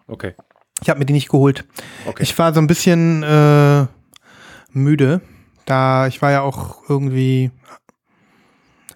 Okay. 0.08 0.34
Ich 0.82 0.90
habe 0.90 0.98
mir 0.98 1.06
die 1.06 1.14
nicht 1.14 1.30
geholt. 1.30 1.64
Okay. 2.06 2.22
Ich 2.22 2.38
war 2.38 2.52
so 2.52 2.60
ein 2.60 2.66
bisschen 2.66 3.22
äh, 3.22 3.86
müde, 4.72 5.22
da 5.64 6.06
ich 6.06 6.20
war 6.20 6.32
ja 6.32 6.42
auch 6.42 6.82
irgendwie, 6.86 7.50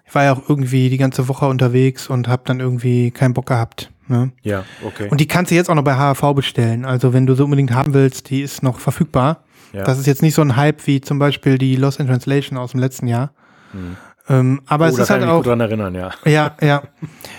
ich 0.05 0.13
war 0.13 0.23
ja 0.25 0.33
auch 0.33 0.47
irgendwie 0.47 0.91
die 0.91 0.97
ganze 0.99 1.27
Woche 1.27 1.47
unterwegs 1.47 2.07
und 2.07 2.27
habe 2.27 2.43
dann 2.45 2.59
irgendwie 2.59 3.09
keinen 3.09 3.33
Bock 3.33 3.47
gehabt. 3.47 3.89
Ne? 4.11 4.33
ja, 4.43 4.65
okay. 4.85 5.07
Und 5.09 5.21
die 5.21 5.27
kannst 5.27 5.51
du 5.51 5.55
jetzt 5.55 5.69
auch 5.69 5.75
noch 5.75 5.85
bei 5.85 5.95
HAV 5.95 6.33
bestellen. 6.35 6.83
Also 6.83 7.13
wenn 7.13 7.25
du 7.25 7.33
so 7.33 7.45
unbedingt 7.45 7.71
haben 7.71 7.93
willst, 7.93 8.29
die 8.29 8.41
ist 8.41 8.61
noch 8.61 8.79
verfügbar. 8.79 9.45
ja. 9.71 9.83
Das 9.83 9.97
ist 9.97 10.05
jetzt 10.05 10.21
nicht 10.21 10.35
so 10.35 10.41
ein 10.41 10.57
Hype 10.57 10.85
wie 10.85 10.99
zum 10.99 11.17
Beispiel 11.17 11.57
die 11.57 11.77
Lost 11.77 11.99
in 12.01 12.07
Translation 12.07 12.57
aus 12.57 12.71
dem 12.71 12.81
letzten 12.81 13.07
Jahr. 13.07 13.31
Mhm. 13.71 13.95
Ähm, 14.27 14.61
aber 14.65 14.85
oh, 14.85 14.89
es 14.89 14.97
ist 14.97 15.07
kann 15.07 15.21
halt 15.21 15.29
auch. 15.29 15.37
gut 15.37 15.47
dran 15.47 15.61
erinnern, 15.61 15.95
ja. 15.95 16.11
Ja, 16.25 16.57
ja. 16.61 16.83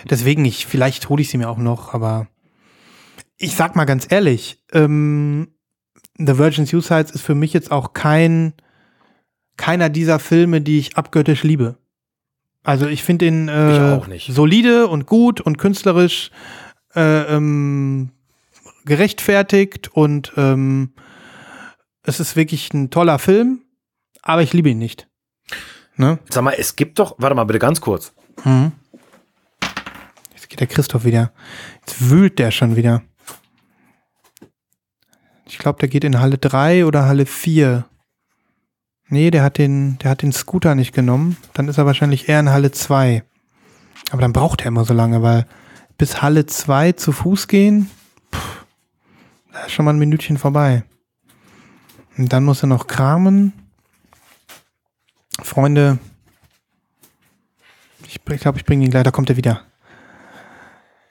Deswegen 0.09 0.45
ich, 0.47 0.67
vielleicht 0.67 1.09
hole 1.11 1.21
ich 1.21 1.29
sie 1.29 1.37
mir 1.37 1.51
auch 1.51 1.59
noch, 1.59 1.93
aber 1.93 2.27
ich 3.37 3.55
sag 3.55 3.77
mal 3.77 3.85
ganz 3.85 4.11
ehrlich, 4.11 4.63
ähm, 4.73 5.49
The 6.17 6.39
Virgin 6.39 6.65
Suicides 6.65 7.11
ist 7.11 7.23
für 7.23 7.35
mich 7.35 7.53
jetzt 7.53 7.71
auch 7.71 7.93
kein 7.93 8.55
keiner 9.59 9.91
dieser 9.91 10.19
Filme, 10.19 10.63
die 10.63 10.79
ich 10.79 10.97
abgöttisch 10.97 11.43
liebe. 11.43 11.77
Also 12.65 12.87
ich 12.87 13.03
finde 13.03 13.27
ihn 13.27 13.49
äh, 13.49 14.01
solide 14.29 14.87
und 14.87 15.07
gut 15.07 15.41
und 15.41 15.59
künstlerisch 15.59 16.31
äh, 16.95 17.37
ähm, 17.37 18.11
gerechtfertigt 18.85 19.89
und 19.89 20.33
ähm, 20.37 20.93
es 22.03 22.21
ist 22.21 22.37
wirklich 22.37 22.73
ein 22.75 22.91
toller 22.91 23.19
Film, 23.19 23.63
aber 24.23 24.43
ich 24.43 24.53
liebe 24.53 24.71
ihn 24.71 24.79
nicht. 24.79 25.09
Ne? 25.97 26.19
Sag 26.31 26.43
mal, 26.43 26.55
es 26.59 26.77
gibt 26.77 26.99
doch, 26.99 27.15
warte 27.19 27.37
mal 27.37 27.45
bitte 27.45 27.59
ganz 27.59 27.81
kurz. 27.81 28.13
Mhm. 28.45 28.73
Jetzt 30.33 30.49
geht 30.49 30.61
der 30.61 30.67
Christoph 30.67 31.05
wieder. 31.05 31.33
Jetzt 31.81 32.11
wühlt 32.11 32.39
der 32.39 32.51
schon 32.51 32.77
wieder. 32.77 33.03
Ich 35.47 35.59
glaube, 35.59 35.79
der 35.79 35.89
geht 35.89 36.05
in 36.05 36.19
Halle 36.19 36.39
3 36.39 36.87
oder 36.87 37.05
Halle 37.07 37.27
4. 37.27 37.85
Nee, 39.09 39.31
der 39.31 39.43
hat 39.43 39.59
den, 39.59 39.99
der 39.99 40.11
hat 40.11 40.23
den 40.23 40.33
Scooter 40.33 40.75
nicht 40.75 40.95
genommen. 40.95 41.37
Dann 41.53 41.69
ist 41.69 41.77
er 41.77 41.85
wahrscheinlich 41.85 42.29
eher 42.29 42.41
in 42.41 42.49
Halle 42.49 42.73
2. 42.73 43.23
Aber 44.11 44.23
dann 44.23 44.33
braucht 44.33 44.63
er 44.63 44.69
immer 44.69 44.87
so 44.87 44.95
lange, 44.95 45.23
weil 45.23 45.47
bis 45.99 46.23
Halle 46.23 46.47
2 46.47 46.93
zu 46.93 47.13
Fuß 47.13 47.49
gehen, 47.49 47.91
pff, 48.35 48.65
da 49.53 49.65
ist 49.65 49.73
schon 49.73 49.85
mal 49.85 49.93
ein 49.93 49.99
Minütchen 49.99 50.39
vorbei. 50.39 50.85
Und 52.19 52.33
dann 52.33 52.45
muss 52.45 52.63
er 52.63 52.67
noch 52.67 52.87
kramen. 52.87 53.53
Freunde, 55.43 55.99
ich 58.07 58.41
glaube, 58.41 58.59
ich, 58.59 58.65
bringe 58.65 58.85
ihn 58.85 58.91
gleich. 58.91 59.05
Da 59.05 59.11
kommt 59.11 59.31
er 59.31 59.37
wieder. 59.37 59.63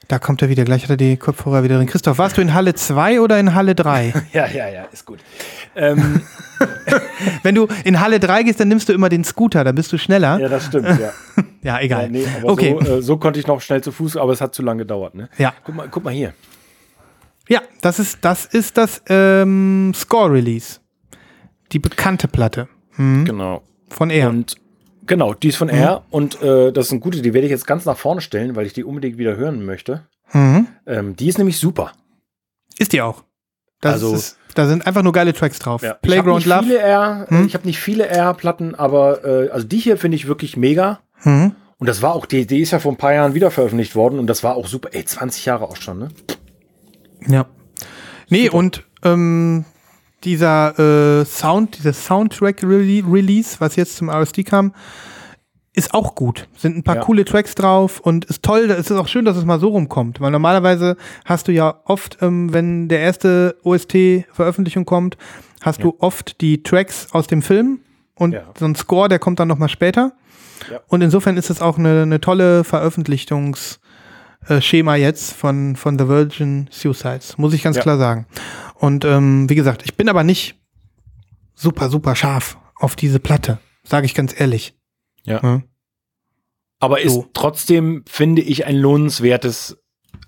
Da 0.08 0.20
kommt 0.20 0.42
er 0.42 0.50
wieder. 0.50 0.66
Gleich 0.66 0.84
hat 0.84 0.90
er 0.90 0.98
die 0.98 1.18
Kopfhörer 1.18 1.64
wieder 1.64 1.78
drin. 1.78 1.88
Christoph, 1.88 2.18
warst 2.18 2.38
du 2.38 2.42
in 2.42 2.54
Halle 2.54 2.76
2 2.76 3.22
oder 3.22 3.40
in 3.40 3.56
Halle 3.56 3.76
3? 3.76 4.14
Ja, 4.34 4.48
ja, 4.48 4.68
ja, 4.68 4.84
ist 4.92 5.06
gut. 5.06 5.20
Ähm, 5.76 6.22
Wenn 7.44 7.56
du 7.56 7.68
in 7.84 8.00
Halle 8.00 8.20
3 8.20 8.44
gehst, 8.44 8.60
dann 8.60 8.68
nimmst 8.68 8.90
du 8.90 8.94
immer 8.94 9.10
den 9.10 9.24
Scooter, 9.24 9.64
dann 9.64 9.76
bist 9.76 9.92
du 9.94 9.98
schneller. 9.98 10.40
ja, 10.40 10.50
das 10.50 10.66
stimmt, 10.66 11.00
ja. 11.00 11.12
Ja, 11.64 11.80
egal. 11.80 12.04
ja 12.04 12.10
nee, 12.10 12.26
aber 12.42 12.52
okay. 12.52 12.76
so, 12.82 12.92
äh, 12.98 13.02
so 13.02 13.18
konnte 13.18 13.40
ich 13.40 13.48
noch 13.48 13.62
schnell 13.62 13.82
zu 13.82 13.92
Fuß, 13.92 14.18
aber 14.18 14.32
es 14.34 14.42
hat 14.42 14.54
zu 14.56 14.62
lange 14.64 14.80
gedauert, 14.80 15.14
ne? 15.16 15.30
Ja. 15.38 15.54
Guck 15.64 15.76
mal, 15.76 15.88
guck 15.90 16.04
mal 16.04 16.14
hier. 16.14 16.34
Ja, 17.48 17.62
das 17.82 18.00
ist 18.00 18.20
das, 18.22 18.46
ist 18.46 18.78
das 18.78 19.02
ähm, 19.10 19.92
Score-Release. 19.96 20.80
Die 21.72 21.80
bekannte 21.80 22.28
Platte. 22.28 22.68
Mhm. 22.98 23.26
Genau. 23.26 23.62
Von 23.90 24.10
er. 24.10 24.30
Und 24.30 24.56
genau, 25.06 25.34
die 25.34 25.50
ist 25.50 25.58
von 25.58 25.68
Mhm. 25.68 25.74
R 25.74 26.04
und 26.10 26.42
äh, 26.42 26.72
das 26.72 26.88
ist 26.88 26.92
eine 26.92 27.02
gute, 27.02 27.22
die 27.22 27.34
werde 27.34 27.46
ich 27.48 27.52
jetzt 27.52 27.68
ganz 27.68 27.86
nach 27.86 27.98
vorne 27.98 28.22
stellen, 28.22 28.56
weil 28.56 28.66
ich 28.66 28.74
die 28.74 28.84
unbedingt 28.84 29.18
wieder 29.18 29.36
hören 29.36 29.66
möchte. 29.66 30.08
Mhm. 30.34 30.68
Ähm, 30.86 31.16
die 31.16 31.28
ist 31.28 31.38
nämlich 31.38 31.58
super. 31.60 31.92
Ist 32.78 32.94
die 32.94 33.02
auch. 33.02 33.24
Das 33.82 33.94
Also- 33.94 34.14
ist, 34.16 34.38
da 34.54 34.68
sind 34.68 34.86
einfach 34.86 35.02
nur 35.04 35.14
geile 35.14 35.34
Tracks 35.34 35.60
drauf. 35.60 35.82
Ja. 35.82 35.94
Playground 35.96 36.46
ich 36.46 36.52
habe 36.52 36.66
nicht 36.66 36.74
Love. 36.74 36.80
viele 36.82 36.90
R, 36.92 37.26
Hm? 37.30 37.46
ich 37.48 37.54
habe 37.54 37.66
nicht 37.66 37.80
viele 37.80 38.08
R-Platten, 38.08 38.76
aber 38.76 39.24
äh, 39.26 39.50
also 39.50 39.66
die 39.66 39.78
hier 39.78 39.98
finde 39.98 40.16
ich 40.16 40.28
wirklich 40.28 40.58
mega. 40.58 41.00
Mhm. 41.24 41.54
Und 41.78 41.88
das 41.90 42.02
war 42.02 42.14
auch, 42.14 42.26
die, 42.28 42.46
die 42.46 42.62
ist 42.62 42.72
ja 42.72 42.80
vor 42.80 42.92
ein 42.92 42.98
paar 42.98 43.14
Jahren 43.14 43.34
wieder 43.34 43.50
veröffentlicht 43.50 43.96
worden 43.96 44.20
und 44.20 44.28
das 44.28 44.44
war 44.44 44.56
auch 44.56 44.68
super. 44.68 44.90
Ey, 44.94 45.04
20 45.04 45.46
Jahre 45.46 45.66
auch 45.66 45.78
schon, 45.78 45.98
ne? 46.00 46.08
Ja. 47.28 47.46
Nee, 48.30 48.50
und 48.50 48.84
ähm, 49.04 49.66
dieser 50.24 51.22
äh, 51.22 51.26
Sound, 51.26 51.78
dieses 51.80 52.06
Soundtrack-Release, 52.06 53.56
was 53.60 53.76
jetzt 53.76 53.96
zum 53.96 54.10
RSD 54.10 54.44
kam, 54.44 54.74
ist 55.74 55.94
auch 55.94 56.16
gut. 56.16 56.48
Sind 56.58 56.78
ein 56.78 56.84
paar 56.84 56.98
Ja. 56.98 57.02
coole 57.04 57.26
Tracks 57.26 57.56
drauf 57.56 58.00
und 58.02 58.26
ist 58.26 58.44
toll. 58.44 58.70
Es 58.72 58.92
ist 58.92 58.98
auch 58.98 59.08
schön, 59.08 59.26
dass 59.26 59.38
es 59.38 59.46
mal 59.46 59.60
so 59.60 59.70
rumkommt, 59.70 60.20
weil 60.20 60.30
normalerweise 60.32 60.98
hast 61.26 61.48
du 61.48 61.52
ja 61.52 61.80
oft, 61.86 62.18
ähm, 62.22 62.54
wenn 62.54 62.90
der 62.90 63.00
erste 63.00 63.56
OST-Veröffentlichung 63.64 64.86
kommt, 64.86 65.18
hast 65.62 65.80
Ja. 65.80 65.84
du 65.86 65.96
oft 66.00 66.42
die 66.42 66.62
Tracks 66.62 67.08
aus 67.14 67.28
dem 67.28 67.42
Film 67.42 67.80
und 68.16 68.34
Ja. 68.34 68.44
so 68.60 68.66
ein 68.66 68.76
Score, 68.76 69.08
der 69.10 69.20
kommt 69.20 69.40
dann 69.40 69.48
noch 69.48 69.58
mal 69.58 69.70
später. 69.70 70.12
Ja. 70.70 70.80
Und 70.88 71.02
insofern 71.02 71.38
ist 71.38 71.50
es 71.50 71.62
auch 71.62 71.78
eine, 71.78 72.04
eine 72.04 72.22
tolle 72.22 72.64
Veröffentlichungsschema 72.64 74.96
jetzt 74.96 75.34
von, 75.34 75.76
von 75.76 75.98
The 75.98 76.08
Virgin 76.08 76.68
Suicides, 76.72 77.38
muss 77.38 77.54
ich 77.54 77.64
ganz 77.64 77.78
Ja. 77.78 77.84
klar 77.84 77.98
sagen. 77.98 78.28
Und 78.76 79.06
ähm, 79.06 79.50
wie 79.50 79.56
gesagt, 79.56 79.84
ich 79.86 79.96
bin 79.96 80.10
aber 80.10 80.24
nicht 80.24 80.56
super, 81.56 81.90
super 81.90 82.16
scharf 82.16 82.58
auf 82.76 82.96
diese 82.96 83.20
Platte, 83.20 83.60
sage 83.84 84.06
ich 84.06 84.14
ganz 84.16 84.40
ehrlich. 84.40 84.76
Ja. 85.24 85.40
Ja. 85.44 85.62
Aber 86.80 87.02
ist 87.02 87.14
So. 87.14 87.28
trotzdem, 87.34 88.04
finde 88.08 88.42
ich, 88.42 88.66
ein 88.66 88.76
lohnenswertes 88.76 89.78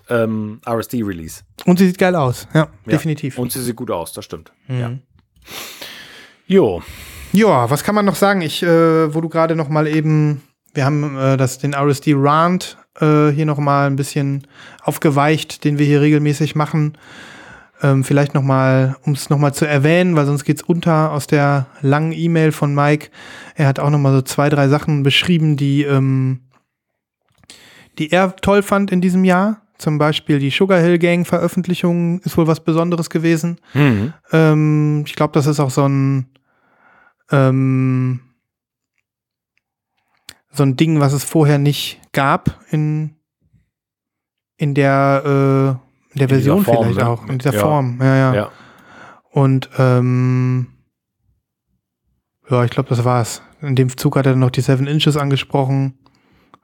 ähm, 0.08 0.60
RSD-Release. 0.66 1.42
Und 1.64 1.78
sie 1.80 1.86
sieht 1.88 1.98
geil 1.98 2.14
aus. 2.14 2.46
Ja, 2.54 2.60
Ja. 2.60 2.68
definitiv. 2.92 3.38
Und 3.38 3.50
sie 3.50 3.60
sieht 3.62 3.74
gut 3.74 3.90
aus, 3.90 4.12
das 4.12 4.24
stimmt. 4.24 4.52
Mhm. 4.68 4.78
Ja. 4.80 4.92
Jo. 6.46 6.82
Ja, 7.34 7.68
was 7.68 7.82
kann 7.82 7.96
man 7.96 8.04
noch 8.04 8.14
sagen? 8.14 8.42
Ich, 8.42 8.62
äh, 8.62 9.12
wo 9.12 9.20
du 9.20 9.28
gerade 9.28 9.56
noch 9.56 9.68
mal 9.68 9.88
eben, 9.88 10.42
wir 10.72 10.84
haben 10.84 11.18
äh, 11.18 11.36
das, 11.36 11.58
den 11.58 11.74
RSD 11.74 12.14
Rant 12.16 12.76
äh, 13.00 13.30
hier 13.30 13.44
noch 13.44 13.58
mal 13.58 13.88
ein 13.88 13.96
bisschen 13.96 14.46
aufgeweicht, 14.84 15.64
den 15.64 15.78
wir 15.78 15.84
hier 15.84 16.00
regelmäßig 16.00 16.54
machen. 16.54 16.96
Ähm, 17.82 18.04
vielleicht 18.04 18.34
noch 18.34 18.42
mal, 18.42 18.94
um 19.04 19.14
es 19.14 19.30
noch 19.30 19.38
mal 19.38 19.52
zu 19.52 19.66
erwähnen, 19.66 20.14
weil 20.14 20.26
sonst 20.26 20.44
geht's 20.44 20.62
unter 20.62 21.10
aus 21.10 21.26
der 21.26 21.66
langen 21.82 22.12
E-Mail 22.12 22.52
von 22.52 22.72
Mike. 22.72 23.08
Er 23.56 23.66
hat 23.66 23.80
auch 23.80 23.90
noch 23.90 23.98
mal 23.98 24.12
so 24.12 24.22
zwei, 24.22 24.48
drei 24.48 24.68
Sachen 24.68 25.02
beschrieben, 25.02 25.56
die, 25.56 25.82
ähm, 25.82 26.38
die 27.98 28.12
er 28.12 28.36
toll 28.36 28.62
fand 28.62 28.92
in 28.92 29.00
diesem 29.00 29.24
Jahr. 29.24 29.60
Zum 29.76 29.98
Beispiel 29.98 30.38
die 30.38 30.50
Sugar 30.50 30.78
Hill 30.78 30.98
Gang 30.98 31.26
Veröffentlichung 31.26 32.20
ist 32.20 32.38
wohl 32.38 32.46
was 32.46 32.60
Besonderes 32.60 33.10
gewesen. 33.10 33.58
Mhm. 33.74 34.12
Ähm, 34.30 35.02
ich 35.04 35.16
glaube, 35.16 35.32
das 35.32 35.46
ist 35.48 35.58
auch 35.58 35.70
so 35.70 35.88
ein 35.88 36.28
ähm, 37.30 38.20
so 40.50 40.62
ein 40.62 40.76
Ding, 40.76 41.00
was 41.00 41.12
es 41.12 41.24
vorher 41.24 41.58
nicht 41.58 42.00
gab 42.12 42.60
in 42.70 43.16
in 44.56 44.74
der 44.74 45.22
äh, 45.24 45.68
in 46.12 46.18
der 46.18 46.28
In 46.28 46.34
Version 46.34 46.64
Form, 46.64 46.84
vielleicht 46.84 46.98
ne? 47.00 47.08
auch 47.08 47.28
in 47.28 47.38
dieser 47.38 47.54
Ja. 47.54 47.60
Form. 47.60 47.98
Ja, 48.00 48.16
ja. 48.16 48.34
Ja. 48.34 48.50
Und 49.30 49.68
ähm, 49.78 50.68
ja, 52.48 52.64
ich 52.64 52.70
glaube, 52.70 52.88
das 52.88 53.04
war's. 53.04 53.42
In 53.60 53.74
dem 53.74 53.96
Zug 53.96 54.16
hat 54.16 54.26
er 54.26 54.32
dann 54.32 54.40
noch 54.40 54.50
die 54.50 54.60
Seven 54.60 54.86
Inches 54.86 55.16
angesprochen. 55.16 55.98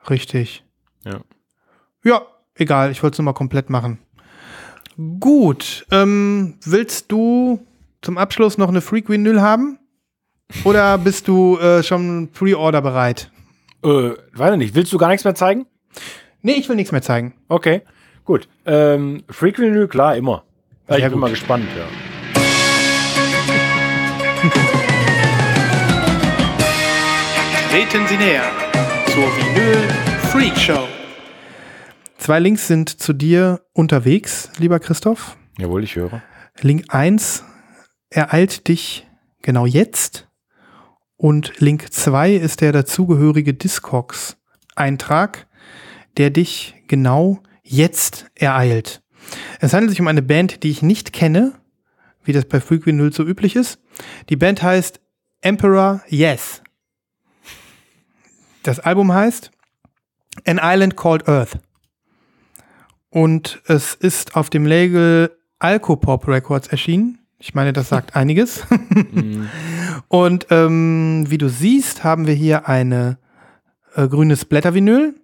Richtig. 0.08 0.64
Ja. 1.04 1.20
Ja, 2.04 2.22
egal. 2.54 2.92
Ich 2.92 3.02
wollte 3.02 3.14
es 3.14 3.18
nur 3.18 3.24
mal 3.24 3.32
komplett 3.32 3.70
machen. 3.70 3.98
Gut. 5.18 5.84
Ähm, 5.90 6.58
willst 6.62 7.10
du 7.10 7.66
zum 8.02 8.18
Abschluss 8.18 8.56
noch 8.56 8.68
eine 8.68 8.82
Freak 8.82 9.08
Vinyl 9.08 9.40
haben? 9.42 9.79
Oder 10.64 10.98
bist 10.98 11.28
du 11.28 11.58
äh, 11.58 11.82
schon 11.82 12.28
Pre-Order 12.32 12.82
bereit? 12.82 13.30
Äh, 13.82 14.10
weiß 14.34 14.52
ich 14.52 14.58
nicht. 14.58 14.74
Willst 14.74 14.92
du 14.92 14.98
gar 14.98 15.08
nichts 15.08 15.24
mehr 15.24 15.34
zeigen? 15.34 15.66
Nee, 16.42 16.52
ich 16.52 16.68
will 16.68 16.76
nichts 16.76 16.92
mehr 16.92 17.02
zeigen. 17.02 17.34
Okay, 17.48 17.82
gut. 18.24 18.48
Ähm, 18.66 19.22
Freak 19.28 19.58
Vinyl, 19.58 19.88
klar, 19.88 20.16
immer. 20.16 20.44
Ja, 20.88 20.96
ich 20.96 21.02
Sehr 21.02 21.10
bin 21.10 21.12
gut. 21.12 21.20
mal 21.20 21.30
gespannt, 21.30 21.64
ja. 21.76 21.84
Treten 27.70 28.06
Sie 28.08 28.16
näher 28.16 28.44
zur 29.06 29.24
Vinyl 29.36 29.76
Freak 30.30 30.56
Show. 30.56 30.88
Zwei 32.18 32.38
Links 32.40 32.66
sind 32.66 33.00
zu 33.00 33.12
dir 33.12 33.60
unterwegs, 33.72 34.50
lieber 34.58 34.80
Christoph. 34.80 35.36
Jawohl, 35.58 35.84
ich 35.84 35.96
höre. 35.96 36.22
Link 36.60 36.84
1 36.88 37.44
ereilt 38.10 38.68
dich 38.68 39.06
genau 39.42 39.66
jetzt. 39.66 40.28
Und 41.20 41.60
Link 41.60 41.92
2 41.92 42.32
ist 42.32 42.62
der 42.62 42.72
dazugehörige 42.72 43.52
Discogs-Eintrag, 43.52 45.46
der 46.16 46.30
dich 46.30 46.76
genau 46.88 47.42
jetzt 47.62 48.30
ereilt. 48.34 49.02
Es 49.60 49.74
handelt 49.74 49.90
sich 49.90 50.00
um 50.00 50.06
eine 50.06 50.22
Band, 50.22 50.62
die 50.62 50.70
ich 50.70 50.80
nicht 50.80 51.12
kenne, 51.12 51.52
wie 52.24 52.32
das 52.32 52.46
bei 52.46 52.58
Freak 52.58 52.86
Vinyl 52.86 53.12
so 53.12 53.22
üblich 53.22 53.54
ist. 53.54 53.82
Die 54.30 54.36
Band 54.36 54.62
heißt 54.62 54.98
Emperor 55.42 56.00
Yes. 56.08 56.62
Das 58.62 58.80
Album 58.80 59.12
heißt 59.12 59.50
An 60.46 60.58
Island 60.62 60.96
Called 60.96 61.28
Earth. 61.28 61.58
Und 63.10 63.60
es 63.66 63.92
ist 63.94 64.36
auf 64.36 64.48
dem 64.48 64.64
Label 64.64 65.36
Alcopop 65.58 66.26
Records 66.26 66.68
erschienen. 66.68 67.18
Ich 67.38 67.52
meine, 67.52 67.74
das 67.74 67.90
sagt 67.90 68.16
einiges. 68.16 68.64
Mhm. 68.70 69.50
Und 70.12 70.48
ähm, 70.50 71.24
wie 71.28 71.38
du 71.38 71.48
siehst, 71.48 72.02
haben 72.02 72.26
wir 72.26 72.34
hier 72.34 72.68
eine 72.68 73.18
äh, 73.94 74.08
grüne 74.08 74.36
Splatter-Vinyl. 74.36 75.14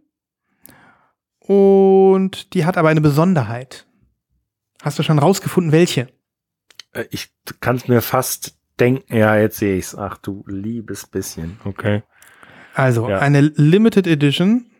Und 1.41 2.55
die 2.55 2.65
hat 2.65 2.77
aber 2.79 2.89
eine 2.89 3.01
Besonderheit. 3.01 3.89
Hast 4.83 4.97
du 4.99 5.03
schon 5.03 5.19
rausgefunden, 5.19 5.73
welche? 5.73 6.07
Äh, 6.93 7.07
Ich 7.11 7.33
kann 7.61 7.75
es 7.75 7.89
mir 7.89 8.01
fast 8.01 8.57
denken. 8.79 9.13
Ja, 9.13 9.37
jetzt 9.37 9.57
sehe 9.59 9.77
ich's. 9.77 9.97
Ach 9.97 10.19
du 10.19 10.45
liebes 10.47 11.07
bisschen. 11.09 11.59
Okay. 11.65 12.05
Also 12.75 13.09
Ja. 13.11 13.19
eine 13.19 13.41
Limited 13.41 14.07
Edition 14.07 14.71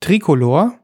Tricolor. 0.00 0.78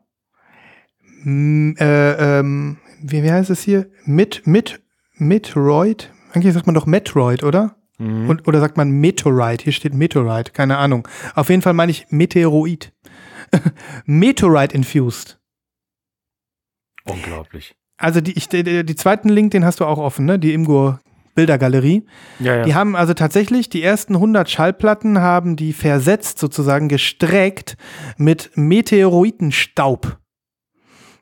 M 1.24 1.74
äh, 1.78 2.38
ähm, 2.38 2.76
wie, 3.00 3.22
wie 3.22 3.32
heißt 3.32 3.48
es 3.48 3.62
hier? 3.62 3.90
Mit, 4.04 4.46
mit, 4.46 4.82
Metroid? 5.14 6.10
Eigentlich 6.34 6.52
sagt 6.52 6.66
man 6.66 6.74
doch 6.74 6.84
Metroid, 6.86 7.44
oder? 7.44 7.76
Mhm. 8.02 8.28
Und, 8.28 8.48
oder 8.48 8.60
sagt 8.60 8.76
man 8.76 8.90
Meteorite? 8.90 9.64
Hier 9.64 9.72
steht 9.72 9.94
Meteorite, 9.94 10.52
keine 10.52 10.78
Ahnung. 10.78 11.06
Auf 11.34 11.48
jeden 11.48 11.62
Fall 11.62 11.72
meine 11.72 11.92
ich 11.92 12.06
Meteoroid. 12.10 12.92
Meteorite 14.06 14.74
infused. 14.74 15.38
Unglaublich. 17.04 17.76
Also 17.96 18.20
die, 18.20 18.32
ich, 18.32 18.48
die, 18.48 18.84
die 18.84 18.96
zweiten 18.96 19.28
Link, 19.28 19.52
den 19.52 19.64
hast 19.64 19.80
du 19.80 19.84
auch 19.84 19.98
offen, 19.98 20.24
ne? 20.24 20.38
Die 20.38 20.52
Imgur 20.52 21.00
Bildergalerie. 21.34 22.04
Ja, 22.40 22.56
ja. 22.56 22.64
Die 22.64 22.74
haben 22.74 22.96
also 22.96 23.14
tatsächlich 23.14 23.70
die 23.70 23.82
ersten 23.82 24.14
100 24.14 24.50
Schallplatten 24.50 25.20
haben 25.20 25.56
die 25.56 25.72
versetzt 25.72 26.38
sozusagen 26.38 26.88
gestreckt 26.88 27.76
mit 28.18 28.50
Meteoritenstaub. 28.54 30.18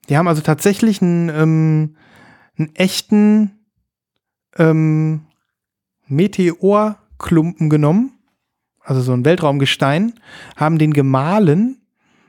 Die 0.09 0.17
haben 0.17 0.27
also 0.27 0.43
tatsächlich 0.43 1.01
einen, 1.03 1.29
ähm, 1.29 1.97
einen 2.59 2.75
echten 2.75 3.61
ähm, 4.57 5.27
Meteorklumpen 6.11 7.71
genommen, 7.71 8.13
also 8.81 9.01
so 9.01 9.13
ein 9.13 9.25
Weltraumgestein, 9.25 10.15
haben 10.57 10.79
den 10.79 10.93
gemahlen 10.93 11.81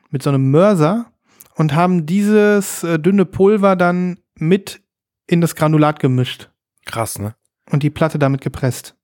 mit 0.10 0.24
so 0.24 0.30
einem 0.30 0.52
Mörser 0.52 1.12
und 1.56 1.74
haben 1.74 2.06
dieses 2.06 2.84
äh, 2.84 3.00
dünne 3.00 3.26
Pulver 3.26 3.76
dann 3.76 4.18
mit 4.36 4.82
in 5.28 5.42
das 5.42 5.56
Granulat 5.56 6.00
gemischt 6.00 6.50
Krass, 6.86 7.20
ne? 7.20 7.36
und 7.70 7.84
die 7.84 7.90
Platte 7.90 8.20
damit 8.20 8.42
gepresst. 8.42 8.96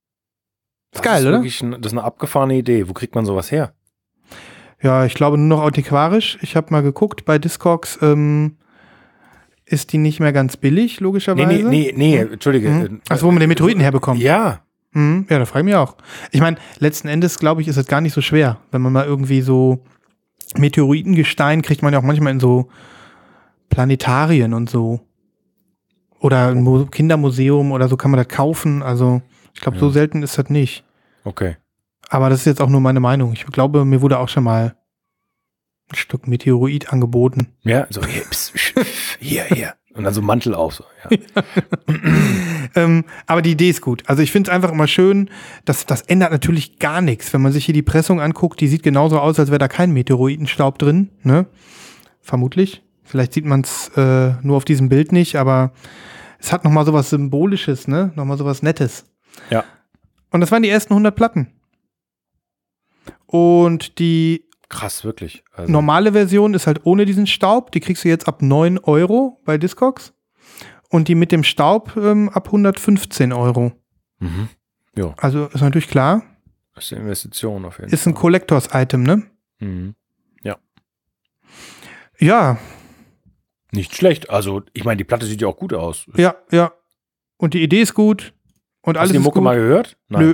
Das 0.91 1.01
geil, 1.01 1.21
ist 1.21 1.27
oder? 1.27 1.39
Ein, 1.39 1.81
das 1.81 1.91
ist 1.91 1.97
eine 1.97 2.03
abgefahrene 2.03 2.55
Idee. 2.57 2.87
Wo 2.89 2.93
kriegt 2.93 3.15
man 3.15 3.25
sowas 3.25 3.51
her? 3.51 3.73
Ja, 4.81 5.05
ich 5.05 5.13
glaube 5.15 5.37
nur 5.37 5.47
noch 5.57 5.65
antiquarisch. 5.65 6.37
Ich 6.41 6.55
habe 6.55 6.67
mal 6.71 6.81
geguckt, 6.83 7.25
bei 7.25 7.39
Discogs 7.39 7.97
ähm, 8.01 8.57
ist 9.65 9.91
die 9.91 9.97
nicht 9.97 10.19
mehr 10.19 10.33
ganz 10.33 10.55
billig, 10.57 10.99
Nee, 10.99 11.03
logischerweise. 11.03 11.47
nee, 11.47 11.91
nee, 11.91 11.93
nee, 11.95 12.17
entschuldige. 12.17 12.69
Mhm. 12.69 13.01
Äh, 13.09 13.13
Achso, 13.13 13.25
wo 13.27 13.31
man 13.31 13.39
den 13.39 13.49
Meteoriten 13.49 13.81
herbekommt. 13.81 14.21
Ja. 14.21 14.61
Mhm. 14.97 15.27
Ja, 15.29 15.37
da 15.37 15.45
frage 15.45 15.59
ich 15.61 15.65
mich 15.65 15.75
auch. 15.75 15.95
Ich 16.31 16.41
meine, 16.41 16.57
letzten 16.79 17.07
Endes, 17.07 17.37
glaube 17.37 17.61
ich, 17.61 17.67
ist 17.67 17.77
es 17.77 17.85
gar 17.85 18.01
nicht 18.01 18.13
so 18.13 18.21
schwer, 18.21 18.57
wenn 18.71 18.81
man 18.81 18.91
mal 18.93 19.05
irgendwie 19.05 19.41
so 19.41 19.83
Meteoritengestein 20.55 21.61
kriegt 21.61 21.83
man 21.83 21.93
ja 21.93 21.99
auch 21.99 22.03
manchmal 22.03 22.31
in 22.31 22.39
so 22.39 22.69
Planetarien 23.69 24.53
und 24.53 24.69
so. 24.69 25.01
Oder 26.19 26.47
ein 26.47 26.63
Mu 26.63 26.85
Kindermuseum 26.87 27.71
oder 27.71 27.87
so 27.87 27.95
kann 27.97 28.09
man 28.11 28.17
das 28.17 28.27
kaufen. 28.27 28.81
Also, 28.81 29.21
ich 29.53 29.61
glaube, 29.61 29.77
so 29.77 29.87
Ja. 29.87 29.91
selten 29.93 30.23
ist 30.23 30.37
das 30.37 30.49
nicht. 30.49 30.83
Okay. 31.23 31.57
Aber 32.09 32.29
das 32.29 32.39
ist 32.39 32.45
jetzt 32.45 32.61
auch 32.61 32.69
nur 32.69 32.81
meine 32.81 32.99
Meinung. 32.99 33.33
Ich 33.33 33.45
glaube, 33.45 33.85
mir 33.85 34.01
wurde 34.01 34.17
auch 34.17 34.29
schon 34.29 34.45
mal 34.45 34.75
Stück 35.93 36.27
Meteorit 36.27 36.91
angeboten. 36.91 37.47
Ja, 37.63 37.87
so 37.89 38.05
hier, 38.05 38.23
pss, 38.23 38.53
hier, 39.19 39.45
hier. 39.45 39.73
Und 39.93 40.03
dann 40.03 40.13
so 40.13 40.21
Mantel 40.21 40.53
auf. 40.53 40.75
So, 40.75 40.83
ja. 41.03 41.17
Ähm, 42.75 43.05
aber 43.25 43.41
die 43.41 43.51
Idee 43.51 43.69
ist 43.69 43.81
gut. 43.81 44.03
Also 44.07 44.21
ich 44.21 44.31
finde 44.31 44.49
es 44.49 44.55
einfach 44.55 44.71
immer 44.71 44.87
schön, 44.87 45.29
dass 45.65 45.85
das 45.85 46.01
ändert 46.01 46.31
natürlich 46.31 46.79
gar 46.79 47.01
nichts. 47.01 47.33
Wenn 47.33 47.41
man 47.41 47.51
sich 47.51 47.65
hier 47.65 47.73
die 47.73 47.81
Pressung 47.81 48.21
anguckt, 48.21 48.59
die 48.61 48.67
sieht 48.67 48.83
genauso 48.83 49.19
aus, 49.19 49.39
als 49.39 49.49
wäre 49.49 49.57
da 49.57 49.67
kein 49.67 49.91
Meteoritenstaub 49.91 50.77
drin. 50.77 51.09
Ne? 51.23 51.47
Vermutlich. 52.21 52.83
Vielleicht 53.03 53.33
sieht 53.33 53.45
man 53.45 53.61
es 53.61 53.89
äh, 53.95 54.33
nur 54.41 54.57
auf 54.57 54.65
diesem 54.65 54.89
Bild 54.89 55.11
nicht, 55.11 55.37
aber 55.37 55.71
es 56.39 56.51
hat 56.51 56.65
nochmal 56.65 56.85
sowas 56.85 57.09
Symbolisches, 57.09 57.87
ne? 57.87 58.11
Nochmal 58.15 58.37
sowas 58.37 58.61
Nettes. 58.61 59.05
Ja. 59.49 59.63
Und 60.29 60.41
das 60.41 60.51
waren 60.51 60.61
die 60.61 60.69
ersten 60.69 60.93
100 60.93 61.15
Platten. 61.15 61.47
Und 63.25 63.97
die 63.99 64.46
Krass, 64.69 65.03
wirklich. 65.05 65.43
Also, 65.53 65.71
normale 65.71 66.11
Version 66.11 66.53
ist 66.53 66.67
halt 66.67 66.81
ohne 66.85 67.05
diesen 67.05 67.25
Staub. 67.27 67.71
Die 67.71 67.79
kriegst 67.79 68.03
du 68.03 68.09
jetzt 68.09 68.27
ab 68.27 68.41
9 68.41 68.79
Euro 68.79 69.41
bei 69.45 69.57
Discogs. 69.57 70.13
Und 70.89 71.07
die 71.07 71.15
mit 71.15 71.31
dem 71.31 71.43
Staub 71.43 71.95
ähm, 71.97 72.29
ab 72.29 72.47
115 72.47 73.33
Euro. 73.33 73.71
Mhm. 74.19 74.49
Also 75.17 75.45
ist 75.45 75.61
natürlich 75.61 75.87
klar, 75.89 76.23
Das 76.73 76.85
ist 76.85 76.93
eine 76.93 77.03
Investition 77.03 77.65
auf 77.65 77.77
jeden 77.77 77.91
ist 77.93 78.07
ein 78.07 78.13
Fall. 78.13 78.21
Collectors-Item, 78.21 79.03
ne? 79.03 79.23
Mhm. 79.59 79.93
Ja, 82.19 82.57
Nicht 83.71 83.95
schlecht. 83.95 84.31
Also, 84.31 84.63
ich 84.73 84.83
meine, 84.85 84.97
die 84.97 85.03
Platte 85.03 85.27
sieht 85.27 85.39
ja 85.41 85.47
auch 85.49 85.57
gut 85.57 85.71
aus. 85.73 86.07
ja, 86.15 86.35
ja. 86.51 86.71
Und 87.37 87.53
die 87.53 87.61
Idee 87.61 87.81
ist 87.81 87.93
gut. 87.93 88.33
Und 88.81 88.95
Hast 88.95 89.01
alles 89.01 89.09
du 89.09 89.13
die 89.13 89.19
ist 89.19 89.23
Mucke 89.25 89.35
gut. 89.35 89.43
mal 89.43 89.55
gehört? 89.55 89.97
Nö, 90.09 90.33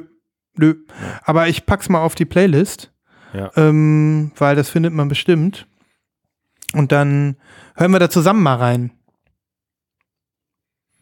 nö. 0.55 0.75
Aber 1.23 1.49
ich 1.49 1.65
pack's 1.65 1.89
mal 1.89 2.01
auf 2.01 2.15
die 2.15 2.23
Playlist. 2.25 2.92
Ja. 3.33 3.51
ähm, 3.55 4.31
weil 4.37 4.55
das 4.55 4.69
findet 4.69 4.93
man 4.93 5.07
bestimmt. 5.09 5.67
Und 6.73 6.91
dann 6.91 7.35
hören 7.75 7.91
wir 7.91 7.99
da 7.99 8.09
zusammen 8.09 8.43
mal 8.43 8.55
rein. 8.55 8.91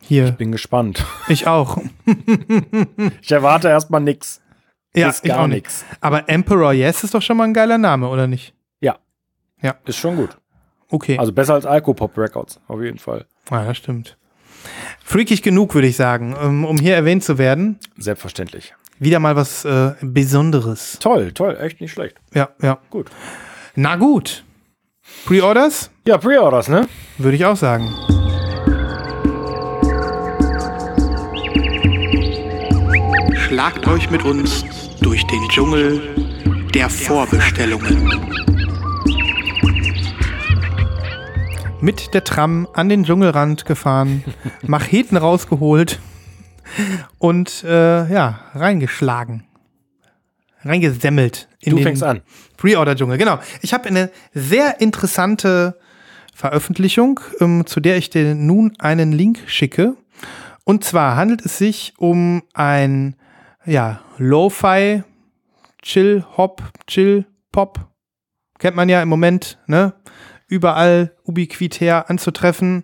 Hier, 0.01 0.31
Bin 0.31 0.51
gespannt. 0.51 1.05
ich 1.27 1.47
auch. 1.47 1.77
Ich 3.21 3.31
erwarte 3.31 3.69
erstmal 3.69 4.01
nix. 4.01 4.41
ja, 4.95 5.09
Ist 5.09 5.23
ich 5.23 5.29
gar 5.31 5.47
nix. 5.47 5.85
Aber 6.01 6.27
Emperor 6.27 6.73
Yes 6.73 7.03
ist 7.03 7.13
doch 7.13 7.21
schon 7.21 7.37
mal 7.37 7.45
ein 7.45 7.53
geiler 7.53 7.77
Name, 7.77 8.07
oder 8.09 8.27
nicht? 8.27 8.53
Ist 9.85 9.97
schon 9.97 10.15
gut. 10.15 10.37
Okay. 10.89 11.17
Also 11.19 11.31
besser 11.31 11.53
als 11.53 11.65
Alcopop 11.65 12.17
Records, 12.17 12.59
auf 12.67 12.81
jeden 12.81 12.97
Fall. 12.97 13.25
ja, 13.49 13.63
das 13.65 13.77
stimmt. 13.77 14.17
Freakig 15.03 15.41
genug, 15.41 15.73
würde 15.73 15.87
ich 15.87 15.95
sagen, 15.95 16.35
ähm, 16.41 16.65
um 16.65 16.77
hier 16.77 16.95
erwähnt 16.95 17.23
zu 17.23 17.37
werden. 17.37 17.79
Selbstverständlich. 17.97 18.73
Wieder 19.01 19.17
mal 19.17 19.35
was 19.35 19.65
äh, 19.65 19.93
Besonderes. 20.03 20.99
Toll, 20.99 21.31
toll, 21.31 21.57
echt 21.59 21.81
nicht 21.81 21.91
schlecht. 21.91 22.17
Ja, 22.35 22.49
ja. 22.61 22.77
Gut. 22.91 23.09
Na 23.73 23.95
gut. 23.95 24.43
Pre-Orders? 25.25 25.89
Ja, 26.05 26.19
Pre-Orders, 26.19 26.67
ne? 26.67 26.87
Würde 27.17 27.35
ich 27.35 27.43
auch 27.43 27.55
sagen. 27.55 27.91
Schlagt 33.33 33.87
euch 33.87 34.11
mit 34.11 34.23
uns 34.23 34.63
durch 35.01 35.25
den 35.25 35.49
Dschungel 35.49 35.99
der 36.75 36.87
Vorbestellungen. 36.87 38.07
Mit 41.79 42.13
der 42.13 42.23
Tram 42.23 42.67
an 42.73 42.87
den 42.87 43.03
Dschungelrand 43.03 43.65
gefahren, 43.65 44.23
Macheten 44.61 45.17
rausgeholt 45.17 45.99
und 47.17 47.63
äh, 47.63 48.11
ja, 48.11 48.39
reingeschlagen. 48.53 49.45
Reingesemmelt. 50.63 51.47
In 51.59 51.71
Du 51.71 51.75
den 51.77 51.83
fängst 51.83 52.03
an. 52.03 52.21
Pre-Order-Dschungel, 52.57 53.17
genau. 53.17 53.39
Ich 53.61 53.73
habe 53.73 53.87
eine 53.87 54.11
sehr 54.33 54.79
interessante 54.79 55.79
Veröffentlichung, 56.35 57.19
ähm, 57.39 57.65
zu 57.65 57.79
der 57.79 57.97
ich 57.97 58.09
dir 58.09 58.35
nun 58.35 58.73
einen 58.79 59.11
Link 59.11 59.39
schicke. 59.47 59.95
Und 60.63 60.83
zwar 60.83 61.15
handelt 61.15 61.45
es 61.45 61.57
sich 61.57 61.93
um 61.97 62.43
ein 62.53 63.15
ja, 63.65 64.01
Lo-Fi, 64.17 65.03
Chill, 65.81 66.23
Hop, 66.37 66.61
Chill, 66.87 67.25
Pop. 67.51 67.87
Kennt 68.59 68.75
man 68.75 68.89
ja 68.89 69.01
im 69.01 69.09
Moment, 69.09 69.59
ne? 69.67 69.93
Überall 70.47 71.15
ubiquitär 71.23 72.09
anzutreffen. 72.09 72.83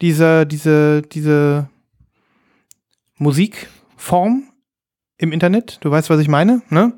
Diese, 0.00 0.46
diese, 0.46 1.02
diese 1.02 1.68
Musikform 3.18 4.44
im 5.18 5.32
Internet. 5.32 5.78
Du 5.80 5.90
weißt, 5.90 6.10
was 6.10 6.20
ich 6.20 6.28
meine, 6.28 6.62
ne? 6.70 6.92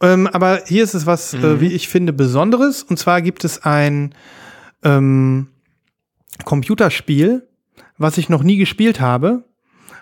Ähm, 0.00 0.26
aber 0.26 0.62
hier 0.66 0.82
ist 0.82 0.94
es 0.94 1.06
was, 1.06 1.34
äh, 1.34 1.60
wie 1.60 1.72
ich 1.72 1.88
finde, 1.88 2.12
Besonderes. 2.12 2.82
Und 2.82 2.98
zwar 2.98 3.20
gibt 3.22 3.44
es 3.44 3.64
ein 3.64 4.14
ähm, 4.82 5.48
Computerspiel, 6.44 7.46
was 7.98 8.18
ich 8.18 8.28
noch 8.28 8.42
nie 8.42 8.56
gespielt 8.56 9.00
habe, 9.00 9.44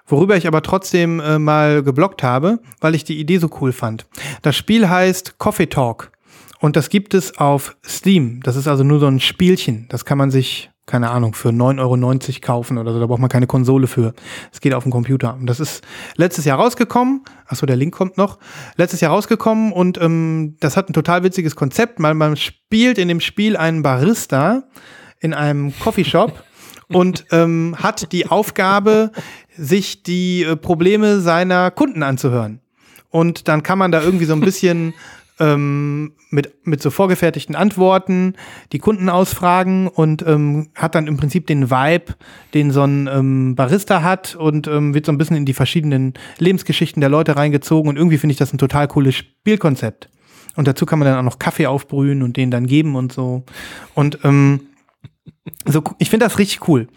worüber 0.06 0.36
ich 0.36 0.47
aber 0.47 0.62
trotzdem 0.62 1.20
äh, 1.20 1.39
mal 1.39 1.82
geblockt 1.82 2.22
habe, 2.22 2.60
weil 2.80 2.94
ich 2.94 3.05
die 3.05 3.18
Idee 3.18 3.39
so 3.39 3.51
cool 3.60 3.72
fand. 3.72 4.06
Das 4.43 4.56
Spiel 4.56 4.89
heißt 4.89 5.39
Coffee 5.39 5.66
Talk 5.66 6.12
und 6.60 6.76
das 6.76 6.90
gibt 6.90 7.14
es 7.14 7.39
auf 7.39 7.76
Steam. 7.85 8.40
Das 8.43 8.56
ist 8.56 8.68
also 8.68 8.85
nur 8.85 9.01
so 9.01 9.06
ein 9.06 9.20
Spielchen. 9.20 9.86
Das 9.89 10.05
kann 10.05 10.18
man 10.18 10.30
sich, 10.30 10.70
keine 10.89 11.10
Ahnung, 11.10 11.35
für 11.35 11.51
9,90 11.51 11.78
Euro 11.78 12.40
kaufen 12.40 12.78
oder 12.78 12.93
so. 12.93 12.98
Da 12.98 13.06
braucht 13.06 13.20
man 13.20 13.28
keine 13.28 13.47
Konsole 13.47 13.86
für. 13.86 14.15
Es 14.52 14.60
geht 14.60 14.74
auf 14.74 14.82
dem 14.82 14.90
Computer. 14.90 15.35
Und 15.35 15.47
das 15.47 15.60
ist 15.60 15.85
letztes 16.16 16.44
Jahr 16.44 16.59
rausgekommen. 16.59 17.23
Achso, 17.47 17.66
der 17.66 17.77
Link 17.77 17.94
kommt 17.94 18.16
noch. 18.16 18.39
Letztes 18.77 19.01
Jahr 19.01 19.12
rausgekommen 19.12 19.73
und 19.73 20.01
ähm, 20.01 20.56
das 20.60 20.77
hat 20.77 20.89
ein 20.89 20.94
total 20.94 21.23
witziges 21.23 21.55
Konzept, 21.55 22.02
weil 22.02 22.15
man 22.15 22.36
spielt 22.36 22.98
in 22.98 23.09
dem 23.09 23.20
Spiel 23.20 23.56
einen 23.56 23.82
Barista 23.82 24.65
in 25.20 25.35
einem 25.35 25.73
Coffeeshop 25.78 26.43
und 26.89 27.27
ähm, 27.31 27.77
hat 27.78 28.12
die 28.12 28.27
Aufgabe, 28.27 29.12
sich 29.56 30.02
die 30.02 30.43
äh, 30.43 30.56
Probleme 30.56 31.20
seiner 31.20 31.70
Kunden 31.70 32.02
anzuhören. 32.02 32.60
Und 33.10 33.48
dann 33.48 33.62
kann 33.62 33.78
man 33.78 33.90
da 33.90 34.02
irgendwie 34.02 34.27
so 34.27 34.35
ein 34.35 34.40
bisschen 34.40 34.94
ähm, 35.40 36.12
mit, 36.31 36.66
mit 36.66 36.82
so 36.82 36.90
vorgefertigten 36.90 37.55
Antworten 37.55 38.35
die 38.73 38.78
Kunden 38.78 39.09
ausfragen 39.09 39.89
und 39.89 40.23
ähm, 40.27 40.69
hat 40.74 40.94
dann 40.94 41.06
im 41.06 41.16
Prinzip 41.16 41.47
den 41.47 41.70
Vibe, 41.70 42.15
den 42.55 42.70
so 42.70 42.82
ein 42.82 43.09
ähm, 43.12 43.55
Barista 43.55 44.02
hat 44.02 44.35
und 44.35 44.66
ähm, 44.66 44.94
wird 44.94 45.06
so 45.06 45.12
ein 45.12 45.19
bisschen 45.19 45.36
in 45.36 45.47
die 45.47 45.55
verschiedenen 45.55 46.15
Lebensgeschichten 46.39 47.01
der 47.01 47.10
Leute 47.10 47.36
reingezogen 47.36 47.89
und 47.89 47.97
irgendwie 47.97 48.19
finde 48.19 48.32
ich 48.32 48.39
das 48.39 48.52
ein 48.52 48.59
total 48.59 48.89
cooles 48.89 49.15
Spielkonzept. 49.15 50.10
Und 50.56 50.66
dazu 50.66 50.86
kann 50.86 50.98
man 50.98 51.06
dann 51.06 51.19
auch 51.19 51.31
noch 51.31 51.39
Kaffee 51.39 51.66
aufbrühen 51.66 52.23
und 52.23 52.36
den 52.36 52.51
dann 52.51 52.66
geben 52.66 52.97
und 52.97 53.12
so. 53.12 53.44
Und 53.94 54.19
ähm, 54.24 54.60
so, 55.66 55.82
ich 55.98 56.10
finde 56.10 56.27
das 56.27 56.39
richtig 56.39 56.66
cool. 56.69 56.89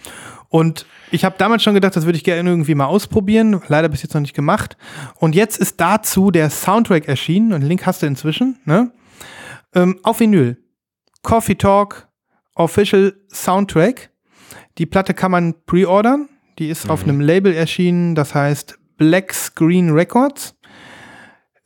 Und 0.50 0.86
ich 1.12 1.26
habe 1.26 1.36
damals 1.38 1.64
schon 1.64 1.74
gedacht, 1.74 1.96
das 1.96 2.06
würde 2.06 2.18
ich 2.18 2.24
gerne 2.24 2.50
irgendwie 2.50 2.76
mal 2.76 2.86
ausprobieren. 2.86 3.62
Leider 3.68 3.90
bis 3.90 4.02
jetzt 4.02 4.14
noch 4.14 4.22
nicht 4.22 4.34
gemacht. 4.34 4.78
Und 5.16 5.36
jetzt 5.36 5.58
ist 5.58 5.80
dazu 5.80 6.32
der 6.32 6.50
Soundtrack 6.50 7.08
erschienen. 7.08 7.54
Und 7.54 7.62
den 7.62 7.68
Link 7.68 7.86
hast 7.86 8.02
du 8.02 8.08
inzwischen. 8.08 8.58
Ne? 8.66 8.92
Ähm, 9.74 10.00
auf 10.04 10.20
Vinyl. 10.20 10.58
Coffee 11.24 11.56
Talk 11.56 12.08
Official 12.56 13.14
Soundtrack. 13.32 14.12
Die 14.78 14.86
Platte 14.86 15.14
kann 15.14 15.32
man 15.32 15.56
pre-ordern. 15.66 16.30
Die 16.60 16.70
ist 16.70 16.90
auf 16.90 17.04
einem 17.04 17.22
Label 17.22 17.54
erschienen, 17.54 18.14
das 18.14 18.36
heißt 18.36 18.78
Black 18.98 19.34
Screen 19.34 19.92
Records. 19.92 20.56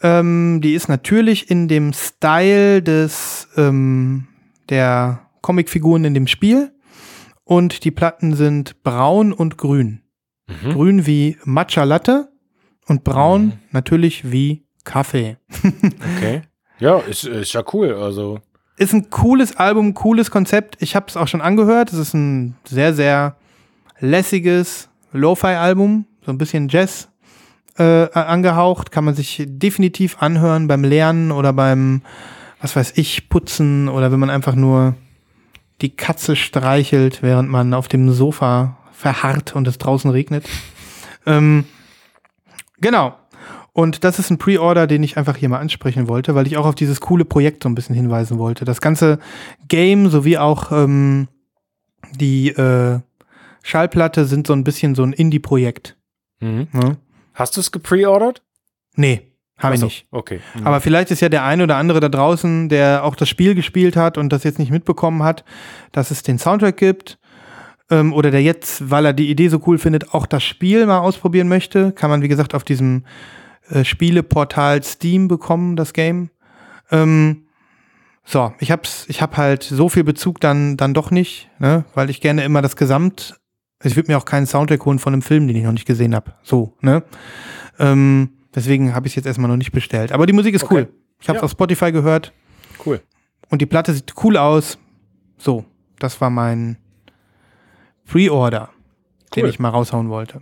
Ähm, 0.02 0.62
die 0.62 0.74
ist 0.74 0.88
natürlich 0.88 1.50
in 1.50 1.68
dem 1.68 1.92
Style 1.94 2.82
des 2.82 3.48
ähm, 3.58 4.28
der 4.70 5.28
Comicfiguren 5.42 6.06
in 6.06 6.14
dem 6.14 6.28
Spiel. 6.28 6.75
Und 7.46 7.86
die 7.86 7.92
Platten 7.92 8.34
sind 8.36 8.84
braun 8.84 9.32
und 9.32 9.58
grün. 9.58 10.02
Grün 10.72 11.06
wie 11.06 11.38
Matcha 11.44 11.84
Latte 11.84 12.30
und 12.88 13.04
braun 13.04 13.54
natürlich 13.72 14.32
wie 14.32 14.66
Kaffee. 14.84 15.38
Okay. 16.18 16.42
Ja, 16.80 16.98
ist, 17.00 17.24
ist 17.24 17.54
ja 17.54 17.64
cool. 17.74 17.94
Also, 17.94 18.40
Ist 18.78 18.94
ein 18.94 19.10
cooles 19.10 19.56
Album, 19.58 19.94
cooles 19.94 20.30
Konzept. 20.30 20.78
Ich 20.82 20.96
habe 20.96 21.06
es 21.08 21.16
auch 21.18 21.28
schon 21.28 21.42
angehört. 21.42 21.94
Es 21.94 22.00
ist 22.00 22.14
ein 22.14 22.56
sehr, 22.66 22.94
sehr 22.94 23.38
lässiges 24.00 24.90
Lo-Fi-Album. 25.14 26.06
So 26.26 26.32
ein 26.32 26.38
bisschen 26.38 26.68
Jazz 26.68 27.10
äh, 27.78 28.10
angehaucht. 28.12 28.92
Kann 28.92 29.06
man 29.06 29.16
sich 29.16 29.44
definitiv 29.48 30.22
anhören 30.22 30.68
beim 30.68 30.84
Lernen 30.84 31.32
oder 31.32 31.54
beim, 31.54 32.02
was 32.60 32.76
weiß 32.76 32.94
ich, 32.96 33.30
Putzen 33.30 33.88
oder 33.88 34.12
wenn 34.12 34.20
man 34.20 34.30
einfach 34.30 34.56
nur 34.56 34.96
die 35.82 35.96
Katze 35.96 36.36
streichelt, 36.36 37.22
während 37.22 37.50
man 37.50 37.74
auf 37.74 37.88
dem 37.88 38.12
Sofa 38.12 38.78
verharrt 38.94 39.56
und 39.56 39.68
es 39.68 39.78
draußen 39.78 40.10
regnet. 40.10 40.46
Ähm, 41.26 41.66
genau. 42.80 43.16
Und 43.74 44.06
das 44.06 44.20
ist 44.20 44.30
ein 44.30 44.38
Pre-Order, 44.38 44.88
den 44.88 45.04
ich 45.04 45.18
einfach 45.18 45.36
hier 45.36 45.50
mal 45.50 45.60
ansprechen 45.60 46.08
wollte, 46.08 46.34
weil 46.34 46.48
ich 46.48 46.56
auch 46.56 46.66
auf 46.66 46.76
dieses 46.76 47.02
coole 47.02 47.26
Projekt 47.26 47.64
so 47.64 47.70
ein 47.70 47.76
bisschen 47.76 47.96
hinweisen 47.96 48.38
wollte. 48.38 48.64
Das 48.64 48.80
ganze 48.80 49.20
Game 49.68 50.10
sowie 50.10 50.38
auch 50.38 50.72
ähm, 50.72 51.28
die 52.14 52.50
äh, 52.50 53.00
Schallplatte 53.64 54.26
sind 54.26 54.48
so 54.48 54.54
ein 54.54 54.64
bisschen 54.64 54.96
so 54.96 55.04
ein 55.04 55.12
Indie-Projekt. 55.12 55.98
mhm. 56.40 56.68
Ne? 56.72 56.98
hast 57.34 57.58
du 57.58 57.62
es 57.62 57.72
gepreordert? 57.72 58.42
Nee, 58.96 59.35
habe 59.58 59.76
ich 59.76 59.80
so, 59.80 59.86
nicht. 59.86 60.06
Okay. 60.12 60.42
Mhm. 60.56 60.68
Aber 60.68 60.82
vielleicht 60.82 61.12
ist 61.12 61.22
ja 61.22 61.30
der 61.30 61.44
ein 61.44 61.62
oder 61.62 61.78
andere 61.78 62.00
da 62.00 62.10
draußen, 62.10 62.70
der 62.70 63.04
auch 63.04 63.16
das 63.16 63.30
Spiel 63.30 63.56
gespielt 63.56 63.96
hat 63.96 64.18
und 64.18 64.32
das 64.34 64.44
jetzt 64.44 64.60
nicht 64.60 64.72
mitbekommen 64.72 65.24
hat, 65.24 65.46
dass 65.92 66.12
es 66.12 66.24
den 66.24 66.40
Soundtrack 66.40 66.78
gibt. 66.78 67.18
Ähm, 67.90 68.14
oder 68.14 68.32
der 68.32 68.42
jetzt, 68.42 68.90
weil 68.90 69.06
er 69.06 69.14
die 69.14 69.30
Idee 69.30 69.48
so 69.48 69.62
cool 69.68 69.78
findet, 69.78 70.14
auch 70.14 70.26
das 70.26 70.44
Spiel 70.44 70.86
mal 70.86 71.00
ausprobieren 71.00 71.48
möchte. 71.48 71.92
Kann 71.92 72.10
man, 72.10 72.22
wie 72.22 72.28
gesagt, 72.28 72.54
auf 72.54 72.64
diesem 72.64 73.06
äh, 73.70 73.84
Spieleportal 73.84 74.84
Steam 74.84 75.28
bekommen, 75.28 75.76
das 75.76 75.94
Game. 75.94 76.30
Ähm, 76.92 77.46
so, 78.26 78.54
ich 78.60 78.72
hab's, 78.72 79.06
ich 79.08 79.22
hab 79.22 79.38
halt 79.38 79.64
so 79.64 79.88
viel 79.88 80.04
Bezug 80.04 80.42
dann, 80.42 80.78
dann 80.78 80.96
doch 80.96 81.12
nicht, 81.12 81.50
ne? 81.60 81.86
weil 81.94 82.10
ich 82.10 82.22
gerne 82.22 82.44
immer 82.44 82.64
das 82.64 82.76
Gesamt. 82.76 83.40
Ich 83.84 83.96
würde 83.96 84.12
mir 84.12 84.18
auch 84.18 84.26
keinen 84.26 84.48
Soundtrack 84.48 84.84
holen 84.86 84.98
von 84.98 85.14
einem 85.14 85.22
Film, 85.22 85.48
den 85.48 85.56
ich 85.56 85.64
noch 85.64 85.72
nicht 85.72 85.86
gesehen 85.86 86.16
habe. 86.16 86.34
So, 86.42 86.76
ne? 86.82 87.04
Ähm, 87.78 88.30
deswegen 88.56 88.96
habe 88.96 89.08
ich 89.08 89.12
es 89.12 89.16
jetzt 89.16 89.26
erstmal 89.26 89.50
noch 89.50 89.58
nicht 89.58 89.72
bestellt. 89.72 90.12
Aber 90.12 90.26
die 90.26 90.34
Musik 90.34 90.56
ist 90.56 90.64
Okay. 90.64 90.74
cool. 90.76 90.88
Ich 91.20 91.28
habe 91.30 91.38
es 91.38 91.42
Ja. 91.42 91.46
auf 91.46 91.52
Spotify 91.52 91.92
gehört 91.92 92.32
cool. 92.86 93.02
und 93.50 93.62
die 93.62 93.66
Platte 93.66 93.94
sieht 93.94 94.14
cool 94.24 94.38
aus. 94.38 94.78
So, 95.38 95.66
das 96.00 96.20
war 96.22 96.30
mein 96.30 96.78
Pre-Order, 98.08 98.70
den 99.36 99.44
Cool. 99.44 99.50
ich 99.50 99.60
mal 99.60 99.70
raushauen 99.70 100.10
wollte. 100.10 100.42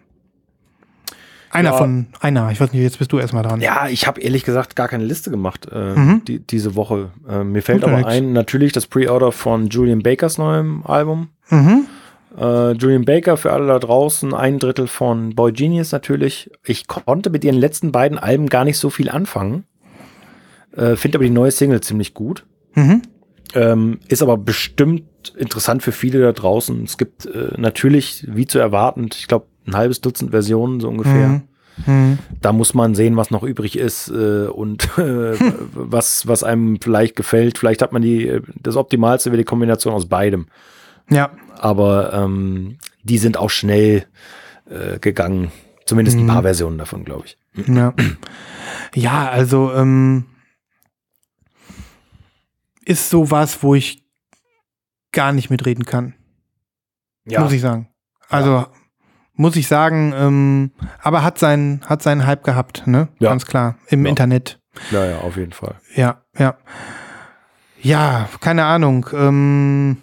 Einer 1.51 1.69
Ja. 1.71 1.77
von, 1.77 2.07
einer, 2.19 2.49
ich 2.51 2.59
weiß 2.59 2.73
nicht, 2.73 2.81
jetzt 2.81 2.97
bist 2.97 3.11
du 3.11 3.19
erstmal 3.19 3.43
dran. 3.43 3.61
Ja, 3.61 3.87
ich 3.87 4.07
habe 4.07 4.19
ehrlich 4.19 4.43
gesagt 4.43 4.75
gar 4.75 4.87
keine 4.87 5.03
Liste 5.03 5.29
gemacht 5.29 5.67
äh, 5.71 5.93
Mhm. 5.95 6.25
die, 6.25 6.39
diese 6.39 6.73
Woche. 6.75 7.11
Äh, 7.29 7.43
mir 7.43 7.61
fällt 7.61 7.83
ja 7.83 7.87
aber 7.89 7.97
nix. 7.97 8.09
ein, 8.09 8.33
natürlich 8.33 8.71
das 8.73 8.87
Pre-Order 8.87 9.31
von 9.31 9.67
Julian 9.67 10.01
Bakers 10.01 10.39
neuem 10.39 10.83
Album. 10.85 11.29
Mhm. 11.49 11.85
Äh, 12.37 12.71
Julian 12.73 13.05
Baker 13.05 13.37
für 13.37 13.51
alle 13.51 13.67
da 13.67 13.79
draußen, 13.79 14.33
ein 14.33 14.59
Drittel 14.59 14.87
von 14.87 15.35
Boy 15.35 15.51
Genius 15.51 15.91
natürlich. 15.91 16.49
Ich 16.65 16.87
konnte 16.87 17.29
mit 17.29 17.43
ihren 17.43 17.57
letzten 17.57 17.91
beiden 17.91 18.17
Alben 18.17 18.47
gar 18.47 18.65
nicht 18.65 18.77
so 18.77 18.89
viel 18.89 19.09
anfangen. 19.09 19.65
Äh, 20.75 20.95
Finde 20.95 21.17
aber 21.17 21.25
die 21.25 21.31
neue 21.31 21.51
Single 21.51 21.81
ziemlich 21.81 22.13
gut. 22.13 22.45
Mhm. 22.73 23.03
Ähm, 23.53 23.99
ist 24.07 24.23
aber 24.23 24.37
bestimmt 24.37 25.33
interessant 25.37 25.83
für 25.83 25.91
viele 25.91 26.19
da 26.19 26.31
draußen. 26.31 26.83
Es 26.83 26.97
gibt 26.97 27.25
äh, 27.27 27.53
natürlich, 27.57 28.25
wie 28.27 28.47
zu 28.47 28.57
erwarten, 28.57 29.09
ich 29.13 29.27
glaube, 29.27 29.45
ein 29.67 29.75
halbes 29.75 30.01
Dutzend 30.01 30.31
Versionen 30.31 30.79
so 30.79 30.89
ungefähr. 30.89 31.27
Mhm. 31.27 31.41
Mhm. 31.85 32.19
Da 32.41 32.53
muss 32.53 32.73
man 32.73 32.95
sehen, 32.95 33.17
was 33.17 33.31
noch 33.31 33.43
übrig 33.43 33.77
ist 33.77 34.09
äh, 34.09 34.47
und 34.47 34.89
äh, 34.97 35.35
was, 35.73 36.27
was 36.27 36.43
einem 36.43 36.79
vielleicht 36.81 37.15
gefällt. 37.15 37.57
Vielleicht 37.57 37.81
hat 37.81 37.93
man 37.93 38.01
die, 38.01 38.27
äh, 38.27 38.41
das 38.61 38.75
Optimalste 38.75 39.31
wäre 39.31 39.37
die 39.37 39.43
Kombination 39.43 39.93
aus 39.93 40.07
beidem. 40.07 40.47
Ja. 41.09 41.31
Aber 41.59 42.13
ähm, 42.13 42.77
die 43.03 43.17
sind 43.17 43.37
auch 43.37 43.49
schnell 43.49 44.05
äh, 44.69 44.99
gegangen. 44.99 45.51
Zumindest 45.85 46.17
ein 46.17 46.23
Mhm. 46.23 46.27
paar 46.29 46.41
Versionen 46.43 46.77
davon, 46.77 47.03
glaube 47.05 47.25
ich. 47.25 47.37
Ja. 47.67 47.93
Ja, 48.95 49.29
also 49.29 49.73
ähm, 49.73 50.25
ist 52.85 53.09
sowas, 53.09 53.63
wo 53.63 53.75
ich 53.75 54.03
gar 55.11 55.31
nicht 55.31 55.49
mitreden 55.49 55.85
kann, 55.85 56.15
muss 57.25 57.51
ich 57.51 57.61
sagen. 57.61 57.89
Also 58.29 58.65
muss 59.35 59.55
ich 59.55 59.67
sagen, 59.67 60.13
ähm, 60.15 60.71
aber 61.01 61.23
hat 61.23 61.37
seinen, 61.39 61.81
hat 61.85 62.01
seinen 62.03 62.25
Hype 62.25 62.43
gehabt, 62.43 62.85
ne? 62.87 63.09
Ja. 63.19 63.29
Ganz 63.29 63.45
klar. 63.45 63.77
Im 63.87 64.03
Ja. 64.05 64.09
Internet. 64.09 64.59
ja, 64.91 65.05
ja, 65.05 65.17
auf 65.19 65.37
jeden 65.37 65.51
Fall. 65.53 65.75
Ja, 65.95 66.21
ja. 66.37 66.57
Ja, 67.81 68.29
keine 68.39 68.65
Ahnung. 68.65 69.07
Ähm, 69.13 69.97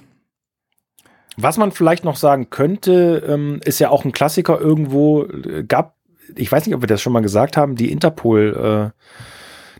Was 1.42 1.56
man 1.58 1.72
vielleicht 1.72 2.04
noch 2.04 2.16
sagen 2.16 2.50
könnte, 2.50 3.24
ähm, 3.26 3.60
ist 3.64 3.78
ja 3.78 3.90
auch 3.90 4.04
ein 4.04 4.12
Klassiker 4.12 4.60
irgendwo, 4.60 5.24
äh, 5.24 5.64
gab, 5.66 5.94
ich 6.36 6.50
weiß 6.50 6.66
nicht, 6.66 6.74
ob 6.74 6.82
wir 6.82 6.86
das 6.88 7.00
schon 7.00 7.12
mal 7.12 7.20
gesagt 7.20 7.56
haben, 7.56 7.76
die 7.76 7.90
Interpol, 7.90 8.92
äh, 8.94 9.04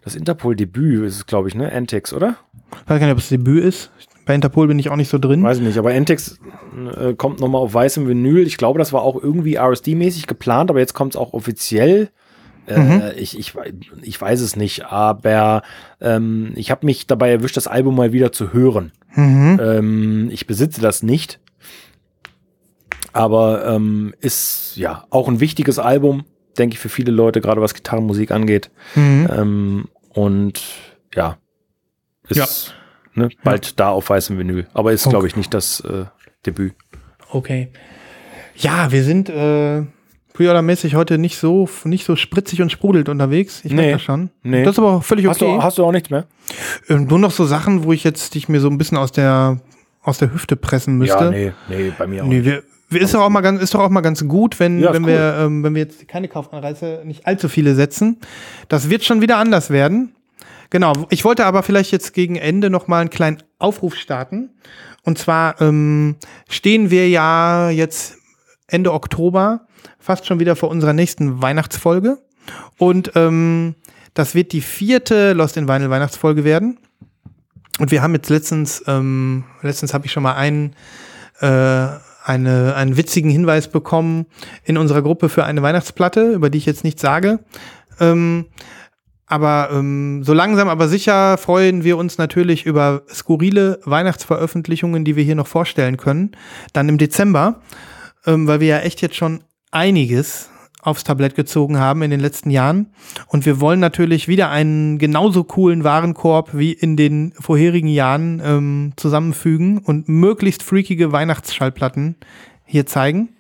das 0.05 0.15
Interpol-Debüt 0.17 1.05
ist 1.05 1.17
es, 1.17 1.27
glaube 1.27 1.49
ich, 1.49 1.55
ne? 1.55 1.71
Antex, 1.73 2.13
oder? 2.13 2.37
weiß 2.87 2.99
gar 3.01 3.07
nicht, 3.07 3.13
ob 3.13 3.19
es 3.19 3.29
Debüt 3.29 3.65
ist. 3.65 3.91
Bei 4.27 4.35
Interpol 4.35 4.69
bin 4.69 4.79
ich 4.79 4.91
auch 4.91 4.97
nicht 4.97 5.09
so 5.11 5.19
drin. 5.19 5.43
Weiß 5.43 5.59
ich 5.59 5.65
nicht, 5.65 5.79
aber 5.79 5.91
Antex 5.93 6.39
äh, 6.97 7.15
kommt 7.15 7.41
nochmal 7.41 7.63
auf 7.63 7.75
weißem 7.75 8.07
Vinyl. 8.07 8.47
Ich 8.47 8.57
glaube, 8.59 8.79
das 8.79 8.93
war 8.93 9.03
auch 9.03 9.21
irgendwie 9.21 9.59
RSD-mäßig 9.59 10.27
geplant, 10.27 10.71
aber 10.71 10.79
jetzt 10.79 10.95
kommt 10.95 11.15
es 11.15 11.21
auch 11.21 11.33
offiziell. 11.33 12.11
Äh, 12.67 12.79
Mhm. 12.79 13.03
ich, 13.17 13.39
ich, 13.39 13.55
ich 14.03 14.21
weiß 14.21 14.41
es 14.41 14.55
nicht, 14.55 14.85
aber 14.87 15.63
ähm, 16.01 16.53
ich 16.55 16.71
habe 16.71 16.87
mich 16.87 17.07
dabei 17.09 17.31
erwischt, 17.31 17.57
das 17.57 17.67
Album 17.67 17.97
mal 17.97 18.13
wieder 18.13 18.31
zu 18.31 18.53
hören. 18.53 18.93
Mhm. 19.17 19.59
Ähm, 19.61 20.29
ich 20.31 20.47
besitze 20.47 20.81
das 20.81 21.03
nicht. 21.03 21.41
Aber 23.13 23.67
ähm, 23.67 24.15
ist 24.21 24.77
ja 24.77 25.05
auch 25.11 25.29
ein 25.29 25.41
wichtiges 25.41 25.79
Album, 25.79 26.25
denke 26.59 26.75
ich, 26.75 26.81
für 26.81 26.89
viele 26.89 27.11
Leute, 27.13 27.41
gerade 27.41 27.61
was 27.61 27.75
Gitarrenmusik 27.75 28.31
angeht. 28.31 28.71
Mhm. 28.95 29.29
Ähm, 29.33 29.89
und 30.11 30.63
ja, 31.15 31.37
ist 32.29 32.75
ne, 33.15 33.29
bald 33.43 33.79
da 33.81 33.91
auf 33.91 34.11
weißem 34.11 34.39
Vinyl. 34.39 34.67
Aber 34.75 34.93
ist, 34.93 35.07
Okay. 35.07 35.11
glaube 35.11 35.27
ich, 35.27 35.37
nicht 35.37 35.53
das 35.55 35.81
äh, 35.81 36.05
Debüt. 36.47 36.75
Okay. 37.31 37.69
Ja, 38.57 38.93
wir 38.93 39.03
sind 39.05 39.29
äh, 39.29 39.83
pre-order-mäßig 40.35 40.95
heute 40.95 41.19
nicht 41.19 41.39
so, 41.39 41.69
nicht 41.85 42.05
so 42.05 42.17
spritzig 42.17 42.63
und 42.63 42.71
sprudelt 42.71 43.09
unterwegs. 43.09 43.61
Ich 43.65 43.71
Nee. 43.73 43.77
merke 43.77 43.93
das 43.95 44.03
schon. 44.03 44.31
Nee. 44.43 44.65
Das 44.65 44.73
ist 44.75 44.79
aber 44.79 44.93
auch 44.97 45.05
völlig 45.05 45.27
Hast, 45.27 45.43
okay. 45.43 45.57
du, 45.57 45.63
hast 45.63 45.79
du 45.79 45.85
auch 45.85 45.93
nichts 45.93 46.11
mehr? 46.11 46.27
Ähm, 46.89 47.07
nur 47.07 47.19
noch 47.19 47.31
so 47.31 47.45
Sachen, 47.45 47.85
wo 47.85 47.93
ich 47.93 48.05
jetzt 48.05 48.35
dich 48.35 48.49
mir 48.49 48.61
so 48.61 48.69
ein 48.69 48.79
bisschen 48.79 48.99
aus 48.99 49.13
der, 49.13 49.61
aus 50.03 50.19
der 50.19 50.33
Hüfte 50.33 50.57
pressen 50.57 50.99
müsste. 50.99 51.25
Ja, 51.25 51.31
nee, 51.31 51.53
nee, 51.69 51.93
bei 51.97 52.07
mir 52.07 52.25
auch. 52.25 52.29
Nee, 52.29 52.37
nicht. 52.37 52.45
wir 52.47 52.63
ist, 52.99 53.15
doch 53.15 53.21
auch 53.21 53.29
mal 53.29 53.41
ganz, 53.41 53.63
ist 53.63 53.75
doch 53.75 53.81
auch 53.81 53.89
mal 53.89 54.01
ganz 54.01 54.27
gut, 54.27 54.59
wenn, 54.59 54.81
Ja, 54.81 54.93
wenn, 54.93 55.07
wir, 55.07 55.37
ähm, 55.39 55.63
wenn 55.63 55.75
wir 55.75 55.83
jetzt 55.83 56.09
keine 56.09 56.29
Kaufanreize 56.29 57.03
nicht 57.05 57.27
allzu 57.27 57.49
viele 57.49 57.75
setzen. 57.75 58.19
Das 58.69 58.91
wird 58.91 59.05
schon 59.05 59.21
wieder 59.21 59.37
anders 59.37 59.71
werden. 59.71 60.15
Genau, 60.71 60.93
ich 61.11 61.25
wollte 61.25 61.47
aber 61.47 61.63
vielleicht 61.63 61.91
jetzt 61.91 62.15
gegen 62.15 62.37
Ende 62.37 62.71
noch 62.71 62.87
mal 62.87 63.01
einen 63.01 63.11
kleinen 63.11 63.43
Aufruf 63.59 63.97
starten. 63.97 64.51
Und 65.03 65.19
zwar 65.19 65.61
ähm, 65.61 66.17
stehen 66.49 66.91
wir 66.91 67.09
ja 67.09 67.71
jetzt 67.71 68.19
Ende 68.67 68.93
Oktober 68.93 69.67
fast 69.99 70.27
schon 70.27 70.41
wieder 70.41 70.57
vor 70.57 70.71
unserer 70.71 70.93
nächsten 70.93 71.43
Weihnachtsfolge. 71.43 72.19
Und 72.79 73.13
ähm, 73.15 73.75
das 74.15 74.35
wird 74.35 74.53
die 74.53 74.61
vierte 74.61 75.33
Lost 75.33 75.57
in 75.57 75.69
Vinyl 75.69 75.91
Weihnachtsfolge 75.91 76.45
werden. 76.45 76.79
Und 77.79 77.91
wir 77.91 78.03
haben 78.03 78.15
jetzt 78.15 78.29
letztens, 78.29 78.83
ähm, 78.87 79.45
letztens 79.63 79.95
habe 79.95 80.07
ich 80.07 80.13
schon 80.13 80.23
mal 80.23 80.35
einen, 80.35 80.75
äh, 81.41 81.89
eine, 82.31 82.75
einen 82.77 82.97
witzigen 82.97 83.31
Hinweis 83.31 83.69
bekommen 83.69 84.27
in 84.65 84.79
unserer 84.79 85.03
Gruppe 85.03 85.29
für 85.29 85.45
eine 85.45 85.63
Weihnachtsplatte, 85.63 86.33
über 86.33 86.49
die 86.49 86.59
ich 86.59 86.67
jetzt 86.67 86.85
nichts 86.85 87.03
sage. 87.03 87.41
Ähm, 87.99 88.47
aber 89.27 89.71
ähm, 89.73 90.23
so 90.25 90.33
langsam 90.33 90.69
aber 90.69 90.89
sicher 90.89 91.39
freuen 91.39 91.85
wir 91.85 91.97
uns 91.97 92.19
natürlich 92.19 92.67
über 92.67 93.03
skurrile 93.13 93.81
Weihnachtsveröffentlichungen, 93.85 95.05
die 95.05 95.17
wir 95.17 95.25
hier 95.25 95.35
noch 95.35 95.47
vorstellen 95.47 95.97
können. 95.97 96.33
Dann 96.73 96.89
im 96.89 96.99
Dezember, 96.99 97.61
ähm, 98.27 98.47
weil 98.47 98.61
wir 98.61 98.69
ja 98.69 98.79
echt 98.79 99.03
jetzt 99.03 99.17
schon 99.17 99.45
einiges 99.71 100.51
aufs 100.83 101.05
Tablett 101.05 101.35
gezogen 101.35 101.79
haben 101.79 102.03
in 102.03 102.11
den 102.11 102.21
letzten 102.21 102.51
Jahren. 102.51 102.87
Und 103.27 103.47
wir 103.47 103.61
wollen 103.61 103.81
natürlich 103.81 104.29
wieder 104.29 104.51
einen 104.51 104.99
genauso 104.99 105.45
coolen 105.45 105.85
Warenkorb 105.85 106.51
wie 106.53 106.73
in 106.73 106.97
den 106.97 107.33
vorherigen 107.39 107.89
Jahren 107.89 108.41
ähm, 108.45 108.93
zusammenfügen 108.97 109.79
und 109.79 110.09
möglichst 110.09 110.63
freakige 110.63 111.13
Weihnachtsschallplatten 111.13 112.17
hier 112.65 112.87
zeigen. 112.87 113.31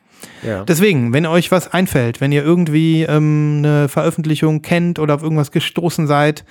Ja. 0.43 0.65
Deswegen, 0.65 1.12
wenn 1.12 1.27
euch 1.27 1.51
was 1.51 1.73
einfällt, 1.73 2.21
wenn 2.21 2.33
ihr 2.33 2.45
irgendwie 2.45 3.03
ähm, 3.03 3.57
eine 3.59 3.89
Veröffentlichung 3.89 4.61
kennt 4.62 4.99
oder 4.99 5.15
auf 5.15 5.23
irgendwas 5.23 5.51
gestoßen 5.51 6.07
seid 6.07 6.45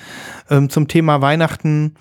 ähm, 0.49 0.69
zum 0.69 0.87
Thema 0.87 1.21
Weihnachten 1.21 1.95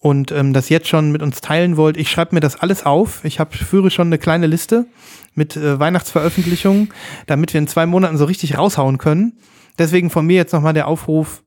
und 0.00 0.30
ähm, 0.32 0.52
das 0.52 0.68
jetzt 0.68 0.88
schon 0.88 1.10
mit 1.12 1.22
uns 1.22 1.40
teilen 1.40 1.76
wollt, 1.76 1.96
ich 1.96 2.10
schreibe 2.10 2.34
mir 2.34 2.40
das 2.40 2.56
alles 2.56 2.86
auf. 2.86 3.24
Ich 3.24 3.40
hab, 3.40 3.54
führe 3.54 3.90
schon 3.90 4.08
eine 4.08 4.18
kleine 4.18 4.46
Liste 4.46 4.86
mit 5.34 5.56
äh, 5.56 5.78
Weihnachtsveröffentlichungen, 5.80 6.92
damit 7.26 7.52
wir 7.52 7.58
in 7.58 7.66
zwei 7.68 7.86
Monaten 7.86 8.16
so 8.16 8.24
richtig 8.24 8.56
raushauen 8.58 8.98
können. 8.98 9.38
Deswegen 9.78 10.10
von 10.10 10.26
mir 10.26 10.36
jetzt 10.36 10.52
nochmal 10.52 10.74
der 10.74 10.86
Aufruf, 10.88 11.42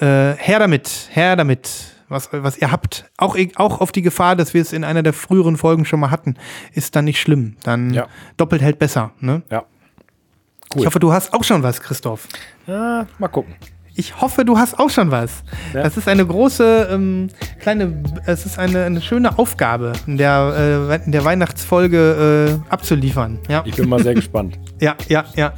äh, 0.00 0.34
her 0.36 0.58
damit, 0.58 1.08
her 1.12 1.36
damit, 1.36 1.70
was, 2.08 2.28
was 2.32 2.58
ihr 2.58 2.70
habt. 2.72 3.10
Auch, 3.16 3.36
e- 3.36 3.52
auch 3.56 3.80
auf 3.80 3.92
die 3.92 4.02
Gefahr, 4.02 4.36
dass 4.36 4.52
wir 4.54 4.60
es 4.62 4.72
in 4.72 4.84
einer 4.84 5.02
der 5.02 5.12
früheren 5.12 5.56
Folgen 5.56 5.84
schon 5.84 6.00
mal 6.00 6.10
hatten, 6.10 6.36
ist 6.72 6.96
dann 6.96 7.04
nicht 7.06 7.20
schlimm. 7.20 7.56
Dann 7.62 7.92
Ja. 7.94 8.08
doppelt 8.36 8.62
hält 8.62 8.78
besser. 8.78 9.12
Ne? 9.20 9.42
ja. 9.50 9.64
Ich 10.74 10.86
hoffe, 10.86 10.98
du 11.00 11.12
hast 11.12 11.34
auch 11.34 11.44
schon 11.44 11.62
was, 11.62 11.82
Christoph. 11.82 12.26
ja. 12.66 13.06
Mal 13.18 13.28
gucken. 13.28 13.54
Ich 13.94 14.20
hoffe, 14.20 14.44
du 14.44 14.56
hast 14.56 14.78
auch 14.78 14.88
schon 14.88 15.10
was. 15.10 15.42
Ja. 15.74 15.82
Das 15.82 15.96
ist 15.96 16.08
eine 16.08 16.24
große, 16.24 16.88
ähm, 16.90 17.28
kleine, 17.60 18.02
es 18.26 18.46
ist 18.46 18.58
eine, 18.58 18.84
eine 18.84 19.02
schöne 19.02 19.38
Aufgabe, 19.38 19.92
in 20.06 20.16
der, 20.16 20.88
äh, 20.90 21.04
in 21.04 21.12
der 21.12 21.24
Weihnachtsfolge 21.24 22.58
äh, 22.68 22.72
abzuliefern. 22.72 23.38
Ja. 23.48 23.62
Ich 23.66 23.76
bin 23.76 23.88
mal 23.88 24.02
sehr 24.02 24.14
gespannt. 24.14 24.58
ja, 24.80 24.94
ja, 25.08 25.24
ja. 25.36 25.52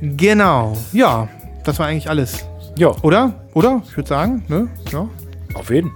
Genau. 0.00 0.76
Ja, 0.92 1.28
das 1.64 1.78
war 1.78 1.86
eigentlich 1.86 2.10
alles. 2.10 2.44
Ja, 2.76 2.90
Oder? 3.02 3.34
Oder? 3.54 3.82
Ich 3.88 3.96
würde 3.96 4.08
sagen, 4.08 4.44
ne? 4.48 4.68
Ja. 4.92 5.08
auf 5.54 5.70
jeden. 5.70 5.90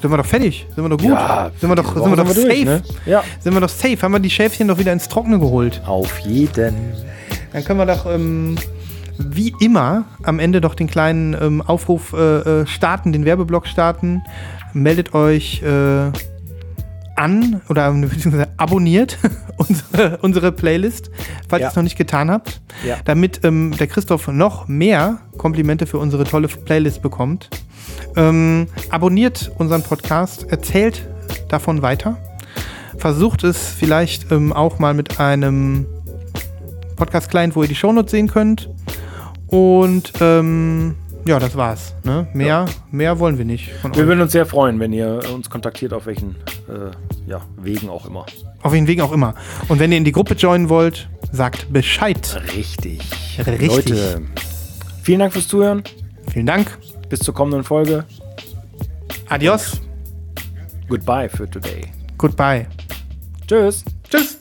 Sind 0.00 0.10
wir 0.12 0.16
doch 0.16 0.26
fertig? 0.26 0.66
Sind 0.74 0.84
wir 0.84 0.88
doch 0.90 0.98
gut? 0.98 1.10
Ja, 1.10 1.50
sind 1.58 1.68
wir 1.68 1.74
doch, 1.74 1.92
sind 1.94 2.10
wir 2.10 2.16
doch 2.16 2.28
safe? 2.28 2.46
durch, 2.46 2.64
ne? 2.64 2.82
Ja. 3.06 3.24
Sind 3.40 3.54
wir 3.54 3.60
doch 3.60 3.68
safe? 3.68 4.00
Haben 4.00 4.12
wir 4.12 4.20
die 4.20 4.30
Schäfchen 4.30 4.68
doch 4.68 4.78
wieder 4.78 4.92
ins 4.92 5.08
Trockene 5.08 5.40
geholt? 5.40 5.82
Auf 5.86 6.20
jeden. 6.20 6.76
Dann 7.52 7.64
können 7.64 7.80
wir 7.80 7.86
doch 7.86 8.06
ähm, 8.06 8.56
wie 9.18 9.54
immer 9.60 10.04
am 10.22 10.38
Ende 10.38 10.60
doch 10.60 10.74
den 10.74 10.86
kleinen 10.86 11.36
ähm, 11.40 11.60
Aufruf 11.62 12.12
äh, 12.12 12.16
äh, 12.62 12.66
starten, 12.66 13.12
den 13.12 13.24
Werbeblock 13.24 13.66
starten. 13.66 14.22
Meldet 14.72 15.14
euch 15.14 15.62
äh, 15.62 16.10
an 17.16 17.60
oder 17.68 17.90
beziehungsweise 17.92 18.48
abonniert 18.58 19.18
unsere, 19.56 20.18
unsere 20.18 20.52
Playlist, 20.52 21.10
falls 21.48 21.60
Ja. 21.62 21.66
ihr 21.66 21.70
es 21.70 21.76
noch 21.76 21.82
nicht 21.82 21.96
getan 21.98 22.30
habt, 22.30 22.60
Ja. 22.86 22.96
damit 23.04 23.40
ähm, 23.44 23.74
der 23.78 23.88
Christoph 23.88 24.28
noch 24.28 24.68
mehr 24.68 25.18
Komplimente 25.36 25.86
für 25.86 25.98
unsere 25.98 26.24
tolle 26.24 26.46
Playlist 26.48 27.02
bekommt. 27.02 27.50
Ähm, 28.16 28.68
abonniert 28.90 29.50
unseren 29.58 29.82
Podcast, 29.82 30.46
erzählt 30.50 31.06
davon 31.48 31.82
weiter. 31.82 32.16
Versucht 32.98 33.42
es 33.44 33.68
vielleicht 33.68 34.30
ähm, 34.30 34.52
auch 34.52 34.78
mal 34.78 34.94
mit 34.94 35.18
einem 35.20 35.86
Podcast-Client, 36.96 37.54
wo 37.56 37.62
ihr 37.62 37.68
die 37.68 37.74
Shownotes 37.74 38.10
sehen 38.10 38.28
könnt. 38.28 38.68
Und 39.48 40.12
ähm, 40.20 40.94
ja, 41.26 41.38
das 41.38 41.56
war's. 41.56 41.94
Ne? 42.04 42.26
Mehr, 42.32 42.66
mehr 42.90 43.18
wollen 43.18 43.36
wir 43.38 43.44
nicht 43.44 43.70
Wir 43.92 44.06
würden 44.06 44.20
uns 44.20 44.32
sehr 44.32 44.46
freuen, 44.46 44.80
wenn 44.80 44.92
ihr 44.92 45.20
uns 45.34 45.50
kontaktiert, 45.50 45.92
auf 45.92 46.06
welchen 46.06 46.36
äh, 46.68 46.90
ja, 47.28 47.42
Wegen 47.56 47.90
auch 47.90 48.06
immer. 48.06 48.24
Auf 48.62 48.72
welchen 48.72 48.86
Wegen 48.86 49.02
auch 49.02 49.12
immer. 49.12 49.34
Und 49.68 49.78
wenn 49.78 49.92
ihr 49.92 49.98
in 49.98 50.04
die 50.04 50.12
Gruppe 50.12 50.34
joinen 50.34 50.68
wollt, 50.68 51.08
sagt 51.32 51.72
Bescheid. 51.72 52.40
Richtig. 52.56 53.00
Richtig. 53.46 53.68
Leute, 53.68 54.22
vielen 55.02 55.20
Dank 55.20 55.32
fürs 55.32 55.48
Zuhören. 55.48 55.82
Vielen 56.32 56.46
Dank. 56.46 56.78
Bis 57.08 57.20
zur 57.20 57.34
kommenden 57.34 57.64
Folge. 57.64 58.04
Adios. 59.28 59.80
Goodbye 60.88 61.28
für 61.28 61.48
today. 61.48 61.86
Goodbye. 62.16 62.66
Tschüss. 63.46 63.84
Tschüss. 64.10 64.38